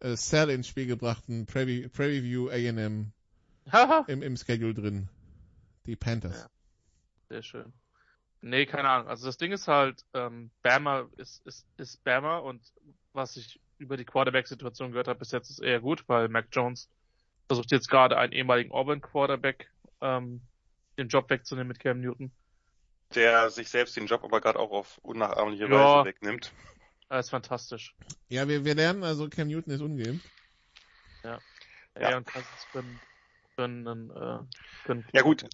[0.00, 3.12] äh, Cell ins Spiel gebrachten Preview, Preview A&M
[4.06, 5.10] im, im Schedule drin.
[5.84, 6.40] Die Panthers.
[6.40, 6.48] Ja,
[7.28, 7.72] sehr schön.
[8.40, 9.08] Nee, keine Ahnung.
[9.08, 12.62] Also das Ding ist halt, ähm, Bama ist, ist, ist Bama und
[13.12, 16.88] was ich über die Quarterback-Situation gehört habe bis jetzt ist eher gut, weil Mac Jones
[17.46, 20.42] versucht jetzt gerade einen ehemaligen Auburn-Quarterback ähm,
[20.98, 22.30] den Job wegzunehmen mit Cam Newton.
[23.14, 25.70] Der sich selbst den Job aber gerade auch auf unnachahmliche ja.
[25.70, 26.52] Weise wegnimmt.
[27.08, 27.94] Er ist fantastisch.
[28.28, 30.28] Ja, wir, wir lernen also, Cam Newton ist ungeimpft.
[31.24, 31.38] Ja.
[31.94, 32.10] Ja.
[32.10, 33.00] Er und Cousins können,
[33.56, 34.38] können, äh,
[34.84, 35.46] können Ja gut,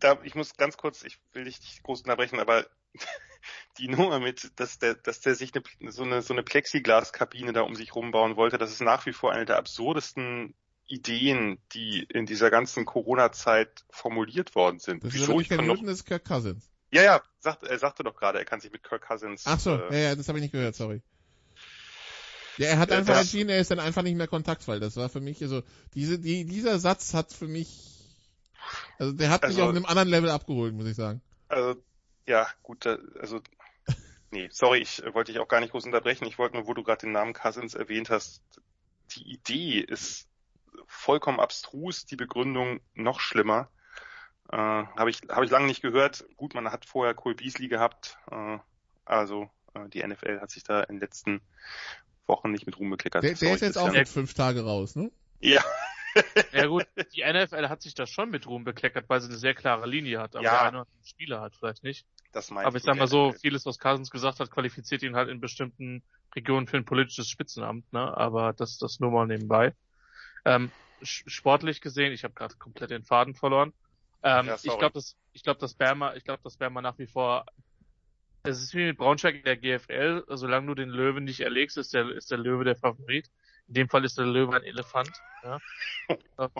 [0.00, 2.66] da, ich muss ganz kurz, ich will dich nicht groß unterbrechen, aber
[3.78, 7.62] die Nummer mit, dass der, dass der sich eine, so eine, so eine Plexiglaskabine da
[7.62, 10.54] um sich rumbauen wollte, das ist nach wie vor eine der absurdesten
[10.86, 15.04] Ideen, die in dieser ganzen Corona-Zeit formuliert worden sind.
[15.04, 16.68] Das ist Wieso aber ich kann noch, Newton, das ist Kirk Cousins.
[16.90, 19.76] ja, ja, sagt, er sagte doch gerade, er kann sich mit Kirk Cousins, Ach so,
[19.76, 21.00] äh, ja, ja, das habe ich nicht gehört, sorry.
[22.56, 24.80] Ja, er hat Äh, einfach das- entschieden, er ist dann einfach nicht mehr kontaktfrei.
[24.80, 25.62] Das war für mich, also,
[25.94, 27.99] diese, die, dieser Satz hat für mich,
[28.98, 31.20] also der hat mich Also- auf einem anderen Level abgeholt, muss ich sagen.
[31.48, 31.82] Also,
[32.26, 33.40] ja, gut, also,
[34.30, 36.26] nee, sorry, ich äh, wollte dich auch gar nicht groß unterbrechen.
[36.26, 38.42] Ich wollte nur, wo du gerade den Namen Cousins erwähnt hast,
[39.16, 40.28] die Idee ist
[40.86, 43.68] vollkommen abstrus, die Begründung noch schlimmer.
[44.52, 46.24] Äh, Habe ich, hab ich lange nicht gehört.
[46.36, 48.58] Gut, man hat vorher Cole Beasley gehabt, äh,
[49.04, 51.40] also äh, die NFL hat sich da in den letzten
[52.26, 53.22] Wochen nicht mit Ruhm bekleckert.
[53.24, 55.10] Der, der ist jetzt auch mit fünf Tage raus, ne?
[55.40, 55.64] Ja,
[56.52, 59.54] Ja gut, die NFL hat sich da schon mit Ruhm bekleckert, weil sie eine sehr
[59.54, 60.50] klare Linie hat, aber Ja.
[60.50, 62.06] der eine oder andere Spieler hat vielleicht nicht.
[62.32, 65.28] das meine Aber ich sag mal so, vieles, was Cousins gesagt hat, qualifiziert ihn halt
[65.28, 66.02] in bestimmten
[66.34, 68.16] Regionen für ein politisches Spitzenamt, ne?
[68.16, 69.74] Aber das das nur mal nebenbei.
[70.44, 70.72] Ähm,
[71.02, 73.72] sportlich gesehen, ich habe gerade komplett den Faden verloren.
[74.22, 77.06] Ähm, Ja, ich glaube, dass ich glaube, dass Berma, ich glaube, dass Berma nach wie
[77.06, 77.46] vor
[78.42, 81.92] es ist wie mit Braunschweig in der GFL, solange du den Löwen nicht erlegst, ist
[81.92, 83.30] der ist der Löwe der Favorit.
[83.70, 85.22] In dem Fall ist der Löwe ein Elefant.
[85.44, 85.60] Ja?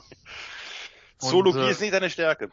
[1.19, 2.53] Zoologie Und, äh, ist nicht deine Stärke.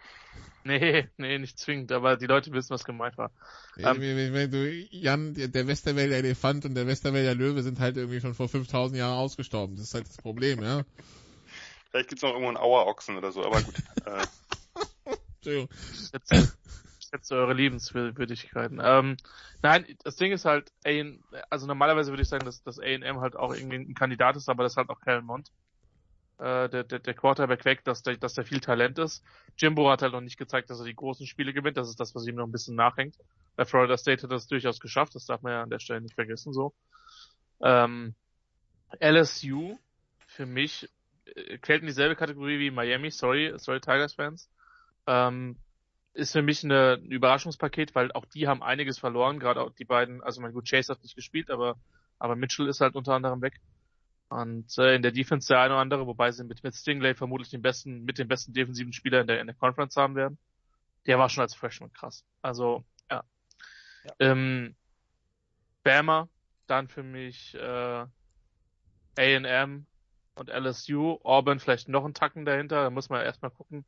[0.63, 3.31] Nee, nee, nicht zwingend, aber die Leute wissen, was gemeint war.
[3.77, 7.97] Ähm, wenn, wenn du, Jan, der, der Westerwälder Elefant und der Westerwälder Löwe sind halt
[7.97, 9.75] irgendwie schon vor 5000 Jahren ausgestorben.
[9.75, 10.81] Das ist halt das Problem, ja.
[11.91, 13.75] Vielleicht gibt's noch irgendwo einen Auerochsen oder so, aber gut.
[14.05, 14.25] äh,
[15.35, 15.69] Entschuldigung.
[17.17, 18.79] Schätze eure Liebenswürdigkeiten.
[18.83, 19.17] Ähm,
[19.63, 20.71] nein, das Ding ist halt,
[21.49, 24.63] also normalerweise würde ich sagen, dass das A&M halt auch irgendwie ein Kandidat ist, aber
[24.63, 25.51] das ist halt auch Kellen Mond.
[26.37, 29.23] Äh, der, der, der Quarterback weg, dass der, dass der viel Talent ist.
[29.57, 31.77] Jimbo hat halt noch nicht gezeigt, dass er die großen Spiele gewinnt.
[31.77, 33.15] Das ist das, was ihm noch ein bisschen nachhängt.
[33.55, 35.15] Bei Florida State hat das durchaus geschafft.
[35.15, 36.75] Das darf man ja an der Stelle nicht vergessen, so.
[37.59, 38.13] Ähm,
[38.99, 39.79] LSU,
[40.27, 40.87] für mich,
[41.25, 43.09] äh, quält in dieselbe Kategorie wie Miami.
[43.09, 44.47] Sorry, sorry Tigers Fans.
[45.07, 45.57] Ähm,
[46.17, 49.85] ist für mich eine, ein Überraschungspaket, weil auch die haben einiges verloren, gerade auch die
[49.85, 51.77] beiden, also mein gut, Chase hat nicht gespielt, aber,
[52.17, 53.61] aber Mitchell ist halt unter anderem weg.
[54.29, 57.49] Und äh, in der Defense der eine oder andere, wobei sie mit, mit Stingley vermutlich
[57.49, 60.39] den besten, mit dem besten defensiven Spieler in der, in der Conference haben werden.
[61.05, 62.25] Der war schon als Freshman krass.
[62.41, 63.23] Also, ja.
[64.03, 64.13] Ja.
[64.19, 64.75] Ähm,
[65.83, 66.27] Bama,
[66.65, 68.05] dann für mich äh,
[69.17, 69.85] A&M
[70.33, 73.85] und LSU, Auburn vielleicht noch einen Tacken dahinter, da muss man erstmal gucken,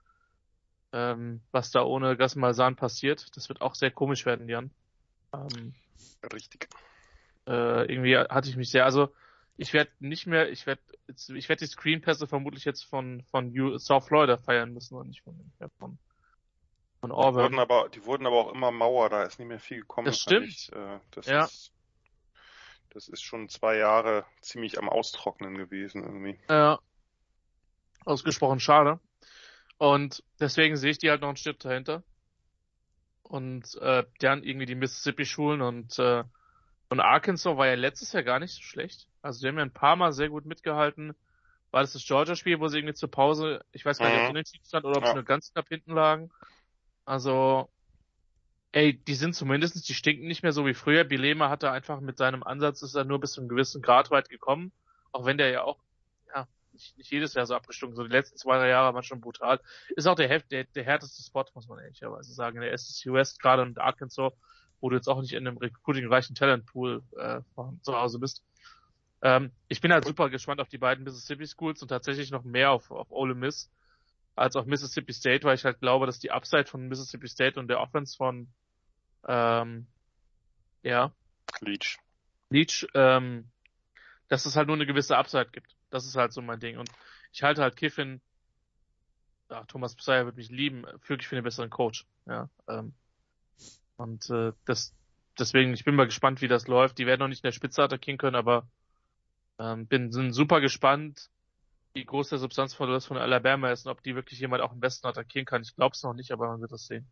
[0.94, 3.36] ähm, was da ohne Gas Malzahn passiert.
[3.36, 4.72] Das wird auch sehr komisch werden, Jan.
[5.34, 5.74] Ähm,
[6.34, 6.68] richtig.
[7.48, 9.14] äh, irgendwie hatte ich mich sehr, also
[9.58, 13.78] ich werde nicht mehr, ich werde ich werde die Screenpässe vermutlich jetzt von von U
[13.78, 15.36] South Florida feiern müssen und nicht von
[15.78, 15.98] von,
[17.02, 17.44] von Die Auburn.
[17.44, 20.06] wurden, aber, die wurden aber auch immer Mauer, da ist nicht mehr viel gekommen.
[20.06, 20.48] Das stimmt.
[20.48, 20.72] Ich.
[20.72, 21.44] Äh, das, Ja.
[21.46, 21.72] ist,
[22.92, 26.40] das ist schon zwei Jahre ziemlich am Austrocknen gewesen irgendwie.
[26.50, 26.80] Ja.
[28.06, 29.00] Ausgesprochen schade.
[29.80, 32.04] Und deswegen sehe ich die halt noch ein Stück dahinter.
[33.24, 36.24] Und äh, dann irgendwie die Mississippi-Schulen und äh,
[36.90, 39.08] und Arkansas war ja letztes Jahr gar nicht so schlecht.
[39.22, 41.16] Also die haben ja ein paar Mal sehr gut mitgehalten.
[41.72, 44.30] War das das Georgia-Spiel, wo sie irgendwie zur Pause, ich weiß gar nicht, ob Mhm.
[44.30, 45.12] unentschieden stand oder ob Ja.
[45.12, 46.32] sie nur ganz knapp hinten lagen.
[47.06, 47.70] Also,
[48.72, 51.04] ey, die sind zumindestens, die stinken nicht mehr so wie früher.
[51.04, 54.30] Bilema hatte einfach mit seinem Ansatz, ist er nur bis zu einem gewissen Grad weit
[54.30, 54.72] gekommen.
[55.12, 55.80] Auch wenn der ja auch,
[56.80, 57.96] nicht, nicht jedes Jahr so abgestunken.
[57.96, 59.60] So die letzten zwei, drei Jahre waren schon brutal.
[59.96, 62.58] Ist auch der, der, der härteste Spot, muss man ehrlicherweise sagen.
[62.58, 64.34] In der SSU West gerade und Arkansas,
[64.80, 68.44] wo du jetzt auch nicht in einem recruiting-reichen Talentpool äh, von zu Hause bist.
[69.22, 72.72] Ähm, ich bin halt super gespannt auf die beiden Mississippi Schools und tatsächlich noch mehr
[72.72, 73.70] auf, auf Ole Miss
[74.36, 77.68] als auf Mississippi State, weil ich halt glaube, dass die Upside von Mississippi State und
[77.68, 78.48] der Offense von
[79.28, 79.88] ähm,
[80.82, 81.12] ja,
[81.60, 81.98] Leach.
[82.50, 83.50] Leach, ähm,
[84.30, 85.76] dass es halt nur eine gewisse Upside gibt.
[85.90, 86.78] Das ist halt so mein Ding.
[86.78, 86.90] Und
[87.32, 88.22] ich halte halt Kiffin,
[89.50, 92.06] ja, Thomas Pseier wird mich lieben, wirklich für einen besseren Coach.
[92.26, 92.94] Ja, ähm,
[93.98, 94.94] und äh, das,
[95.38, 96.98] deswegen, ich bin mal gespannt, wie das läuft.
[96.98, 98.68] Die werden noch nicht in der Spitze attackieren können, aber
[99.60, 101.30] ähm, bin sind super gespannt,
[101.94, 105.08] wie groß der Substanzverlust von Alabama ist und ob die wirklich jemand auch im Westen
[105.08, 105.64] attackieren kann.
[105.64, 107.10] Ich glaube es noch nicht, aber man wird das sehen.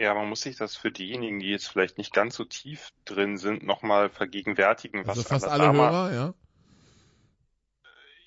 [0.00, 3.36] Ja, man muss sich das für diejenigen, die jetzt vielleicht nicht ganz so tief drin
[3.36, 6.34] sind, nochmal vergegenwärtigen, was Also fast alle Alabama, Hörer, ja.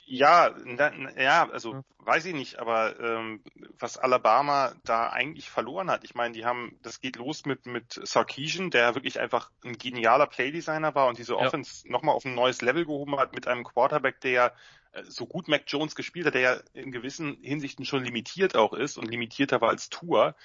[0.05, 1.83] Ja, na, na, ja, also ja.
[1.97, 3.41] weiß ich nicht, aber ähm,
[3.79, 7.99] was Alabama da eigentlich verloren hat, ich meine, die haben, das geht los mit mit
[8.03, 11.91] Sarkeesian, der wirklich einfach ein genialer Playdesigner war und diese Offense ja.
[11.91, 14.53] nochmal auf ein neues Level gehoben hat mit einem Quarterback, der
[14.91, 18.73] äh, so gut Mac Jones gespielt hat, der ja in gewissen Hinsichten schon limitiert auch
[18.73, 20.35] ist und limitierter war als Tour.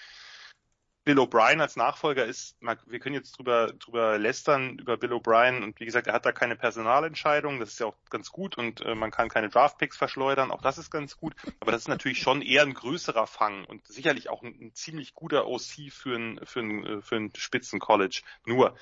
[1.08, 5.80] Bill O'Brien als Nachfolger ist, wir können jetzt drüber, drüber lästern über Bill O'Brien und
[5.80, 8.94] wie gesagt, er hat da keine Personalentscheidung, das ist ja auch ganz gut und äh,
[8.94, 12.42] man kann keine Draftpicks verschleudern, auch das ist ganz gut, aber das ist natürlich schon
[12.42, 16.60] eher ein größerer Fang und sicherlich auch ein, ein ziemlich guter OC für ein, für
[16.60, 18.20] ein, äh, für ein Spitzencollege.
[18.44, 18.76] Nur,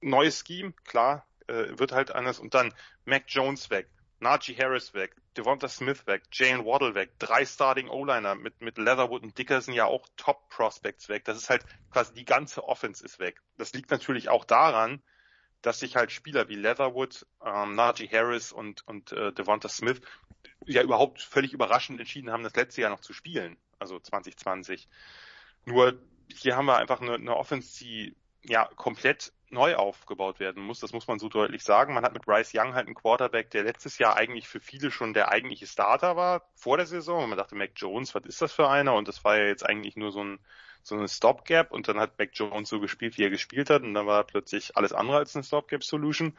[0.00, 3.88] neues Scheme, klar, äh, wird halt anders und dann Mac Jones weg.
[4.20, 9.22] Najee Harris weg, Devonta Smith weg, Jalen Waddle weg, drei Starting O-Liner mit, mit Leatherwood
[9.22, 11.24] und Dickerson ja auch Top Prospects weg.
[11.24, 13.42] Das ist halt quasi die ganze Offense ist weg.
[13.58, 15.02] Das liegt natürlich auch daran,
[15.60, 20.00] dass sich halt Spieler wie Leatherwood, ähm, Najee Harris und, und äh, Devonta Smith
[20.64, 24.88] ja überhaupt völlig überraschend entschieden haben, das letzte Jahr noch zu spielen, also 2020.
[25.64, 25.98] Nur
[26.32, 30.80] hier haben wir einfach eine, eine Offense, die ja komplett neu aufgebaut werden muss.
[30.80, 31.94] Das muss man so deutlich sagen.
[31.94, 35.14] Man hat mit Bryce Young halt einen Quarterback, der letztes Jahr eigentlich für viele schon
[35.14, 37.24] der eigentliche Starter war vor der Saison.
[37.24, 38.94] Und man dachte, Mac Jones, was ist das für einer?
[38.94, 40.38] Und das war ja jetzt eigentlich nur so ein
[40.82, 43.92] so eine Stopgap und dann hat Mac Jones so gespielt, wie er gespielt hat und
[43.94, 46.32] dann war plötzlich alles andere als eine Stopgap Solution.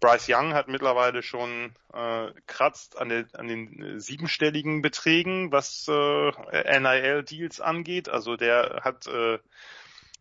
[0.00, 6.78] Bryce Young hat mittlerweile schon äh, kratzt an, den, an den siebenstelligen Beträgen, was äh,
[6.78, 8.08] NIL-Deals angeht.
[8.08, 9.38] Also der hat äh,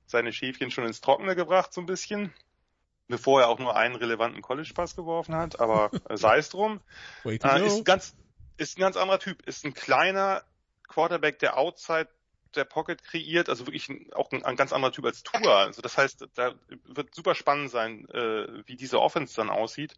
[0.07, 2.33] seine Schäfchen schon ins Trockene gebracht, so ein bisschen.
[3.09, 6.81] Bevor er auch nur einen relevanten College-Pass geworfen hat, aber äh, sei es drum.
[7.23, 8.15] Äh, ist, ganz,
[8.57, 9.47] ist ein ganz anderer Typ.
[9.47, 10.43] Ist ein kleiner
[10.87, 12.09] Quarterback, der outside
[12.55, 15.55] der Pocket kreiert, also wirklich ein, auch ein, ein, ganz anderer Typ als Tour.
[15.55, 16.55] Also das heißt, da
[16.85, 19.95] wird super spannend sein, äh, wie diese Offense dann aussieht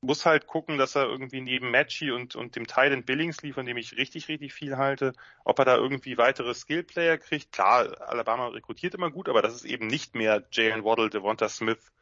[0.00, 3.66] muss halt gucken, dass er irgendwie neben Matchy und, und dem Teil Billings lief, von
[3.66, 5.12] dem ich richtig, richtig viel halte,
[5.44, 7.52] ob er da irgendwie weitere Skillplayer kriegt.
[7.52, 11.92] Klar, Alabama rekrutiert immer gut, aber das ist eben nicht mehr Jalen Waddle, Devonta Smith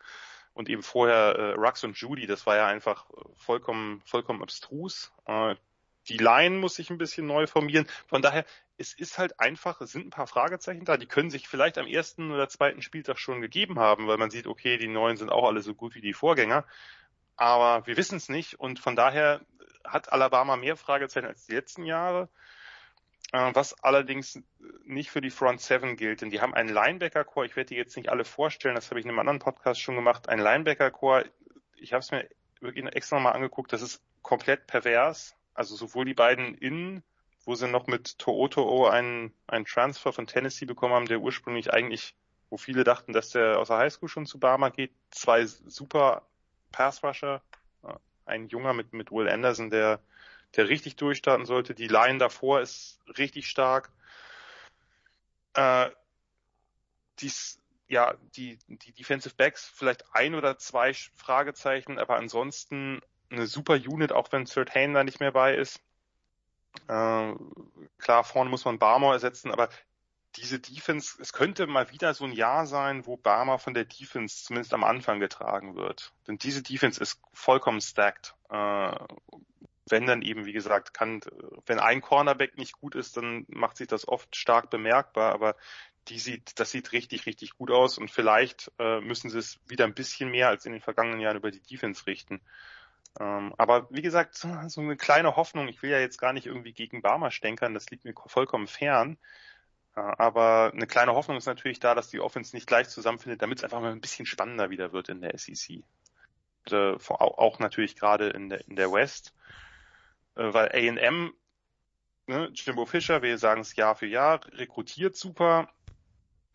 [0.54, 2.26] und eben vorher äh, Rux und Judy.
[2.26, 5.12] Das war ja einfach vollkommen, vollkommen abstrus.
[5.26, 5.56] Äh,
[6.08, 7.86] die Line muss sich ein bisschen neu formieren.
[8.06, 8.44] Von daher,
[8.78, 11.86] es ist halt einfach, es sind ein paar Fragezeichen da, die können sich vielleicht am
[11.86, 15.46] ersten oder zweiten Spieltag schon gegeben haben, weil man sieht, okay, die neuen sind auch
[15.46, 16.64] alle so gut wie die Vorgänger
[17.38, 19.40] aber wir wissen es nicht und von daher
[19.84, 22.28] hat Alabama mehr Fragezeichen als die letzten Jahre,
[23.32, 24.42] äh, was allerdings
[24.84, 27.96] nicht für die Front Seven gilt, denn die haben einen Linebacker-Core, ich werde die jetzt
[27.96, 31.26] nicht alle vorstellen, das habe ich in einem anderen Podcast schon gemacht, ein Linebacker-Core,
[31.76, 32.28] ich habe es mir
[32.60, 37.04] wirklich extra nochmal angeguckt, das ist komplett pervers, also sowohl die beiden Innen,
[37.44, 42.16] wo sie noch mit To'oto'o einen, einen Transfer von Tennessee bekommen haben, der ursprünglich eigentlich,
[42.50, 46.26] wo viele dachten, dass der aus der Highschool schon zu Barmer geht, zwei super
[46.72, 47.42] Passrusher,
[48.28, 50.00] ein Junger mit, mit Will Anderson, der,
[50.56, 51.74] der richtig durchstarten sollte.
[51.74, 53.90] Die Line davor ist richtig stark.
[55.54, 55.90] Äh,
[57.20, 63.74] dies, ja, die, die Defensive Backs vielleicht ein oder zwei Fragezeichen, aber ansonsten eine super
[63.74, 65.80] Unit, auch wenn Hain da nicht mehr bei ist.
[66.86, 67.34] Äh,
[67.98, 69.68] klar, vorne muss man Barmore ersetzen, aber
[70.36, 74.44] diese Defense, es könnte mal wieder so ein Jahr sein, wo Barmer von der Defense
[74.44, 76.12] zumindest am Anfang getragen wird.
[76.26, 78.34] Denn diese Defense ist vollkommen stacked.
[78.50, 78.92] Äh,
[79.90, 81.20] wenn dann eben, wie gesagt, kann,
[81.66, 85.56] wenn ein Cornerback nicht gut ist, dann macht sich das oft stark bemerkbar, aber
[86.08, 89.84] die sieht, das sieht richtig, richtig gut aus und vielleicht äh, müssen sie es wieder
[89.84, 92.40] ein bisschen mehr als in den vergangenen Jahren über die Defense richten.
[93.20, 96.72] Ähm, aber wie gesagt, so eine kleine Hoffnung, ich will ja jetzt gar nicht irgendwie
[96.72, 99.18] gegen Barmer stänkern, das liegt mir vollkommen fern.
[99.98, 103.64] Aber eine kleine Hoffnung ist natürlich da, dass die Offense nicht gleich zusammenfindet, damit es
[103.64, 105.82] einfach mal ein bisschen spannender wieder wird in der SEC.
[106.64, 109.34] Und, äh, auch natürlich gerade in der, in der West.
[110.36, 111.32] Äh, weil A&M,
[112.26, 115.68] ne, Jimbo Fischer, wir sagen es Jahr für Jahr, rekrutiert super.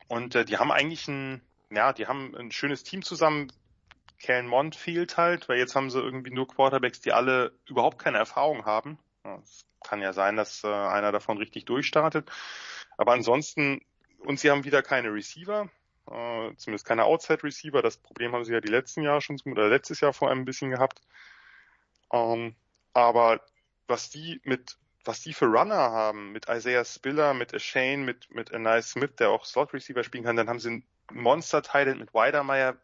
[0.07, 3.51] Und äh, die haben eigentlich ein, ja, die haben ein schönes Team zusammen.
[4.19, 8.19] Kellen Mond fehlt halt, weil jetzt haben sie irgendwie nur Quarterbacks, die alle überhaupt keine
[8.19, 8.97] Erfahrung haben.
[9.41, 12.29] Es kann ja sein, dass äh, einer davon richtig durchstartet.
[12.97, 13.81] Aber ansonsten,
[14.19, 15.69] und sie haben wieder keine Receiver,
[16.07, 17.81] äh, zumindest keine Outside Receiver.
[17.81, 20.45] Das Problem haben sie ja die letzten Jahre schon, oder letztes Jahr vor allem ein
[20.45, 21.01] bisschen gehabt.
[22.11, 22.55] Ähm,
[22.93, 23.41] aber
[23.87, 28.53] was die mit, was die für Runner haben, mit Isaiah Spiller, mit Ashane, mit, mit
[28.53, 32.77] Anai Smith, der auch Slot Receiver spielen kann, dann haben sie ein Monster-Titan mit Weidermeier.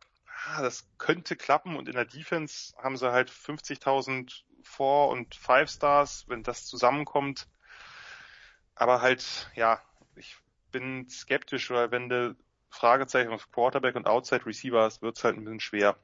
[0.46, 6.26] Ah, das könnte klappen und in der Defense haben sie halt 50.000 Four- und Five-Stars,
[6.28, 7.48] wenn das zusammenkommt.
[8.76, 9.82] Aber halt, ja,
[10.20, 10.38] ich
[10.72, 12.36] bin skeptisch, weil wenn du
[12.70, 15.98] Fragezeichen auf Quarterback und Outside Receiver hast, wird's halt ein bisschen schwer.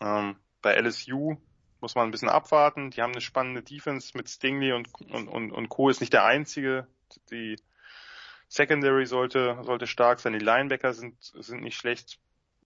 [0.00, 1.36] Ähm, bei LSU
[1.80, 2.90] muss man ein bisschen abwarten.
[2.90, 5.88] Die haben eine spannende Defense mit Stingley und, und, und, und Co.
[5.90, 6.86] ist nicht der einzige.
[7.30, 7.56] Die
[8.48, 10.32] Secondary sollte, sollte stark sein.
[10.32, 12.18] Die Linebacker sind, sind nicht schlecht.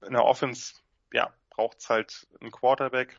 [0.07, 0.75] In der Offense,
[1.13, 3.19] ja, braucht's halt einen Quarterback.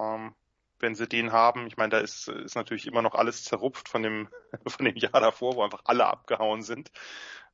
[0.00, 0.34] Ähm,
[0.80, 4.02] wenn sie den haben, ich meine, da ist, ist natürlich immer noch alles zerrupft von
[4.02, 4.28] dem,
[4.66, 6.90] von dem Jahr davor, wo einfach alle abgehauen sind,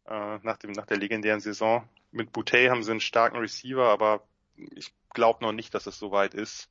[0.06, 1.88] äh, nach dem, nach der legendären Saison.
[2.10, 4.22] Mit Boutet haben sie einen starken Receiver, aber
[4.56, 6.70] ich glaube noch nicht, dass es soweit ist.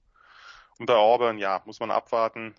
[0.79, 2.55] Und bei Auburn, ja, muss man abwarten.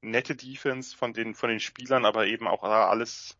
[0.00, 3.38] Nette Defense von den, von den Spielern, aber eben auch alles,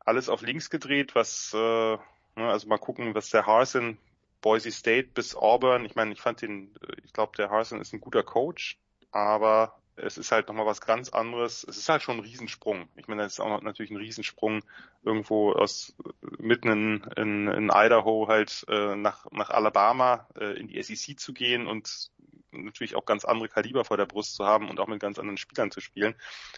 [0.00, 2.00] alles auf links gedreht, was, äh, ne,
[2.36, 3.98] also mal gucken, was der Harsin
[4.46, 5.84] Boise State bis Auburn.
[5.84, 6.72] Ich meine, ich fand den,
[7.04, 8.78] ich glaube, der Harsin ist ein guter Coach,
[9.10, 11.66] aber es ist halt nochmal was ganz anderes.
[11.68, 12.88] Es ist halt schon ein Riesensprung.
[12.94, 14.62] Ich meine, das ist auch noch natürlich ein Riesensprung,
[15.02, 15.96] irgendwo aus
[16.38, 21.32] mitten in, in, in Idaho halt äh, nach, nach Alabama äh, in die SEC zu
[21.32, 22.12] gehen und
[22.52, 25.38] natürlich auch ganz andere Kaliber vor der Brust zu haben und auch mit ganz anderen
[25.38, 26.14] Spielern zu spielen.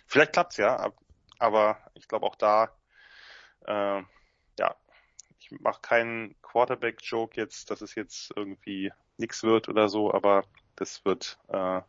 [0.07, 0.93] Vielleicht klappt's ja,
[1.39, 2.71] aber ich glaube auch da,
[3.65, 4.03] äh,
[4.59, 4.77] ja,
[5.39, 10.45] ich mache keinen Quarterback-Joke jetzt, dass es jetzt irgendwie nix wird oder so, aber
[10.77, 11.81] das wird äh,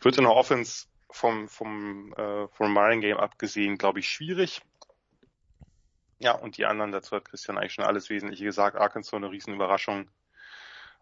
[0.00, 4.62] wird in der Offense vom vom äh, vom Marine Game abgesehen, glaube ich, schwierig.
[6.20, 8.76] Ja, und die anderen, dazu hat Christian eigentlich schon alles Wesentliche gesagt.
[8.76, 10.10] Arkansas eine Riesenüberraschung.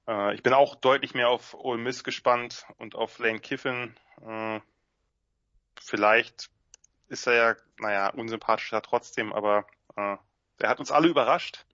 [0.07, 3.95] Äh, ich bin auch deutlich mehr auf Ole Miss gespannt und auf Lane Kiffin.
[4.27, 4.61] Äh,
[5.81, 6.51] vielleicht
[7.09, 10.17] ist er ja, naja, unsympathischer trotzdem, aber äh,
[10.59, 11.65] er hat uns alle überrascht.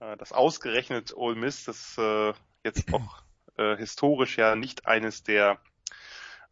[0.00, 2.32] Äh, das ausgerechnet Ole Miss, das äh,
[2.64, 3.22] jetzt auch
[3.56, 5.58] äh, historisch ja nicht eines der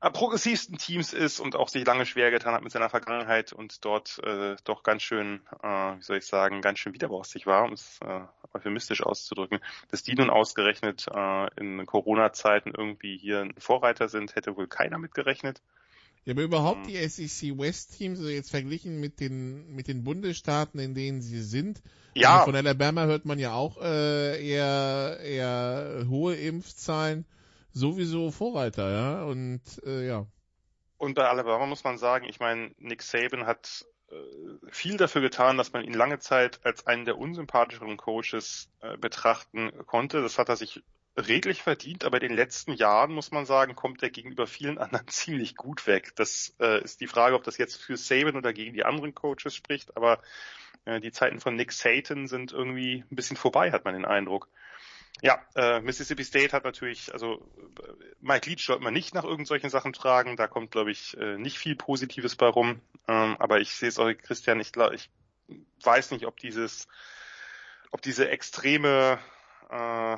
[0.09, 4.19] progressivsten Teams ist und auch sich lange schwer getan hat mit seiner Vergangenheit und dort
[4.25, 7.99] äh, doch ganz schön, äh, wie soll ich sagen, ganz schön widerborstig war, um es
[8.03, 8.23] äh,
[8.55, 14.57] euphemistisch auszudrücken, dass die nun ausgerechnet äh, in Corona-Zeiten irgendwie hier ein Vorreiter sind, hätte
[14.57, 15.61] wohl keiner mitgerechnet.
[16.25, 20.79] Ja, aber überhaupt die SEC West Teams, also jetzt verglichen mit den mit den Bundesstaaten,
[20.79, 21.83] in denen sie sind.
[22.15, 22.35] Ja.
[22.35, 27.25] Also von Alabama hört man ja auch äh, eher eher hohe Impfzahlen
[27.73, 29.25] sowieso Vorreiter, ja.
[29.25, 30.27] Und äh, ja.
[30.99, 34.15] Und bei Alabama muss man sagen, ich meine, Nick Saban hat äh,
[34.71, 39.71] viel dafür getan, dass man ihn lange Zeit als einen der unsympathischeren Coaches äh, betrachten
[39.87, 40.21] konnte.
[40.21, 40.83] Das hat er sich
[41.17, 45.09] redlich verdient, aber in den letzten Jahren, muss man sagen, kommt er gegenüber vielen anderen
[45.09, 46.13] ziemlich gut weg.
[46.17, 49.55] Das äh, ist die Frage, ob das jetzt für Saban oder gegen die anderen Coaches
[49.55, 50.21] spricht, aber
[50.85, 54.49] äh, die Zeiten von Nick Saban sind irgendwie ein bisschen vorbei, hat man den Eindruck.
[55.23, 57.47] Ja, äh, Mississippi State hat natürlich, also
[57.83, 61.37] äh, Mike Leach sollte man nicht nach irgendwelchen Sachen tragen, da kommt, glaube ich, äh,
[61.37, 62.81] nicht viel Positives bei rum.
[63.07, 65.11] Ähm, aber ich sehe es auch, Christian, ich, glaub, ich
[65.83, 66.89] weiß nicht, ob dieses,
[67.91, 69.19] ob diese extreme
[69.69, 70.17] äh,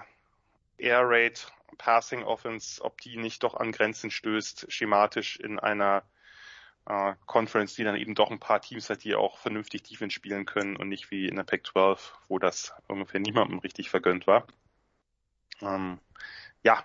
[0.83, 6.03] Air Raid Passing Offense, ob die nicht doch an Grenzen stößt, schematisch in einer
[6.87, 10.47] äh, Conference, die dann eben doch ein paar Teams hat, die auch vernünftig Defense spielen
[10.47, 14.47] können und nicht wie in der Pac-12, wo das ungefähr niemandem richtig vergönnt war.
[15.61, 16.01] Ähm,
[16.63, 16.85] ja,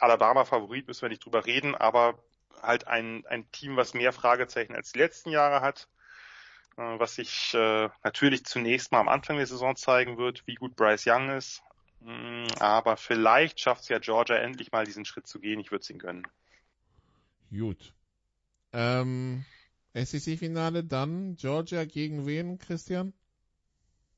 [0.00, 2.18] Alabama Favorit müssen wir nicht drüber reden, aber
[2.62, 5.88] halt ein, ein Team, was mehr Fragezeichen als die letzten Jahre hat,
[6.76, 10.76] äh, was sich äh, natürlich zunächst mal am Anfang der Saison zeigen wird, wie gut
[10.76, 11.62] Bryce Young ist.
[12.04, 15.58] Mm, aber vielleicht schafft es ja Georgia endlich mal diesen Schritt zu gehen.
[15.58, 16.26] Ich würde es ihnen gönnen.
[17.50, 17.94] Gut.
[18.72, 19.44] Ähm,
[19.94, 23.14] SEC-Finale dann Georgia gegen wen, Christian?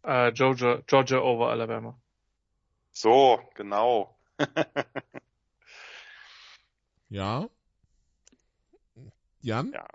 [0.03, 1.97] Äh, Georgia, Georgia over Alabama.
[2.91, 4.19] So, genau.
[7.09, 7.49] ja.
[9.43, 9.73] Jan?
[9.73, 9.87] Ja.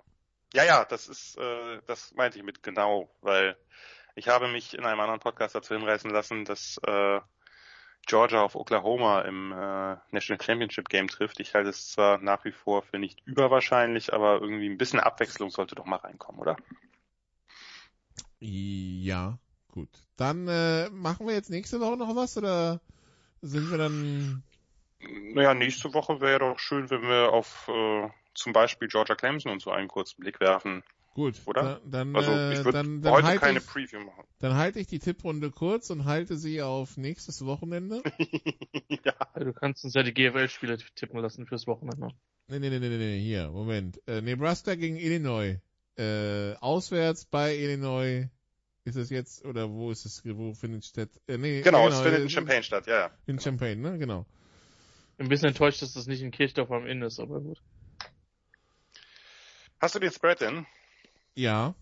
[0.54, 3.56] Ja, ja, das ist, äh, das meinte ich mit genau, weil
[4.14, 7.20] ich habe mich in einem anderen Podcast dazu hinreißen lassen, dass äh,
[8.06, 11.40] Georgia auf Oklahoma im äh, National Championship Game trifft.
[11.40, 15.50] Ich halte es zwar nach wie vor für nicht überwahrscheinlich, aber irgendwie ein bisschen Abwechslung
[15.50, 16.56] sollte doch mal reinkommen, oder?
[18.40, 19.38] Ja,
[19.70, 19.88] gut.
[20.16, 22.80] Dann äh, machen wir jetzt nächste Woche noch was oder
[23.40, 24.42] sind wir dann?
[25.00, 29.60] Naja, nächste Woche wäre doch schön, wenn wir auf äh, zum Beispiel Georgia Clemson und
[29.60, 30.82] so einen kurzen Blick werfen.
[31.14, 31.80] Gut, oder?
[31.84, 34.24] Dann, also ich würde dann, dann heute halte keine ich, Preview machen.
[34.38, 38.02] Dann halte ich die Tipprunde kurz und halte sie auf nächstes Wochenende.
[38.88, 39.12] ja.
[39.34, 42.08] Du kannst uns ja die GFL-Spiele tippen lassen fürs Wochenende.
[42.48, 44.00] Nee, nee, nee, nee, nee, hier, Moment.
[44.08, 45.60] Äh, Nebraska gegen Illinois.
[45.98, 48.28] Äh, auswärts bei Illinois.
[48.84, 51.10] Ist es jetzt, oder wo ist es, wo findet statt?
[51.28, 53.10] Äh, nee, genau, genau, es findet äh, in Champagne statt, ja, ja.
[53.26, 54.26] In Champagne, ne, genau.
[55.18, 57.62] Ein bisschen enttäuscht, dass das nicht in Kirchdorf am Inn ist, aber gut.
[59.78, 60.66] Hast du den Spread denn?
[61.34, 61.74] Ja.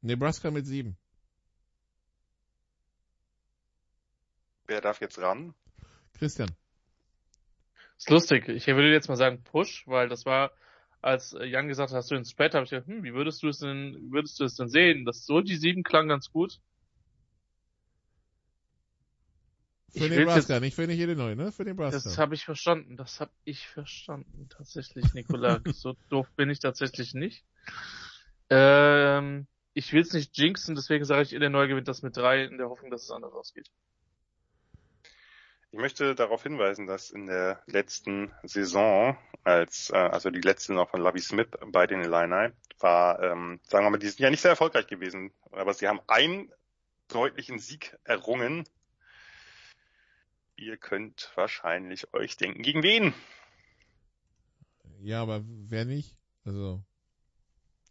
[0.00, 0.96] Nebraska mit sieben.
[4.66, 5.54] Wer darf jetzt ran?
[6.18, 6.50] Christian.
[7.96, 8.48] Ist lustig.
[8.48, 10.52] Ich würde jetzt mal sagen Push, weil das war,
[11.00, 13.48] als Jan gesagt hat, hast du den Spread, habe ich gedacht, hm, wie würdest du
[13.48, 15.04] es denn, würdest du es denn sehen?
[15.04, 16.60] Das so die sieben klang ganz gut.
[19.96, 21.52] Für Ich Nebraska, nicht für nicht Illinois, ne?
[21.52, 22.00] Für Nebraska.
[22.02, 22.96] Das habe ich verstanden.
[22.96, 24.48] Das habe ich verstanden.
[24.48, 25.60] Tatsächlich, Nikola.
[25.72, 27.44] so doof bin ich tatsächlich nicht.
[28.50, 32.58] Ähm, ich will es nicht jinxen, deswegen sage ich, Illinois gewinnt das mit drei, in
[32.58, 33.70] der Hoffnung, dass es anders ausgeht.
[35.70, 40.88] Ich möchte darauf hinweisen, dass in der letzten Saison, als äh, also die letzte Saison
[40.88, 44.40] von Lavi Smith bei den Illini, war, ähm, sagen wir mal, die sind ja nicht
[44.40, 46.52] sehr erfolgreich gewesen, aber sie haben einen
[47.08, 48.64] deutlichen Sieg errungen.
[50.56, 53.12] Ihr könnt wahrscheinlich euch denken, gegen wen?
[55.00, 56.16] Ja, aber wer nicht?
[56.44, 56.82] Also,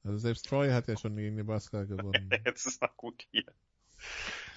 [0.04, 2.30] also selbst Troy hat ja schon gegen Nebraska gewonnen.
[2.46, 3.46] Jetzt ist noch gut hier.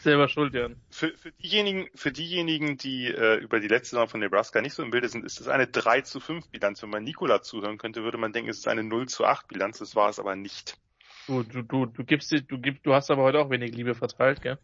[0.01, 0.81] Selber schuld, Jan.
[0.91, 4.83] Für, für diejenigen, für diejenigen, die äh, über die letzte Saison von Nebraska nicht so
[4.83, 6.83] im Bilde sind, ist das eine 3 zu 5 Bilanz.
[6.83, 9.79] Wenn man Nikola zuhören könnte, würde man denken, es ist eine 0 zu 8 Bilanz.
[9.79, 10.79] Das war es aber nicht.
[11.27, 13.95] Du, du, du, du gibst dir, du gibst, du hast aber heute auch wenig Liebe
[13.95, 14.59] verteilt, gell?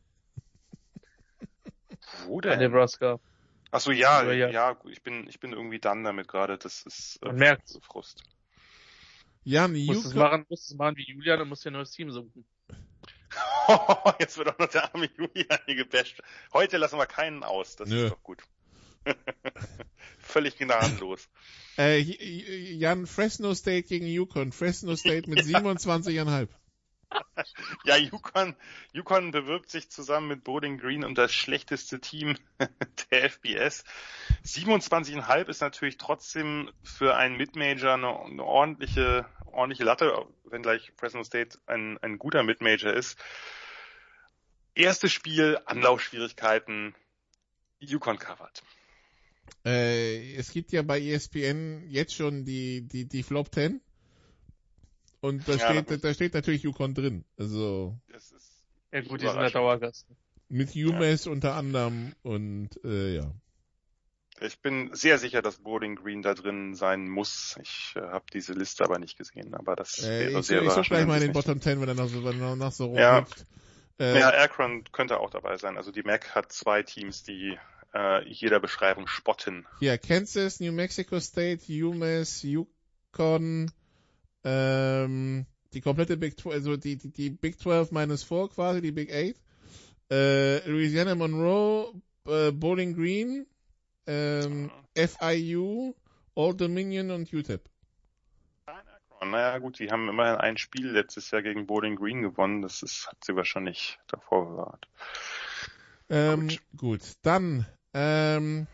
[2.26, 2.60] Wo Bei denn?
[2.60, 3.18] Nebraska.
[3.72, 4.50] Ach so, ja, Aber ja.
[4.50, 6.58] ja, ich bin, ich bin irgendwie dann damit gerade.
[6.58, 7.78] Das ist äh, Man merkt's.
[7.82, 8.22] Frust.
[9.44, 11.90] Jan, Du musst es machen, musst es machen wie Julian und musst dir ein neues
[11.90, 12.44] Team suchen.
[14.20, 16.20] Jetzt wird auch noch der arme Julian hier gebasht.
[16.52, 17.74] Heute lassen wir keinen aus.
[17.76, 18.04] Das Nö.
[18.04, 18.42] ist doch gut.
[20.18, 21.28] Völlig gnadenlos.
[21.78, 24.52] äh, Jan, Fresno State gegen Yukon.
[24.52, 26.48] Fresno State mit 27,5.
[27.84, 28.54] Ja, Yukon,
[28.92, 32.36] Yukon bewirbt sich zusammen mit Bowling Green um das schlechteste Team
[33.10, 33.84] der FBS.
[34.44, 41.58] 27,5 ist natürlich trotzdem für einen Midmajor eine, eine ordentliche, ordentliche Latte, wenngleich Fresno State
[41.66, 43.18] ein, ein guter Midmajor ist.
[44.74, 46.94] Erstes Spiel, Anlaufschwierigkeiten,
[47.78, 48.62] Yukon covered.
[49.64, 53.80] Äh, es gibt ja bei ESPN jetzt schon die, die, die Flop 10.
[55.22, 57.24] Und da Ja, steht, da steht natürlich Yukon drin.
[57.38, 59.50] Also, Das ist Ja gut, die sind der.
[59.50, 60.06] Dauergast.
[60.50, 63.32] mit UMass unter anderem und, äh, ja.
[64.40, 67.56] Ich bin sehr sicher, dass Bowling Green da drin sein muss.
[67.62, 70.64] Ich äh, habe diese Liste aber nicht gesehen, aber das Äh, wäre ich, sehr ich
[70.64, 70.88] überraschend.
[70.88, 73.18] gleich mal in den Bottom 10, wenn er noch so, wenn er noch so Ja.
[73.18, 73.46] rumhüpft.
[74.00, 75.76] Äh, Ja, Akron könnte auch dabei sein.
[75.76, 77.56] Also die MAC hat zwei Teams, die
[77.94, 79.66] äh, jeder Beschreibung spotten.
[79.78, 83.70] Hier, Kansas, New Mexico State, UMass, Yukon,
[84.44, 88.92] ähm, die komplette Big 12, also die, die, die Big 12 minus 4 quasi, die
[88.92, 89.34] Big 8,
[90.10, 91.92] äh, Louisiana Monroe,
[92.26, 93.46] äh, Bowling Green,
[94.06, 95.94] ähm, FIU,
[96.34, 97.68] Old Dominion und UTEP.
[99.24, 102.60] Naja gut, die haben immerhin ein Spiel letztes Jahr gegen Bowling Green gewonnen.
[102.60, 104.88] Das ist, hat sie wahrscheinlich davor bewahrt.
[106.08, 106.60] Ähm, Gut.
[106.76, 107.00] gut.
[107.22, 107.64] dann,
[107.94, 108.66] ähm,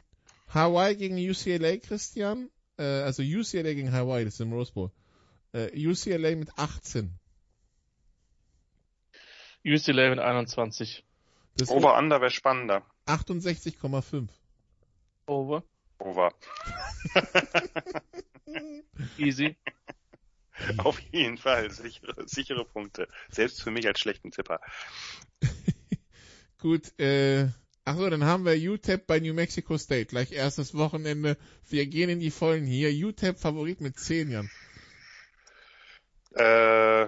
[0.49, 4.91] Hawaii gegen UCLA, Christian, äh, also UCLA gegen Hawaii, das ist im Rose Bowl.
[5.53, 7.19] Äh, UCLA mit 18.
[9.65, 11.05] UCLA mit 21.
[11.57, 12.85] Das Over-Under wäre spannender.
[13.07, 14.29] 68,5.
[15.27, 15.65] Over.
[15.99, 16.33] Over.
[19.19, 19.57] Easy.
[20.79, 21.71] Auf jeden Fall.
[21.71, 23.09] Sichere, sichere Punkte.
[23.31, 24.61] Selbst für mich als schlechten Tipper.
[26.59, 27.49] Gut, äh,
[27.85, 30.07] ach so, dann haben wir UTEP bei New Mexico State.
[30.07, 31.37] Gleich erstes Wochenende.
[31.69, 32.91] Wir gehen in die Vollen hier.
[32.91, 34.51] UTEP Favorit mit 10 Jahren.
[36.35, 37.05] Äh,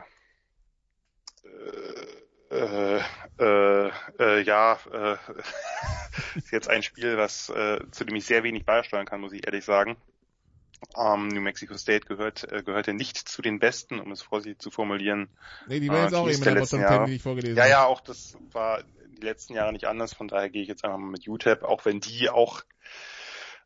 [2.51, 3.01] äh,
[3.39, 5.17] äh, äh, ja, äh,
[6.37, 9.47] ist jetzt ein Spiel, was äh, zu dem ich sehr wenig beisteuern kann, muss ich
[9.47, 9.97] ehrlich sagen.
[10.97, 14.71] Ähm, New Mexico State gehört äh, gehörte nicht zu den Besten, um es vorsichtig zu
[14.71, 15.29] formulieren.
[15.67, 17.07] Nee, die Ah, waren jetzt auch Teams eben in der Bottom 10, Jahre.
[17.07, 17.71] die ich vorgelesen Ja, habe.
[17.71, 20.99] ja, auch das war die letzten Jahre nicht anders, von daher gehe ich jetzt einfach
[20.99, 22.63] mal mit UTEP, auch wenn die auch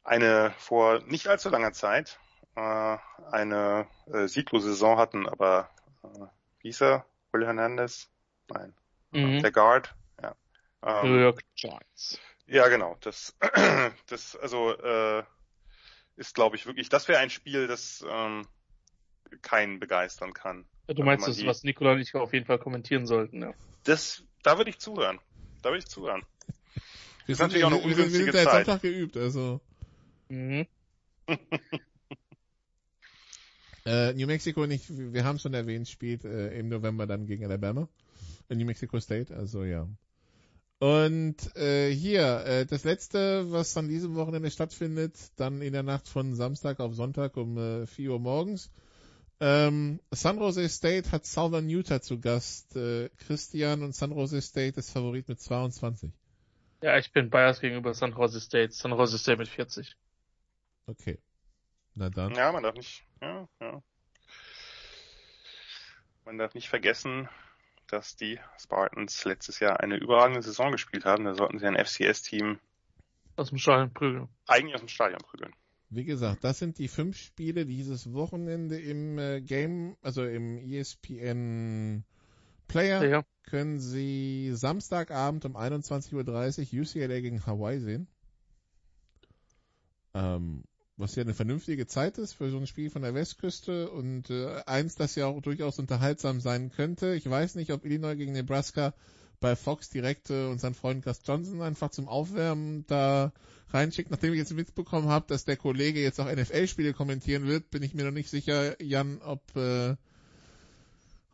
[0.02, 2.18] eine vor nicht allzu langer Zeit
[2.56, 2.96] äh,
[3.32, 5.70] eine äh, sieglose Saison hatten, aber
[6.02, 6.08] äh,
[6.60, 7.06] wie hieß er?
[7.32, 8.10] Will Hernandez?
[8.48, 8.74] Nein.
[9.10, 9.40] Mhm.
[9.42, 9.94] Der Guard?
[10.22, 10.34] Ja.
[10.82, 12.20] Ähm, Dirk Giants.
[12.46, 12.96] ja, genau.
[13.00, 13.36] Das,
[14.08, 15.24] das also äh,
[16.16, 18.46] ist, glaube ich, wirklich, das wäre ein Spiel, das ähm,
[19.42, 20.68] keinen begeistern kann.
[20.86, 23.54] Du meinst das, die- was Nikola und ich auf jeden Fall kommentieren sollten, ja.
[23.84, 25.18] Das, da würde ich zuhören.
[25.62, 26.24] Da würde ich zuhören.
[27.26, 28.66] wir ist sind, natürlich auch eine wir, sind- wir sind ungünstige Zeit.
[28.66, 29.60] Sonntag geübt, also.
[30.28, 30.66] Mhm.
[33.86, 37.88] Äh, New Mexico nicht, wir haben schon erwähnt, spielt äh, im November dann gegen Alabama.
[38.48, 39.88] In New Mexico State, also ja.
[40.78, 46.08] Und äh, hier, äh, das letzte, was an diesem Wochenende stattfindet, dann in der Nacht
[46.08, 48.70] von Samstag auf Sonntag um äh, 4 Uhr morgens.
[49.40, 52.76] Ähm, San Jose State hat Southern Utah zu Gast.
[52.76, 56.12] Äh, Christian und San Jose State ist Favorit mit 22.
[56.82, 58.72] Ja, ich bin biased gegenüber San Jose State.
[58.72, 59.96] San Jose State mit 40.
[60.86, 61.18] Okay.
[61.94, 62.34] Na dann.
[62.34, 63.82] Ja, man darf nicht, ja, ja.
[66.24, 67.28] Man darf nicht vergessen,
[67.88, 71.24] dass die Spartans letztes Jahr eine überragende Saison gespielt haben.
[71.24, 72.58] Da sollten sie ein FCS-Team
[73.36, 74.28] Aus dem Stadion prügeln.
[74.46, 75.52] eigentlich aus dem Stadion prügeln.
[75.90, 82.04] Wie gesagt, das sind die fünf Spiele dieses Wochenende im äh, Game, also im ESPN
[82.66, 83.04] Player.
[83.04, 83.24] Ja.
[83.44, 88.08] Können Sie Samstagabend um 21.30 Uhr UCLA gegen Hawaii sehen.
[90.14, 90.64] Ähm,
[90.96, 94.62] was ja eine vernünftige Zeit ist für so ein Spiel von der Westküste und äh,
[94.66, 97.14] eins, das ja auch durchaus unterhaltsam sein könnte.
[97.14, 98.94] Ich weiß nicht, ob Illinois gegen Nebraska
[99.40, 103.32] bei Fox direkt äh, unseren Freund Gus Johnson einfach zum Aufwärmen da
[103.70, 104.10] reinschickt.
[104.10, 107.94] Nachdem ich jetzt mitbekommen habe, dass der Kollege jetzt auch NFL-Spiele kommentieren wird, bin ich
[107.94, 109.96] mir noch nicht sicher, Jan, ob äh,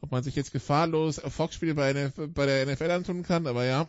[0.01, 3.87] ob man sich jetzt gefahrlos Fox-Spiele bei, bei der NFL antun kann, aber ja.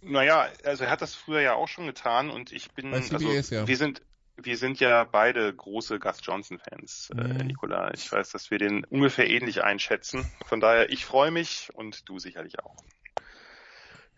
[0.00, 3.66] Naja, also er hat das früher ja auch schon getan und ich bin, also ja.
[3.66, 4.00] wir sind,
[4.40, 7.46] wir sind ja beide große Gus Johnson-Fans, äh, Mhm.
[7.46, 7.92] Nicola.
[7.94, 10.24] Ich weiß, dass wir den ungefähr ähnlich einschätzen.
[10.46, 12.76] Von daher, ich freue mich und du sicherlich auch.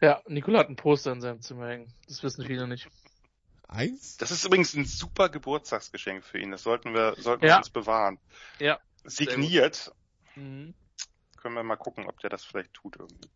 [0.00, 1.92] Ja, Nikola hat ein Poster in seinem Zimmer hängen.
[2.06, 2.88] Das wissen viele nicht.
[3.68, 4.16] Eins?
[4.16, 6.50] Das ist übrigens ein super Geburtstagsgeschenk für ihn.
[6.50, 7.58] Das sollten wir, sollten wir Ja.
[7.58, 8.18] uns bewahren.
[8.58, 8.78] Ja.
[9.04, 9.92] Signiert.
[10.36, 10.74] Mhm.
[11.36, 13.30] Können wir mal gucken, ob der das vielleicht tut irgendwie.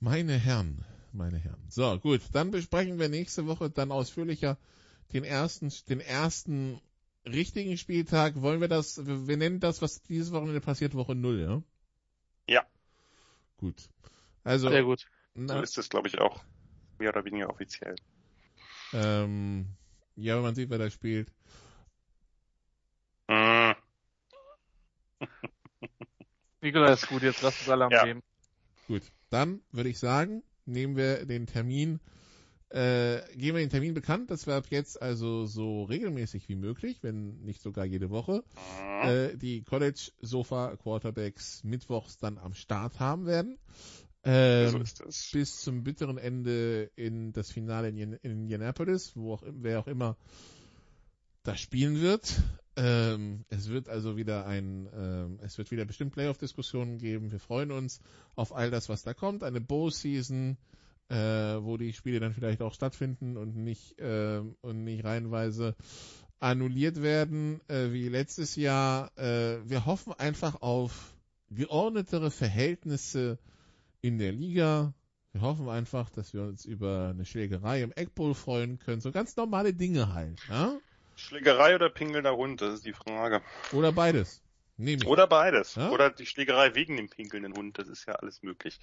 [0.00, 1.64] Meine Herren, meine Herren.
[1.68, 4.56] So, gut, dann besprechen wir nächste Woche dann ausführlicher
[5.12, 6.80] den ersten, den ersten
[7.26, 8.40] richtigen Spieltag.
[8.40, 11.62] Wollen wir das, wir, wir nennen das, was dieses Wochenende passiert, Woche null, ja?
[12.54, 12.66] Ja.
[13.58, 13.88] Gut.
[14.44, 15.00] Also, Sehr gut.
[15.34, 16.42] So na, ist es, glaube ich, auch
[16.98, 17.94] mehr oder weniger offiziell.
[18.92, 19.66] ähm,
[20.16, 21.32] ja, wenn man sieht, wer da spielt.
[23.28, 23.72] Mm.
[26.60, 28.04] Nikola ist gut, jetzt lasst uns alle am Ja.
[28.04, 28.22] Leben.
[28.88, 32.00] Gut, dann würde ich sagen, nehmen wir den Termin,
[32.72, 36.98] äh, geben wir den Termin bekannt, dass wir ab jetzt also so regelmäßig wie möglich,
[37.02, 38.44] wenn nicht sogar jede Woche,
[39.02, 39.06] Mm.
[39.06, 43.58] äh, die College Sofa Quarterbacks mittwochs dann am Start haben werden.
[44.24, 45.30] Ähm, so es.
[45.32, 50.16] bis zum bitteren Ende in das Finale in, Indianapolis, wo auch, wer auch immer
[51.42, 52.40] das spielen wird.
[52.76, 57.32] Ähm, es wird also wieder ein, ähm, es wird wieder bestimmt Playoff-Diskussionen geben.
[57.32, 58.00] Wir freuen uns
[58.34, 59.42] auf all das, was da kommt.
[59.42, 60.56] Eine Bowl-Season,
[61.12, 65.76] äh, wo die Spiele dann vielleicht auch stattfinden und nicht ähm, und nicht reihenweise
[66.40, 69.16] annulliert werden äh, wie letztes Jahr.
[69.18, 71.14] Äh, wir hoffen einfach auf
[71.50, 73.38] geordnetere Verhältnisse
[74.00, 74.94] in der Liga.
[75.32, 79.00] Wir hoffen einfach, dass wir uns über eine Schlägerei im Eckbowl freuen können.
[79.00, 80.40] So ganz normale Dinge halt.
[80.48, 80.78] Ja?
[81.14, 83.42] Schlägerei oder pingelnder Hund, das ist die Frage.
[83.72, 84.41] Oder beides.
[84.76, 85.08] Nehme ich.
[85.08, 85.74] Oder beides.
[85.74, 85.90] Ja?
[85.90, 88.80] Oder die Schlägerei wegen dem pinkelnden Hund, das ist ja alles möglich.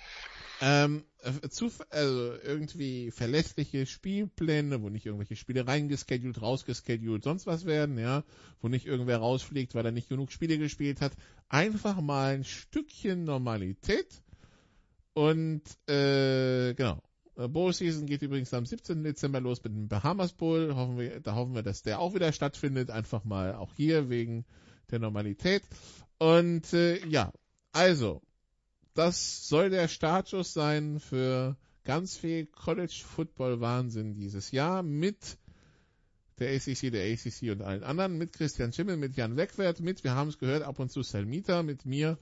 [0.61, 7.65] Ähm, äh, zu, also irgendwie verlässliche Spielpläne, wo nicht irgendwelche Spiele reingeschedult, rausgeschedult, sonst was
[7.65, 8.23] werden, ja,
[8.61, 11.13] wo nicht irgendwer rausfliegt, weil er nicht genug Spiele gespielt hat.
[11.49, 14.21] Einfach mal ein Stückchen Normalität.
[15.13, 17.01] Und äh, genau.
[17.35, 19.03] Äh, Bowl Season geht übrigens am 17.
[19.03, 20.75] Dezember los mit dem Bahamas Bowl.
[20.75, 22.91] Hoffen wir, da hoffen wir, dass der auch wieder stattfindet.
[22.91, 24.45] Einfach mal auch hier wegen
[24.91, 25.63] der Normalität.
[26.17, 27.31] Und äh, ja,
[27.71, 28.21] also,
[28.93, 35.37] das soll der Startschuss sein für ganz viel College Football Wahnsinn dieses Jahr mit
[36.39, 40.15] der ACC, der ACC und allen anderen, mit Christian Schimmel, mit Jan Wegwert, mit, wir
[40.15, 42.17] haben es gehört, ab und zu Salmita, mit mir.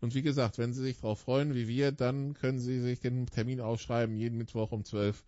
[0.00, 3.26] Und wie gesagt, wenn Sie sich darauf freuen, wie wir, dann können Sie sich den
[3.26, 4.16] Termin aufschreiben.
[4.16, 5.24] Jeden Mittwoch um 12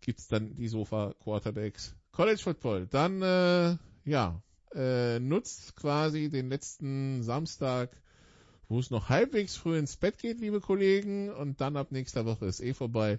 [0.00, 2.86] gibt's dann die Sofa Quarterbacks College Football.
[2.88, 4.42] Dann, äh, ja,
[4.74, 7.90] äh, nutzt quasi den letzten Samstag,
[8.68, 11.30] wo es noch halbwegs früh ins Bett geht, liebe Kollegen.
[11.30, 13.18] Und dann ab nächster Woche ist eh vorbei.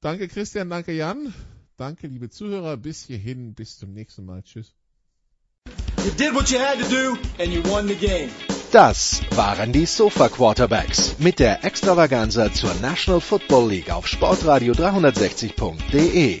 [0.00, 1.32] Danke Christian, danke Jan.
[1.76, 2.76] Danke liebe Zuhörer.
[2.76, 4.42] Bis hierhin, bis zum nächsten Mal.
[4.42, 4.74] Tschüss.
[6.04, 8.28] You did what you had to do and you won the game.
[8.74, 16.40] Das waren die Sofa Quarterbacks mit der Extravaganza zur National Football League auf Sportradio 360.de.